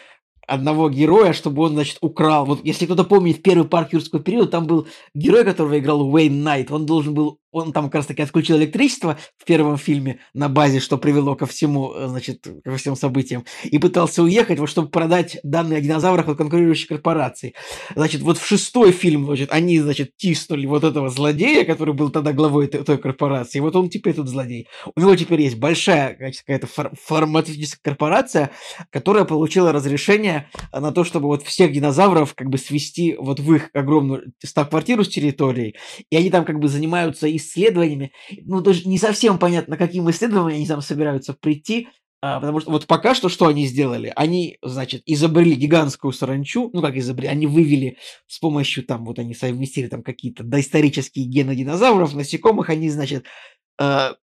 одного 0.51 0.91
героя, 0.91 1.33
чтобы 1.33 1.63
он, 1.63 1.73
значит, 1.73 1.99
украл. 2.01 2.45
Вот 2.45 2.61
если 2.65 2.85
кто-то 2.85 3.05
помнит 3.05 3.43
первый 3.43 3.69
парк 3.69 3.93
юрского 3.93 4.23
периода, 4.23 4.49
там 4.49 4.67
был 4.67 4.89
герой, 5.15 5.45
которого 5.45 5.79
играл 5.79 6.03
Уэйн 6.03 6.43
Найт. 6.43 6.71
Он 6.71 6.87
должен 6.87 7.15
был 7.15 7.41
он 7.53 7.73
там 7.73 7.87
как 7.87 7.97
раз 7.97 8.07
таки 8.07 8.23
отключил 8.23 8.57
электричество 8.59 9.19
в 9.37 9.45
первом 9.45 9.77
фильме 9.77 10.21
на 10.35 10.49
базе, 10.49 10.81
что 10.81 10.99
привело 10.99 11.35
ко 11.35 11.47
всему, 11.47 11.93
э, 11.93 12.07
значит, 12.07 12.47
ко 12.65 12.77
всем 12.77 12.97
событиям, 12.97 13.45
и 13.65 13.79
пытался 13.79 14.23
уехать, 14.23 14.59
вот, 14.59 14.71
чтобы 14.71 14.89
продать 14.89 15.39
данные 15.43 15.79
о 15.79 15.81
динозаврах 15.81 16.29
от 16.29 16.39
конкурирующей 16.39 16.87
корпорации. 16.87 17.55
Значит, 17.95 18.23
вот 18.23 18.39
в 18.39 18.47
шестой 18.47 18.93
фильм, 18.93 19.27
значит, 19.27 19.53
они, 19.53 19.81
значит, 19.81 20.17
тиснули 20.17 20.67
вот 20.67 20.85
этого 20.85 21.09
злодея, 21.09 21.65
который 21.65 21.95
был 21.95 22.11
тогда 22.11 22.33
главой 22.33 22.67
этой, 22.67 22.85
той 22.85 22.99
корпорации, 22.99 23.61
вот 23.61 23.75
он 23.75 23.91
теперь 23.91 24.15
тут 24.15 24.29
злодей. 24.29 24.69
У 24.95 25.01
него 25.01 25.17
теперь 25.17 25.43
есть 25.43 25.57
большая 25.57 26.15
какая-то 26.15 26.67
фар- 26.67 26.93
фармацевтическая 27.03 27.81
корпорация, 27.83 28.51
которая 28.91 29.25
получила 29.25 29.73
разрешение 29.73 30.40
на 30.73 30.93
то, 30.93 31.05
чтобы 31.05 31.27
вот 31.27 31.43
всех 31.43 31.73
динозавров 31.73 32.35
как 32.35 32.49
бы 32.49 32.59
свести 32.59 33.17
вот 33.19 33.41
в 33.41 33.55
их 33.55 33.71
огромную 33.75 34.33
штаб-квартиру 34.45 35.05
с 35.05 35.09
территорией, 35.09 35.77
и 36.11 36.17
они 36.17 36.31
там 36.31 36.45
как 36.45 36.59
бы 36.59 36.69
занимаются 36.69 37.35
исследованиями. 37.35 38.13
Ну, 38.45 38.63
тоже 38.63 38.89
не 38.89 38.99
совсем 38.99 39.39
понятно, 39.39 39.77
каким 39.77 40.09
исследованиям 40.11 40.59
они 40.59 40.67
там 40.67 40.81
собираются 40.81 41.35
прийти, 41.35 41.89
а, 42.23 42.39
потому 42.39 42.61
что 42.61 42.71
вот 42.71 42.87
пока 42.87 43.15
что 43.15 43.31
что 43.31 43.47
они 43.47 43.67
сделали? 43.67 44.13
Они, 44.15 44.59
значит, 44.63 45.03
изобрели 45.07 45.55
гигантскую 45.55 46.13
саранчу, 46.13 46.69
ну 46.75 46.83
как 46.83 46.97
изобрели, 46.97 47.29
они 47.29 47.47
вывели 47.47 47.97
с 48.27 48.39
помощью 48.39 48.85
там, 48.85 49.07
вот 49.07 49.19
они 49.19 49.33
совместили 49.33 49.89
там 49.89 50.03
какие-то 50.03 50.45
доисторические 50.45 51.25
гены 51.25 51.57
динозавров, 51.57 52.15
насекомых, 52.15 52.69
они, 52.69 52.91
значит, 52.91 53.25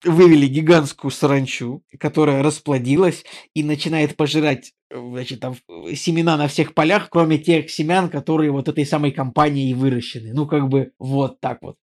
вывели 0.04 0.46
гигантскую 0.46 1.10
саранчу, 1.10 1.82
которая 1.98 2.42
расплодилась 2.42 3.24
и 3.54 3.62
начинает 3.62 4.14
пожирать 4.14 4.74
значит, 4.90 5.40
там, 5.40 5.54
семена 5.94 6.36
на 6.36 6.48
всех 6.48 6.74
полях, 6.74 7.08
кроме 7.10 7.38
тех 7.38 7.70
семян, 7.70 8.08
которые 8.08 8.50
вот 8.50 8.68
этой 8.68 8.86
самой 8.86 9.12
компанией 9.12 9.74
выращены. 9.74 10.32
Ну, 10.32 10.46
как 10.46 10.68
бы 10.68 10.92
вот 10.98 11.40
так 11.40 11.58
вот. 11.62 11.76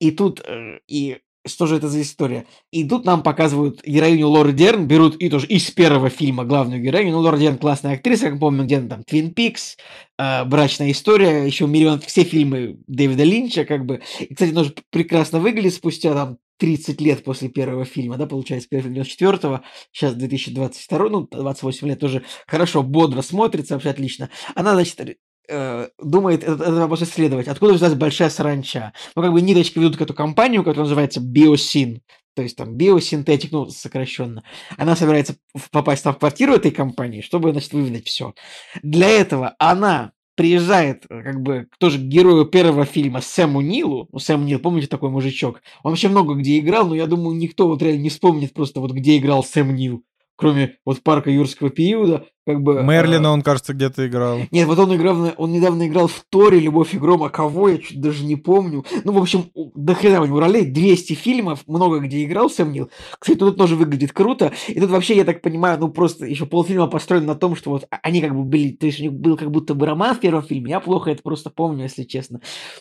И 0.00 0.10
тут, 0.10 0.40
э, 0.46 0.78
и 0.86 1.18
что 1.46 1.66
же 1.66 1.76
это 1.76 1.88
за 1.88 2.02
история? 2.02 2.46
И 2.72 2.88
тут 2.88 3.04
нам 3.04 3.22
показывают 3.22 3.82
героиню 3.84 4.28
Лоры 4.28 4.52
Дерн, 4.52 4.86
берут 4.86 5.16
и 5.16 5.28
тоже 5.28 5.46
из 5.46 5.70
первого 5.70 6.10
фильма 6.10 6.44
главную 6.44 6.80
героиню. 6.80 7.12
Ну, 7.12 7.20
Лора 7.20 7.38
Дерн 7.38 7.58
классная 7.58 7.94
актриса, 7.94 8.30
как 8.30 8.38
помню, 8.38 8.64
где-то 8.64 8.88
там 8.88 9.02
Твин 9.02 9.32
Пикс, 9.32 9.76
э, 10.18 10.44
Брачная 10.44 10.90
история, 10.92 11.44
еще 11.44 11.66
миллион, 11.66 12.00
все 12.00 12.22
фильмы 12.22 12.78
Дэвида 12.86 13.24
Линча, 13.24 13.64
как 13.64 13.86
бы. 13.86 14.02
И, 14.20 14.34
кстати, 14.34 14.52
тоже 14.52 14.74
прекрасно 14.90 15.40
выглядит 15.40 15.74
спустя 15.74 16.14
там 16.14 16.38
30 16.58 17.00
лет 17.00 17.24
после 17.24 17.48
первого 17.48 17.84
фильма, 17.84 18.16
да, 18.16 18.26
получается, 18.26 18.68
первый 18.68 18.92
фильм 18.92 19.02
94-го, 19.02 19.62
сейчас 19.92 20.14
2022, 20.14 21.08
ну, 21.08 21.28
28 21.30 21.88
лет 21.88 22.00
тоже 22.00 22.24
хорошо, 22.46 22.82
бодро 22.82 23.22
смотрится, 23.22 23.74
вообще 23.74 23.90
отлично. 23.90 24.30
Она, 24.54 24.74
значит, 24.74 25.18
э, 25.48 25.88
думает 25.98 26.42
этот, 26.42 26.60
этот 26.60 26.78
вопрос 26.78 27.02
исследовать. 27.02 27.48
Откуда 27.48 27.74
взялась 27.74 27.96
большая 27.96 28.30
саранча? 28.30 28.92
Ну, 29.16 29.22
как 29.22 29.32
бы 29.32 29.40
ниточки 29.40 29.78
ведут 29.78 29.96
к 29.96 30.02
эту 30.02 30.14
компанию, 30.14 30.62
которая 30.62 30.84
называется 30.84 31.20
Биосин. 31.20 32.02
То 32.38 32.42
есть 32.42 32.56
там 32.56 32.76
биосинтетик, 32.76 33.50
ну, 33.50 33.68
сокращенно. 33.68 34.44
Она 34.76 34.94
собирается 34.94 35.34
попасть 35.72 36.04
в 36.04 36.12
квартиру 36.12 36.54
этой 36.54 36.70
компании, 36.70 37.20
чтобы, 37.20 37.50
значит, 37.50 37.72
выведать 37.72 38.06
все. 38.06 38.32
Для 38.80 39.08
этого 39.08 39.56
она 39.58 40.12
приезжает, 40.38 41.04
э, 41.10 41.22
как 41.22 41.42
бы, 41.42 41.66
тоже 41.80 41.98
к 41.98 42.02
герою 42.02 42.46
первого 42.46 42.84
фильма 42.84 43.20
Сэму 43.20 43.60
Нилу. 43.60 44.08
Ну, 44.12 44.18
Сэм 44.20 44.46
Нил, 44.46 44.60
помните 44.60 44.86
такой 44.86 45.10
мужичок? 45.10 45.60
Он 45.82 45.90
вообще 45.90 46.08
много 46.08 46.34
где 46.34 46.58
играл, 46.60 46.86
но 46.86 46.94
я 46.94 47.06
думаю, 47.06 47.36
никто 47.36 47.66
вот 47.66 47.82
реально 47.82 48.02
не 48.02 48.08
вспомнит 48.08 48.54
просто 48.54 48.80
вот 48.80 48.92
где 48.92 49.18
играл 49.18 49.42
Сэм 49.44 49.74
Нил 49.74 50.04
кроме 50.38 50.76
вот 50.84 51.02
парка 51.02 51.30
юрского 51.30 51.68
периода, 51.68 52.24
как 52.48 52.62
бы... 52.62 52.82
Мерлина 52.82 53.28
а... 53.28 53.32
он, 53.32 53.42
кажется, 53.42 53.74
где-то 53.74 54.06
играл. 54.06 54.38
Нет, 54.50 54.66
вот 54.66 54.78
он 54.78 54.96
играл, 54.96 55.32
он 55.36 55.52
недавно 55.52 55.86
играл 55.86 56.06
в 56.06 56.24
Торе 56.30 56.58
«Любовь 56.58 56.94
и 56.94 56.98
гром», 56.98 57.22
а 57.24 57.28
кого, 57.28 57.68
я 57.68 57.76
чуть 57.76 58.00
даже 58.00 58.24
не 58.24 58.36
помню. 58.36 58.86
Ну, 59.04 59.12
в 59.12 59.18
общем, 59.18 59.50
до 59.54 59.94
хрена 59.94 60.22
у 60.22 60.24
него 60.24 60.40
ролей, 60.40 60.64
200 60.64 61.12
фильмов, 61.12 61.64
много 61.66 61.98
где 61.98 62.24
играл 62.24 62.48
Сэм 62.48 62.72
Нил. 62.72 62.88
Кстати, 63.18 63.36
тут 63.36 63.58
тоже 63.58 63.76
выглядит 63.76 64.12
круто. 64.12 64.52
И 64.66 64.80
тут 64.80 64.88
вообще, 64.88 65.14
я 65.14 65.24
так 65.24 65.42
понимаю, 65.42 65.78
ну, 65.78 65.88
просто 65.88 66.24
еще 66.24 66.46
полфильма 66.46 66.86
построен 66.86 67.26
на 67.26 67.34
том, 67.34 67.54
что 67.54 67.68
вот 67.68 67.86
они 68.02 68.22
как 68.22 68.34
бы 68.34 68.44
были, 68.44 68.70
то 68.70 68.86
есть 68.86 69.00
у 69.00 69.02
них 69.02 69.12
был 69.12 69.36
как 69.36 69.50
будто 69.50 69.74
бы 69.74 69.84
роман 69.84 70.14
в 70.14 70.20
первом 70.20 70.42
фильме, 70.42 70.70
я 70.70 70.80
плохо 70.80 71.10
это 71.10 71.22
просто 71.22 71.50
помню, 71.50 71.82
если 71.82 72.04
честно. 72.04 72.40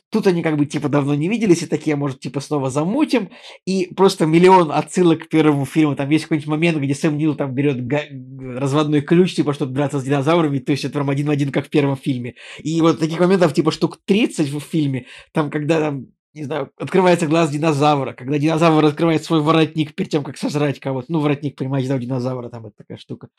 Тут 0.10 0.28
они 0.28 0.42
как 0.42 0.56
бы, 0.56 0.66
типа, 0.66 0.88
давно 0.88 1.14
не 1.14 1.28
виделись, 1.28 1.64
и 1.64 1.66
такие, 1.66 1.98
может, 1.98 2.22
типа, 2.22 2.40
снова 2.40 2.70
замутим. 2.70 3.32
И 3.66 3.92
просто 3.94 4.26
миллион 4.26 4.72
отсылок 4.72 5.26
к 5.26 5.28
первому 5.28 5.66
фильму. 5.66 5.96
Там 5.98 6.10
есть 6.10 6.24
какой-нибудь 6.24 6.48
момент, 6.48 6.78
где 6.78 6.96
Сэм 6.96 7.18
Нил 7.18 7.36
там 7.36 7.54
берет 7.54 7.78
разводной 8.40 9.02
ключ, 9.02 9.36
типа, 9.36 9.57
чтобы 9.58 9.74
драться 9.74 10.00
с 10.00 10.04
динозаврами, 10.04 10.60
то 10.60 10.72
есть 10.72 10.86
это 10.86 10.94
прям 10.94 11.10
один 11.10 11.28
в 11.28 11.32
один, 11.32 11.52
как 11.52 11.68
в 11.68 11.70
первом 11.70 11.98
фильме. 11.98 12.36
И 12.60 12.82
вот 12.82 13.00
таких 13.00 13.20
моментов, 13.20 13.54
типа, 13.54 13.72
штук 13.72 14.00
30 14.06 14.50
в 14.50 14.60
фильме, 14.60 15.06
там, 15.34 15.52
когда 15.52 15.80
там 15.80 16.08
не 16.38 16.44
знаю, 16.44 16.72
открывается 16.78 17.28
глаз 17.28 17.50
динозавра, 17.50 18.14
когда 18.14 18.38
динозавр 18.38 18.86
открывает 18.86 19.24
свой 19.24 19.42
воротник 19.42 19.96
перед 19.96 20.12
тем, 20.12 20.24
как 20.24 20.38
сожрать 20.38 20.80
кого-то. 20.80 21.12
Ну, 21.12 21.20
воротник, 21.20 21.56
понимаете, 21.56 21.90
да, 21.90 21.96
у 21.96 22.00
динозавра 22.00 22.50
там 22.50 22.68
это 22.68 22.78
такая 22.78 22.98
штука. 22.98 23.30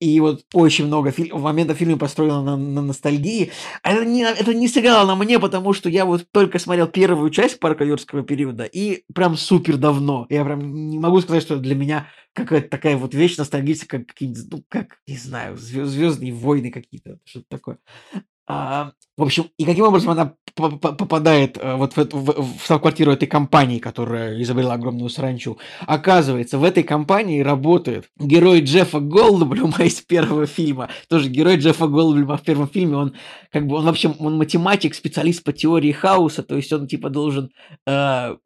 И 0.00 0.20
вот 0.20 0.44
очень 0.52 0.86
много 0.86 1.10
фильм, 1.10 1.40
моментов 1.40 1.78
фильма 1.78 1.98
построено 1.98 2.42
на, 2.42 2.56
на 2.56 2.82
ностальгии. 2.82 3.50
А 3.82 3.92
это 3.92 4.04
не, 4.04 4.22
это 4.22 4.54
не 4.54 4.68
сыграло 4.68 5.06
на 5.06 5.16
мне, 5.16 5.38
потому 5.38 5.72
что 5.72 5.88
я 5.88 6.04
вот 6.04 6.26
только 6.30 6.58
смотрел 6.58 6.86
первую 6.86 7.30
часть 7.30 7.58
парка 7.58 7.84
юрского 7.84 8.22
периода, 8.22 8.64
и 8.64 9.04
прям 9.14 9.36
супер 9.36 9.76
давно. 9.76 10.26
Я 10.28 10.44
прям 10.44 10.88
не 10.88 10.98
могу 10.98 11.20
сказать, 11.20 11.42
что 11.42 11.56
для 11.56 11.74
меня 11.74 12.08
какая-то 12.34 12.68
такая 12.68 12.96
вот 12.96 13.14
вещь 13.14 13.36
ностальгическая, 13.36 14.00
как 14.00 14.08
какие-нибудь, 14.10 14.46
ну, 14.50 14.64
как, 14.68 14.98
не 15.06 15.16
знаю, 15.16 15.56
звездные 15.56 16.32
войны 16.32 16.70
какие-то, 16.70 17.18
что-то 17.24 17.46
такое. 17.48 17.78
А, 18.46 18.92
в 19.16 19.22
общем, 19.22 19.46
и 19.56 19.64
каким 19.64 19.84
образом 19.84 20.10
она 20.10 20.34
попадает 20.54 21.58
э, 21.58 21.76
вот 21.76 21.94
в, 21.94 21.98
эту, 21.98 22.18
в, 22.18 22.58
в 22.58 22.78
квартиру 22.78 23.12
этой 23.12 23.26
компании, 23.26 23.78
которая 23.78 24.40
изобрела 24.42 24.74
огромную 24.74 25.08
саранчу. 25.08 25.58
Оказывается, 25.86 26.58
в 26.58 26.64
этой 26.64 26.82
компании 26.82 27.40
работает 27.40 28.08
герой 28.18 28.60
Джеффа 28.60 29.00
Голдблюма 29.00 29.78
из 29.84 30.00
первого 30.02 30.46
фильма. 30.46 30.88
Тоже 31.08 31.30
герой 31.30 31.56
Джеффа 31.56 31.86
Голдблюма 31.86 32.36
в 32.36 32.42
первом 32.42 32.68
фильме. 32.68 32.96
Он 32.96 33.14
как 33.50 33.66
бы 33.66 33.76
он 33.76 33.84
вообще 33.84 34.14
он 34.18 34.36
математик, 34.36 34.94
специалист 34.94 35.42
по 35.44 35.52
теории 35.52 35.92
хаоса, 35.92 36.42
то 36.42 36.56
есть 36.56 36.72
он 36.72 36.86
типа 36.86 37.08
должен 37.08 37.50
э, 37.86 38.36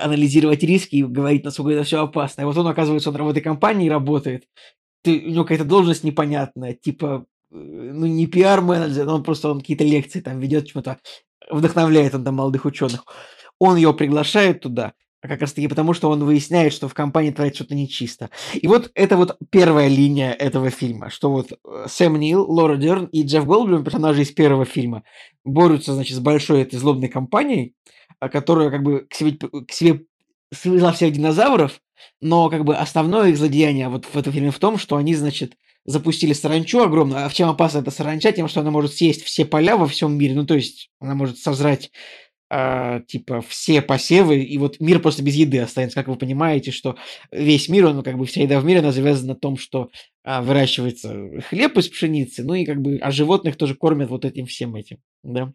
анализировать 0.00 0.62
риски 0.62 0.96
и 0.96 1.02
говорить, 1.02 1.44
насколько 1.44 1.72
это 1.72 1.84
все 1.84 2.02
опасно. 2.02 2.42
И 2.42 2.44
вот 2.44 2.56
он, 2.56 2.66
оказывается, 2.66 3.10
он 3.10 3.16
в 3.16 3.28
этой 3.28 3.42
компании 3.42 3.88
работает. 3.88 4.44
Ты, 5.02 5.20
у 5.20 5.30
него 5.30 5.44
какая-то 5.44 5.64
должность 5.64 6.04
непонятная, 6.04 6.74
типа 6.74 7.26
ну, 7.50 8.06
не 8.06 8.26
пиар-менеджер, 8.26 9.08
он 9.08 9.22
просто 9.22 9.50
он 9.50 9.60
какие-то 9.60 9.84
лекции 9.84 10.20
там 10.20 10.40
ведет, 10.40 10.66
чему-то 10.66 10.98
вдохновляет 11.50 12.14
он 12.14 12.24
там 12.24 12.36
молодых 12.36 12.64
ученых. 12.64 13.04
Он 13.58 13.76
ее 13.76 13.94
приглашает 13.94 14.60
туда, 14.60 14.92
а 15.22 15.28
как 15.28 15.40
раз 15.40 15.52
таки 15.52 15.68
потому, 15.68 15.94
что 15.94 16.10
он 16.10 16.24
выясняет, 16.24 16.72
что 16.72 16.88
в 16.88 16.94
компании 16.94 17.30
творится 17.30 17.64
что-то 17.64 17.74
нечисто. 17.74 18.30
И 18.54 18.66
вот 18.66 18.90
это 18.94 19.16
вот 19.16 19.36
первая 19.50 19.88
линия 19.88 20.32
этого 20.32 20.70
фильма, 20.70 21.10
что 21.10 21.30
вот 21.30 21.52
э, 21.52 21.86
Сэм 21.88 22.16
Нил, 22.16 22.44
Лора 22.48 22.76
Дерн 22.76 23.06
и 23.06 23.22
Джефф 23.22 23.46
Голдблюм, 23.46 23.84
персонажи 23.84 24.22
из 24.22 24.30
первого 24.32 24.64
фильма, 24.64 25.04
борются, 25.44 25.94
значит, 25.94 26.16
с 26.16 26.20
большой 26.20 26.62
этой 26.62 26.78
злобной 26.78 27.08
компанией, 27.08 27.74
а, 28.20 28.28
которая 28.28 28.70
как 28.70 28.82
бы 28.82 29.06
к 29.08 29.14
себе, 29.14 29.36
к 29.36 29.72
себе 29.72 30.02
свела 30.52 30.92
всех 30.92 31.12
динозавров, 31.12 31.80
но 32.20 32.50
как 32.50 32.64
бы 32.64 32.76
основное 32.76 33.30
их 33.30 33.38
злодеяние 33.38 33.88
вот 33.88 34.04
в 34.04 34.16
этом 34.16 34.32
фильме 34.32 34.50
в 34.50 34.58
том, 34.58 34.78
что 34.78 34.96
они, 34.96 35.14
значит, 35.14 35.54
запустили 35.86 36.32
саранчу 36.32 36.80
огромную. 36.80 37.24
А 37.24 37.28
в 37.28 37.34
чем 37.34 37.48
опасна 37.48 37.78
эта 37.78 37.90
саранча? 37.90 38.32
Тем, 38.32 38.48
что 38.48 38.60
она 38.60 38.70
может 38.70 38.92
съесть 38.94 39.22
все 39.22 39.44
поля 39.44 39.76
во 39.76 39.86
всем 39.86 40.16
мире. 40.18 40.34
Ну, 40.34 40.44
то 40.44 40.54
есть 40.54 40.90
она 41.00 41.14
может 41.14 41.38
сожрать 41.38 41.90
э, 42.50 43.00
типа 43.06 43.42
все 43.48 43.82
посевы, 43.82 44.42
и 44.42 44.58
вот 44.58 44.80
мир 44.80 45.00
просто 45.00 45.22
без 45.22 45.34
еды 45.34 45.58
останется. 45.60 45.96
Как 45.96 46.08
вы 46.08 46.16
понимаете, 46.16 46.70
что 46.70 46.96
весь 47.30 47.68
мир, 47.68 47.86
он 47.86 48.02
как 48.02 48.18
бы 48.18 48.26
вся 48.26 48.42
еда 48.42 48.60
в 48.60 48.64
мире, 48.64 48.80
она 48.80 48.92
завязана 48.92 49.34
на 49.34 49.38
том, 49.38 49.56
что 49.56 49.90
э, 50.24 50.40
выращивается 50.40 51.40
хлеб 51.48 51.76
из 51.78 51.88
пшеницы, 51.88 52.44
ну 52.44 52.54
и 52.54 52.64
как 52.64 52.80
бы, 52.80 52.98
а 52.98 53.10
животных 53.10 53.56
тоже 53.56 53.74
кормят 53.74 54.10
вот 54.10 54.24
этим 54.24 54.46
всем 54.46 54.74
этим, 54.74 54.98
да. 55.22 55.52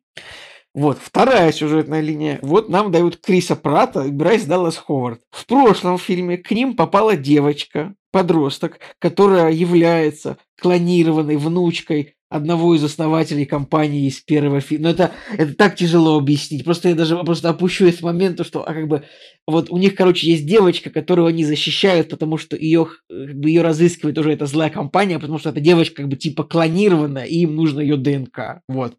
Вот, 0.73 0.99
вторая 1.02 1.52
сюжетная 1.52 1.99
линия. 1.99 2.39
Вот 2.41 2.69
нам 2.69 2.91
дают 2.91 3.18
Криса 3.18 3.56
Прата 3.57 4.03
и 4.03 4.11
Брайс 4.11 4.45
Даллас 4.45 4.77
Ховард. 4.77 5.22
В 5.30 5.45
прошлом 5.45 5.98
фильме 5.98 6.38
к 6.38 6.49
ним 6.52 6.76
попала 6.76 7.18
девочка, 7.18 7.93
подросток, 8.11 8.80
которая 8.99 9.52
является 9.52 10.38
клонированной 10.61 11.35
внучкой 11.35 12.15
одного 12.30 12.73
из 12.76 12.84
основателей 12.84 13.45
компании 13.45 14.07
из 14.07 14.22
первого 14.22 14.61
фильма. 14.61 14.85
Но 14.85 14.89
это, 14.91 15.11
это 15.38 15.53
так 15.53 15.76
тяжело 15.76 16.18
объяснить. 16.18 16.64
Просто 16.64 16.88
я 16.88 16.95
даже 16.95 17.18
просто 17.18 17.49
опущу 17.49 17.85
этот 17.85 18.02
момент, 18.03 18.43
что 18.45 18.65
а 18.65 18.73
как 18.73 18.88
бы 18.88 19.03
вот 19.45 19.69
у 19.69 19.77
них, 19.77 19.95
короче, 19.95 20.31
есть 20.31 20.45
девочка, 20.45 20.89
которую 20.89 21.27
они 21.27 21.43
защищают, 21.43 22.07
потому 22.07 22.38
что 22.38 22.56
ее, 22.56 22.88
как 23.10 23.35
бы, 23.35 23.49
ее 23.49 23.61
разыскивает 23.61 24.18
уже 24.18 24.31
эта 24.31 24.45
злая 24.45 24.69
компания, 24.69 25.19
потому 25.19 25.39
что 25.39 25.49
эта 25.49 25.60
девочка 25.60 26.03
как 26.03 26.07
бы 26.07 26.15
типа 26.15 26.45
клонированная, 26.45 27.26
и 27.26 27.39
им 27.39 27.56
нужно 27.57 27.81
ее 27.81 27.98
ДНК. 27.98 28.61
Вот. 28.69 28.95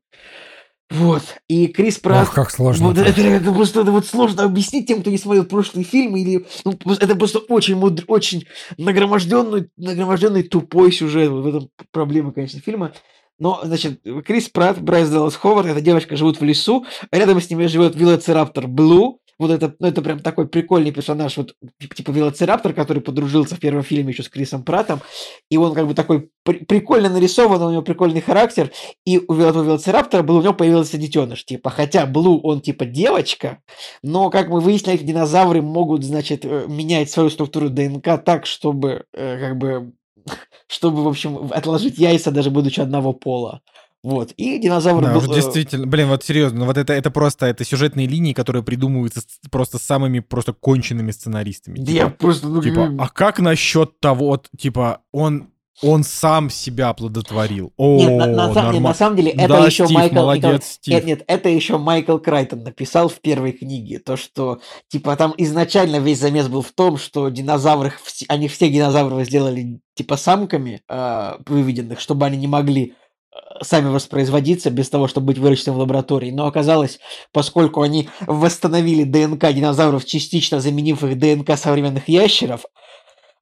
Вот. 0.93 1.23
И 1.48 1.69
Крис 1.69 1.98
Пратт... 1.98 2.28
Ох, 2.28 2.35
как 2.35 2.51
сложно. 2.51 2.89
Вот 2.89 2.98
это, 2.98 3.20
это 3.20 3.52
просто 3.52 3.81
это 3.81 3.90
вот 3.90 4.06
сложно 4.06 4.44
объяснить 4.44 4.86
тем, 4.86 5.01
кто 5.01 5.10
не 5.10 5.19
смотрел 5.19 5.44
прошлые 5.44 5.85
фильмы. 5.85 6.20
Или, 6.20 6.47
ну, 6.64 6.77
это 7.01 7.16
просто 7.16 7.39
очень 7.39 7.77
мудр, 7.77 8.05
очень 8.09 8.47
нагроможденный, 8.77 9.69
нагроможденный 9.77 10.43
тупой 10.43 10.93
сюжет. 10.93 11.31
Вот 11.31 11.44
в 11.44 11.47
этом 11.47 11.70
проблема, 11.90 12.32
конечно, 12.32 12.60
фильма. 12.60 12.93
Но, 13.39 13.60
значит, 13.64 14.02
Крис 14.24 14.48
Пратт, 14.48 14.81
Брайс 14.81 15.09
Даллас 15.09 15.35
Ховард, 15.35 15.66
эта 15.66 15.81
девочка 15.81 16.16
живут 16.16 16.40
в 16.40 16.44
лесу, 16.44 16.85
рядом 17.10 17.40
с 17.40 17.51
ними 17.51 17.66
живет 17.66 17.97
велоцираптор 17.97 18.69
Блу, 18.69 19.22
вот 19.43 19.51
это, 19.51 19.74
ну, 19.78 19.86
это 19.86 20.01
прям 20.01 20.20
такой 20.20 20.48
прикольный 20.48 20.93
персонаж, 20.93 21.36
вот 21.36 21.55
типа 21.94 22.10
велоцираптор, 22.10 22.73
который 22.73 23.02
подружился 23.02 23.56
в 23.56 23.60
первом 23.60 23.82
фильме 23.82 24.12
еще 24.12 24.23
с 24.23 24.28
Крисом 24.28 24.62
Пратом, 24.62 25.01
и 25.51 25.56
он 25.56 25.74
как 25.74 25.86
бы 25.86 25.94
такой 25.94 26.31
при- 26.44 26.64
прикольно 26.64 27.09
нарисован, 27.10 27.62
у 27.62 27.70
него 27.70 27.82
прикольный 27.82 28.20
характер, 28.20 28.73
и 29.05 29.19
у 29.19 29.35
этого 29.35 29.62
велоцираптора 29.64 30.23
был, 30.23 30.36
у 30.39 30.43
него 30.43 30.55
появился 30.55 30.97
детеныш, 30.97 31.44
типа, 31.44 31.70
хотя 31.70 32.06
Блу, 32.06 32.40
он 32.40 32.60
типа 32.60 32.85
девочка, 32.85 33.59
но, 34.02 34.31
как 34.31 34.48
мы 34.48 34.60
выяснили, 34.60 34.97
динозавры 34.98 35.60
могут, 35.62 36.05
значит, 36.05 36.44
э, 36.44 36.66
менять 36.69 37.10
свою 37.10 37.31
структуру 37.31 37.69
ДНК 37.69 38.23
так, 38.24 38.47
чтобы, 38.47 39.05
э, 39.12 39.39
как 39.39 39.59
бы, 39.59 39.93
чтобы, 40.66 41.05
в 41.05 41.09
общем, 41.09 41.51
отложить 41.52 41.98
яйца, 41.98 42.31
даже 42.31 42.51
будучи 42.51 42.81
одного 42.81 43.12
пола. 43.12 43.60
Вот. 44.03 44.33
И 44.33 44.59
динозавр 44.59 45.01
Да, 45.03 45.15
был, 45.15 45.31
э, 45.31 45.35
действительно, 45.35 45.87
блин, 45.87 46.09
вот 46.09 46.24
серьезно, 46.24 46.61
ну 46.61 46.66
вот 46.66 46.77
это, 46.77 46.93
это 46.93 47.11
просто, 47.11 47.47
это 47.47 47.65
сюжетные 47.65 48.07
линии, 48.09 48.33
которые 48.33 48.62
придумываются 48.65 49.20
с- 49.20 49.49
просто 49.51 49.79
самыми 49.79 50.19
просто 50.20 50.53
конченными 50.53 51.12
сценаристами. 51.12 51.79
да 51.79 51.85
Типа, 51.87 51.97
я 51.97 52.09
просто, 52.09 52.62
Типа, 52.62 52.93
а 52.99 53.09
как 53.09 53.39
насчет 53.39 54.01
того, 54.01 54.43
типа, 54.59 55.03
он, 55.12 55.51
он 55.83 56.03
сам 56.03 56.51
себя 56.51 56.89
оплодотворил? 56.89 57.73
О, 57.77 57.99
Нет, 57.99 58.11
на, 58.19 58.27
на 58.27 58.55
самом- 58.55 58.73
нет, 58.74 58.83
на 58.83 58.95
самом 58.95 59.16
деле, 59.16 59.31
это 59.31 59.49
Да, 59.49 59.66
еще 59.66 59.85
Стив, 59.85 59.97
Майкл... 59.97 60.15
молодец, 60.16 60.45
Николай- 60.45 60.62
Стив. 60.62 60.95
Нет, 60.95 61.05
нет, 61.07 61.24
это 61.29 61.49
еще 61.49 61.79
Майкл 61.79 62.19
Крайтон 62.19 62.62
написал 62.65 63.09
в 63.09 63.20
первой 63.20 63.53
книге. 63.53 64.01
То, 64.01 64.16
что, 64.16 64.61
типа, 64.89 65.15
там 65.16 65.33
изначально 65.39 65.97
весь 66.01 66.19
замес 66.20 66.49
был 66.49 66.62
в 66.62 66.73
том, 66.73 66.99
что 66.99 67.29
динозавры, 67.29 67.93
они 68.29 68.49
все 68.49 68.69
динозавров 68.69 69.24
сделали, 69.27 69.81
типа, 69.95 70.16
самками 70.16 70.83
э, 70.89 71.33
выведенных, 71.47 72.01
чтобы 72.01 72.27
они 72.27 72.37
не 72.37 72.49
могли 72.49 72.95
сами 73.63 73.89
воспроизводиться 73.89 74.71
без 74.71 74.89
того, 74.91 75.09
чтобы 75.09 75.29
быть 75.29 75.39
выращенным 75.39 75.77
в 75.77 75.81
лаборатории. 75.81 76.31
Но 76.31 76.47
оказалось, 76.47 76.99
поскольку 77.33 77.83
они 77.83 78.09
восстановили 78.27 79.05
ДНК 79.05 79.53
динозавров, 79.53 80.05
частично 80.05 80.61
заменив 80.61 81.03
их 81.05 81.19
ДНК 81.19 81.57
современных 81.57 82.09
ящеров, 82.09 82.65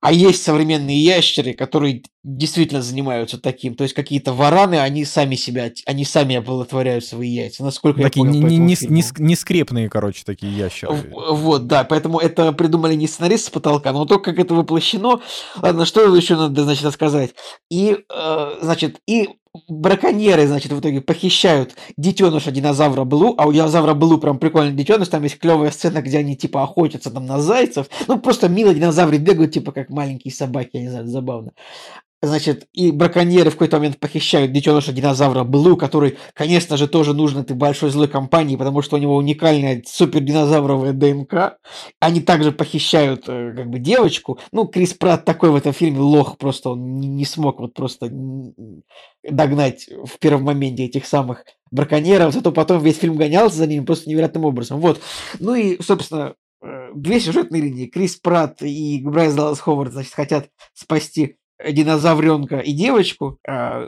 а 0.02 0.12
есть 0.12 0.42
современные 0.42 0.98
ящеры, 0.98 1.52
которые 1.52 2.02
действительно 2.24 2.80
занимаются 2.80 3.38
таким. 3.38 3.74
То 3.74 3.84
есть 3.84 3.94
какие-то 3.94 4.32
вараны, 4.32 4.76
они 4.76 5.04
сами 5.04 5.34
себя, 5.34 5.70
они 5.84 6.06
сами 6.06 6.36
оплодотворяют 6.36 7.04
свои 7.04 7.28
яйца. 7.28 7.62
Насколько 7.62 8.02
Такие 8.02 8.24
я 8.24 8.30
понял 8.30 8.42
по 8.42 8.50
не, 8.50 8.56
не, 8.56 8.74
фильму. 8.76 8.96
не, 8.96 9.04
не 9.18 9.36
скрепные, 9.36 9.90
короче, 9.90 10.22
такие 10.24 10.56
ящеры. 10.56 10.94
Вот, 11.12 11.66
да, 11.66 11.84
поэтому 11.84 12.18
это 12.18 12.52
придумали 12.52 12.94
не 12.94 13.06
сценарист 13.08 13.46
с 13.46 13.50
потолка, 13.50 13.92
но 13.92 14.06
то, 14.06 14.18
как 14.18 14.38
это 14.38 14.54
воплощено, 14.54 15.20
ладно, 15.60 15.84
что 15.84 16.16
еще 16.16 16.34
надо, 16.36 16.64
значит, 16.64 16.84
рассказать. 16.84 17.34
И, 17.70 17.98
э, 18.08 18.58
значит, 18.62 19.00
и 19.06 19.28
браконьеры, 19.68 20.46
значит, 20.46 20.72
в 20.72 20.80
итоге 20.80 21.00
похищают 21.00 21.74
детеныша 21.96 22.50
динозавра 22.50 23.04
Блу, 23.04 23.34
а 23.36 23.46
у 23.46 23.52
динозавра 23.52 23.94
Блу 23.94 24.18
прям 24.18 24.38
прикольный 24.38 24.72
детеныш, 24.72 25.08
там 25.08 25.22
есть 25.24 25.38
клевая 25.38 25.70
сцена, 25.70 26.02
где 26.02 26.18
они, 26.18 26.36
типа, 26.36 26.62
охотятся 26.62 27.10
там 27.10 27.26
на 27.26 27.40
зайцев, 27.40 27.88
ну, 28.06 28.18
просто 28.20 28.48
мило 28.48 28.72
динозавры 28.74 29.18
бегают, 29.18 29.52
типа, 29.52 29.72
как 29.72 29.90
маленькие 29.90 30.32
собаки, 30.32 30.70
я 30.74 30.82
не 30.82 30.88
знаю, 30.88 31.06
забавно. 31.06 31.52
Значит, 32.22 32.68
и 32.74 32.92
браконьеры 32.92 33.48
в 33.48 33.54
какой-то 33.54 33.78
момент 33.78 33.98
похищают 33.98 34.52
детеныша 34.52 34.92
динозавра 34.92 35.42
Блу, 35.42 35.78
который, 35.78 36.18
конечно 36.34 36.76
же, 36.76 36.86
тоже 36.86 37.14
нужен 37.14 37.40
этой 37.40 37.56
большой 37.56 37.88
злой 37.88 38.08
компании, 38.08 38.56
потому 38.56 38.82
что 38.82 38.96
у 38.96 38.98
него 38.98 39.16
уникальная 39.16 39.82
супердинозавровая 39.86 40.92
ДНК. 40.92 41.58
Они 41.98 42.20
также 42.20 42.52
похищают 42.52 43.24
э, 43.26 43.54
как 43.56 43.70
бы 43.70 43.78
девочку. 43.78 44.38
Ну, 44.52 44.66
Крис 44.66 44.92
Пратт 44.92 45.24
такой 45.24 45.48
в 45.48 45.54
этом 45.54 45.72
фильме 45.72 46.00
лох, 46.00 46.36
просто 46.36 46.70
он 46.70 46.98
не, 46.98 47.24
смог 47.24 47.58
вот 47.58 47.72
просто 47.72 48.10
догнать 49.24 49.88
в 49.88 50.18
первом 50.18 50.42
моменте 50.42 50.84
этих 50.84 51.06
самых 51.06 51.46
браконьеров, 51.70 52.34
зато 52.34 52.52
потом 52.52 52.82
весь 52.82 52.98
фильм 52.98 53.16
гонялся 53.16 53.56
за 53.56 53.66
ними 53.66 53.82
просто 53.82 54.10
невероятным 54.10 54.44
образом. 54.44 54.78
Вот. 54.80 55.00
Ну 55.38 55.54
и, 55.54 55.80
собственно, 55.82 56.34
э, 56.62 56.90
две 56.94 57.18
сюжетные 57.18 57.62
линии. 57.62 57.86
Крис 57.86 58.16
Пратт 58.16 58.60
и 58.60 59.00
Брайс 59.02 59.32
Даллас 59.32 59.60
Ховард, 59.60 59.92
значит, 59.92 60.12
хотят 60.12 60.50
спасти 60.74 61.38
динозавренка 61.68 62.58
и 62.58 62.72
девочку, 62.72 63.38
а 63.46 63.86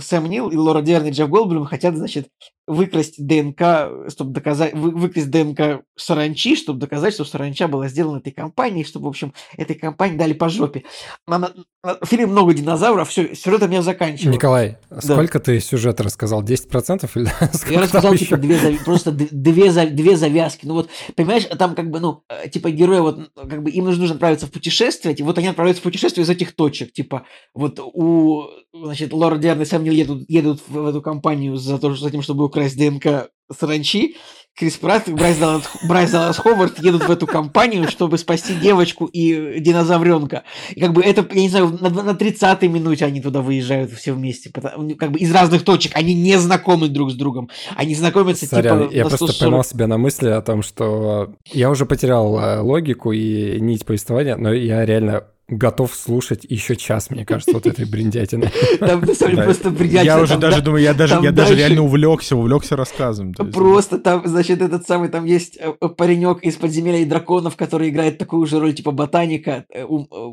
Сэм 0.00 0.26
Нил 0.26 0.50
и 0.50 0.56
Лора 0.56 0.82
Дерн 0.82 1.06
и 1.06 1.10
Джефф 1.10 1.28
Голдблюм 1.28 1.64
хотят, 1.64 1.96
значит, 1.96 2.28
выкрасть 2.66 3.14
ДНК, 3.24 4.10
чтобы 4.10 4.32
доказать, 4.32 4.72
вы- 4.74 4.90
выкрасть 4.92 5.30
ДНК 5.30 5.82
саранчи, 5.96 6.56
чтобы 6.56 6.78
доказать, 6.78 7.14
что 7.14 7.24
саранча 7.24 7.66
была 7.68 7.88
сделана 7.88 8.18
этой 8.18 8.32
компанией, 8.32 8.84
чтобы, 8.84 9.06
в 9.06 9.08
общем, 9.08 9.32
этой 9.56 9.74
компании 9.74 10.16
дали 10.16 10.32
по 10.32 10.48
жопе. 10.48 10.84
На- 11.26 11.38
на- 11.38 11.52
на- 11.84 11.98
В 12.00 12.06
фильме 12.06 12.26
много 12.26 12.54
динозавров, 12.54 13.08
все, 13.08 13.34
сюжетом 13.34 13.70
я 13.72 13.82
заканчиваю. 13.82 14.34
Николай, 14.34 14.78
сколько 15.00 15.40
ты 15.40 15.58
сюжета 15.60 16.04
рассказал? 16.04 16.42
10% 16.44 17.10
или 17.16 17.28
Я 17.70 17.80
рассказал, 17.80 18.12
еще? 18.12 18.26
типа, 18.26 18.36
две, 18.36 18.58
просто 18.84 19.10
две, 19.10 19.86
две 19.90 20.16
завязки. 20.16 20.64
Ну 20.66 20.74
вот, 20.74 20.88
понимаешь, 21.16 21.44
там 21.58 21.74
как 21.74 21.90
бы, 21.90 21.98
ну, 22.00 22.22
э, 22.28 22.48
типа, 22.48 22.70
герои, 22.70 23.00
вот, 23.00 23.18
н- 23.18 23.28
как 23.48 23.62
бы, 23.64 23.70
им 23.70 23.84
нужно 23.86 24.04
отправиться 24.12 24.46
в 24.46 24.50
путешествие, 24.52 25.14
и 25.14 25.22
вот 25.22 25.38
они 25.38 25.48
отправляются 25.48 25.80
в 25.80 25.84
путешествие 25.84 26.22
из 26.24 26.30
этих 26.30 26.54
точек. 26.54 26.92
Типа, 26.92 27.26
вот 27.54 27.80
у, 27.80 28.44
значит, 28.72 29.12
Лора 29.12 29.36
Дерн 29.36 29.62
и 29.62 29.64
Сэм 29.64 29.82
Нил 29.82 29.92
едут, 29.92 30.24
едут 30.28 30.60
в, 30.68 30.72
в 30.72 30.86
эту 30.86 31.02
компанию 31.02 31.56
за, 31.56 31.78
то, 31.78 31.94
за 31.94 32.10
тем, 32.10 32.22
чтобы 32.22 32.44
украсть 32.52 32.76
ДНК 32.76 33.30
саранчи. 33.58 34.16
Крис 34.54 34.74
Пратт 34.76 35.08
и 35.08 35.12
Брайс 35.14 35.38
Даллас, 35.38 35.62
Брайс 35.88 36.10
Даллас 36.10 36.36
Ховард 36.36 36.78
едут 36.78 37.04
в 37.08 37.10
эту 37.10 37.26
компанию, 37.26 37.88
чтобы 37.88 38.18
спасти 38.18 38.54
девочку 38.54 39.06
и 39.06 39.58
динозавренка. 39.60 40.42
И 40.74 40.78
как 40.80 40.92
бы 40.92 41.00
это, 41.02 41.26
я 41.34 41.40
не 41.40 41.48
знаю, 41.48 41.78
на, 41.80 41.88
на 41.88 42.10
30-й 42.10 42.68
минуте 42.68 43.06
они 43.06 43.22
туда 43.22 43.40
выезжают 43.40 43.90
все 43.92 44.12
вместе. 44.12 44.50
потому- 44.52 44.94
Как 44.96 45.10
бы 45.10 45.18
из 45.18 45.32
разных 45.32 45.62
точек. 45.64 45.92
Они 45.96 46.12
не 46.12 46.36
знакомы 46.38 46.88
друг 46.88 47.12
с 47.12 47.14
другом. 47.14 47.48
Они 47.76 47.94
знакомятся 47.94 48.44
Сорян, 48.44 48.82
типа 48.82 48.94
я 48.94 49.02
просто 49.04 49.26
140. 49.28 49.40
поймал 49.40 49.64
себя 49.64 49.86
на 49.86 49.96
мысли 49.96 50.28
о 50.28 50.42
том, 50.42 50.60
что 50.62 51.34
я 51.50 51.70
уже 51.70 51.86
потерял 51.86 52.38
э, 52.38 52.60
логику 52.60 53.10
и 53.12 53.58
нить 53.58 53.86
повествования, 53.86 54.36
но 54.36 54.52
я 54.52 54.84
реально 54.84 55.24
готов 55.56 55.94
слушать 55.94 56.44
еще 56.48 56.76
час, 56.76 57.10
мне 57.10 57.24
кажется, 57.24 57.52
вот 57.52 57.66
этой 57.66 57.84
бриндятины. 57.84 58.50
Там, 58.80 59.00
на 59.00 59.14
самом 59.14 59.34
деле, 59.34 59.44
просто 59.44 59.70
бриллиантно. 59.70 60.06
Я 60.06 60.20
уже 60.20 60.38
даже 60.38 60.56
да, 60.56 60.62
думаю, 60.62 60.82
я 60.82 60.94
даже, 60.94 61.18
я 61.22 61.32
даже 61.32 61.54
реально 61.54 61.82
увлекся, 61.82 62.36
увлекся 62.36 62.76
рассказом. 62.76 63.32
Просто 63.34 63.98
там, 63.98 64.22
значит, 64.26 64.62
этот 64.62 64.86
самый, 64.86 65.08
там 65.08 65.24
есть 65.24 65.56
э, 65.58 65.74
э, 65.80 65.88
паренек 65.88 66.42
из 66.42 66.56
подземелья 66.56 67.00
и 67.00 67.04
драконов, 67.04 67.56
который 67.56 67.90
играет 67.90 68.18
такую 68.18 68.46
же 68.46 68.58
роль, 68.58 68.74
типа 68.74 68.90
ботаника. 68.90 69.64
Э, 69.72 69.86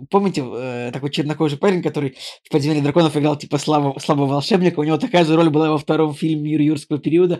Помните, 0.09 0.91
такой 0.91 1.09
чернокожий 1.11 1.57
парень, 1.57 1.83
который 1.83 2.15
в 2.43 2.51
подземелье 2.51 2.81
драконов 2.81 3.15
играл, 3.17 3.35
типа, 3.37 3.57
слабого, 3.57 3.99
слабого 3.99 4.27
волшебника? 4.27 4.79
У 4.79 4.83
него 4.83 4.97
такая 4.97 5.25
же 5.25 5.35
роль 5.35 5.49
была 5.49 5.71
во 5.71 5.77
втором 5.77 6.13
фильме 6.13 6.51
«Мир 6.51 6.61
юрского 6.61 6.99
периода». 6.99 7.39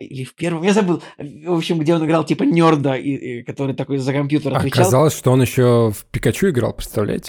Или 0.00 0.24
в 0.24 0.34
первом, 0.34 0.62
я 0.62 0.72
забыл. 0.72 1.02
В 1.18 1.52
общем, 1.52 1.78
где 1.78 1.94
он 1.94 2.04
играл, 2.06 2.24
типа, 2.24 2.44
нерда, 2.44 2.94
и, 2.94 3.40
и 3.40 3.42
который 3.42 3.74
такой 3.74 3.98
за 3.98 4.14
компьютер 4.14 4.54
отвечал. 4.54 4.80
Оказалось, 4.80 5.14
что 5.14 5.30
он 5.30 5.42
еще 5.42 5.92
в 5.92 6.06
Пикачу 6.10 6.48
играл, 6.48 6.72
представляете? 6.72 7.19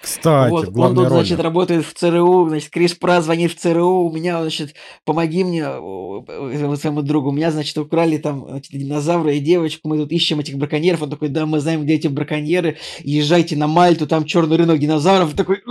Кстати, 0.00 0.50
вот, 0.50 0.68
он 0.76 0.94
тут, 0.94 1.04
роль. 1.04 1.08
значит, 1.08 1.40
работает 1.40 1.86
в 1.86 1.94
ЦРУ, 1.94 2.48
значит, 2.48 2.70
Крис 2.70 2.94
Пра 2.94 3.20
звонит 3.20 3.52
в 3.52 3.56
ЦРУ, 3.56 4.08
у 4.08 4.12
меня, 4.12 4.40
значит, 4.40 4.74
помоги 5.04 5.44
мне, 5.44 5.66
о, 5.66 6.24
э, 6.26 6.76
своему 6.76 7.02
другу, 7.02 7.30
у 7.30 7.32
меня, 7.32 7.50
значит, 7.50 7.76
украли 7.78 8.18
там 8.18 8.46
значит, 8.48 8.72
динозавра 8.72 9.32
и 9.32 9.40
девочку, 9.40 9.88
мы 9.88 9.98
тут 9.98 10.12
ищем 10.12 10.40
этих 10.40 10.56
браконьеров, 10.56 11.02
он 11.02 11.10
такой, 11.10 11.28
да, 11.28 11.46
мы 11.46 11.60
знаем, 11.60 11.84
где 11.84 11.94
эти 11.94 12.08
браконьеры, 12.08 12.78
езжайте 13.02 13.56
на 13.56 13.66
Мальту, 13.66 14.06
там 14.06 14.24
черный 14.24 14.56
рынок 14.56 14.78
динозавров, 14.78 15.34
такой, 15.34 15.62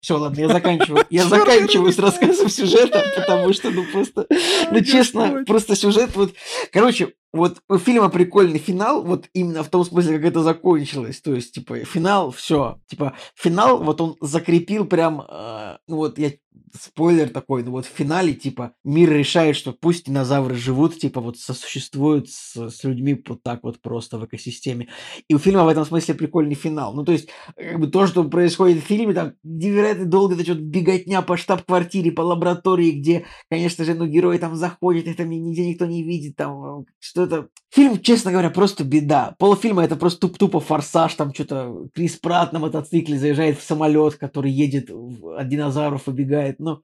все, 0.00 0.18
ладно, 0.18 0.40
я 0.40 0.48
заканчиваю, 0.48 1.04
я 1.10 1.24
заканчиваю 1.24 1.92
с 1.92 1.98
рассказом 1.98 2.48
сюжета, 2.48 3.04
потому 3.16 3.52
что, 3.52 3.70
ну, 3.70 3.84
просто, 3.92 4.26
ну, 4.70 4.80
честно, 4.82 5.44
просто 5.46 5.76
сюжет, 5.76 6.10
вот, 6.14 6.34
короче, 6.72 7.12
вот 7.32 7.62
у 7.68 7.78
фильма 7.78 8.08
прикольный 8.08 8.58
финал, 8.58 9.02
вот 9.02 9.28
именно 9.34 9.62
в 9.62 9.68
том 9.68 9.84
смысле, 9.84 10.18
как 10.18 10.26
это 10.26 10.42
закончилось. 10.42 11.20
То 11.20 11.34
есть, 11.34 11.52
типа, 11.52 11.78
финал, 11.84 12.32
все. 12.32 12.80
Типа, 12.88 13.16
финал, 13.36 13.82
вот 13.82 14.00
он 14.00 14.16
закрепил 14.20 14.84
прям, 14.84 15.24
э, 15.28 15.76
ну 15.86 15.96
вот 15.96 16.18
я 16.18 16.32
спойлер 16.78 17.28
такой, 17.28 17.62
ну 17.62 17.72
вот 17.72 17.86
в 17.86 17.88
финале, 17.88 18.32
типа, 18.32 18.74
мир 18.84 19.10
решает, 19.10 19.56
что 19.56 19.72
пусть 19.72 20.06
динозавры 20.06 20.54
живут, 20.54 20.98
типа, 20.98 21.20
вот 21.20 21.38
сосуществуют 21.38 22.30
с, 22.30 22.56
с 22.56 22.84
людьми 22.84 23.22
вот 23.26 23.42
так 23.42 23.62
вот 23.62 23.80
просто 23.80 24.18
в 24.18 24.24
экосистеме. 24.24 24.88
И 25.28 25.34
у 25.34 25.38
фильма 25.38 25.64
в 25.64 25.68
этом 25.68 25.84
смысле 25.84 26.14
прикольный 26.14 26.54
финал. 26.54 26.94
Ну, 26.94 27.04
то 27.04 27.12
есть, 27.12 27.28
как 27.56 27.78
бы 27.78 27.86
то, 27.86 28.06
что 28.06 28.24
происходит 28.24 28.82
в 28.82 28.86
фильме, 28.86 29.14
там, 29.14 29.34
невероятно 29.70 30.06
долго 30.06 30.34
эта 30.34 30.52
вот 30.52 30.62
беготня 30.62 31.22
по 31.22 31.36
штаб-квартире, 31.36 32.12
по 32.12 32.22
лаборатории, 32.22 32.92
где, 32.92 33.24
конечно 33.48 33.84
же, 33.84 33.94
ну, 33.94 34.06
герои 34.06 34.38
там 34.38 34.56
заходят, 34.56 35.06
их 35.06 35.16
там 35.16 35.30
нигде 35.30 35.68
никто 35.68 35.86
не 35.86 36.02
видит, 36.02 36.36
там, 36.36 36.86
что 36.98 37.24
это... 37.24 37.48
Фильм, 37.70 38.00
честно 38.00 38.32
говоря, 38.32 38.50
просто 38.50 38.84
беда. 38.84 39.34
Полфильма 39.38 39.84
это 39.84 39.96
просто 39.96 40.20
туп 40.20 40.38
тупо 40.38 40.60
форсаж, 40.60 41.14
там 41.14 41.32
что-то 41.32 41.86
Крис 41.94 42.16
Пратт 42.16 42.52
на 42.52 42.58
мотоцикле 42.58 43.18
заезжает 43.18 43.58
в 43.58 43.62
самолет, 43.62 44.16
который 44.16 44.50
едет 44.50 44.90
от 44.90 45.48
динозавров, 45.48 46.08
убегает, 46.08 46.58
ну... 46.58 46.70
Но 46.70 46.82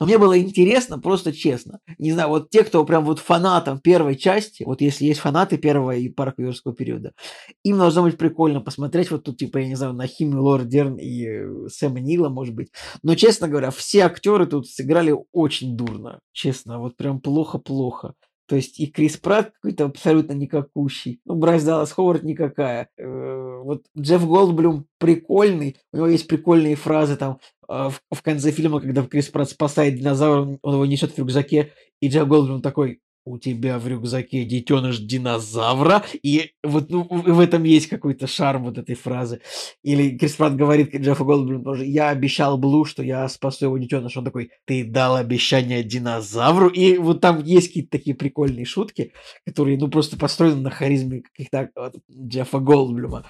мне 0.00 0.18
было 0.18 0.38
интересно, 0.38 0.98
просто 0.98 1.32
честно. 1.32 1.80
Не 1.98 2.12
знаю, 2.12 2.28
вот 2.28 2.50
те, 2.50 2.64
кто 2.64 2.84
прям 2.84 3.04
вот 3.04 3.18
фанатом 3.18 3.80
первой 3.80 4.16
части, 4.16 4.62
вот 4.64 4.80
если 4.80 5.06
есть 5.06 5.20
фанаты 5.20 5.58
первого 5.58 5.96
и 5.96 6.08
парка 6.08 6.42
юрского 6.42 6.74
периода, 6.74 7.12
им 7.64 7.78
должно 7.78 8.02
быть 8.02 8.18
прикольно 8.18 8.60
посмотреть 8.60 9.10
вот 9.10 9.24
тут, 9.24 9.38
типа, 9.38 9.58
я 9.58 9.68
не 9.68 9.74
знаю, 9.74 9.92
на 9.92 10.06
химию 10.06 10.42
Лор 10.42 10.64
Дерн 10.64 10.96
и 10.96 11.26
э, 11.26 11.68
Сэма 11.68 12.00
Нила, 12.00 12.28
может 12.28 12.54
быть. 12.54 12.68
Но, 13.02 13.14
честно 13.14 13.48
говоря, 13.48 13.70
все 13.70 14.00
актеры 14.00 14.46
тут 14.46 14.68
сыграли 14.68 15.14
очень 15.32 15.76
дурно. 15.76 16.20
Честно, 16.32 16.78
вот 16.78 16.96
прям 16.96 17.20
плохо-плохо. 17.20 18.14
То 18.52 18.56
есть 18.56 18.78
и 18.78 18.86
Крис 18.86 19.16
Пратт 19.16 19.50
какой-то 19.54 19.86
абсолютно 19.86 20.34
никакущий. 20.34 21.22
Ну, 21.24 21.36
Брайс 21.36 21.64
Даллас 21.64 21.90
Ховард 21.90 22.22
никакая. 22.22 22.90
Э, 22.98 23.62
вот 23.64 23.86
Джефф 23.98 24.26
Голдблюм 24.26 24.84
прикольный. 24.98 25.78
У 25.90 25.96
него 25.96 26.08
есть 26.08 26.28
прикольные 26.28 26.74
фразы 26.74 27.16
там 27.16 27.38
э, 27.66 27.88
в, 27.88 28.02
в 28.14 28.20
конце 28.20 28.50
фильма, 28.50 28.82
когда 28.82 29.06
Крис 29.06 29.28
Пратт 29.28 29.48
спасает 29.48 29.94
динозавра, 29.94 30.58
он 30.60 30.74
его 30.74 30.84
несет 30.84 31.12
в 31.12 31.18
рюкзаке, 31.18 31.72
и 32.00 32.08
Джефф 32.08 32.28
Голдблюм 32.28 32.60
такой, 32.60 33.00
у 33.24 33.38
тебя 33.38 33.78
в 33.78 33.86
рюкзаке 33.86 34.44
детеныш 34.44 34.98
динозавра, 34.98 36.04
и 36.22 36.52
вот 36.62 36.90
ну, 36.90 37.06
в 37.08 37.40
этом 37.40 37.64
есть 37.64 37.88
какой-то 37.88 38.26
шарм 38.26 38.64
вот 38.64 38.78
этой 38.78 38.94
фразы. 38.94 39.40
Или 39.82 40.16
Крис 40.16 40.34
Пратт 40.34 40.56
говорит 40.56 40.94
Джеффу 40.94 41.24
Голдблюм 41.24 41.64
тоже, 41.64 41.84
я 41.86 42.08
обещал 42.10 42.58
Блу, 42.58 42.84
что 42.84 43.02
я 43.02 43.28
спасу 43.28 43.66
его 43.66 43.78
детеныш. 43.78 44.16
Он 44.16 44.24
такой, 44.24 44.50
ты 44.64 44.84
дал 44.84 45.16
обещание 45.16 45.82
динозавру, 45.82 46.68
и 46.68 46.98
вот 46.98 47.20
там 47.20 47.42
есть 47.44 47.68
какие-то 47.68 47.90
такие 47.90 48.16
прикольные 48.16 48.64
шутки, 48.64 49.12
которые, 49.46 49.78
ну, 49.78 49.88
просто 49.88 50.16
построены 50.16 50.62
на 50.62 50.70
харизме 50.70 51.22
каких-то 51.22 51.70
вот, 51.76 51.94
Джеффа 52.10 52.58
Голдблюма. 52.58 53.26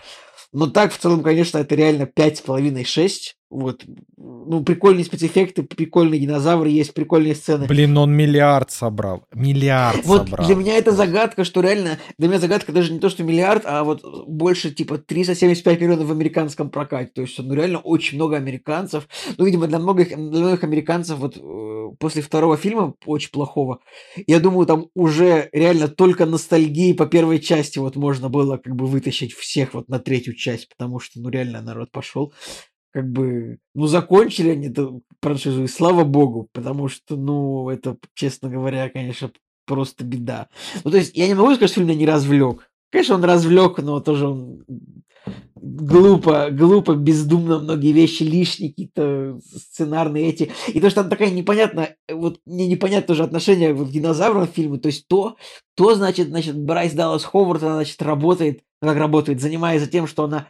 Но 0.53 0.67
так, 0.67 0.93
в 0.93 0.99
целом, 0.99 1.23
конечно, 1.23 1.59
это 1.59 1.75
реально 1.75 2.03
5,5-6. 2.03 3.35
Вот. 3.53 3.85
Ну, 4.17 4.65
прикольные 4.65 5.05
спецэффекты, 5.05 5.63
прикольные 5.63 6.19
динозавры, 6.19 6.71
есть 6.71 6.95
прикольные 6.95 7.35
сцены. 7.35 7.67
Блин, 7.67 7.99
он 7.99 8.11
миллиард 8.11 8.71
собрал. 8.71 9.27
Миллиард 9.35 10.07
вот 10.07 10.29
собрал. 10.29 10.47
для 10.47 10.57
меня 10.57 10.79
это 10.79 10.93
загадка, 10.93 11.45
что 11.45 11.61
реально... 11.61 11.99
Для 12.17 12.29
меня 12.29 12.39
загадка 12.39 12.73
даже 12.73 12.95
не 12.95 12.99
то, 12.99 13.11
что 13.11 13.25
миллиард, 13.25 13.65
а 13.67 13.85
вот 13.85 14.03
больше, 14.27 14.71
типа, 14.71 14.97
375 14.97 15.81
миллионов 15.83 16.07
в 16.07 16.13
американском 16.13 16.71
прокате. 16.71 17.11
То 17.15 17.21
есть, 17.21 17.39
ну, 17.39 17.53
реально 17.53 17.81
очень 17.81 18.17
много 18.17 18.37
американцев. 18.37 19.07
Ну, 19.37 19.45
видимо, 19.45 19.67
для 19.67 19.79
многих, 19.79 20.09
для 20.09 20.17
многих 20.17 20.65
американцев 20.65 21.19
вот 21.19 21.37
э, 21.37 21.97
после 21.99 22.23
второго 22.23 22.57
фильма, 22.57 22.95
очень 23.05 23.31
плохого, 23.31 23.81
я 24.27 24.41
думаю, 24.41 24.67
там 24.67 24.87
уже 24.95 25.51
реально 25.53 25.89
только 25.89 26.25
ностальгии 26.25 26.95
по 26.95 27.05
первой 27.05 27.39
части 27.39 27.79
вот 27.79 27.97
можно 27.97 28.31
было 28.31 28.57
как 28.57 28.75
бы 28.75 28.87
вытащить 28.87 29.35
всех 29.35 29.75
вот 29.75 29.91
на 29.91 29.99
третью 29.99 30.35
часть, 30.35 30.71
потому 30.71 31.01
что, 31.01 31.21
ну, 31.21 31.29
реально 31.29 31.61
народ 31.61 31.91
пошел 31.91 32.33
как 32.93 33.11
бы, 33.11 33.59
ну, 33.75 33.87
закончили 33.87 34.51
они 34.51 34.69
эту 34.69 35.03
франшизу, 35.21 35.65
и 35.65 35.69
слава 35.69 36.05
богу, 36.05 36.49
потому 36.53 36.89
что, 36.89 37.17
ну, 37.17 37.69
это, 37.71 37.97
честно 38.15 38.51
говоря, 38.51 38.89
конечно, 38.91 39.31
просто 39.67 40.05
беда. 40.05 40.49
Ну, 40.85 40.91
то 40.91 40.99
есть, 40.99 41.17
я 41.17 41.27
не 41.27 41.35
могу 41.35 41.55
сказать, 41.55 41.71
что 41.71 41.77
фильм 41.77 41.89
меня 41.89 41.99
не 41.99 42.07
развлек. 42.07 42.71
Конечно, 42.91 43.15
он 43.15 43.25
развлек, 43.25 43.79
но 43.79 44.01
тоже 44.01 44.29
он 44.29 44.65
глупо, 45.57 46.51
глупо, 46.51 46.95
бездумно 46.95 47.61
многие 47.61 47.93
вещи 47.93 48.25
лишние, 48.25 48.71
какие-то 48.71 49.39
сценарные 49.45 50.29
эти. 50.29 50.51
И 50.69 50.81
то, 50.81 50.91
что 50.91 51.03
там 51.03 51.11
такая 51.11 51.31
непонятная, 51.31 51.97
вот 52.11 52.41
мне 52.45 52.67
непонятно 52.67 53.07
тоже 53.07 53.23
отношение 53.23 53.73
вот 53.73 53.89
к 53.89 53.93
динозаврам 53.93 54.47
в 54.47 54.51
фильме. 54.51 54.79
То 54.79 54.89
есть 54.89 55.07
то, 55.09 55.37
то 55.75 55.95
значит, 55.95 56.29
значит, 56.29 56.59
Брайс 56.59 56.93
Даллас 56.93 57.25
Ховард, 57.25 57.63
она, 57.63 57.77
значит, 57.77 58.03
работает 58.03 58.63
как 58.83 58.97
работает, 58.97 59.41
занимается 59.41 59.89
тем, 59.89 60.07
что 60.07 60.25
она 60.25 60.49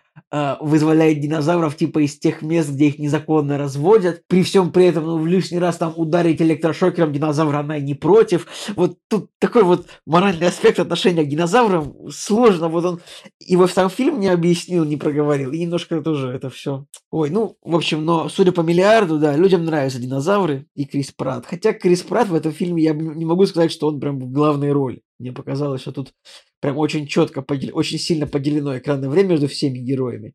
вызволяет 0.60 1.20
динозавров 1.20 1.76
типа 1.76 1.98
из 2.04 2.18
тех 2.18 2.40
мест, 2.40 2.70
где 2.70 2.86
их 2.86 2.98
незаконно 2.98 3.58
разводят. 3.58 4.22
При 4.28 4.42
всем 4.42 4.72
при 4.72 4.86
этом, 4.86 5.04
ну, 5.04 5.18
в 5.18 5.26
лишний 5.26 5.58
раз 5.58 5.76
там 5.76 5.92
ударить 5.94 6.40
электрошокером 6.40 7.12
динозавра 7.12 7.58
она 7.58 7.78
не 7.78 7.94
против. 7.94 8.46
Вот 8.74 8.96
тут 9.08 9.28
такой 9.38 9.62
вот 9.62 9.86
моральный 10.06 10.48
аспект 10.48 10.78
отношения 10.78 11.24
к 11.24 11.28
динозаврам 11.28 11.94
сложно. 12.10 12.68
Вот 12.68 12.84
он 12.84 13.00
его 13.40 13.66
в 13.66 13.72
сам 13.72 13.90
фильм 13.90 14.20
не 14.20 14.28
объяснил, 14.28 14.84
не 14.84 14.96
проговорил. 14.96 15.52
И 15.52 15.58
немножко 15.58 16.00
тоже 16.00 16.30
это 16.30 16.48
все. 16.48 16.86
Ой, 17.10 17.28
ну, 17.28 17.56
в 17.62 17.76
общем, 17.76 18.04
но 18.04 18.30
судя 18.30 18.52
по 18.52 18.62
миллиарду, 18.62 19.18
да, 19.18 19.36
людям 19.36 19.66
нравятся 19.66 20.00
динозавры 20.00 20.66
и 20.74 20.86
Крис 20.86 21.12
Пратт. 21.12 21.44
Хотя 21.44 21.74
Крис 21.74 22.02
Пратт 22.02 22.30
в 22.30 22.34
этом 22.34 22.52
фильме, 22.52 22.82
я 22.82 22.94
не 22.94 23.26
могу 23.26 23.44
сказать, 23.44 23.70
что 23.70 23.88
он 23.88 24.00
прям 24.00 24.18
в 24.18 24.32
главной 24.32 24.72
роли. 24.72 25.02
Мне 25.22 25.32
показалось, 25.32 25.82
что 25.82 25.92
тут 25.92 26.12
прям 26.60 26.76
очень 26.78 27.06
четко, 27.06 27.42
подел... 27.42 27.70
очень 27.74 27.98
сильно 27.98 28.26
поделено 28.26 28.76
экранное 28.76 29.08
время 29.08 29.30
между 29.30 29.46
всеми 29.46 29.78
героями. 29.78 30.34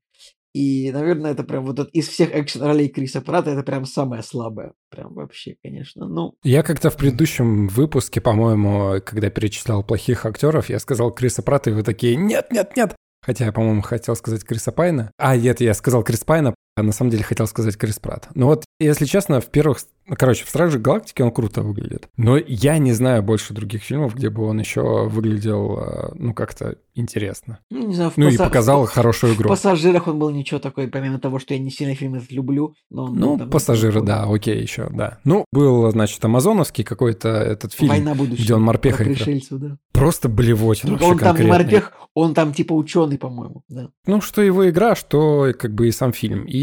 И, 0.54 0.90
наверное, 0.92 1.32
это 1.32 1.44
прям 1.44 1.66
вот 1.66 1.90
из 1.92 2.08
всех 2.08 2.34
экшен-ролей 2.34 2.88
Криса 2.88 3.20
Прата 3.20 3.52
это 3.52 3.64
прям 3.64 3.86
самая 3.86 4.22
слабая. 4.22 4.72
Прям 4.90 5.14
вообще, 5.14 5.58
конечно. 5.62 6.08
Ну... 6.08 6.36
Я 6.42 6.64
как-то 6.64 6.90
в 6.90 6.96
предыдущем 6.96 7.68
выпуске, 7.68 8.22
по-моему, 8.22 9.02
когда 9.06 9.30
перечислял 9.30 9.84
плохих 9.84 10.26
актеров, 10.26 10.70
я 10.70 10.80
сказал 10.80 11.12
Криса 11.12 11.44
Прата, 11.44 11.70
и 11.70 11.74
вы 11.74 11.84
такие, 11.84 12.16
нет, 12.16 12.48
нет, 12.52 12.72
нет. 12.78 12.96
Хотя 13.22 13.44
я, 13.44 13.52
по-моему, 13.52 13.82
хотел 13.82 14.16
сказать 14.16 14.46
Криса 14.46 14.72
Пайна. 14.72 15.12
А, 15.18 15.36
нет, 15.36 15.60
я 15.60 15.74
сказал 15.74 16.02
Крис 16.02 16.24
Пайна, 16.24 16.56
а 16.78 16.84
на 16.84 16.92
самом 16.92 17.10
деле 17.10 17.24
хотел 17.24 17.48
сказать 17.48 17.76
Крис 17.76 17.98
Пратт. 17.98 18.30
Но 18.36 18.46
вот, 18.46 18.64
если 18.80 19.06
честно, 19.06 19.42
в 19.42 19.48
первых... 19.48 19.80
Ну, 20.06 20.16
короче, 20.16 20.46
в 20.46 20.50
«Страже 20.50 20.78
Галактики» 20.78 21.24
он 21.24 21.32
круто 21.32 21.62
выглядит. 21.62 22.08
Но 22.18 22.38
я 22.38 22.78
не 22.78 22.94
знаю 22.94 23.24
больше 23.24 23.54
других 23.54 23.82
фильмов, 23.82 24.16
где 24.16 24.30
бы 24.30 24.46
он 24.46 24.60
еще 24.60 25.08
выглядел, 25.08 25.80
э, 25.80 26.12
ну, 26.14 26.34
как-то 26.36 26.78
интересно. 26.94 27.60
Ну, 27.72 27.88
не 27.88 27.96
знаю, 27.96 28.14
ну 28.16 28.26
пасса... 28.26 28.36
и 28.36 28.38
показал 28.38 28.86
в... 28.86 28.90
хорошую 28.90 29.34
игру. 29.34 29.50
В 29.50 29.50
«Пассажирах» 29.50 30.08
он 30.08 30.20
был 30.20 30.30
ничего 30.30 30.60
такой, 30.60 30.88
помимо 30.88 31.20
того, 31.20 31.40
что 31.40 31.56
я 31.56 31.60
не 31.60 31.72
сильно 31.72 31.96
фильм 31.96 32.14
этот 32.14 32.32
люблю. 32.32 32.76
Но 32.92 33.06
он, 33.06 33.16
ну, 33.16 33.38
там, 33.40 33.50
«Пассажиры», 33.50 34.02
да, 34.02 34.26
окей, 34.30 34.62
еще, 34.62 34.88
да. 34.92 35.18
Ну, 35.24 35.46
был, 35.52 35.90
значит, 35.90 36.24
амазоновский 36.24 36.84
какой-то 36.84 37.30
этот 37.30 37.74
фильм, 37.74 37.90
«Война 37.90 38.14
будущего», 38.14 38.44
где 38.44 38.54
он 38.54 38.62
морпеха 38.62 39.04
играл. 39.04 39.16
пришельцев, 39.16 39.60
да. 39.60 39.78
Просто 39.94 40.30
блевотин 40.30 40.90
Только 40.90 41.04
он 41.04 41.18
там 41.18 41.36
не 41.38 41.48
морпех, 41.48 41.92
он 42.14 42.34
там 42.34 42.54
типа 42.54 42.74
ученый, 42.74 43.18
по-моему, 43.18 43.64
да. 43.68 43.90
Ну, 44.06 44.22
что 44.22 44.42
его 44.42 44.70
игра, 44.70 44.96
что 44.96 45.52
как 45.58 45.74
бы 45.74 45.88
и 45.88 45.92
сам 45.92 46.14
фильм. 46.14 46.46
И 46.46 46.58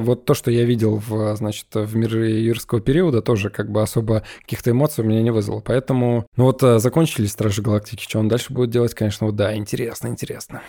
вот 0.00 0.24
то, 0.24 0.34
что 0.34 0.50
я 0.50 0.64
видел 0.64 0.96
в, 0.96 1.36
значит, 1.36 1.66
в 1.72 1.96
мире 1.96 2.44
юрского 2.44 2.80
периода, 2.80 3.22
тоже 3.22 3.50
как 3.50 3.70
бы 3.70 3.82
особо 3.82 4.22
каких-то 4.40 4.70
эмоций 4.70 5.04
у 5.04 5.06
меня 5.06 5.22
не 5.22 5.30
вызвало. 5.30 5.60
Поэтому, 5.60 6.26
ну 6.36 6.44
вот 6.44 6.62
э, 6.62 6.78
закончились 6.78 7.32
Стражи 7.32 7.62
Галактики, 7.62 8.02
что 8.02 8.18
он 8.18 8.28
дальше 8.28 8.52
будет 8.52 8.70
делать, 8.70 8.94
конечно, 8.94 9.26
вот 9.26 9.36
да, 9.36 9.56
интересно, 9.56 10.08
интересно. 10.08 10.62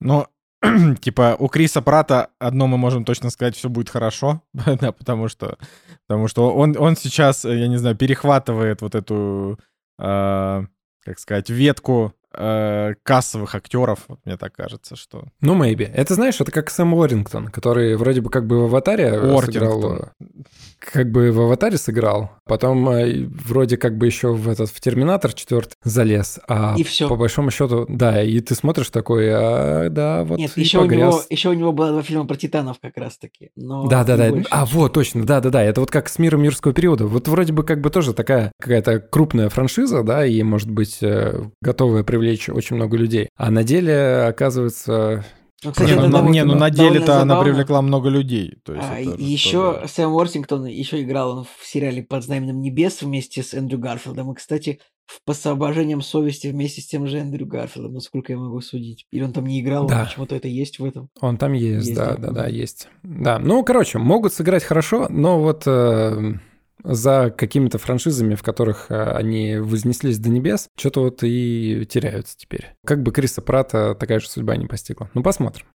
Но 0.00 0.28
типа 1.00 1.36
у 1.38 1.48
Криса 1.48 1.82
Прата 1.82 2.30
одно 2.38 2.66
мы 2.66 2.78
можем 2.78 3.04
точно 3.04 3.30
сказать, 3.30 3.56
все 3.56 3.68
будет 3.68 3.88
хорошо, 3.88 4.42
да, 4.52 4.92
потому 4.92 5.28
что, 5.28 5.58
потому 6.06 6.28
что 6.28 6.54
он, 6.54 6.76
он 6.78 6.96
сейчас, 6.96 7.44
я 7.44 7.68
не 7.68 7.76
знаю, 7.76 7.96
перехватывает 7.96 8.82
вот 8.82 8.94
эту, 8.94 9.58
э, 9.98 10.64
как 11.04 11.18
сказать, 11.18 11.50
ветку 11.50 12.14
э, 12.36 12.94
кассовых 13.02 13.54
актеров, 13.54 14.00
вот 14.08 14.20
мне 14.24 14.36
так 14.36 14.52
кажется, 14.54 14.96
что... 14.96 15.24
Ну, 15.40 15.54
maybe. 15.54 15.90
Это, 15.92 16.14
знаешь, 16.14 16.40
это 16.40 16.50
как 16.52 16.70
Сэм 16.70 16.94
Уоррингтон, 16.94 17.48
который 17.48 17.96
вроде 17.96 18.20
бы 18.20 18.30
как 18.30 18.46
бы 18.46 18.60
в 18.60 18.64
«Аватаре» 18.64 19.12
сыграл... 19.40 20.10
Как 20.78 21.10
бы 21.10 21.32
в 21.32 21.40
«Аватаре» 21.40 21.78
сыграл, 21.78 22.30
потом 22.44 22.88
э, 22.88 23.26
вроде 23.26 23.76
как 23.76 23.96
бы 23.96 24.06
еще 24.06 24.32
в 24.32 24.48
этот 24.48 24.70
в 24.70 24.80
«Терминатор» 24.80 25.32
четвертый 25.32 25.74
залез, 25.82 26.38
а 26.48 26.74
и 26.76 26.84
все. 26.84 27.08
по 27.08 27.16
большому 27.16 27.50
счету, 27.50 27.86
да, 27.88 28.22
и 28.22 28.40
ты 28.40 28.54
смотришь 28.54 28.90
такой, 28.90 29.28
а, 29.30 29.88
да, 29.90 30.24
вот 30.24 30.38
Нет, 30.38 30.56
еще 30.56 30.80
у, 30.80 30.84
него, 30.84 31.22
еще 31.30 31.48
у 31.48 31.54
него 31.54 31.72
было 31.72 31.90
два 31.90 32.02
фильма 32.02 32.26
про 32.26 32.36
титанов 32.36 32.78
как 32.80 32.96
раз-таки. 32.96 33.50
Да-да-да, 33.56 34.32
а 34.50 34.66
вот, 34.66 34.92
точно, 34.92 35.24
да-да-да, 35.24 35.62
это 35.62 35.80
вот 35.80 35.90
как 35.90 36.08
с 36.08 36.18
«Миром 36.18 36.42
юрского 36.42 36.74
периода». 36.74 37.06
Вот 37.06 37.28
вроде 37.28 37.52
бы 37.52 37.64
как 37.64 37.80
бы 37.80 37.90
тоже 37.90 38.12
такая 38.12 38.52
какая-то 38.60 39.00
крупная 39.00 39.48
франшиза, 39.48 40.02
да, 40.02 40.26
и, 40.26 40.42
может 40.42 40.70
быть, 40.70 40.98
э, 41.02 41.48
готовая 41.60 42.04
привлечь 42.04 42.25
очень 42.52 42.76
много 42.76 42.96
людей. 42.96 43.28
А 43.36 43.50
на 43.50 43.64
деле, 43.64 44.24
оказывается, 44.28 45.24
ну, 45.64 45.72
кстати, 45.72 45.90
не, 45.90 46.08
ну, 46.08 46.28
не, 46.28 46.44
ну 46.44 46.54
на 46.54 46.70
деле-то 46.70 47.20
она 47.20 47.40
привлекла 47.42 47.80
много 47.80 48.08
людей. 48.08 48.58
То 48.62 48.74
есть 48.74 48.86
а, 48.88 49.00
еще 49.00 49.72
тоже... 49.74 49.88
Сэм 49.88 50.12
Уортингтон 50.12 50.66
еще 50.66 51.02
играл 51.02 51.38
он 51.38 51.44
в 51.44 51.66
сериале 51.66 52.02
«Под 52.02 52.24
знаменем 52.24 52.60
небес» 52.60 53.00
вместе 53.02 53.42
с 53.42 53.54
Эндрю 53.54 53.78
Гарфилдом. 53.78 54.32
И, 54.32 54.34
кстати, 54.34 54.80
в 55.06 55.22
«По 55.24 55.32
соображениям 55.32 56.02
совести» 56.02 56.48
вместе 56.48 56.82
с 56.82 56.86
тем 56.86 57.06
же 57.06 57.18
Эндрю 57.18 57.46
Гарфилдом, 57.46 57.94
насколько 57.94 58.32
я 58.32 58.38
могу 58.38 58.60
судить. 58.60 59.06
Или 59.10 59.22
он 59.22 59.32
там 59.32 59.46
не 59.46 59.60
играл, 59.60 59.86
да. 59.86 60.04
почему-то 60.04 60.36
это 60.36 60.46
есть 60.46 60.78
в 60.78 60.84
этом. 60.84 61.08
Он 61.20 61.38
там 61.38 61.54
есть, 61.54 61.86
есть 61.86 61.98
да, 61.98 62.16
да, 62.16 62.28
да, 62.28 62.30
да, 62.32 62.46
есть. 62.48 62.88
Да, 63.02 63.38
ну, 63.38 63.64
короче, 63.64 63.98
могут 63.98 64.34
сыграть 64.34 64.62
хорошо, 64.62 65.06
но 65.08 65.40
вот... 65.40 65.62
Э 65.66 66.34
за 66.82 67.34
какими-то 67.36 67.78
франшизами, 67.78 68.34
в 68.34 68.42
которых 68.42 68.90
э, 68.90 69.10
они 69.12 69.56
вознеслись 69.56 70.18
до 70.18 70.28
небес, 70.28 70.68
что-то 70.76 71.00
вот 71.00 71.22
и 71.22 71.86
теряются 71.88 72.36
теперь. 72.36 72.74
Как 72.84 73.02
бы 73.02 73.12
Криса 73.12 73.42
Прата 73.42 73.94
такая 73.94 74.20
же 74.20 74.28
судьба 74.28 74.56
не 74.56 74.66
постигла. 74.66 75.10
Ну, 75.14 75.22
посмотрим. 75.22 75.66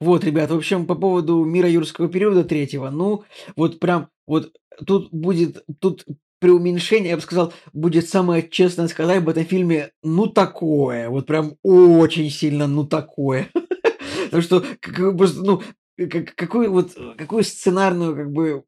Вот, 0.00 0.24
ребят, 0.24 0.50
в 0.50 0.56
общем, 0.56 0.86
по 0.86 0.94
поводу 0.94 1.44
мира 1.44 1.68
юрского 1.68 2.08
периода 2.08 2.44
третьего, 2.44 2.90
ну, 2.90 3.24
вот 3.56 3.80
прям, 3.80 4.08
вот 4.26 4.52
тут 4.86 5.12
будет, 5.12 5.62
тут 5.80 6.06
при 6.40 6.50
уменьшении, 6.50 7.08
я 7.08 7.16
бы 7.16 7.22
сказал, 7.22 7.52
будет 7.72 8.08
самое 8.08 8.48
честное 8.48 8.88
сказать 8.88 9.18
об 9.18 9.28
этом 9.28 9.44
фильме, 9.44 9.90
ну, 10.02 10.26
такое, 10.26 11.08
вот 11.10 11.26
прям 11.26 11.56
очень 11.62 12.30
сильно, 12.30 12.66
ну, 12.66 12.86
такое. 12.86 13.48
Потому 14.24 14.42
что, 14.42 14.64
как, 14.80 14.98
ну, 14.98 15.62
как, 16.06 16.34
какую 16.34 16.70
вот, 16.72 16.92
какую 17.16 17.44
сценарную, 17.44 18.14
как 18.16 18.32
бы, 18.32 18.64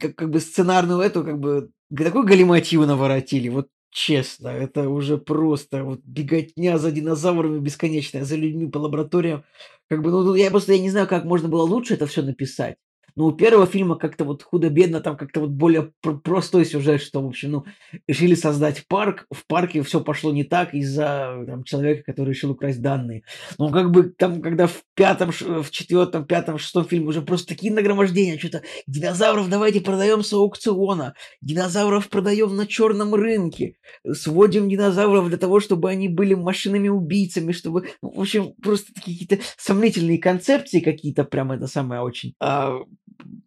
как, 0.00 0.14
как 0.16 0.30
бы 0.30 0.40
сценарную 0.40 1.00
эту, 1.00 1.24
как 1.24 1.38
бы, 1.38 1.70
такую 1.96 2.24
галимативу 2.24 2.86
наворотили, 2.86 3.48
вот 3.48 3.68
честно, 3.90 4.48
это 4.48 4.88
уже 4.88 5.18
просто 5.18 5.84
вот 5.84 6.00
беготня 6.04 6.78
за 6.78 6.90
динозаврами 6.90 7.58
бесконечная, 7.60 8.24
за 8.24 8.36
людьми 8.36 8.68
по 8.68 8.78
лабораториям. 8.78 9.44
Как 9.88 10.02
бы, 10.02 10.10
ну, 10.10 10.34
я 10.34 10.50
просто 10.50 10.72
я 10.72 10.80
не 10.80 10.90
знаю, 10.90 11.06
как 11.08 11.24
можно 11.24 11.48
было 11.48 11.62
лучше 11.62 11.94
это 11.94 12.06
все 12.06 12.22
написать. 12.22 12.76
Но 13.16 13.26
у 13.26 13.32
первого 13.32 13.66
фильма 13.66 13.96
как-то 13.96 14.24
вот 14.24 14.42
худо-бедно, 14.42 15.00
там 15.00 15.16
как-то 15.16 15.40
вот 15.40 15.50
более 15.50 15.92
пр- 16.00 16.18
простой 16.18 16.64
сюжет, 16.64 17.00
что, 17.00 17.22
в 17.22 17.26
общем, 17.28 17.52
ну, 17.52 17.64
решили 18.08 18.34
создать 18.34 18.86
парк, 18.88 19.26
в 19.30 19.46
парке 19.46 19.82
все 19.82 20.00
пошло 20.00 20.32
не 20.32 20.42
так 20.44 20.74
из-за 20.74 21.44
там, 21.46 21.64
человека, 21.64 22.02
который 22.04 22.30
решил 22.30 22.50
украсть 22.50 22.82
данные. 22.82 23.22
Но 23.58 23.70
как 23.70 23.92
бы 23.92 24.04
там, 24.04 24.42
когда 24.42 24.66
в 24.66 24.82
пятом, 24.94 25.30
в 25.30 25.70
четвертом, 25.70 26.26
пятом, 26.26 26.58
шестом 26.58 26.84
фильме 26.84 27.08
уже 27.08 27.22
просто 27.22 27.48
такие 27.48 27.72
нагромождения, 27.72 28.38
что-то 28.38 28.62
динозавров 28.86 29.48
давайте 29.48 29.80
продаем 29.80 30.22
с 30.22 30.32
аукциона, 30.32 31.14
динозавров 31.40 32.08
продаем 32.08 32.56
на 32.56 32.66
черном 32.66 33.14
рынке, 33.14 33.76
сводим 34.12 34.68
динозавров 34.68 35.28
для 35.28 35.38
того, 35.38 35.60
чтобы 35.60 35.88
они 35.90 36.08
были 36.08 36.34
машинами-убийцами, 36.34 37.52
чтобы, 37.52 37.88
ну, 38.02 38.10
в 38.10 38.20
общем, 38.20 38.54
просто 38.62 38.92
какие-то 38.94 39.38
сомнительные 39.56 40.18
концепции 40.18 40.80
какие-то, 40.80 41.24
прям 41.24 41.52
это 41.52 41.66
самое 41.66 42.00
очень. 42.00 42.34
А, 42.40 42.80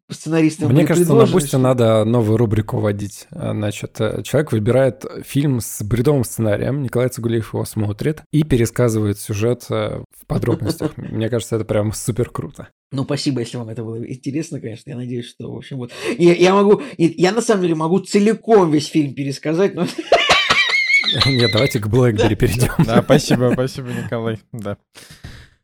сценаристам 0.09 0.71
Мне 0.71 0.85
кажется, 0.85 1.13
на 1.13 1.25
Бусте 1.25 1.57
надо 1.57 2.05
новую 2.05 2.37
рубрику 2.37 2.79
вводить. 2.79 3.27
Значит, 3.31 3.99
э, 3.99 4.21
человек 4.23 4.51
выбирает 4.51 5.05
фильм 5.23 5.59
с 5.59 5.83
бредовым 5.83 6.23
сценарием, 6.23 6.81
Николай 6.81 7.09
Цугулиев 7.09 7.53
его 7.53 7.65
смотрит 7.65 8.21
и 8.31 8.43
пересказывает 8.43 9.19
сюжет 9.19 9.65
э, 9.69 10.03
в 10.11 10.25
подробностях. 10.25 10.95
Мне 10.97 11.29
кажется, 11.29 11.57
это 11.57 11.65
прям 11.65 11.91
супер 11.91 12.29
круто. 12.29 12.69
Ну, 12.91 13.03
спасибо, 13.03 13.41
если 13.41 13.57
вам 13.57 13.69
это 13.69 13.83
было 13.83 14.01
интересно, 14.07 14.61
конечно. 14.61 14.89
Я 14.89 14.95
надеюсь, 14.95 15.27
что, 15.27 15.51
в 15.51 15.57
общем, 15.57 15.77
вот... 15.77 15.91
Я, 16.17 16.33
я 16.33 16.53
могу... 16.53 16.81
Я, 16.97 17.33
на 17.33 17.41
самом 17.41 17.63
деле, 17.63 17.75
могу 17.75 17.99
целиком 17.99 18.71
весь 18.71 18.87
фильм 18.87 19.13
пересказать, 19.13 19.75
но... 19.75 19.85
Нет, 21.25 21.51
давайте 21.51 21.79
к 21.79 21.87
Блэкбери 21.87 22.35
перейдем. 22.35 22.71
Да, 22.85 23.01
спасибо, 23.01 23.51
спасибо, 23.53 23.89
Николай, 23.89 24.39
да. 24.53 24.77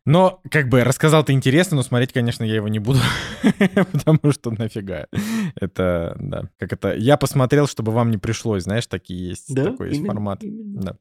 Но, 0.06 0.42
как 0.52 0.68
бы, 0.68 0.84
рассказал 0.84 1.24
ты 1.24 1.32
интересно, 1.32 1.78
но 1.78 1.84
смотреть, 1.84 2.12
конечно, 2.12 2.44
я 2.44 2.56
его 2.56 2.68
не 2.68 2.80
буду, 2.80 3.00
потому 3.92 4.32
что 4.32 4.52
нафига. 4.52 5.08
Это, 5.56 6.16
да, 6.20 6.50
как 6.60 6.74
это... 6.74 6.94
Я 6.94 7.16
посмотрел, 7.16 7.68
чтобы 7.68 7.94
вам 7.94 8.12
не 8.12 8.18
пришлось, 8.18 8.64
знаешь, 8.64 8.86
такие 8.88 9.30
есть, 9.30 9.56
такой 9.56 9.90
есть 9.90 10.00
именно, 10.00 10.14
формат. 10.14 10.44
именно. 10.44 10.82
Да. 10.82 10.96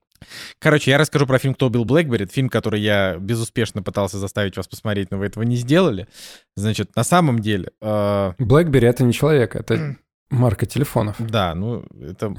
Короче, 0.60 0.92
я 0.92 0.98
расскажу 0.98 1.26
про 1.26 1.38
фильм 1.38 1.54
«Кто 1.54 1.66
убил 1.66 1.84
Блэкбери». 1.84 2.24
Это 2.24 2.32
фильм, 2.32 2.48
который 2.48 2.80
я 2.80 3.16
безуспешно 3.18 3.82
пытался 3.82 4.18
заставить 4.18 4.56
вас 4.56 4.68
посмотреть, 4.68 5.10
но 5.10 5.18
вы 5.18 5.26
этого 5.26 5.42
не 5.42 5.56
сделали. 5.56 6.06
Значит, 6.54 6.94
на 6.94 7.02
самом 7.02 7.40
деле... 7.40 7.70
э, 7.80 8.32
Блэкбери— 8.38 8.86
это 8.88 9.02
не 9.02 9.12
человек, 9.12 9.56
это 9.56 9.96
марка 10.32 10.66
телефонов. 10.66 11.16
да, 11.18 11.54
ну, 11.54 11.84
это 12.00 12.34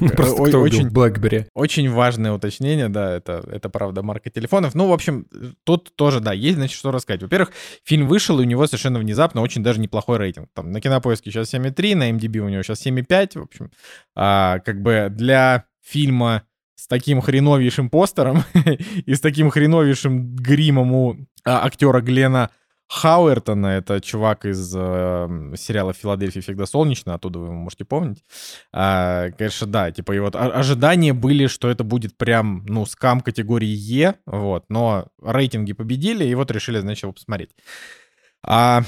э, 0.00 0.08
Просто 0.16 0.42
о- 0.42 0.46
кто 0.46 0.60
очень, 0.60 0.90
Блэкбери? 0.90 1.46
очень 1.54 1.90
важное 1.90 2.32
уточнение, 2.32 2.88
да, 2.88 3.14
это, 3.14 3.42
это 3.50 3.68
правда 3.68 4.02
марка 4.02 4.30
телефонов. 4.30 4.74
Ну, 4.74 4.88
в 4.88 4.92
общем, 4.92 5.26
тут 5.64 5.94
тоже, 5.96 6.20
да, 6.20 6.32
есть, 6.32 6.56
значит, 6.56 6.76
что 6.76 6.90
рассказать. 6.90 7.22
Во-первых, 7.22 7.52
фильм 7.84 8.08
вышел, 8.08 8.38
и 8.40 8.42
у 8.42 8.46
него 8.46 8.66
совершенно 8.66 8.98
внезапно 8.98 9.40
очень 9.40 9.62
даже 9.62 9.80
неплохой 9.80 10.18
рейтинг. 10.18 10.48
Там 10.54 10.70
на 10.72 10.80
Кинопоиске 10.80 11.30
сейчас 11.30 11.54
7,3, 11.54 11.94
на 11.94 12.10
MDB 12.10 12.38
у 12.38 12.48
него 12.48 12.62
сейчас 12.62 12.84
7,5, 12.84 13.38
в 13.38 13.42
общем. 13.42 13.70
А, 14.14 14.58
как 14.60 14.82
бы 14.82 15.08
для 15.10 15.64
фильма 15.82 16.42
с 16.74 16.86
таким 16.88 17.20
хреновейшим 17.20 17.88
постером 17.88 18.44
и 19.06 19.14
с 19.14 19.20
таким 19.20 19.50
хреновейшим 19.50 20.34
гримом 20.36 20.92
у 20.92 21.16
а, 21.44 21.64
актера 21.64 22.00
Глена 22.00 22.50
Хауэртона, 22.88 23.66
это 23.66 24.00
чувак 24.00 24.44
из 24.44 24.72
э, 24.74 25.52
сериала 25.56 25.92
«Филадельфия 25.92 26.40
всегда 26.40 26.66
солнечно», 26.66 27.14
оттуда 27.14 27.40
вы 27.40 27.46
его 27.46 27.54
можете 27.54 27.84
помнить. 27.84 28.24
А, 28.72 29.30
конечно, 29.32 29.66
да, 29.66 29.90
типа, 29.90 30.12
и 30.12 30.18
вот 30.20 30.36
ожидания 30.36 31.12
были, 31.12 31.48
что 31.48 31.68
это 31.68 31.82
будет 31.82 32.16
прям, 32.16 32.64
ну, 32.66 32.86
скам 32.86 33.20
категории 33.20 33.66
Е, 33.66 34.14
вот, 34.24 34.66
но 34.68 35.08
рейтинги 35.22 35.72
победили, 35.72 36.24
и 36.24 36.34
вот 36.34 36.50
решили, 36.50 36.78
значит, 36.78 37.02
его 37.02 37.12
посмотреть. 37.12 37.50
А, 38.42 38.82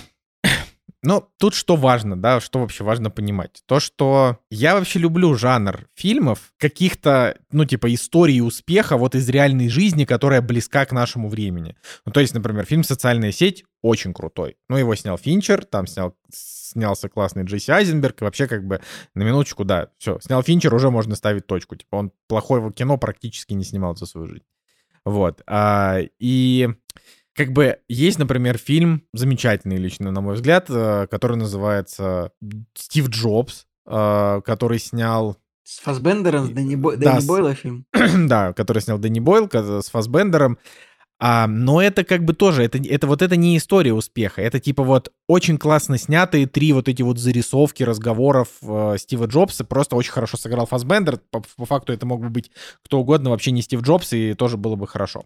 ну, 1.02 1.28
тут 1.38 1.54
что 1.54 1.76
важно, 1.76 2.20
да, 2.20 2.40
что 2.40 2.58
вообще 2.58 2.82
важно 2.82 3.08
понимать? 3.10 3.62
То, 3.66 3.78
что 3.78 4.38
я 4.50 4.74
вообще 4.74 4.98
люблю 4.98 5.34
жанр 5.34 5.86
фильмов, 5.94 6.52
каких-то, 6.58 7.38
ну, 7.52 7.64
типа, 7.64 7.94
истории 7.94 8.40
успеха 8.40 8.96
вот 8.96 9.14
из 9.14 9.28
реальной 9.28 9.68
жизни, 9.68 10.04
которая 10.04 10.42
близка 10.42 10.84
к 10.86 10.92
нашему 10.92 11.28
времени. 11.28 11.76
Ну, 12.04 12.10
то 12.10 12.18
есть, 12.18 12.34
например, 12.34 12.64
фильм 12.64 12.82
«Социальная 12.82 13.30
сеть» 13.30 13.64
очень 13.80 14.12
крутой. 14.12 14.56
Ну, 14.68 14.76
его 14.76 14.94
снял 14.96 15.16
Финчер, 15.16 15.64
там 15.64 15.86
снял, 15.86 16.16
снялся 16.32 17.08
классный 17.08 17.44
Джесси 17.44 17.70
Айзенберг, 17.70 18.20
и 18.20 18.24
вообще, 18.24 18.48
как 18.48 18.66
бы, 18.66 18.80
на 19.14 19.22
минуточку, 19.22 19.64
да, 19.64 19.90
все, 19.98 20.18
снял 20.20 20.42
Финчер, 20.42 20.74
уже 20.74 20.90
можно 20.90 21.14
ставить 21.14 21.46
точку. 21.46 21.76
Типа, 21.76 21.94
он 21.94 22.12
плохое 22.26 22.72
кино 22.72 22.98
практически 22.98 23.52
не 23.52 23.62
снимал 23.62 23.94
за 23.94 24.06
свою 24.06 24.26
жизнь. 24.26 24.44
Вот. 25.04 25.42
А, 25.46 26.00
и 26.18 26.68
как 27.38 27.52
бы 27.52 27.78
есть, 27.88 28.18
например, 28.18 28.58
фильм 28.58 29.04
замечательный 29.14 29.76
лично, 29.76 30.10
на 30.10 30.20
мой 30.20 30.34
взгляд, 30.34 30.66
э, 30.68 31.06
который 31.08 31.36
называется 31.36 32.32
«Стив 32.74 33.08
Джобс», 33.08 33.66
э, 33.86 34.40
который 34.44 34.80
снял 34.80 35.36
С 35.62 35.78
Фасбендером, 35.78 36.46
с 36.46 36.50
Дэнни, 36.50 36.74
Бо- 36.74 36.96
Да, 36.96 37.14
Дэнни 37.14 37.26
Бойла 37.28 37.54
фильм. 37.54 37.86
да, 38.26 38.52
который 38.52 38.82
снял 38.82 38.98
Дэнни 38.98 39.20
Бойл 39.20 39.48
с 39.52 39.88
Фасбендером. 39.88 40.58
А, 41.20 41.46
но 41.48 41.82
это 41.82 42.04
как 42.04 42.24
бы 42.24 42.32
тоже, 42.32 42.62
это, 42.62 42.78
это 42.78 43.08
вот 43.08 43.22
это 43.22 43.34
не 43.34 43.56
история 43.56 43.92
успеха, 43.92 44.40
это 44.40 44.60
типа 44.60 44.84
вот 44.84 45.12
очень 45.26 45.58
классно 45.58 45.98
снятые 45.98 46.46
три 46.46 46.72
вот 46.72 46.88
эти 46.88 47.02
вот 47.02 47.18
зарисовки 47.18 47.82
разговоров 47.82 48.48
э, 48.62 48.94
Стива 48.98 49.26
Джобса, 49.26 49.64
просто 49.64 49.96
очень 49.96 50.12
хорошо 50.12 50.36
сыграл 50.36 50.66
Фасбендер, 50.66 51.18
по, 51.32 51.42
по 51.56 51.66
факту 51.66 51.92
это 51.92 52.06
мог 52.06 52.20
бы 52.20 52.28
быть 52.28 52.52
кто 52.84 53.00
угодно, 53.00 53.30
вообще 53.30 53.50
не 53.50 53.62
Стив 53.62 53.82
Джобс, 53.82 54.12
и 54.12 54.34
тоже 54.34 54.56
было 54.56 54.76
бы 54.76 54.86
хорошо. 54.86 55.24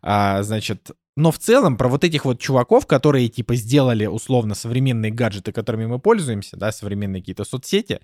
А, 0.00 0.44
значит, 0.44 0.92
но 1.16 1.30
в 1.30 1.38
целом 1.38 1.76
про 1.76 1.88
вот 1.88 2.04
этих 2.04 2.24
вот 2.24 2.40
чуваков, 2.40 2.86
которые 2.86 3.28
типа 3.28 3.54
сделали 3.54 4.06
условно 4.06 4.54
современные 4.54 5.12
гаджеты, 5.12 5.52
которыми 5.52 5.86
мы 5.86 5.98
пользуемся, 5.98 6.56
да, 6.56 6.72
современные 6.72 7.22
какие-то 7.22 7.44
соцсети, 7.44 8.00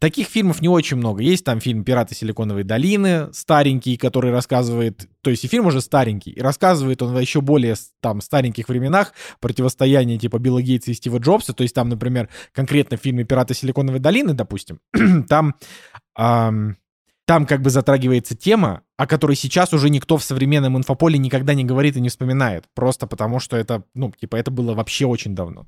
Таких 0.00 0.28
фильмов 0.28 0.60
не 0.60 0.68
очень 0.68 0.98
много. 0.98 1.22
Есть 1.22 1.44
там 1.44 1.60
фильм 1.60 1.82
«Пираты 1.82 2.14
Силиконовой 2.14 2.62
долины», 2.62 3.32
старенький, 3.32 3.96
который 3.96 4.30
рассказывает... 4.30 5.08
То 5.22 5.30
есть 5.30 5.44
и 5.44 5.48
фильм 5.48 5.66
уже 5.66 5.80
старенький, 5.80 6.30
и 6.30 6.40
рассказывает 6.40 7.00
он 7.00 7.16
о 7.16 7.20
еще 7.20 7.40
более 7.40 7.74
там 8.02 8.20
стареньких 8.20 8.68
временах 8.68 9.14
противостояние 9.40 10.18
типа 10.18 10.38
Билла 10.38 10.60
Гейтса 10.60 10.90
и 10.90 10.94
Стива 10.94 11.16
Джобса. 11.18 11.54
То 11.54 11.62
есть 11.62 11.74
там, 11.74 11.88
например, 11.88 12.28
конкретно 12.52 12.98
в 12.98 13.00
фильме 13.00 13.24
«Пираты 13.24 13.54
Силиконовой 13.54 13.98
долины», 13.98 14.34
допустим, 14.34 14.78
там... 15.28 15.54
ам, 16.14 16.76
там 17.28 17.44
как 17.44 17.60
бы 17.60 17.68
затрагивается 17.68 18.34
тема, 18.34 18.80
о 18.96 19.06
которой 19.06 19.36
сейчас 19.36 19.74
уже 19.74 19.90
никто 19.90 20.16
в 20.16 20.24
современном 20.24 20.78
инфополе 20.78 21.18
никогда 21.18 21.52
не 21.52 21.62
говорит 21.62 21.94
и 21.94 22.00
не 22.00 22.08
вспоминает. 22.08 22.64
Просто 22.74 23.06
потому, 23.06 23.38
что 23.38 23.58
это, 23.58 23.82
ну, 23.94 24.10
типа, 24.18 24.36
это 24.36 24.50
было 24.50 24.72
вообще 24.72 25.04
очень 25.04 25.34
давно. 25.34 25.66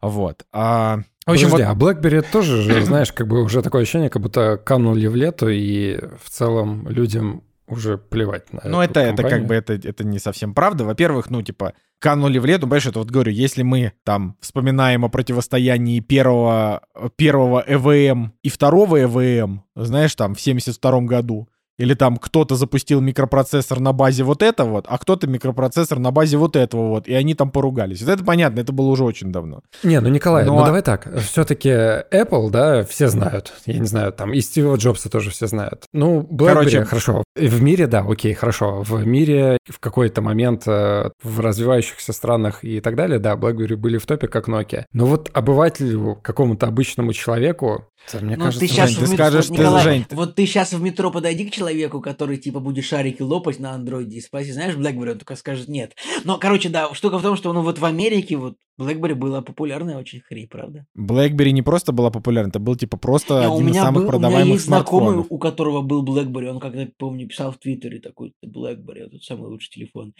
Вот. 0.00 0.44
А, 0.52 1.00
в 1.26 1.32
общем, 1.32 1.50
Подожди, 1.50 1.66
вот- 1.66 1.72
а 1.72 2.00
BlackBerry 2.00 2.24
тоже 2.30 2.62
же, 2.62 2.84
знаешь, 2.84 3.10
как 3.12 3.26
бы 3.26 3.42
уже 3.42 3.62
такое 3.62 3.82
ощущение, 3.82 4.10
как 4.10 4.22
будто 4.22 4.58
канули 4.58 5.08
в 5.08 5.16
лету, 5.16 5.48
и 5.48 5.98
в 6.22 6.30
целом 6.30 6.86
людям 6.88 7.42
уже 7.72 7.98
плевать 7.98 8.52
на 8.52 8.60
Ну, 8.64 8.80
это, 8.80 9.00
это 9.00 9.22
как 9.22 9.46
бы 9.46 9.54
это, 9.54 9.72
это 9.72 10.04
не 10.04 10.18
совсем 10.18 10.54
правда. 10.54 10.84
Во-первых, 10.84 11.30
ну, 11.30 11.42
типа, 11.42 11.74
канули 11.98 12.38
в 12.38 12.46
лету, 12.46 12.62
понимаешь, 12.62 12.86
это 12.86 12.98
вот 12.98 13.10
говорю, 13.10 13.32
если 13.32 13.62
мы 13.62 13.92
там 14.04 14.36
вспоминаем 14.40 15.04
о 15.04 15.08
противостоянии 15.08 16.00
первого, 16.00 16.82
первого 17.16 17.64
ЭВМ 17.66 18.32
и 18.42 18.48
второго 18.48 19.02
ЭВМ, 19.02 19.62
знаешь, 19.74 20.14
там, 20.14 20.34
в 20.34 20.40
72 20.40 21.00
году, 21.02 21.48
или 21.78 21.94
там 21.94 22.16
кто-то 22.16 22.54
запустил 22.56 23.00
микропроцессор 23.00 23.80
на 23.80 23.92
базе 23.92 24.24
вот 24.24 24.42
этого 24.42 24.68
вот, 24.70 24.86
а 24.88 24.98
кто-то 24.98 25.26
микропроцессор 25.26 25.98
на 25.98 26.10
базе 26.10 26.36
вот 26.36 26.56
этого 26.56 26.88
вот, 26.88 27.08
и 27.08 27.14
они 27.14 27.34
там 27.34 27.50
поругались. 27.50 28.02
Вот 28.02 28.10
это 28.10 28.24
понятно, 28.24 28.60
это 28.60 28.72
было 28.72 28.88
уже 28.88 29.04
очень 29.04 29.32
давно. 29.32 29.60
Не, 29.82 30.00
ну 30.00 30.08
Николай, 30.08 30.44
Ну, 30.44 30.54
ну 30.56 30.62
а- 30.62 30.66
давай 30.66 30.82
так. 30.82 31.08
Все-таки 31.20 31.70
Apple, 31.70 32.50
да, 32.50 32.84
все 32.84 33.08
знают. 33.08 33.52
Я 33.66 33.78
не 33.78 33.86
знаю, 33.86 34.12
там 34.12 34.32
и 34.32 34.40
Стива 34.40 34.76
Джобса 34.76 35.08
тоже 35.10 35.30
все 35.30 35.46
знают. 35.46 35.84
Ну, 35.92 36.20
BlackBerry, 36.20 36.46
Короче- 36.54 36.84
хорошо. 36.84 37.24
В 37.36 37.62
мире, 37.62 37.86
да, 37.86 38.00
окей, 38.06 38.34
хорошо. 38.34 38.82
В 38.82 39.06
мире 39.06 39.58
в 39.68 39.78
какой-то 39.80 40.20
момент 40.22 40.64
э, 40.66 41.10
в 41.22 41.40
развивающихся 41.40 42.12
странах 42.12 42.64
и 42.64 42.80
так 42.80 42.96
далее, 42.96 43.18
да, 43.18 43.34
BlackBerry 43.34 43.76
были 43.76 43.98
в 43.98 44.06
топе, 44.06 44.28
как 44.28 44.48
Nokia. 44.48 44.84
Но 44.92 45.06
вот 45.06 45.30
обывателю, 45.32 46.18
какому-то 46.22 46.66
обычному 46.66 47.12
человеку, 47.12 47.86
это, 48.08 48.24
мне 48.24 48.36
Ну, 48.36 48.44
кажется, 48.44 48.60
ты 48.60 48.68
сейчас 48.68 48.90
Жень, 48.90 48.96
в 48.96 49.00
ты 49.00 49.12
метро- 49.12 49.16
скажешь, 49.16 49.48
вот, 49.48 49.56
ты, 49.56 49.62
Николай, 49.62 49.82
Жень, 49.84 50.04
ты- 50.08 50.16
вот 50.16 50.34
ты 50.34 50.46
сейчас 50.46 50.72
в 50.72 50.82
метро 50.82 51.10
подойди 51.10 51.44
к 51.48 51.52
человеку, 51.52 52.00
который 52.00 52.36
типа 52.36 52.60
будет 52.60 52.84
шарики 52.84 53.22
лопать 53.22 53.58
на 53.60 53.72
андроиде 53.72 54.16
и 54.16 54.20
спроси, 54.20 54.52
знаешь, 54.52 54.74
BlackBerry, 54.74 55.12
он 55.12 55.18
только 55.18 55.36
скажет 55.36 55.68
нет. 55.68 55.94
Но, 56.24 56.38
короче, 56.38 56.68
да, 56.68 56.92
штука 56.94 57.18
в 57.18 57.22
том, 57.22 57.36
что 57.36 57.52
ну 57.52 57.62
вот 57.62 57.78
в 57.78 57.84
Америке 57.84 58.36
вот 58.36 58.56
BlackBerry 58.80 59.14
была 59.14 59.42
популярная 59.42 59.98
очень 59.98 60.20
хрень, 60.20 60.48
правда? 60.48 60.86
BlackBerry 60.98 61.50
не 61.50 61.62
просто 61.62 61.92
была 61.92 62.10
популярна, 62.10 62.48
это 62.48 62.58
был, 62.58 62.74
типа, 62.76 62.96
просто 62.96 63.40
Не, 63.42 63.48
у 63.48 63.56
один 63.56 63.68
из 63.68 63.76
самых 63.76 63.92
был, 63.94 64.00
у 64.00 64.02
меня 64.02 64.10
продаваемых 64.10 64.52
есть 64.54 64.64
знакомый, 64.66 65.24
у 65.28 65.38
которого 65.38 65.82
был 65.82 66.04
BlackBerry, 66.04 66.46
он 66.46 66.60
когда 66.60 66.86
помню 66.98 67.28
писал 67.28 67.52
в 67.52 67.58
Твиттере 67.58 68.00
такой 68.00 68.32
BlackBerry, 68.44 69.08
тот 69.10 69.22
самый 69.22 69.48
лучший 69.48 69.70
телефон. 69.70 70.14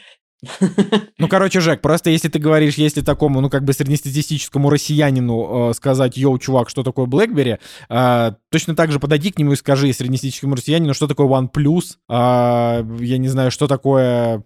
Ну, 1.18 1.28
короче, 1.28 1.60
Жек, 1.60 1.80
просто 1.80 2.10
если 2.10 2.28
ты 2.28 2.38
говоришь, 2.38 2.74
если 2.74 3.00
такому, 3.00 3.40
ну, 3.40 3.48
как 3.48 3.64
бы 3.64 3.72
среднестатистическому 3.72 4.70
россиянину 4.70 5.70
э, 5.70 5.74
сказать, 5.74 6.16
йоу, 6.16 6.38
чувак, 6.38 6.68
что 6.68 6.82
такое 6.82 7.06
BlackBerry, 7.06 7.58
э, 7.88 8.32
точно 8.50 8.74
так 8.74 8.90
же 8.90 8.98
подойди 8.98 9.30
к 9.30 9.38
нему 9.38 9.52
и 9.52 9.56
скажи 9.56 9.92
среднестатистическому 9.92 10.56
россиянину, 10.56 10.94
что 10.94 11.06
такое 11.06 11.28
OnePlus, 11.28 11.96
э, 12.08 12.84
я 13.00 13.18
не 13.18 13.28
знаю, 13.28 13.50
что 13.50 13.68
такое 13.68 14.44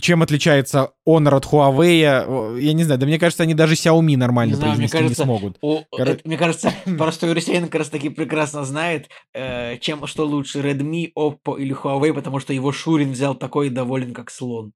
чем 0.00 0.22
отличается 0.22 0.90
Honor 1.08 1.36
от 1.36 1.46
Huawei. 1.46 2.58
Я 2.60 2.72
не 2.72 2.84
знаю, 2.84 3.00
да 3.00 3.06
мне 3.06 3.18
кажется, 3.18 3.42
они 3.42 3.54
даже 3.54 3.74
Xiaomi 3.74 4.16
нормально 4.16 4.52
не 4.52 4.56
знаю, 4.56 4.72
произнести 4.72 4.96
кажется, 4.96 5.22
не 5.22 5.26
смогут. 5.26 5.58
О, 5.60 5.84
Кор... 5.90 6.08
это, 6.08 6.20
мне 6.24 6.36
кажется, 6.36 6.72
простой 6.98 7.32
россиянин 7.32 7.68
как 7.68 7.80
раз 7.80 7.88
таки 7.88 8.08
прекрасно 8.08 8.64
знает, 8.64 9.08
э, 9.32 9.78
чем 9.78 10.06
что 10.06 10.26
лучше, 10.26 10.60
Redmi, 10.60 11.12
Oppo 11.16 11.58
или 11.58 11.74
Huawei, 11.74 12.12
потому 12.12 12.40
что 12.40 12.52
его 12.52 12.72
Шурин 12.72 13.12
взял 13.12 13.34
такой 13.34 13.68
и 13.68 13.70
доволен, 13.70 14.12
как 14.12 14.30
слон. 14.30 14.72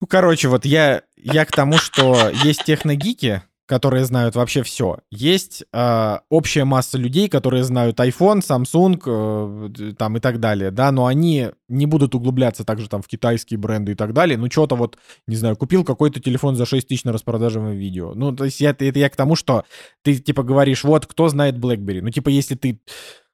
Ну, 0.00 0.06
короче, 0.06 0.48
вот 0.48 0.64
я, 0.64 1.02
я 1.16 1.44
к 1.44 1.52
тому, 1.52 1.78
что 1.78 2.30
есть 2.44 2.64
техногики, 2.64 3.42
которые 3.66 4.04
знают 4.04 4.34
вообще 4.34 4.62
все. 4.62 4.98
Есть 5.10 5.64
э, 5.72 6.18
общая 6.28 6.64
масса 6.64 6.98
людей, 6.98 7.28
которые 7.28 7.64
знают 7.64 7.98
iPhone, 8.00 8.40
Samsung, 8.40 9.00
э, 9.06 9.92
там 9.94 10.16
и 10.16 10.20
так 10.20 10.40
далее, 10.40 10.70
да, 10.70 10.90
но 10.92 11.06
они 11.06 11.50
не 11.68 11.86
будут 11.86 12.14
углубляться 12.14 12.64
также 12.64 12.88
там 12.88 13.02
в 13.02 13.06
китайские 13.06 13.58
бренды 13.58 13.92
и 13.92 13.94
так 13.94 14.12
далее. 14.12 14.36
Ну, 14.36 14.50
что-то 14.50 14.74
вот, 14.74 14.98
не 15.26 15.36
знаю, 15.36 15.56
купил 15.56 15.84
какой-то 15.84 16.20
телефон 16.20 16.56
за 16.56 16.66
6 16.66 16.88
тысяч 16.88 17.04
на 17.04 17.12
распродажем 17.12 17.70
видео. 17.70 18.14
Ну, 18.14 18.34
то 18.34 18.44
есть 18.44 18.60
это, 18.60 18.84
это 18.84 18.98
я 18.98 19.08
к 19.08 19.16
тому, 19.16 19.36
что 19.36 19.64
ты, 20.02 20.16
типа, 20.16 20.42
говоришь, 20.42 20.84
вот, 20.84 21.06
кто 21.06 21.28
знает 21.28 21.56
BlackBerry? 21.56 22.00
Ну, 22.02 22.10
типа, 22.10 22.28
если 22.28 22.56
ты... 22.56 22.80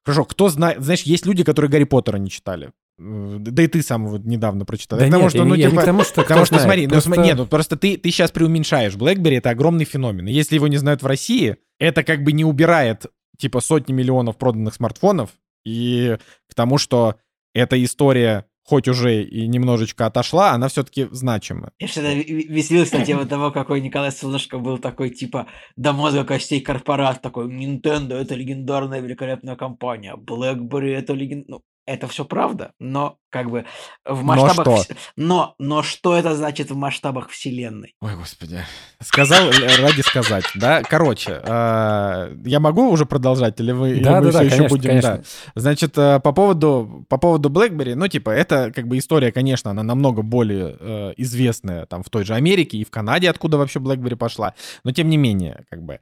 Хорошо, 0.03 0.25
кто 0.25 0.49
знает... 0.49 0.81
Знаешь, 0.81 1.01
есть 1.03 1.25
люди, 1.25 1.43
которые 1.43 1.69
Гарри 1.69 1.83
Поттера 1.83 2.17
не 2.17 2.29
читали. 2.29 2.71
Да 2.99 3.63
и 3.63 3.67
ты 3.67 3.81
сам 3.81 4.07
вот 4.07 4.25
недавно 4.25 4.65
прочитал. 4.65 4.99
Да 4.99 5.05
потому 5.05 5.23
нет, 5.23 5.31
что, 5.31 5.45
ну, 5.45 5.55
я 5.55 5.69
типа, 5.69 5.79
не 5.79 5.81
к 5.81 5.85
тому, 5.85 6.03
что 6.03 6.21
Потому 6.21 6.45
что, 6.45 6.55
знает, 6.55 6.65
смотри, 6.65 6.87
ну, 6.87 6.91
просто... 6.91 7.09
ну, 7.09 7.23
нет, 7.23 7.37
ну, 7.37 7.45
просто 7.45 7.77
ты, 7.77 7.97
ты 7.97 8.11
сейчас 8.11 8.31
преуменьшаешь. 8.31 8.95
BlackBerry— 8.95 9.37
это 9.37 9.51
огромный 9.51 9.85
феномен. 9.85 10.27
И 10.27 10.33
если 10.33 10.55
его 10.55 10.67
не 10.67 10.77
знают 10.77 11.01
в 11.01 11.05
России, 11.05 11.55
это 11.79 12.03
как 12.03 12.23
бы 12.23 12.33
не 12.33 12.43
убирает, 12.43 13.05
типа, 13.37 13.61
сотни 13.61 13.93
миллионов 13.93 14.37
проданных 14.37 14.73
смартфонов. 14.73 15.29
И 15.65 16.17
к 16.49 16.55
тому, 16.55 16.77
что 16.77 17.15
эта 17.53 17.81
история 17.81 18.45
хоть 18.69 18.87
уже 18.87 19.23
и 19.23 19.47
немножечко 19.47 20.05
отошла, 20.05 20.51
она 20.51 20.67
все-таки 20.67 21.07
значима. 21.09 21.71
Я 21.79 21.87
всегда 21.87 22.13
веселился 22.13 22.99
на 22.99 23.05
тему 23.05 23.25
того, 23.25 23.49
какой 23.49 23.81
Николай 23.81 24.11
Солнышко 24.11 24.59
был 24.59 24.77
такой, 24.77 25.09
типа, 25.09 25.47
до 25.75 25.91
мозга 25.91 26.23
костей 26.23 26.61
корпорат, 26.61 27.19
такой, 27.23 27.47
Nintendo— 27.47 28.13
это 28.21 28.35
легендарная 28.35 28.99
великолепная 28.99 29.55
компания, 29.55 30.15
BlackBerry— 30.15 30.93
это 30.95 31.13
леген... 31.13 31.45
ну, 31.47 31.63
это 31.89 32.07
все 32.07 32.23
правда, 32.23 32.73
но 32.79 33.17
как 33.31 33.49
бы 33.49 33.65
в 34.05 34.21
масштабах... 34.21 34.67
Но 34.67 34.83
что? 34.83 34.95
Но, 35.15 35.55
но 35.57 35.81
что 35.81 36.15
это 36.15 36.35
значит 36.35 36.69
в 36.69 36.75
масштабах 36.75 37.29
Вселенной? 37.29 37.95
Ой, 37.99 38.15
господи. 38.15 38.59
Сказал 39.01 39.49
ради 39.49 40.01
сказать, 40.01 40.45
да? 40.53 40.83
Короче, 40.83 41.41
э, 41.43 42.35
я 42.45 42.59
могу 42.59 42.91
уже 42.91 43.07
продолжать, 43.07 43.59
или 43.59 43.71
вы, 43.71 43.99
да, 44.01 44.19
или 44.19 44.25
мы 44.25 44.25
да, 44.25 44.29
все 44.29 44.37
да, 44.37 44.43
еще 44.43 44.55
конечно, 44.55 44.77
будем... 44.77 44.89
Конечно. 44.89 45.17
Да. 45.17 45.23
Значит, 45.55 45.97
э, 45.97 46.19
по 46.19 46.31
поводу, 46.31 47.05
по 47.09 47.17
поводу 47.17 47.49
BlackBerry, 47.49 47.95
ну, 47.95 48.07
типа, 48.07 48.29
это 48.29 48.71
как 48.71 48.87
бы 48.87 48.99
история, 48.99 49.31
конечно, 49.31 49.71
она 49.71 49.81
намного 49.81 50.21
более 50.21 50.77
э, 50.79 51.13
известная 51.17 51.87
там 51.87 52.03
в 52.03 52.09
той 52.11 52.23
же 52.23 52.35
Америке 52.35 52.77
и 52.77 52.85
в 52.85 52.91
Канаде, 52.91 53.31
откуда 53.31 53.57
вообще 53.57 53.79
BlackBerry 53.79 54.15
пошла, 54.15 54.53
но 54.83 54.91
тем 54.91 55.09
не 55.09 55.17
менее, 55.17 55.65
как 55.71 55.81
бы... 55.81 55.99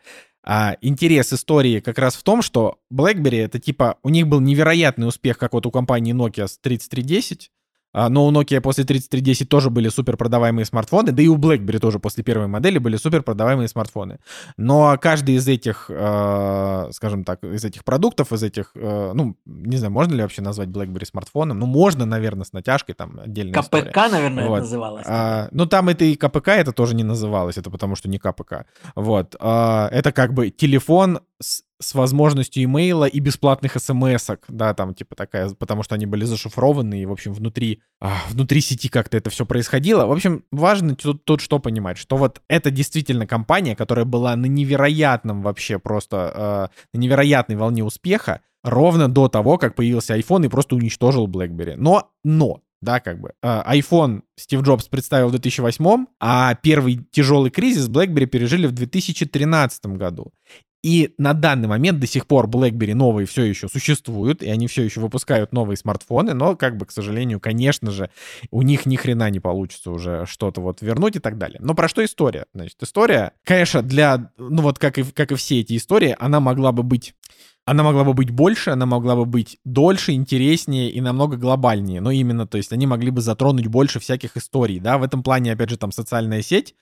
А 0.50 0.78
интерес 0.80 1.34
истории 1.34 1.82
как 1.82 2.00
раз 2.00 2.16
в 2.16 2.24
том, 2.24 2.42
что 2.42 2.80
BlackBerry 2.94 3.44
это 3.44 3.60
типа, 3.60 3.98
у 4.02 4.08
них 4.08 4.30
был 4.30 4.40
невероятный 4.40 5.06
успех, 5.06 5.38
как 5.38 5.52
вот 5.52 5.66
у 5.66 5.72
компании 5.72 6.16
Nokia 6.16 6.48
с 6.48 6.58
3310, 6.60 7.50
а, 7.50 7.57
но 8.10 8.28
у 8.28 8.32
Nokia 8.32 8.62
после 8.62 8.84
3310 8.84 9.50
тоже 9.50 9.70
были 9.70 9.90
супер 9.90 10.18
продаваемые 10.18 10.66
смартфоны, 10.66 11.12
да 11.12 11.24
и 11.24 11.28
у 11.28 11.38
BlackBerry 11.38 11.80
тоже 11.80 12.00
после 12.00 12.24
первой 12.24 12.48
модели 12.48 12.78
были 12.78 12.96
супер 12.98 13.24
продаваемые 13.24 13.68
смартфоны. 13.68 14.20
Но 14.58 14.98
каждый 15.02 15.36
из 15.36 15.48
этих, 15.48 15.88
э, 15.90 16.90
скажем 16.92 17.24
так, 17.24 17.44
из 17.44 17.66
этих 17.66 17.84
продуктов, 17.84 18.32
из 18.34 18.44
этих, 18.44 18.72
э, 18.76 19.12
ну, 19.14 19.36
не 19.46 19.78
знаю, 19.78 19.92
можно 19.92 20.14
ли 20.14 20.22
вообще 20.22 20.42
назвать 20.42 20.70
BlackBerry 20.70 21.06
смартфоном? 21.06 21.60
Ну, 21.60 21.66
можно, 21.66 22.06
наверное, 22.06 22.46
с 22.46 22.54
натяжкой, 22.54 22.94
там 22.94 23.20
отдельная 23.20 23.54
КПК, 23.54 23.78
история. 23.78 24.10
наверное, 24.12 24.48
вот. 24.48 24.56
это 24.56 24.64
называлось. 24.64 25.06
А, 25.08 25.48
ну, 25.52 25.66
там 25.66 25.90
это 25.90 26.06
и 26.06 26.16
КПК, 26.16 26.50
это 26.50 26.72
тоже 26.72 26.96
не 26.96 27.04
называлось, 27.04 27.58
это 27.58 27.72
потому 27.72 27.96
что 27.96 28.10
не 28.10 28.20
КПК. 28.20 28.66
Вот. 28.96 29.36
А, 29.40 29.90
это 29.92 30.12
как 30.12 30.34
бы 30.34 30.50
телефон 30.50 31.20
с 31.42 31.64
с 31.80 31.94
возможностью 31.94 32.64
имейла 32.64 33.06
и 33.06 33.20
бесплатных 33.20 33.74
смс 33.80 34.30
да, 34.48 34.74
там 34.74 34.94
типа 34.94 35.16
такая, 35.16 35.50
потому 35.52 35.84
что 35.84 35.96
они 35.96 36.06
были 36.06 36.26
зашифрованы, 36.26 37.02
и, 37.02 37.06
в 37.06 37.12
общем, 37.12 37.34
внутри, 37.34 37.82
а, 38.00 38.18
внутри 38.30 38.62
сети 38.62 38.90
как-то 38.90 39.18
это 39.18 39.30
все 39.30 39.46
происходило. 39.46 40.06
В 40.06 40.12
общем, 40.12 40.44
важно 40.52 40.96
тут, 40.96 41.24
тут 41.24 41.42
что 41.42 41.60
понимать, 41.60 41.98
что 41.98 42.18
вот 42.18 42.42
это 42.48 42.72
действительно 42.72 43.28
компания, 43.28 43.76
которая 43.76 44.06
была 44.06 44.36
на 44.36 44.48
невероятном 44.48 45.42
вообще 45.42 45.80
просто, 45.80 46.70
э, 46.74 46.98
на 46.98 47.00
невероятной 47.00 47.56
волне 47.56 47.84
успеха, 47.84 48.42
ровно 48.64 49.08
до 49.08 49.28
того, 49.28 49.58
как 49.58 49.76
появился 49.76 50.18
iPhone 50.18 50.46
и 50.46 50.50
просто 50.50 50.76
уничтожил 50.76 51.28
BlackBerry. 51.28 51.76
Но, 51.78 52.12
но, 52.24 52.62
да, 52.82 53.00
как 53.00 53.20
бы. 53.20 53.34
iPhone 53.44 54.22
Стив 54.36 54.62
Джобс 54.62 54.88
представил 54.88 55.30
в 55.30 55.32
2008, 55.32 56.06
а 56.20 56.56
первый 56.56 57.06
тяжелый 57.12 57.50
кризис 57.50 57.88
BlackBerry 57.90 58.26
пережили 58.26 58.68
в 58.68 58.72
2013 58.72 59.98
году. 59.98 60.32
И 60.88 61.14
на 61.18 61.34
данный 61.34 61.68
момент 61.68 62.00
до 62.00 62.08
сих 62.08 62.26
пор 62.28 62.48
BlackBerry 62.48 62.94
новые 62.94 63.28
все 63.28 63.44
еще 63.44 63.68
существуют, 63.68 64.42
и 64.42 64.50
они 64.50 64.68
все 64.68 64.84
еще 64.84 65.02
выпускают 65.02 65.52
новые 65.52 65.76
смартфоны, 65.76 66.34
но, 66.34 66.56
как 66.56 66.78
бы, 66.78 66.86
к 66.86 66.94
сожалению, 66.94 67.42
конечно 67.42 67.92
же, 67.92 68.10
у 68.52 68.62
них 68.62 68.86
ни 68.86 68.96
хрена 68.96 69.30
не 69.30 69.42
получится 69.42 69.92
уже 69.92 70.26
что-то 70.26 70.62
вот 70.62 70.82
вернуть 70.82 71.18
и 71.18 71.20
так 71.20 71.38
далее. 71.38 71.60
Но 71.62 71.76
про 71.76 71.90
что 71.90 72.06
история? 72.06 72.46
Значит, 72.54 72.82
история, 72.82 73.34
конечно, 73.44 73.82
для, 73.82 74.32
ну 74.38 74.62
вот 74.62 74.80
как 74.80 74.98
и, 74.98 75.04
как 75.04 75.34
и 75.34 75.36
все 75.36 75.60
эти 75.60 75.76
истории, 75.76 76.16
она 76.20 76.40
могла 76.40 76.72
бы 76.72 76.84
быть 76.84 77.16
она 77.66 77.84
могла 77.84 78.06
бы 78.06 78.14
быть 78.14 78.30
больше, 78.30 78.70
она 78.70 78.86
могла 78.86 79.18
бы 79.18 79.26
быть 79.26 79.60
дольше, 79.66 80.14
интереснее 80.14 80.90
и 80.90 81.02
намного 81.02 81.36
глобальнее. 81.36 82.00
Но 82.00 82.12
именно, 82.12 82.48
то 82.48 82.58
есть 82.58 82.72
они 82.72 82.88
могли 82.88 83.12
бы 83.12 83.20
затронуть 83.20 83.68
больше 83.68 84.00
всяких 84.00 84.38
историй, 84.38 84.80
да, 84.80 84.98
в 84.98 85.04
этом 85.04 85.22
плане, 85.22 85.52
опять 85.52 85.70
же, 85.70 85.78
там 85.78 85.92
социальная 85.92 86.42
сеть, 86.42 86.76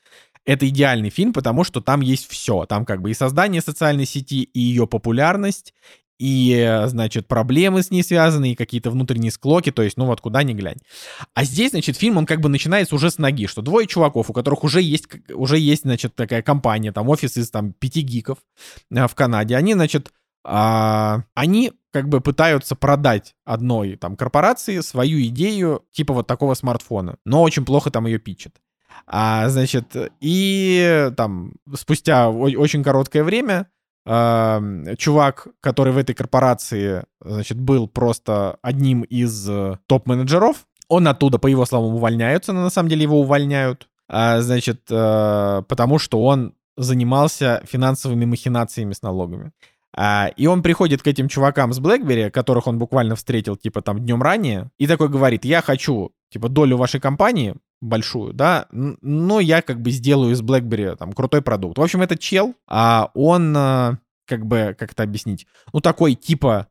это 0.45 0.67
идеальный 0.67 1.09
фильм, 1.09 1.33
потому 1.33 1.63
что 1.63 1.81
там 1.81 2.01
есть 2.01 2.29
все. 2.29 2.65
Там 2.65 2.85
как 2.85 3.01
бы 3.01 3.11
и 3.11 3.13
создание 3.13 3.61
социальной 3.61 4.05
сети, 4.05 4.43
и 4.43 4.59
ее 4.59 4.87
популярность, 4.87 5.73
и, 6.17 6.83
значит, 6.85 7.27
проблемы 7.27 7.83
с 7.83 7.91
ней 7.91 8.03
связаны, 8.03 8.51
и 8.51 8.55
какие-то 8.55 8.89
внутренние 8.89 9.31
склоки, 9.31 9.71
то 9.71 9.81
есть, 9.81 9.97
ну 9.97 10.05
вот 10.05 10.21
куда 10.21 10.43
ни 10.43 10.53
глянь. 10.53 10.77
А 11.33 11.43
здесь, 11.43 11.71
значит, 11.71 11.97
фильм, 11.97 12.17
он 12.17 12.25
как 12.25 12.39
бы 12.39 12.47
начинается 12.47 12.95
уже 12.95 13.11
с 13.11 13.17
ноги, 13.17 13.47
что 13.47 13.61
двое 13.61 13.85
чуваков, 13.87 14.29
у 14.29 14.33
которых 14.33 14.63
уже 14.63 14.81
есть, 14.81 15.07
уже 15.33 15.59
есть, 15.59 15.81
значит, 15.81 16.15
такая 16.15 16.41
компания, 16.41 16.93
там, 16.93 17.09
офис 17.09 17.35
из, 17.37 17.49
там, 17.49 17.73
пяти 17.73 18.01
гиков 18.01 18.37
э, 18.91 19.07
в 19.07 19.15
Канаде, 19.15 19.57
они, 19.57 19.73
значит, 19.73 20.11
а, 20.47 21.23
они 21.33 21.73
как 21.91 22.07
бы 22.07 22.21
пытаются 22.21 22.75
продать 22.75 23.35
одной 23.45 23.95
там 23.95 24.15
корпорации 24.15 24.81
свою 24.81 25.19
идею 25.27 25.85
типа 25.91 26.13
вот 26.13 26.27
такого 26.27 26.53
смартфона, 26.53 27.17
но 27.25 27.41
очень 27.41 27.65
плохо 27.65 27.89
там 27.89 28.05
ее 28.05 28.19
пичат. 28.19 28.53
А, 29.07 29.49
значит, 29.49 29.95
и 30.19 31.11
там 31.15 31.53
спустя 31.73 32.29
очень 32.29 32.83
короткое 32.83 33.23
время 33.23 33.67
э, 34.05 34.95
чувак, 34.97 35.47
который 35.61 35.93
в 35.93 35.97
этой 35.97 36.13
корпорации, 36.13 37.03
значит, 37.21 37.59
был 37.59 37.87
просто 37.87 38.57
одним 38.61 39.01
из 39.01 39.49
э, 39.49 39.77
топ-менеджеров, 39.87 40.65
он 40.87 41.07
оттуда, 41.07 41.39
по 41.39 41.47
его 41.47 41.65
словам, 41.65 41.95
увольняются, 41.95 42.53
но 42.53 42.63
на 42.63 42.69
самом 42.69 42.89
деле 42.89 43.03
его 43.03 43.19
увольняют, 43.19 43.87
а, 44.07 44.41
значит, 44.41 44.81
э, 44.89 45.63
потому 45.67 45.99
что 45.99 46.23
он 46.23 46.53
занимался 46.77 47.61
финансовыми 47.65 48.25
махинациями 48.25 48.93
с 48.93 49.01
налогами. 49.01 49.51
А, 49.97 50.29
и 50.35 50.45
он 50.45 50.61
приходит 50.61 51.01
к 51.01 51.07
этим 51.07 51.29
чувакам 51.29 51.73
с 51.73 51.79
BlackBerry, 51.79 52.29
которых 52.29 52.67
он 52.67 52.77
буквально 52.77 53.15
встретил, 53.15 53.55
типа, 53.55 53.81
там, 53.81 53.99
днем 53.99 54.21
ранее, 54.21 54.69
и 54.77 54.87
такой 54.87 55.09
говорит, 55.09 55.45
я 55.45 55.61
хочу, 55.61 56.11
типа, 56.29 56.49
долю 56.49 56.77
вашей 56.77 56.99
компании, 56.99 57.55
большую, 57.85 58.33
да, 58.33 58.67
но 58.71 59.39
я 59.39 59.61
как 59.61 59.81
бы 59.81 59.91
сделаю 59.91 60.33
из 60.33 60.41
BlackBerry 60.41 60.95
там 60.95 61.13
крутой 61.13 61.41
продукт. 61.41 61.77
В 61.77 61.81
общем, 61.81 62.01
это 62.01 62.17
чел, 62.17 62.55
а 62.67 63.11
он, 63.13 63.55
э, 63.55 63.97
как 64.25 64.45
бы, 64.45 64.75
как 64.77 64.91
это 64.91 65.03
объяснить, 65.03 65.45
ну, 65.73 65.81
такой 65.81 66.15
типа 66.15 66.67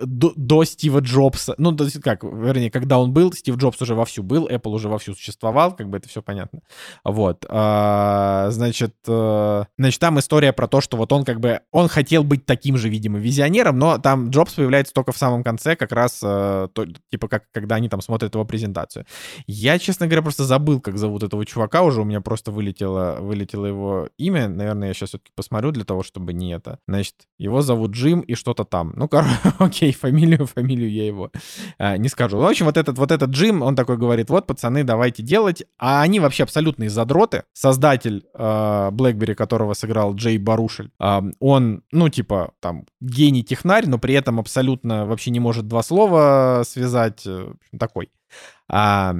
до, 0.00 0.32
до 0.36 0.64
Стива 0.64 1.00
Джобса, 1.00 1.54
ну, 1.58 1.72
то 1.72 1.84
есть 1.84 2.00
как, 2.00 2.22
вернее, 2.24 2.70
когда 2.70 2.98
он 2.98 3.12
был, 3.12 3.32
Стив 3.32 3.56
Джобс 3.56 3.80
уже 3.82 3.94
вовсю 3.94 4.22
был, 4.22 4.48
Apple 4.48 4.70
уже 4.70 4.88
вовсю 4.88 5.14
существовал, 5.14 5.74
как 5.74 5.88
бы 5.88 5.98
это 5.98 6.08
все 6.08 6.22
понятно. 6.22 6.60
Вот, 7.04 7.44
а, 7.48 8.48
значит, 8.50 8.94
а, 9.08 9.66
значит, 9.78 10.00
там 10.00 10.18
история 10.18 10.52
про 10.52 10.68
то, 10.68 10.80
что 10.80 10.96
вот 10.96 11.12
он 11.12 11.24
как 11.24 11.40
бы, 11.40 11.60
он 11.70 11.88
хотел 11.88 12.24
быть 12.24 12.46
таким 12.46 12.76
же, 12.76 12.88
видимо, 12.88 13.18
визионером, 13.18 13.78
но 13.78 13.98
там 13.98 14.30
Джобс 14.30 14.54
появляется 14.54 14.92
только 14.92 15.12
в 15.12 15.18
самом 15.18 15.42
конце, 15.42 15.76
как 15.76 15.92
раз, 15.92 16.20
а, 16.22 16.68
то, 16.68 16.86
типа, 17.10 17.28
как, 17.28 17.44
когда 17.52 17.76
они 17.76 17.88
там 17.88 18.00
смотрят 18.00 18.34
его 18.34 18.44
презентацию. 18.44 19.06
Я, 19.46 19.78
честно 19.78 20.06
говоря, 20.06 20.22
просто 20.22 20.44
забыл, 20.44 20.80
как 20.80 20.98
зовут 20.98 21.22
этого 21.22 21.44
чувака 21.46 21.82
уже, 21.82 22.00
у 22.00 22.04
меня 22.04 22.20
просто 22.20 22.50
вылетело, 22.52 23.18
вылетело 23.20 23.66
его 23.66 24.08
имя, 24.18 24.48
наверное, 24.48 24.88
я 24.88 24.94
сейчас 24.94 25.10
все-таки 25.10 25.32
посмотрю 25.34 25.70
для 25.72 25.84
того, 25.84 26.02
чтобы 26.02 26.32
не 26.32 26.52
это. 26.52 26.78
Значит, 26.86 27.14
его 27.38 27.62
зовут 27.62 27.92
Джим 27.92 28.20
и 28.20 28.34
что-то 28.34 28.64
там. 28.64 28.92
Ну, 28.96 29.08
короче, 29.58 29.79
окей, 29.80 29.92
фамилию, 29.92 30.46
фамилию 30.46 30.90
я 30.90 31.06
его 31.06 31.30
а, 31.78 31.96
не 31.96 32.08
скажу. 32.08 32.36
В 32.36 32.44
общем, 32.44 32.66
вот 32.66 32.76
этот, 32.76 32.98
вот 32.98 33.10
этот 33.10 33.30
Джим, 33.30 33.62
он 33.62 33.74
такой 33.74 33.96
говорит, 33.96 34.28
вот, 34.28 34.46
пацаны, 34.46 34.84
давайте 34.84 35.22
делать. 35.22 35.62
А 35.78 36.02
они 36.02 36.20
вообще 36.20 36.42
абсолютные 36.42 36.90
задроты. 36.90 37.44
Создатель 37.52 38.26
э, 38.34 38.90
BlackBerry, 38.92 39.34
которого 39.34 39.74
сыграл 39.74 40.14
Джей 40.14 40.38
Барушель, 40.38 40.90
э, 41.00 41.20
он, 41.38 41.82
ну, 41.92 42.08
типа, 42.08 42.52
там, 42.60 42.84
гений-технарь, 43.00 43.86
но 43.86 43.98
при 43.98 44.14
этом 44.14 44.38
абсолютно 44.38 45.06
вообще 45.06 45.30
не 45.30 45.40
может 45.40 45.66
два 45.66 45.82
слова 45.82 46.62
связать. 46.66 47.22
Э, 47.26 47.52
такой. 47.78 48.10
А, 48.68 49.14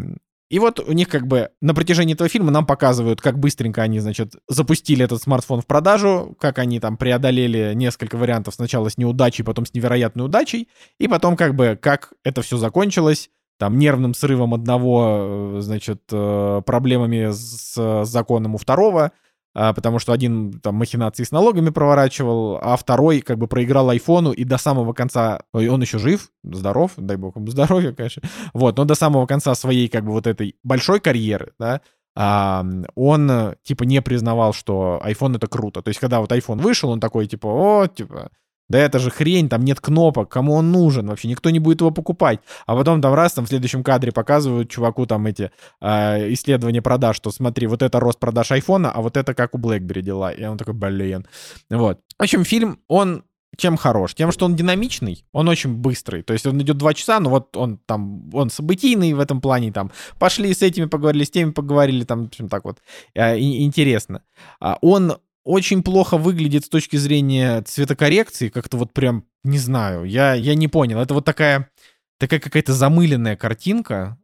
и 0.51 0.59
вот 0.59 0.81
у 0.81 0.93
них 0.93 1.09
как 1.09 1.28
бы 1.28 1.51
на 1.60 1.74
протяжении 1.74 2.14
этого 2.14 2.28
фильма 2.28 2.51
нам 2.51 2.66
показывают, 2.66 3.20
как 3.20 3.39
быстренько 3.39 3.82
они, 3.82 4.01
значит, 4.01 4.35
запустили 4.48 5.05
этот 5.05 5.22
смартфон 5.22 5.62
в 5.62 5.66
продажу, 5.66 6.36
как 6.40 6.59
они 6.59 6.81
там 6.81 6.97
преодолели 6.97 7.72
несколько 7.74 8.16
вариантов 8.16 8.55
сначала 8.55 8.89
с 8.89 8.98
неудачей, 8.98 9.44
потом 9.44 9.64
с 9.64 9.72
невероятной 9.72 10.24
удачей, 10.24 10.68
и 10.98 11.06
потом 11.06 11.36
как 11.36 11.55
бы 11.55 11.78
как 11.81 12.12
это 12.24 12.43
все 12.43 12.56
закончилось, 12.56 13.31
там 13.59 13.78
нервным 13.78 14.12
срывом 14.12 14.52
одного, 14.52 15.59
э, 15.59 15.60
значит, 15.60 16.02
э, 16.10 16.62
проблемами 16.66 17.31
с 17.31 18.05
законом 18.05 18.56
у 18.56 18.59
второго, 18.59 19.12
потому 19.52 19.98
что 19.98 20.12
один 20.12 20.60
там 20.60 20.77
махинации 20.77 21.24
с 21.24 21.31
налогами 21.31 21.70
проворачивал, 21.70 22.59
а 22.62 22.77
второй 22.77 23.20
как 23.20 23.39
бы 23.39 23.47
проиграл 23.47 23.90
айфону 23.90 24.32
и 24.32 24.44
до 24.44 24.59
самого 24.59 24.93
конца, 24.93 25.43
он 25.52 25.81
еще 25.81 25.98
жив, 25.98 26.31
здоров, 26.44 26.93
дай 26.97 27.16
бог 27.16 27.36
ему 27.36 27.48
здоровья, 27.48 27.93
конечно, 27.93 28.22
вот, 28.52 28.77
но 28.77 28.85
до 28.85 28.94
самого 28.94 29.27
конца 29.27 29.55
своей 29.55 29.89
как 29.89 30.05
бы 30.05 30.12
вот 30.12 30.27
этой 30.27 30.56
большой 30.62 31.01
карьеры, 31.01 31.52
да, 31.59 31.81
а, 32.16 32.64
он 32.97 33.55
типа 33.62 33.85
не 33.85 34.02
признавал, 34.02 34.52
что 34.52 35.01
iPhone 35.05 35.36
это 35.36 35.47
круто. 35.47 35.81
То 35.81 35.89
есть, 35.89 36.01
когда 36.01 36.20
вот 36.20 36.32
iPhone 36.32 36.60
вышел, 36.60 36.90
он 36.90 37.01
такой 37.01 37.27
типа, 37.27 37.47
о, 37.47 37.86
типа, 37.86 38.31
да 38.70 38.78
это 38.78 38.98
же 39.01 39.10
хрень, 39.10 39.48
там 39.48 39.62
нет 39.64 39.80
кнопок, 39.80 40.30
кому 40.30 40.55
он 40.55 40.70
нужен 40.70 41.09
вообще, 41.09 41.28
никто 41.28 41.51
не 41.51 41.59
будет 41.59 41.80
его 41.80 41.90
покупать. 41.90 42.38
А 42.66 42.76
потом 42.76 43.02
там 43.02 43.12
раз, 43.14 43.32
там 43.32 43.44
в 43.44 43.48
следующем 43.48 43.82
кадре 43.82 44.12
показывают 44.12 44.70
чуваку 44.70 45.06
там 45.06 45.26
эти 45.26 45.51
э, 45.80 46.32
исследования 46.32 46.80
продаж, 46.80 47.16
что 47.16 47.32
смотри, 47.32 47.66
вот 47.66 47.82
это 47.82 47.98
рост 47.98 48.20
продаж 48.20 48.52
айфона, 48.52 48.92
а 48.92 49.02
вот 49.02 49.16
это 49.16 49.34
как 49.34 49.55
у 49.56 49.59
BlackBerry 49.59 50.02
дела. 50.02 50.30
И 50.30 50.44
он 50.44 50.56
такой, 50.56 50.74
блин. 50.74 51.26
Вот. 51.68 51.98
В 52.16 52.22
общем, 52.22 52.44
фильм, 52.44 52.78
он 52.86 53.24
чем 53.56 53.76
хорош? 53.76 54.14
Тем, 54.14 54.30
что 54.30 54.47
он 54.47 54.55
динамичный, 54.55 55.24
он 55.32 55.48
очень 55.48 55.74
быстрый. 55.74 56.22
То 56.22 56.32
есть 56.32 56.47
он 56.47 56.62
идет 56.62 56.78
два 56.78 56.94
часа, 56.94 57.18
но 57.18 57.28
вот 57.28 57.56
он 57.56 57.78
там, 57.78 58.30
он 58.32 58.51
событийный 58.51 59.12
в 59.14 59.20
этом 59.20 59.40
плане, 59.40 59.72
там, 59.72 59.90
пошли 60.18 60.55
с 60.55 60.62
этими 60.62 60.84
поговорили, 60.84 61.24
с 61.24 61.30
теми 61.30 61.51
поговорили, 61.51 62.05
там, 62.05 62.24
в 62.24 62.26
общем, 62.28 62.48
так 62.48 62.64
вот, 62.64 62.78
э, 63.14 63.38
интересно. 63.38 64.22
А 64.60 64.78
он 64.80 65.16
очень 65.44 65.82
плохо 65.82 66.16
выглядит 66.16 66.64
с 66.64 66.68
точки 66.68 66.96
зрения 66.96 67.62
цветокоррекции, 67.62 68.48
как-то 68.48 68.76
вот 68.76 68.92
прям, 68.92 69.24
не 69.42 69.58
знаю, 69.58 70.04
я, 70.04 70.34
я 70.34 70.54
не 70.54 70.68
понял. 70.68 70.98
Это 70.98 71.14
вот 71.14 71.24
такая, 71.24 71.70
такая 72.18 72.40
какая-то 72.40 72.72
замыленная 72.72 73.36
картинка. 73.36 74.18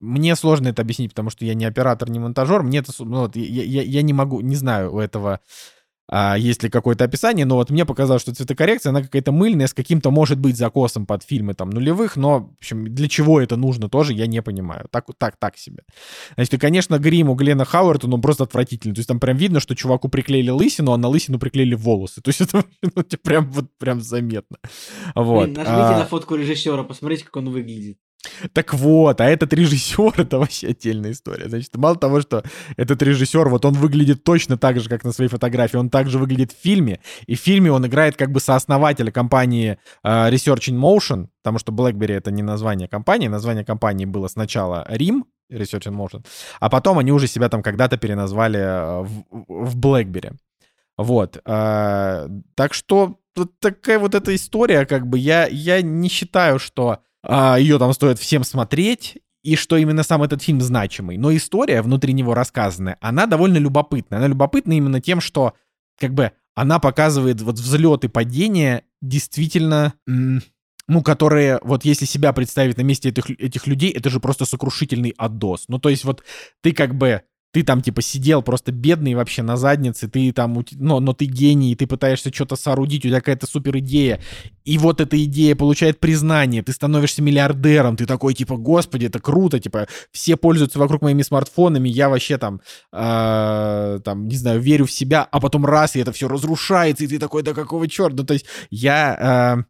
Мне 0.00 0.34
сложно 0.36 0.68
это 0.68 0.82
объяснить, 0.82 1.10
потому 1.10 1.30
что 1.30 1.44
я 1.44 1.54
не 1.54 1.64
оператор, 1.64 2.08
не 2.10 2.18
монтажер. 2.18 2.62
Мне 2.62 2.78
это, 2.78 2.92
ну, 3.00 3.20
вот, 3.20 3.36
я, 3.36 3.62
я, 3.64 3.82
я 3.82 4.02
не 4.02 4.12
могу, 4.12 4.40
не 4.40 4.56
знаю 4.56 4.94
у 4.94 4.98
этого 4.98 5.40
а, 6.12 6.36
есть 6.36 6.64
ли 6.64 6.68
какое-то 6.68 7.04
описание, 7.04 7.46
но 7.46 7.54
вот 7.54 7.70
мне 7.70 7.84
показалось, 7.84 8.22
что 8.22 8.34
цветокоррекция, 8.34 8.90
она 8.90 9.00
какая-то 9.00 9.30
мыльная, 9.30 9.68
с 9.68 9.74
каким-то, 9.74 10.10
может 10.10 10.40
быть, 10.40 10.56
закосом 10.56 11.06
под 11.06 11.22
фильмы 11.22 11.54
там 11.54 11.70
нулевых, 11.70 12.16
но, 12.16 12.40
в 12.40 12.58
общем, 12.58 12.92
для 12.92 13.08
чего 13.08 13.40
это 13.40 13.56
нужно 13.56 13.88
тоже, 13.88 14.12
я 14.12 14.26
не 14.26 14.42
понимаю. 14.42 14.88
Так, 14.90 15.06
так, 15.16 15.36
так 15.36 15.56
себе. 15.56 15.84
Значит, 16.34 16.54
и, 16.54 16.58
конечно, 16.58 16.98
грим 16.98 17.30
у 17.30 17.34
Глена 17.34 17.64
Хауэрта, 17.64 18.08
ну, 18.08 18.18
просто 18.18 18.42
отвратительный. 18.42 18.94
То 18.94 18.98
есть 18.98 19.08
там 19.08 19.20
прям 19.20 19.36
видно, 19.36 19.60
что 19.60 19.76
чуваку 19.76 20.08
приклеили 20.08 20.50
лысину, 20.50 20.90
а 20.90 20.96
на 20.96 21.06
лысину 21.06 21.38
приклеили 21.38 21.76
волосы. 21.76 22.20
То 22.20 22.30
есть 22.30 22.40
это 22.40 22.64
ну, 22.82 23.04
прям, 23.22 23.48
вот, 23.52 23.66
прям 23.78 24.00
заметно. 24.00 24.56
Вот. 25.14 25.44
Блин, 25.44 25.54
нажмите 25.54 25.94
а... 25.94 25.98
на 25.98 26.06
фотку 26.06 26.34
режиссера, 26.34 26.82
посмотрите, 26.82 27.24
как 27.24 27.36
он 27.36 27.50
выглядит. 27.50 27.98
Так 28.52 28.74
вот, 28.74 29.20
а 29.20 29.24
этот 29.24 29.52
режиссер, 29.52 30.14
это 30.18 30.38
вообще 30.38 30.68
отдельная 30.68 31.12
история. 31.12 31.48
Значит, 31.48 31.76
мало 31.76 31.96
того, 31.96 32.20
что 32.20 32.42
этот 32.76 33.02
режиссер, 33.02 33.48
вот 33.48 33.64
он 33.64 33.74
выглядит 33.74 34.24
точно 34.24 34.58
так 34.58 34.80
же, 34.80 34.88
как 34.88 35.04
на 35.04 35.12
своей 35.12 35.30
фотографии, 35.30 35.76
он 35.76 35.90
также 35.90 36.18
выглядит 36.18 36.52
в 36.52 36.56
фильме, 36.56 37.00
и 37.26 37.34
в 37.34 37.40
фильме 37.40 37.72
он 37.72 37.86
играет 37.86 38.16
как 38.16 38.30
бы 38.30 38.40
сооснователя 38.40 39.10
компании 39.10 39.78
uh, 40.04 40.30
Research 40.30 40.70
in 40.70 40.78
Motion, 40.78 41.28
потому 41.42 41.58
что 41.58 41.72
BlackBerry 41.72 42.14
это 42.14 42.30
не 42.30 42.42
название 42.42 42.88
компании, 42.88 43.28
название 43.28 43.64
компании 43.64 44.04
было 44.04 44.28
сначала 44.28 44.86
RIM, 44.90 45.22
Research 45.50 45.90
in 45.90 45.96
Motion, 45.96 46.24
а 46.60 46.68
потом 46.68 46.98
они 46.98 47.12
уже 47.12 47.26
себя 47.26 47.48
там 47.48 47.62
когда-то 47.62 47.96
переназвали 47.96 48.60
э, 48.60 49.02
в, 49.02 49.24
в 49.48 49.78
BlackBerry. 49.78 50.36
Вот. 50.96 51.38
Uh, 51.46 52.42
так 52.54 52.74
что 52.74 53.18
вот 53.34 53.58
такая 53.58 53.98
вот 53.98 54.14
эта 54.14 54.34
история, 54.34 54.84
как 54.84 55.06
бы 55.06 55.18
я, 55.18 55.46
я 55.46 55.80
не 55.80 56.08
считаю, 56.08 56.58
что 56.58 56.98
ее 57.24 57.78
там 57.78 57.92
стоит 57.92 58.18
всем 58.18 58.44
смотреть, 58.44 59.18
и 59.42 59.56
что 59.56 59.76
именно 59.76 60.02
сам 60.02 60.22
этот 60.22 60.42
фильм 60.42 60.60
значимый. 60.60 61.16
Но 61.16 61.34
история 61.34 61.82
внутри 61.82 62.12
него 62.12 62.34
рассказанная, 62.34 62.98
она 63.00 63.26
довольно 63.26 63.58
любопытная. 63.58 64.18
Она 64.18 64.28
любопытна 64.28 64.74
именно 64.74 65.00
тем, 65.00 65.20
что 65.20 65.54
как 65.98 66.14
бы 66.14 66.32
она 66.54 66.78
показывает 66.78 67.40
вот 67.40 67.56
взлет 67.56 68.04
и 68.04 68.08
падение 68.08 68.84
действительно, 69.00 69.94
ну, 70.06 71.02
которые, 71.02 71.58
вот 71.62 71.84
если 71.84 72.04
себя 72.04 72.32
представить 72.32 72.76
на 72.76 72.82
месте 72.82 73.10
этих, 73.10 73.30
этих 73.30 73.66
людей, 73.66 73.90
это 73.92 74.10
же 74.10 74.20
просто 74.20 74.44
сокрушительный 74.44 75.14
отдос. 75.16 75.66
Ну, 75.68 75.78
то 75.78 75.88
есть 75.88 76.04
вот 76.04 76.22
ты 76.62 76.72
как 76.72 76.94
бы 76.94 77.22
ты 77.52 77.62
там, 77.62 77.82
типа, 77.82 78.00
сидел 78.02 78.42
просто 78.42 78.70
бедный 78.72 79.14
вообще 79.14 79.42
на 79.42 79.56
заднице, 79.56 80.08
ты 80.08 80.32
там, 80.32 80.64
но, 80.72 81.00
но 81.00 81.12
ты 81.12 81.24
гений, 81.24 81.74
ты 81.74 81.86
пытаешься 81.86 82.32
что-то 82.32 82.56
соорудить, 82.56 83.04
у 83.04 83.08
тебя 83.08 83.18
какая-то 83.18 83.46
супер 83.46 83.78
идея, 83.78 84.20
и 84.64 84.78
вот 84.78 85.00
эта 85.00 85.22
идея 85.24 85.56
получает 85.56 85.98
признание, 85.98 86.62
ты 86.62 86.72
становишься 86.72 87.22
миллиардером, 87.22 87.96
ты 87.96 88.06
такой, 88.06 88.34
типа, 88.34 88.56
господи, 88.56 89.06
это 89.06 89.18
круто, 89.18 89.58
типа, 89.58 89.88
все 90.12 90.36
пользуются 90.36 90.78
вокруг 90.78 91.02
моими 91.02 91.22
смартфонами, 91.22 91.88
я 91.88 92.08
вообще 92.08 92.38
там, 92.38 92.60
э, 92.92 94.00
там, 94.04 94.28
не 94.28 94.36
знаю, 94.36 94.60
верю 94.60 94.86
в 94.86 94.92
себя, 94.92 95.26
а 95.30 95.40
потом 95.40 95.66
раз, 95.66 95.96
и 95.96 96.00
это 96.00 96.12
все 96.12 96.28
разрушается, 96.28 97.04
и 97.04 97.08
ты 97.08 97.18
такой, 97.18 97.42
да 97.42 97.52
какого 97.52 97.88
черта, 97.88 98.16
ну, 98.16 98.24
то 98.24 98.34
есть 98.34 98.46
я... 98.70 99.56
Э, 99.66 99.69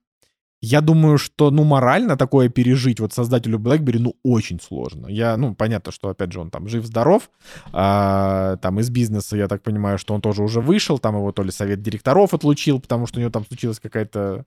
я 0.62 0.80
думаю, 0.80 1.18
что, 1.18 1.50
ну, 1.50 1.64
морально 1.64 2.16
такое 2.16 2.48
пережить 2.48 3.00
вот 3.00 3.12
создателю 3.12 3.58
BlackBerry, 3.58 3.98
ну, 3.98 4.14
очень 4.22 4.60
сложно. 4.60 5.06
Я, 5.06 5.36
ну, 5.36 5.54
понятно, 5.54 5.90
что, 5.90 6.08
опять 6.08 6.32
же, 6.32 6.40
он 6.40 6.50
там 6.50 6.68
жив-здоров, 6.68 7.30
а, 7.72 8.56
там 8.56 8.78
из 8.78 8.90
бизнеса, 8.90 9.36
я 9.36 9.48
так 9.48 9.62
понимаю, 9.62 9.98
что 9.98 10.14
он 10.14 10.20
тоже 10.20 10.42
уже 10.42 10.60
вышел, 10.60 10.98
там 10.98 11.16
его 11.16 11.32
то 11.32 11.42
ли 11.42 11.50
совет 11.50 11.80
директоров 11.80 12.34
отлучил, 12.34 12.80
потому 12.80 13.06
что 13.06 13.18
у 13.18 13.20
него 13.20 13.30
там 13.30 13.46
случилась 13.46 13.80
какая-то 13.80 14.44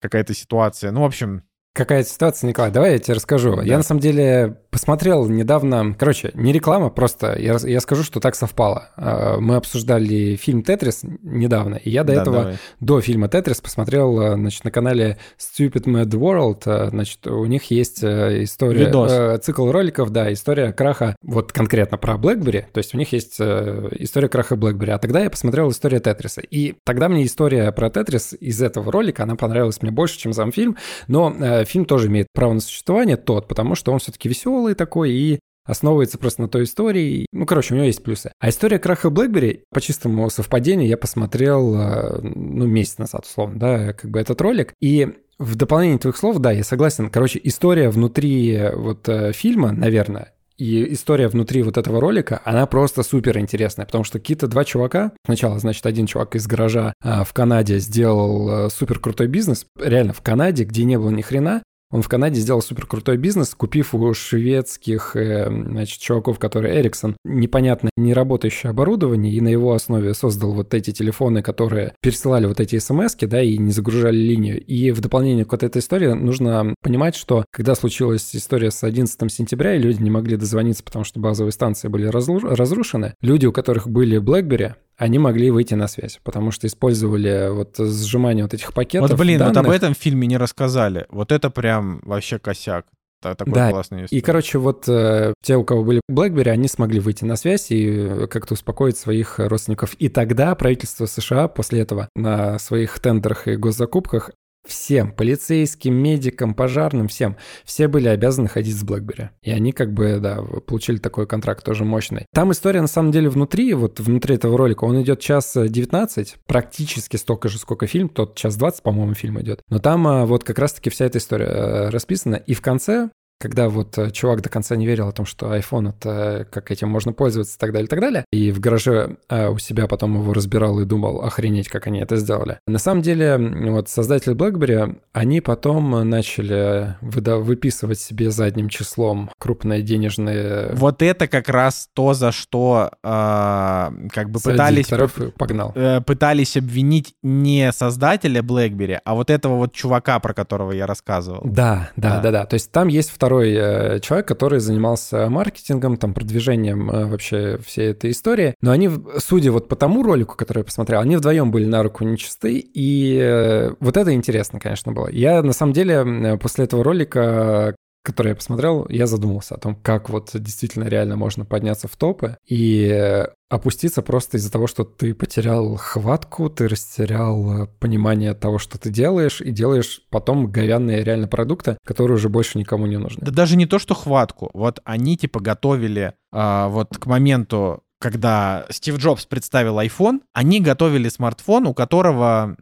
какая-то 0.00 0.32
ситуация. 0.32 0.92
Ну, 0.92 1.00
в 1.00 1.04
общем, 1.04 1.42
Какая 1.78 2.02
ситуация, 2.02 2.48
Николай? 2.48 2.72
Давай 2.72 2.94
я 2.94 2.98
тебе 2.98 3.14
расскажу. 3.14 3.54
Да. 3.54 3.62
Я 3.62 3.76
на 3.76 3.84
самом 3.84 4.00
деле 4.00 4.56
посмотрел 4.70 5.28
недавно, 5.28 5.94
короче, 5.96 6.32
не 6.34 6.52
реклама, 6.52 6.90
просто 6.90 7.38
я, 7.38 7.56
я 7.62 7.80
скажу, 7.80 8.02
что 8.02 8.18
так 8.18 8.34
совпало. 8.34 8.90
А, 8.96 9.38
мы 9.38 9.54
обсуждали 9.56 10.36
фильм 10.36 10.62
«Тетрис» 10.62 11.00
недавно, 11.22 11.76
и 11.76 11.88
я 11.90 12.02
до 12.04 12.14
да, 12.14 12.22
этого, 12.22 12.36
давай. 12.36 12.56
до 12.80 13.00
фильма 13.00 13.28
«Тетрис» 13.28 13.60
посмотрел, 13.60 14.20
а, 14.20 14.34
значит, 14.34 14.64
на 14.64 14.70
канале 14.72 15.18
Stupid 15.38 15.84
Mad 15.84 16.10
World, 16.10 16.62
а, 16.66 16.90
значит, 16.90 17.26
у 17.28 17.44
них 17.46 17.70
есть 17.70 18.02
история, 18.02 18.86
Видос. 18.86 19.44
цикл 19.44 19.70
роликов, 19.70 20.10
да, 20.10 20.32
история 20.32 20.72
краха, 20.72 21.16
вот 21.22 21.52
конкретно 21.52 21.96
про 21.96 22.14
BlackBerry, 22.14 22.64
то 22.72 22.78
есть 22.78 22.94
у 22.94 22.98
них 22.98 23.12
есть 23.12 23.40
история 23.40 24.28
краха 24.28 24.54
BlackBerry, 24.56 24.90
а 24.90 24.98
тогда 24.98 25.20
я 25.20 25.30
посмотрел 25.30 25.70
историю 25.70 26.00
«Тетриса», 26.00 26.40
и 26.40 26.74
тогда 26.84 27.08
мне 27.08 27.24
история 27.24 27.72
про 27.72 27.88
«Тетрис» 27.88 28.34
из 28.38 28.60
этого 28.60 28.92
ролика, 28.92 29.22
она 29.22 29.36
понравилась 29.36 29.80
мне 29.80 29.92
больше, 29.92 30.18
чем 30.18 30.32
сам 30.32 30.52
фильм, 30.52 30.76
но 31.06 31.34
фильм 31.68 31.84
тоже 31.84 32.08
имеет 32.08 32.28
право 32.32 32.52
на 32.52 32.60
существование, 32.60 33.16
тот, 33.16 33.48
потому 33.48 33.74
что 33.74 33.92
он 33.92 33.98
все-таки 33.98 34.28
веселый 34.28 34.74
такой 34.74 35.12
и 35.12 35.38
основывается 35.68 36.18
просто 36.18 36.42
на 36.42 36.48
той 36.48 36.64
истории. 36.64 37.26
Ну, 37.32 37.46
короче, 37.46 37.74
у 37.74 37.76
него 37.76 37.86
есть 37.86 38.02
плюсы. 38.02 38.32
А 38.40 38.48
история 38.48 38.78
краха 38.78 39.08
BlackBerry, 39.08 39.60
по 39.70 39.80
чистому 39.80 40.30
совпадению, 40.30 40.88
я 40.88 40.96
посмотрел, 40.96 41.74
э, 41.76 42.20
ну, 42.22 42.66
месяц 42.66 42.98
назад, 42.98 43.26
условно, 43.26 43.58
да, 43.58 43.92
как 43.92 44.10
бы 44.10 44.18
этот 44.18 44.40
ролик. 44.40 44.72
И 44.80 45.08
в 45.38 45.54
дополнение 45.56 45.98
твоих 45.98 46.16
слов, 46.16 46.38
да, 46.38 46.50
я 46.52 46.64
согласен. 46.64 47.10
Короче, 47.10 47.40
история 47.44 47.90
внутри 47.90 48.52
э, 48.52 48.74
вот 48.74 49.08
э, 49.08 49.32
фильма, 49.32 49.72
наверное, 49.72 50.32
и 50.58 50.92
история 50.92 51.28
внутри 51.28 51.62
вот 51.62 51.78
этого 51.78 52.00
ролика, 52.00 52.42
она 52.44 52.66
просто 52.66 53.02
супер 53.02 53.38
интересная, 53.38 53.86
потому 53.86 54.04
что 54.04 54.18
какие-то 54.18 54.48
два 54.48 54.64
чувака, 54.64 55.12
сначала, 55.24 55.58
значит, 55.58 55.86
один 55.86 56.06
чувак 56.06 56.34
из 56.34 56.46
гаража 56.46 56.92
а, 57.00 57.24
в 57.24 57.32
Канаде 57.32 57.78
сделал 57.78 58.66
а, 58.66 58.70
супер 58.70 58.98
крутой 58.98 59.28
бизнес, 59.28 59.66
реально 59.78 60.12
в 60.12 60.20
Канаде, 60.20 60.64
где 60.64 60.84
не 60.84 60.98
было 60.98 61.10
ни 61.10 61.22
хрена, 61.22 61.62
он 61.90 62.02
в 62.02 62.08
Канаде 62.08 62.40
сделал 62.40 62.62
супер 62.62 62.86
крутой 62.86 63.16
бизнес, 63.16 63.54
купив 63.54 63.94
у 63.94 64.14
шведских 64.14 65.16
э, 65.16 65.48
значит, 65.48 66.00
чуваков, 66.00 66.38
которые 66.38 66.82
Ericsson, 66.82 67.16
непонятно 67.24 67.90
не 67.96 68.12
работающее 68.12 68.70
оборудование, 68.70 69.32
и 69.32 69.40
на 69.40 69.48
его 69.48 69.72
основе 69.72 70.14
создал 70.14 70.52
вот 70.52 70.74
эти 70.74 70.92
телефоны, 70.92 71.42
которые 71.42 71.94
пересылали 72.02 72.46
вот 72.46 72.60
эти 72.60 72.78
смс 72.78 73.16
да, 73.20 73.42
и 73.42 73.58
не 73.58 73.72
загружали 73.72 74.16
линию. 74.16 74.62
И 74.62 74.90
в 74.90 75.00
дополнение 75.00 75.44
к 75.44 75.52
вот 75.52 75.62
этой 75.62 75.78
истории 75.78 76.12
нужно 76.12 76.74
понимать, 76.82 77.16
что 77.16 77.44
когда 77.50 77.74
случилась 77.74 78.34
история 78.34 78.70
с 78.70 78.84
11 78.84 79.32
сентября, 79.32 79.76
и 79.76 79.78
люди 79.78 80.02
не 80.02 80.10
могли 80.10 80.36
дозвониться, 80.36 80.84
потому 80.84 81.04
что 81.04 81.20
базовые 81.20 81.52
станции 81.52 81.88
были 81.88 82.06
разрушены, 82.06 83.14
люди, 83.20 83.46
у 83.46 83.52
которых 83.52 83.88
были 83.88 84.20
BlackBerry, 84.20 84.74
они 84.98 85.18
могли 85.18 85.50
выйти 85.50 85.74
на 85.74 85.86
связь, 85.86 86.20
потому 86.24 86.50
что 86.50 86.66
использовали 86.66 87.50
вот 87.50 87.76
сжимание 87.78 88.44
вот 88.44 88.52
этих 88.52 88.74
пакетов. 88.74 89.08
Вот, 89.08 89.18
блин, 89.18 89.38
данных. 89.38 89.56
вот 89.56 89.66
об 89.66 89.70
этом 89.70 89.94
в 89.94 89.98
фильме 89.98 90.26
не 90.26 90.36
рассказали. 90.36 91.06
Вот 91.08 91.32
это 91.32 91.50
прям 91.50 92.00
вообще 92.02 92.38
косяк. 92.38 92.84
Такой 93.20 93.52
да, 93.52 93.70
классный 93.70 94.06
и, 94.08 94.20
короче, 94.20 94.58
вот 94.58 94.88
э, 94.88 95.34
те, 95.42 95.56
у 95.56 95.64
кого 95.64 95.82
были 95.82 96.00
BlackBerry, 96.08 96.50
они 96.50 96.68
смогли 96.68 97.00
выйти 97.00 97.24
на 97.24 97.34
связь 97.34 97.66
и 97.72 98.28
как-то 98.30 98.54
успокоить 98.54 98.96
своих 98.96 99.40
родственников. 99.40 99.94
И 99.94 100.08
тогда 100.08 100.54
правительство 100.54 101.06
США 101.06 101.48
после 101.48 101.80
этого 101.80 102.08
на 102.14 102.60
своих 102.60 102.96
тендерах 103.00 103.48
и 103.48 103.56
госзакупках 103.56 104.30
всем, 104.68 105.12
полицейским, 105.12 105.94
медикам, 105.94 106.54
пожарным, 106.54 107.08
всем, 107.08 107.36
все 107.64 107.88
были 107.88 108.08
обязаны 108.08 108.48
ходить 108.48 108.76
с 108.76 108.84
BlackBerry. 108.84 109.30
И 109.42 109.50
они 109.50 109.72
как 109.72 109.92
бы, 109.92 110.18
да, 110.20 110.40
получили 110.66 110.98
такой 110.98 111.26
контракт 111.26 111.64
тоже 111.64 111.84
мощный. 111.84 112.26
Там 112.32 112.52
история, 112.52 112.80
на 112.80 112.86
самом 112.86 113.10
деле, 113.10 113.28
внутри, 113.28 113.74
вот 113.74 114.00
внутри 114.00 114.36
этого 114.36 114.56
ролика, 114.56 114.84
он 114.84 115.00
идет 115.02 115.20
час 115.20 115.56
19, 115.56 116.36
практически 116.46 117.16
столько 117.16 117.48
же, 117.48 117.58
сколько 117.58 117.86
фильм, 117.86 118.08
тот 118.08 118.36
час 118.36 118.56
20, 118.56 118.82
по-моему, 118.82 119.14
фильм 119.14 119.40
идет. 119.40 119.60
Но 119.68 119.78
там 119.78 120.06
а, 120.06 120.26
вот 120.26 120.44
как 120.44 120.58
раз-таки 120.58 120.90
вся 120.90 121.06
эта 121.06 121.18
история 121.18 121.46
э, 121.46 121.88
расписана. 121.90 122.36
И 122.36 122.54
в 122.54 122.60
конце 122.60 123.10
когда 123.38 123.68
вот 123.68 123.96
э, 123.98 124.10
чувак 124.10 124.42
до 124.42 124.48
конца 124.48 124.76
не 124.76 124.86
верил 124.86 125.08
о 125.08 125.12
том, 125.12 125.24
что 125.24 125.54
iPhone 125.54 125.90
это 125.90 126.46
как 126.50 126.70
этим 126.70 126.88
можно 126.88 127.12
пользоваться 127.12 127.56
и 127.56 127.58
так 127.58 127.72
далее, 127.72 127.86
и 127.86 127.88
так 127.88 128.00
далее, 128.00 128.24
и 128.32 128.50
в 128.50 128.60
гараже 128.60 129.16
а, 129.28 129.50
у 129.50 129.58
себя 129.58 129.86
потом 129.86 130.20
его 130.20 130.32
разбирал 130.32 130.80
и 130.80 130.84
думал, 130.84 131.22
охренеть, 131.22 131.68
как 131.68 131.86
они 131.86 132.00
это 132.00 132.16
сделали. 132.16 132.58
На 132.66 132.78
самом 132.78 133.02
деле, 133.02 133.36
вот 133.70 133.88
создатели 133.88 134.34
BlackBerry, 134.34 134.98
они 135.12 135.40
потом 135.40 136.08
начали 136.08 136.96
выда- 137.00 137.38
выписывать 137.38 138.00
себе 138.00 138.30
задним 138.30 138.68
числом 138.68 139.30
крупные 139.38 139.82
денежные... 139.82 140.72
Вот 140.74 141.02
это 141.02 141.28
как 141.28 141.48
раз 141.48 141.88
то, 141.94 142.14
за 142.14 142.32
что 142.32 142.90
э, 143.02 143.06
как 143.06 144.30
бы 144.30 144.40
пытались... 144.40 144.88
погнал. 145.36 145.72
Э, 145.74 146.00
пытались 146.00 146.56
обвинить 146.56 147.14
не 147.22 147.70
создателя 147.72 148.42
BlackBerry, 148.42 148.98
а 149.04 149.14
вот 149.14 149.30
этого 149.30 149.56
вот 149.56 149.72
чувака, 149.72 150.18
про 150.18 150.34
которого 150.34 150.72
я 150.72 150.86
рассказывал. 150.86 151.42
Да, 151.44 151.90
да, 151.96 152.16
да, 152.16 152.20
да. 152.20 152.30
да. 152.30 152.46
То 152.46 152.54
есть 152.54 152.72
там 152.72 152.88
есть 152.88 153.10
второй 153.10 153.27
второй 153.28 153.52
э, 153.52 154.00
человек, 154.00 154.26
который 154.26 154.58
занимался 154.58 155.28
маркетингом, 155.28 155.98
там, 155.98 156.14
продвижением 156.14 156.90
э, 156.90 157.04
вообще 157.04 157.58
всей 157.58 157.90
этой 157.90 158.12
истории. 158.12 158.54
Но 158.62 158.70
они, 158.70 158.88
судя 159.18 159.52
вот 159.52 159.68
по 159.68 159.76
тому 159.76 160.02
ролику, 160.02 160.34
который 160.34 160.60
я 160.60 160.64
посмотрел, 160.64 161.00
они 161.00 161.16
вдвоем 161.16 161.50
были 161.50 161.66
на 161.66 161.82
руку 161.82 162.04
нечисты, 162.04 162.58
и 162.58 163.18
э, 163.20 163.74
вот 163.80 163.98
это 163.98 164.14
интересно, 164.14 164.58
конечно, 164.60 164.92
было. 164.92 165.10
Я, 165.10 165.42
на 165.42 165.52
самом 165.52 165.74
деле, 165.74 166.38
после 166.40 166.64
этого 166.64 166.82
ролика 166.82 167.76
который 168.08 168.30
я 168.30 168.34
посмотрел, 168.34 168.86
я 168.88 169.06
задумался 169.06 169.54
о 169.54 169.58
том, 169.58 169.74
как 169.74 170.08
вот 170.08 170.30
действительно 170.32 170.84
реально 170.84 171.16
можно 171.16 171.44
подняться 171.44 171.88
в 171.88 171.96
топы 171.96 172.38
и 172.48 173.22
опуститься 173.50 174.00
просто 174.00 174.38
из-за 174.38 174.50
того, 174.50 174.66
что 174.66 174.84
ты 174.84 175.14
потерял 175.14 175.76
хватку, 175.76 176.48
ты 176.48 176.68
растерял 176.68 177.64
э, 177.64 177.66
понимание 177.78 178.32
того, 178.32 178.58
что 178.58 178.78
ты 178.78 178.88
делаешь, 178.88 179.42
и 179.42 179.50
делаешь 179.50 180.00
потом 180.08 180.50
говянные 180.50 181.04
реально 181.04 181.28
продукты, 181.28 181.76
которые 181.84 182.14
уже 182.14 182.30
больше 182.30 182.56
никому 182.56 182.86
не 182.86 182.96
нужны. 182.96 183.22
Да 183.22 183.30
даже 183.30 183.56
не 183.56 183.66
то, 183.66 183.78
что 183.78 183.94
хватку. 183.94 184.48
Вот 184.54 184.80
они 184.84 185.18
типа 185.18 185.40
готовили 185.40 186.14
а, 186.32 186.68
вот 186.68 186.96
к 186.96 187.04
моменту 187.04 187.82
когда 188.00 188.64
Стив 188.70 188.96
Джобс 188.96 189.26
представил 189.26 189.80
iPhone, 189.80 190.20
они 190.32 190.60
готовили 190.60 191.08
смартфон, 191.08 191.66
у 191.66 191.74
которого 191.74 192.56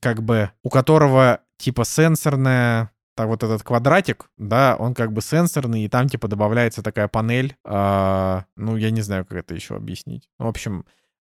как 0.00 0.22
бы 0.22 0.50
у 0.62 0.68
которого 0.68 1.40
типа 1.56 1.86
сенсорная 1.86 2.90
так 3.16 3.28
вот 3.28 3.42
этот 3.42 3.62
квадратик, 3.62 4.30
да, 4.36 4.76
он 4.78 4.94
как 4.94 5.12
бы 5.12 5.22
сенсорный, 5.22 5.82
и 5.82 5.88
там 5.88 6.08
типа 6.08 6.28
добавляется 6.28 6.82
такая 6.82 7.08
панель. 7.08 7.56
А, 7.64 8.44
ну, 8.56 8.76
я 8.76 8.90
не 8.90 9.00
знаю, 9.00 9.24
как 9.24 9.38
это 9.38 9.54
еще 9.54 9.74
объяснить. 9.74 10.28
В 10.38 10.46
общем, 10.46 10.84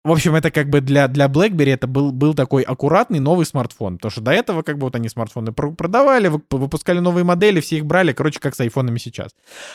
в 0.05 0.11
общем, 0.11 0.35
это 0.35 0.51
как 0.51 0.69
бы 0.69 0.81
для, 0.81 1.07
для 1.07 1.27
BlackBerry 1.27 1.75
это 1.75 1.87
был, 1.87 2.11
был 2.11 2.35
такой 2.35 2.63
аккуратный 2.63 3.21
новый 3.21 3.47
смартфон. 3.47 3.99
Потому 3.99 4.11
что 4.11 4.21
до 4.21 4.33
этого 4.33 4.63
как 4.63 4.77
бы 4.77 4.87
вот 4.87 4.97
они 4.97 5.09
смартфоны 5.09 5.53
продавали, 5.53 6.29
выпускали 6.51 6.99
новые 6.99 7.23
модели, 7.23 7.61
все 7.61 7.77
их 7.77 7.87
брали, 7.87 8.13
короче, 8.13 8.41
как 8.41 8.57
с 8.57 8.61
айфонами 8.61 8.99
сейчас. 8.99 9.31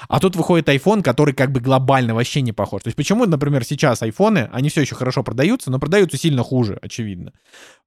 А 0.09 0.19
тут 0.19 0.35
выходит 0.35 0.67
iPhone, 0.67 1.01
который 1.01 1.33
как 1.33 1.53
бы 1.53 1.61
глобально 1.61 2.13
вообще 2.13 2.41
не 2.41 2.51
похож. 2.51 2.83
То 2.83 2.89
есть 2.89 2.97
почему, 2.97 3.25
например, 3.25 3.63
сейчас 3.63 4.01
айфоны, 4.01 4.49
они 4.51 4.67
все 4.67 4.81
еще 4.81 4.95
хорошо 4.95 5.23
продаются, 5.23 5.71
но 5.71 5.79
продаются 5.79 6.17
сильно 6.17 6.43
хуже, 6.43 6.77
очевидно. 6.81 7.31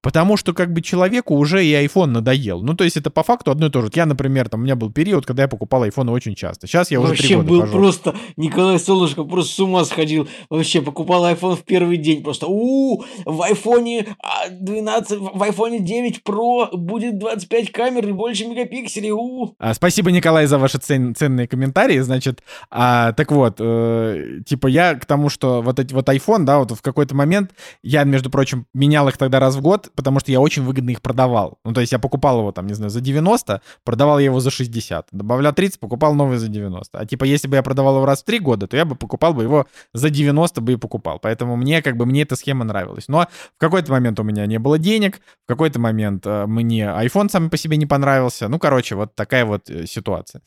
Потому 0.02 0.36
что 0.36 0.54
как 0.54 0.72
бы 0.72 0.80
человеку 0.80 1.34
уже 1.34 1.64
и 1.64 1.72
iPhone 1.72 2.06
надоел. 2.06 2.62
Ну, 2.62 2.74
то 2.74 2.84
есть 2.84 2.96
это 2.96 3.10
по 3.10 3.22
факту 3.22 3.50
одно 3.50 3.66
и 3.66 3.70
то 3.70 3.82
же. 3.82 3.90
Я, 3.94 4.06
например, 4.06 4.48
там 4.48 4.60
у 4.60 4.62
меня 4.64 4.76
был 4.76 4.90
период, 4.90 5.26
когда 5.26 5.42
я 5.42 5.48
покупал 5.48 5.84
iPhone 5.84 6.10
очень 6.10 6.34
часто. 6.34 6.66
Сейчас 6.66 6.90
я 6.90 7.00
уже 7.00 7.10
Вообще 7.10 7.36
года 7.36 7.48
был 7.48 7.60
хожу. 7.60 7.72
просто, 7.72 8.14
Николай 8.36 8.78
Солнышко 8.78 9.24
просто 9.24 9.54
с 9.54 9.60
ума 9.60 9.84
сходил. 9.84 10.28
Вообще 10.48 10.80
покупал 10.80 11.26
iPhone 11.26 11.56
в 11.56 11.64
первый 11.64 11.98
день. 11.98 12.22
Просто, 12.22 12.46
у, 12.48 13.04
в 13.26 13.50
iPhone 13.50 14.06
12, 14.50 15.18
в 15.18 15.42
iPhone 15.42 15.80
9 15.80 16.22
Pro 16.24 16.74
будет 16.76 17.18
25 17.18 17.72
камер 17.72 18.08
и 18.08 18.12
больше 18.12 18.46
мегапикселей. 18.46 19.10
У. 19.10 19.54
А, 19.58 19.74
спасибо, 19.74 20.10
Николай, 20.10 20.46
за 20.46 20.58
ваши 20.58 20.78
цен, 20.78 21.14
ценные 21.14 21.46
комментарии. 21.46 21.98
Значит, 21.98 22.42
а, 22.70 23.12
так 23.12 23.30
вот, 23.32 23.56
э, 23.58 24.40
типа 24.46 24.66
я 24.66 24.94
к 24.94 25.04
тому, 25.04 25.28
что 25.28 25.60
вот 25.60 25.78
эти 25.78 25.92
вот 25.92 26.08
iPhone, 26.08 26.44
да, 26.44 26.58
вот 26.58 26.70
в 26.70 26.80
какой-то 26.80 27.14
момент 27.14 27.50
я, 27.82 28.04
между 28.04 28.30
прочим, 28.30 28.66
менял 28.72 29.06
их 29.08 29.18
тогда 29.18 29.40
раз 29.40 29.56
в 29.56 29.60
год, 29.60 29.89
потому 29.94 30.20
что 30.20 30.32
я 30.32 30.40
очень 30.40 30.62
выгодно 30.62 30.90
их 30.90 31.02
продавал. 31.02 31.58
Ну, 31.64 31.72
то 31.72 31.80
есть 31.80 31.92
я 31.92 31.98
покупал 31.98 32.38
его 32.38 32.52
там, 32.52 32.66
не 32.66 32.74
знаю, 32.74 32.90
за 32.90 33.00
90, 33.00 33.60
продавал 33.84 34.18
я 34.18 34.26
его 34.26 34.40
за 34.40 34.50
60. 34.50 35.08
Добавлял 35.12 35.52
30, 35.52 35.80
покупал 35.80 36.14
новый 36.14 36.38
за 36.38 36.48
90. 36.48 36.98
А 36.98 37.06
типа, 37.06 37.24
если 37.24 37.48
бы 37.48 37.56
я 37.56 37.62
продавал 37.62 37.96
его 37.96 38.06
раз 38.06 38.22
в 38.22 38.24
3 38.24 38.38
года, 38.38 38.66
то 38.66 38.76
я 38.76 38.84
бы 38.84 38.96
покупал 38.96 39.34
бы 39.34 39.42
его 39.42 39.66
за 39.92 40.10
90 40.10 40.60
бы 40.60 40.72
и 40.72 40.76
покупал. 40.76 41.18
Поэтому 41.18 41.56
мне 41.56 41.82
как 41.82 41.96
бы, 41.96 42.06
мне 42.06 42.22
эта 42.22 42.36
схема 42.36 42.64
нравилась. 42.64 43.08
Но 43.08 43.26
в 43.56 43.58
какой-то 43.58 43.92
момент 43.92 44.20
у 44.20 44.22
меня 44.22 44.46
не 44.46 44.58
было 44.58 44.78
денег, 44.78 45.20
в 45.44 45.48
какой-то 45.48 45.78
момент 45.78 46.26
э, 46.26 46.46
мне 46.46 46.84
iPhone 46.84 47.28
сам 47.30 47.50
по 47.50 47.56
себе 47.56 47.76
не 47.76 47.86
понравился. 47.86 48.48
Ну, 48.48 48.58
короче, 48.58 48.94
вот 48.94 49.14
такая 49.14 49.44
вот 49.44 49.70
э, 49.70 49.86
ситуация. 49.86 50.42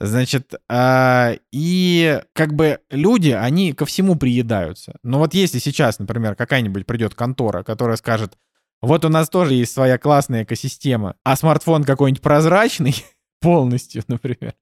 Значит, 0.00 0.54
э, 0.68 1.36
и 1.52 2.20
как 2.32 2.54
бы 2.54 2.78
люди, 2.90 3.30
они 3.30 3.72
ко 3.72 3.86
всему 3.86 4.16
приедаются. 4.16 4.96
Но 5.02 5.18
вот 5.18 5.34
если 5.34 5.58
сейчас, 5.58 5.98
например, 5.98 6.34
какая-нибудь 6.34 6.86
придет 6.86 7.14
контора, 7.14 7.62
которая 7.62 7.96
скажет, 7.96 8.34
вот 8.80 9.04
у 9.04 9.08
нас 9.08 9.28
тоже 9.28 9.54
есть 9.54 9.72
своя 9.72 9.98
классная 9.98 10.44
экосистема, 10.44 11.16
а 11.24 11.36
смартфон 11.36 11.84
какой-нибудь 11.84 12.22
прозрачный, 12.22 12.94
полностью, 13.40 14.02
например. 14.08 14.54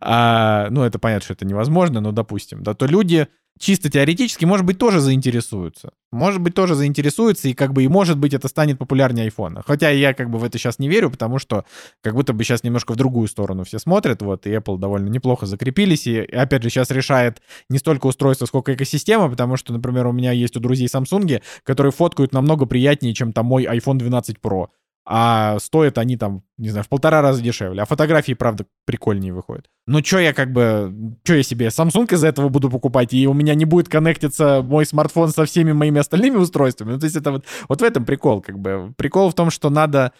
А, 0.00 0.68
ну, 0.70 0.82
это 0.82 0.98
понятно, 0.98 1.24
что 1.24 1.34
это 1.34 1.46
невозможно, 1.46 2.00
но 2.00 2.12
допустим, 2.12 2.62
да, 2.62 2.74
то 2.74 2.86
люди 2.86 3.28
чисто 3.58 3.90
теоретически, 3.90 4.44
может 4.44 4.66
быть, 4.66 4.78
тоже 4.78 5.00
заинтересуются. 5.00 5.90
Может 6.12 6.40
быть, 6.40 6.54
тоже 6.54 6.74
заинтересуются, 6.74 7.48
и 7.48 7.54
как 7.54 7.72
бы, 7.72 7.82
и 7.82 7.88
может 7.88 8.18
быть, 8.18 8.34
это 8.34 8.48
станет 8.48 8.78
популярнее 8.78 9.24
айфона. 9.24 9.62
Хотя 9.66 9.90
я 9.90 10.14
как 10.14 10.30
бы 10.30 10.38
в 10.38 10.44
это 10.44 10.58
сейчас 10.58 10.78
не 10.78 10.88
верю, 10.88 11.10
потому 11.10 11.38
что 11.38 11.64
как 12.02 12.14
будто 12.14 12.32
бы 12.32 12.44
сейчас 12.44 12.62
немножко 12.62 12.92
в 12.92 12.96
другую 12.96 13.26
сторону 13.28 13.64
все 13.64 13.78
смотрят, 13.78 14.22
вот, 14.22 14.46
и 14.46 14.50
Apple 14.50 14.78
довольно 14.78 15.08
неплохо 15.08 15.46
закрепились, 15.46 16.06
и, 16.06 16.20
опять 16.20 16.62
же, 16.62 16.70
сейчас 16.70 16.90
решает 16.90 17.42
не 17.68 17.78
столько 17.78 18.06
устройство, 18.06 18.46
сколько 18.46 18.74
экосистема, 18.74 19.28
потому 19.28 19.56
что, 19.56 19.72
например, 19.72 20.06
у 20.06 20.12
меня 20.12 20.32
есть 20.32 20.56
у 20.56 20.60
друзей 20.60 20.86
Samsung, 20.86 21.42
которые 21.64 21.92
фоткают 21.92 22.32
намного 22.32 22.66
приятнее, 22.66 23.14
чем 23.14 23.32
там 23.32 23.46
мой 23.46 23.64
iPhone 23.64 23.96
12 23.96 24.36
Pro 24.42 24.68
а 25.06 25.58
стоят 25.58 25.98
они 25.98 26.16
там, 26.16 26.42
не 26.56 26.70
знаю, 26.70 26.84
в 26.84 26.88
полтора 26.88 27.20
раза 27.20 27.42
дешевле. 27.42 27.82
А 27.82 27.86
фотографии, 27.86 28.32
правда, 28.32 28.66
прикольнее 28.86 29.32
выходят. 29.32 29.68
Ну, 29.86 30.02
что 30.02 30.18
я 30.18 30.32
как 30.32 30.52
бы, 30.52 31.16
что 31.24 31.34
я 31.34 31.42
себе 31.42 31.66
Samsung 31.66 32.12
из-за 32.14 32.28
этого 32.28 32.48
буду 32.48 32.70
покупать, 32.70 33.12
и 33.12 33.26
у 33.26 33.34
меня 33.34 33.54
не 33.54 33.64
будет 33.64 33.88
коннектиться 33.88 34.62
мой 34.62 34.86
смартфон 34.86 35.28
со 35.28 35.44
всеми 35.44 35.72
моими 35.72 36.00
остальными 36.00 36.36
устройствами? 36.36 36.92
Ну, 36.92 36.98
то 36.98 37.04
есть 37.04 37.16
это 37.16 37.32
вот, 37.32 37.44
вот 37.68 37.80
в 37.80 37.84
этом 37.84 38.04
прикол, 38.04 38.40
как 38.40 38.58
бы. 38.58 38.94
Прикол 38.96 39.30
в 39.30 39.34
том, 39.34 39.50
что 39.50 39.70
надо... 39.70 40.12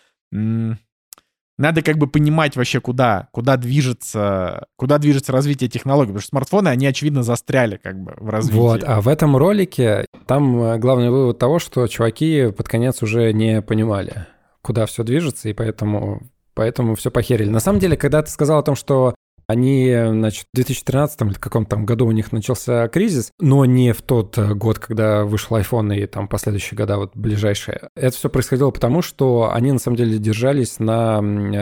надо 1.56 1.82
как 1.82 1.96
бы 1.96 2.06
понимать 2.06 2.56
вообще, 2.56 2.80
куда, 2.80 3.28
куда 3.30 3.56
движется, 3.56 4.66
куда 4.76 4.98
движется 4.98 5.32
развитие 5.32 5.70
технологий, 5.70 6.08
потому 6.08 6.20
что 6.20 6.30
смартфоны, 6.30 6.68
они, 6.68 6.86
очевидно, 6.86 7.22
застряли 7.22 7.76
как 7.76 7.98
бы 8.00 8.14
в 8.18 8.28
развитии. 8.28 8.58
Вот, 8.58 8.84
а 8.84 9.00
в 9.00 9.08
этом 9.08 9.36
ролике 9.36 10.06
там 10.26 10.60
э, 10.60 10.78
главный 10.78 11.10
вывод 11.10 11.38
того, 11.38 11.58
что 11.58 11.86
чуваки 11.86 12.50
под 12.50 12.68
конец 12.68 13.02
уже 13.02 13.32
не 13.32 13.62
понимали 13.62 14.26
куда 14.64 14.86
все 14.86 15.04
движется, 15.04 15.48
и 15.50 15.52
поэтому, 15.52 16.22
поэтому 16.54 16.94
все 16.94 17.10
похерили. 17.10 17.50
На 17.50 17.60
самом 17.60 17.78
деле, 17.78 17.96
когда 17.96 18.22
ты 18.22 18.30
сказал 18.30 18.58
о 18.58 18.62
том, 18.62 18.74
что 18.74 19.14
они, 19.46 19.94
значит, 20.08 20.46
в 20.52 20.56
2013 20.56 21.20
или 21.22 21.32
каком-то 21.34 21.70
там 21.70 21.86
году 21.86 22.06
у 22.06 22.12
них 22.12 22.32
начался 22.32 22.88
кризис, 22.88 23.30
но 23.40 23.64
не 23.64 23.92
в 23.92 24.02
тот 24.02 24.38
э, 24.38 24.54
год, 24.54 24.78
когда 24.78 25.24
вышел 25.24 25.56
iPhone 25.56 25.96
и 25.96 26.06
там 26.06 26.28
последующие 26.28 26.76
года 26.76 26.98
вот 26.98 27.12
ближайшие. 27.14 27.88
Это 27.96 28.16
все 28.16 28.28
происходило 28.28 28.70
потому, 28.70 29.02
что 29.02 29.50
они 29.52 29.72
на 29.72 29.78
самом 29.78 29.96
деле 29.96 30.18
держались 30.18 30.78
на 30.78 31.20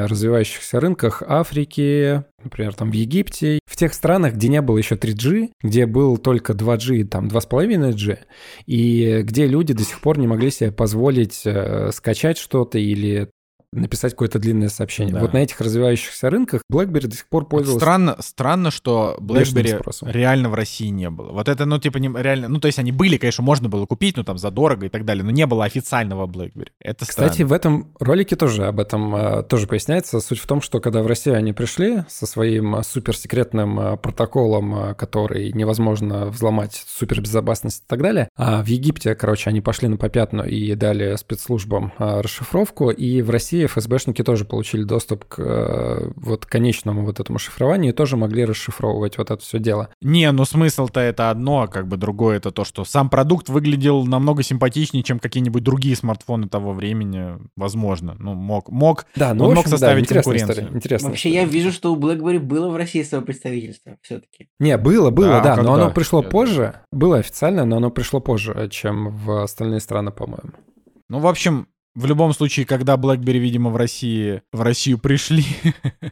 развивающихся 0.09 0.81
рынках 0.81 1.23
Африки, 1.27 2.25
например, 2.43 2.75
там 2.75 2.91
в 2.91 2.95
Египте, 2.95 3.59
в 3.67 3.77
тех 3.77 3.95
странах, 3.95 4.35
где 4.35 4.49
не 4.49 4.61
было 4.61 4.79
еще 4.79 4.97
3G, 4.97 5.51
где 5.63 5.87
был 5.87 6.19
только 6.19 6.53
2G, 6.53 7.05
там 7.05 7.29
2,5G, 7.29 8.19
и 8.67 9.23
где 9.23 9.47
люди 9.47 9.75
до 9.75 9.85
сих 9.85 10.01
пор 10.01 10.19
не 10.19 10.27
могли 10.27 10.51
себе 10.51 10.73
позволить 10.73 11.43
э, 11.45 11.91
скачать 11.93 12.39
что-то 12.39 12.79
или 12.79 13.31
написать 13.73 14.12
какое-то 14.12 14.39
длинное 14.39 14.69
сообщение. 14.69 15.15
Да. 15.15 15.20
Вот 15.20 15.32
на 15.32 15.39
этих 15.39 15.61
развивающихся 15.61 16.31
рынках 16.31 16.62
BlackBerry 16.70 17.07
до 17.07 17.16
сих 17.16 17.27
пор 17.27 17.44
Вот 17.44 17.51
пользовался 17.51 17.85
странно, 17.85 18.16
странно, 18.20 18.70
что 18.70 19.16
BlackBerry 19.20 20.12
реально 20.12 20.51
в 20.51 20.55
России 20.55 20.89
не 20.89 21.09
было. 21.11 21.32
Вот 21.32 21.49
это, 21.49 21.65
ну, 21.65 21.78
типа, 21.78 21.99
не, 21.99 22.09
реально... 22.23 22.49
Ну, 22.49 22.61
то 22.61 22.66
есть 22.66 22.78
они 22.78 22.93
были, 22.93 23.16
конечно, 23.16 23.43
можно 23.43 23.69
было 23.69 23.86
купить, 23.86 24.16
ну, 24.16 24.24
там, 24.24 24.39
задорого 24.39 24.86
и 24.86 24.89
так 24.89 25.05
далее, 25.05 25.24
но 25.24 25.31
не 25.31 25.47
было 25.47 25.65
официального 25.65 26.27
BlackBerry. 26.27 26.69
Это 26.81 27.07
Кстати, 27.07 27.35
странно. 27.35 27.49
в 27.49 27.53
этом 27.53 27.93
ролике 27.99 28.36
тоже 28.36 28.66
об 28.66 28.78
этом 28.78 29.15
э, 29.15 29.43
тоже 29.44 29.66
поясняется. 29.66 30.20
Суть 30.20 30.39
в 30.39 30.47
том, 30.47 30.61
что 30.61 30.81
когда 30.81 31.03
в 31.03 31.07
Россию 31.07 31.36
они 31.36 31.53
пришли 31.53 32.05
со 32.09 32.27
своим 32.27 32.77
э, 32.77 32.82
суперсекретным 32.82 33.81
э, 33.81 33.97
протоколом, 33.97 34.74
э, 34.90 34.94
который 34.94 35.53
невозможно 35.53 36.27
взломать, 36.27 36.85
супербезопасность 36.86 37.85
и 37.85 37.86
так 37.86 38.03
далее, 38.03 38.28
а 38.36 38.62
в 38.62 38.66
Египте, 38.66 39.15
короче, 39.15 39.49
они 39.51 39.61
пошли 39.61 39.89
на 39.89 39.97
попятную 39.97 40.49
и 40.51 40.74
дали 40.74 41.16
спецслужбам 41.16 41.93
э, 41.99 42.20
расшифровку, 42.20 42.90
и 42.90 43.23
в 43.23 43.31
России 43.31 43.62
ФСБшники 43.67 44.23
тоже 44.23 44.45
получили 44.45 44.85
доступ 44.85 45.25
к 45.25 45.39
э, 45.39 46.11
вот 46.17 46.47
конечному 46.47 47.05
вот 47.05 47.21
этому 47.21 47.39
шифрованию 47.39 47.93
и 47.93 47.97
тоже 47.97 48.17
могли 48.17 48.45
расшифровывать 48.45 49.19
вот 49.19 49.31
это 49.31 49.43
все 49.43 49.59
дело. 49.59 49.91
Не, 50.01 50.31
ну 50.33 50.45
смысл-то 50.45 51.01
это 51.01 51.31
одно, 51.31 51.63
а 51.63 51.69
как 51.69 51.89
бы 51.89 51.97
другое 51.97 52.37
это 52.37 52.51
то, 52.51 52.65
что 52.65 52.85
сам 52.85 53.09
продукт 53.11 53.49
выглядел 53.49 54.05
намного 54.05 54.43
симпатичнее, 54.43 55.03
чем 55.03 55.19
какие-нибудь 55.19 55.63
другие 55.63 55.97
смартфоны 55.97 56.49
того 56.49 56.73
времени, 56.73 57.39
возможно. 57.57 58.17
Ну, 58.19 58.35
мог, 58.35 58.71
мог. 58.71 59.07
Да, 59.17 59.35
ну, 59.35 59.45
Он 59.45 59.55
мог 59.55 59.65
общем, 59.65 59.71
да, 59.73 59.77
составить 59.79 60.05
интересная 60.05 60.23
конкуренцию. 60.23 60.65
история, 60.65 60.77
интересная 60.77 61.11
Вообще, 61.11 61.29
история. 61.31 61.47
я 61.47 61.51
вижу, 61.51 61.73
что 61.73 61.93
у 61.93 61.97
BlackBerry 61.97 62.39
было 62.39 62.69
в 62.69 62.77
России 62.77 63.03
свое 63.03 63.25
представительство 63.25 63.97
все-таки. 64.03 64.49
Не, 64.59 64.77
было, 64.77 65.11
было, 65.11 65.41
Да, 65.43 65.57
да, 65.57 65.63
но 65.63 65.75
оно 65.75 65.91
пришло 65.91 66.23
Я 66.23 66.29
позже. 66.29 66.75
Было 66.91 67.19
официально, 67.19 67.65
но 67.65 67.77
оно 67.77 67.91
пришло 67.91 68.21
позже, 68.21 68.69
чем 68.71 69.11
в 69.11 69.43
остальные 69.43 69.81
страны, 69.81 70.11
по-моему. 70.11 70.53
Ну, 71.09 71.19
в 71.19 71.27
общем, 71.27 71.69
в 71.94 72.06
любом 72.06 72.32
случае, 72.32 72.66
когда 72.66 72.97
BlackBerry, 72.97 73.39
видимо, 73.39 73.70
в 73.70 73.77
России, 73.77 74.43
в 74.52 74.62
Россию 74.62 74.98
пришли, 74.98 75.44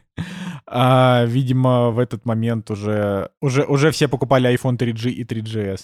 а, 0.67 1.25
видимо, 1.25 1.89
в 1.89 1.99
этот 1.99 2.25
момент 2.25 2.69
уже, 2.69 3.31
уже, 3.41 3.63
уже 3.63 3.91
все 3.91 4.07
покупали 4.07 4.53
iPhone 4.53 4.77
3G 4.77 5.09
и 5.09 5.23
3GS. 5.23 5.81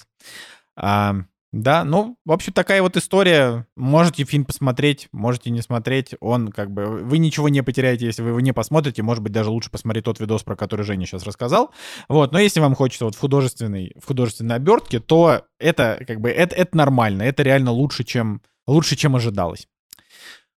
А, 0.75 1.15
да, 1.53 1.85
ну, 1.85 2.17
в 2.25 2.31
общем, 2.31 2.53
такая 2.53 2.81
вот 2.81 2.97
история. 2.97 3.65
Можете 3.75 4.25
фильм 4.25 4.43
посмотреть, 4.43 5.07
можете 5.13 5.49
не 5.49 5.61
смотреть. 5.61 6.13
Он 6.19 6.49
как 6.49 6.71
бы... 6.71 6.85
Вы 6.85 7.17
ничего 7.19 7.47
не 7.47 7.63
потеряете, 7.63 8.05
если 8.05 8.21
вы 8.21 8.29
его 8.29 8.39
не 8.41 8.51
посмотрите. 8.51 9.01
Может 9.01 9.23
быть, 9.23 9.31
даже 9.31 9.49
лучше 9.49 9.71
посмотреть 9.71 10.05
тот 10.05 10.19
видос, 10.19 10.43
про 10.43 10.55
который 10.55 10.85
Женя 10.85 11.05
сейчас 11.05 11.23
рассказал. 11.23 11.71
Вот, 12.09 12.33
но 12.33 12.39
если 12.39 12.59
вам 12.59 12.75
хочется 12.75 13.05
вот 13.05 13.15
в 13.15 13.19
художественной, 13.19 13.93
в 13.99 14.05
художественной 14.05 14.57
обертке, 14.57 14.99
то 14.99 15.43
это 15.57 16.03
как 16.05 16.19
бы... 16.19 16.29
Это, 16.29 16.53
это 16.55 16.75
нормально. 16.75 17.23
Это 17.23 17.43
реально 17.43 17.71
лучше, 17.71 18.03
чем, 18.03 18.41
лучше, 18.67 18.97
чем 18.97 19.15
ожидалось. 19.15 19.67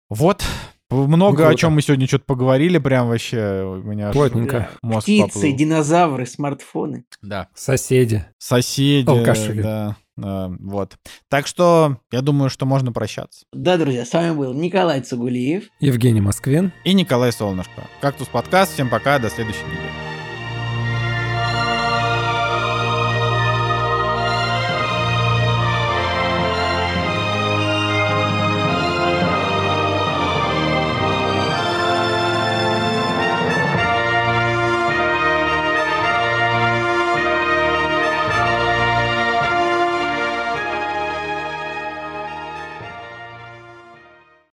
Вот. 0.09 0.43
Много 0.91 1.49
о 1.49 1.55
чем 1.55 1.75
мы 1.75 1.83
сегодня 1.83 2.07
что-то 2.07 2.25
поговорили. 2.25 2.79
Прям 2.79 3.09
вообще 3.09 3.63
у 3.63 3.83
меня 3.83 4.11
Плотненько. 4.11 4.71
мозг 4.83 5.05
Птицы, 5.05 5.35
поплыл. 5.35 5.57
динозавры, 5.57 6.25
смартфоны. 6.27 7.05
Да. 7.21 7.49
Соседи. 7.55 8.25
Соседи. 8.39 9.09
Алкаши. 9.09 9.55
Да. 9.55 9.97
Вот. 10.17 10.97
Так 11.29 11.47
что 11.47 11.99
я 12.11 12.23
думаю, 12.23 12.49
что 12.49 12.65
можно 12.65 12.91
прощаться. 12.91 13.45
Да, 13.53 13.77
друзья, 13.77 14.07
с 14.07 14.13
вами 14.13 14.35
был 14.35 14.55
Николай 14.55 15.03
Цугулиев. 15.03 15.65
Евгений 15.79 16.23
Москвин. 16.23 16.73
И 16.85 16.95
Николай 16.95 17.33
Солнышко. 17.33 17.87
Кактус 18.01 18.29
подкаст. 18.29 18.73
Всем 18.73 18.89
пока. 18.89 19.19
До 19.19 19.29
следующей 19.29 19.65
недели. 19.65 20.08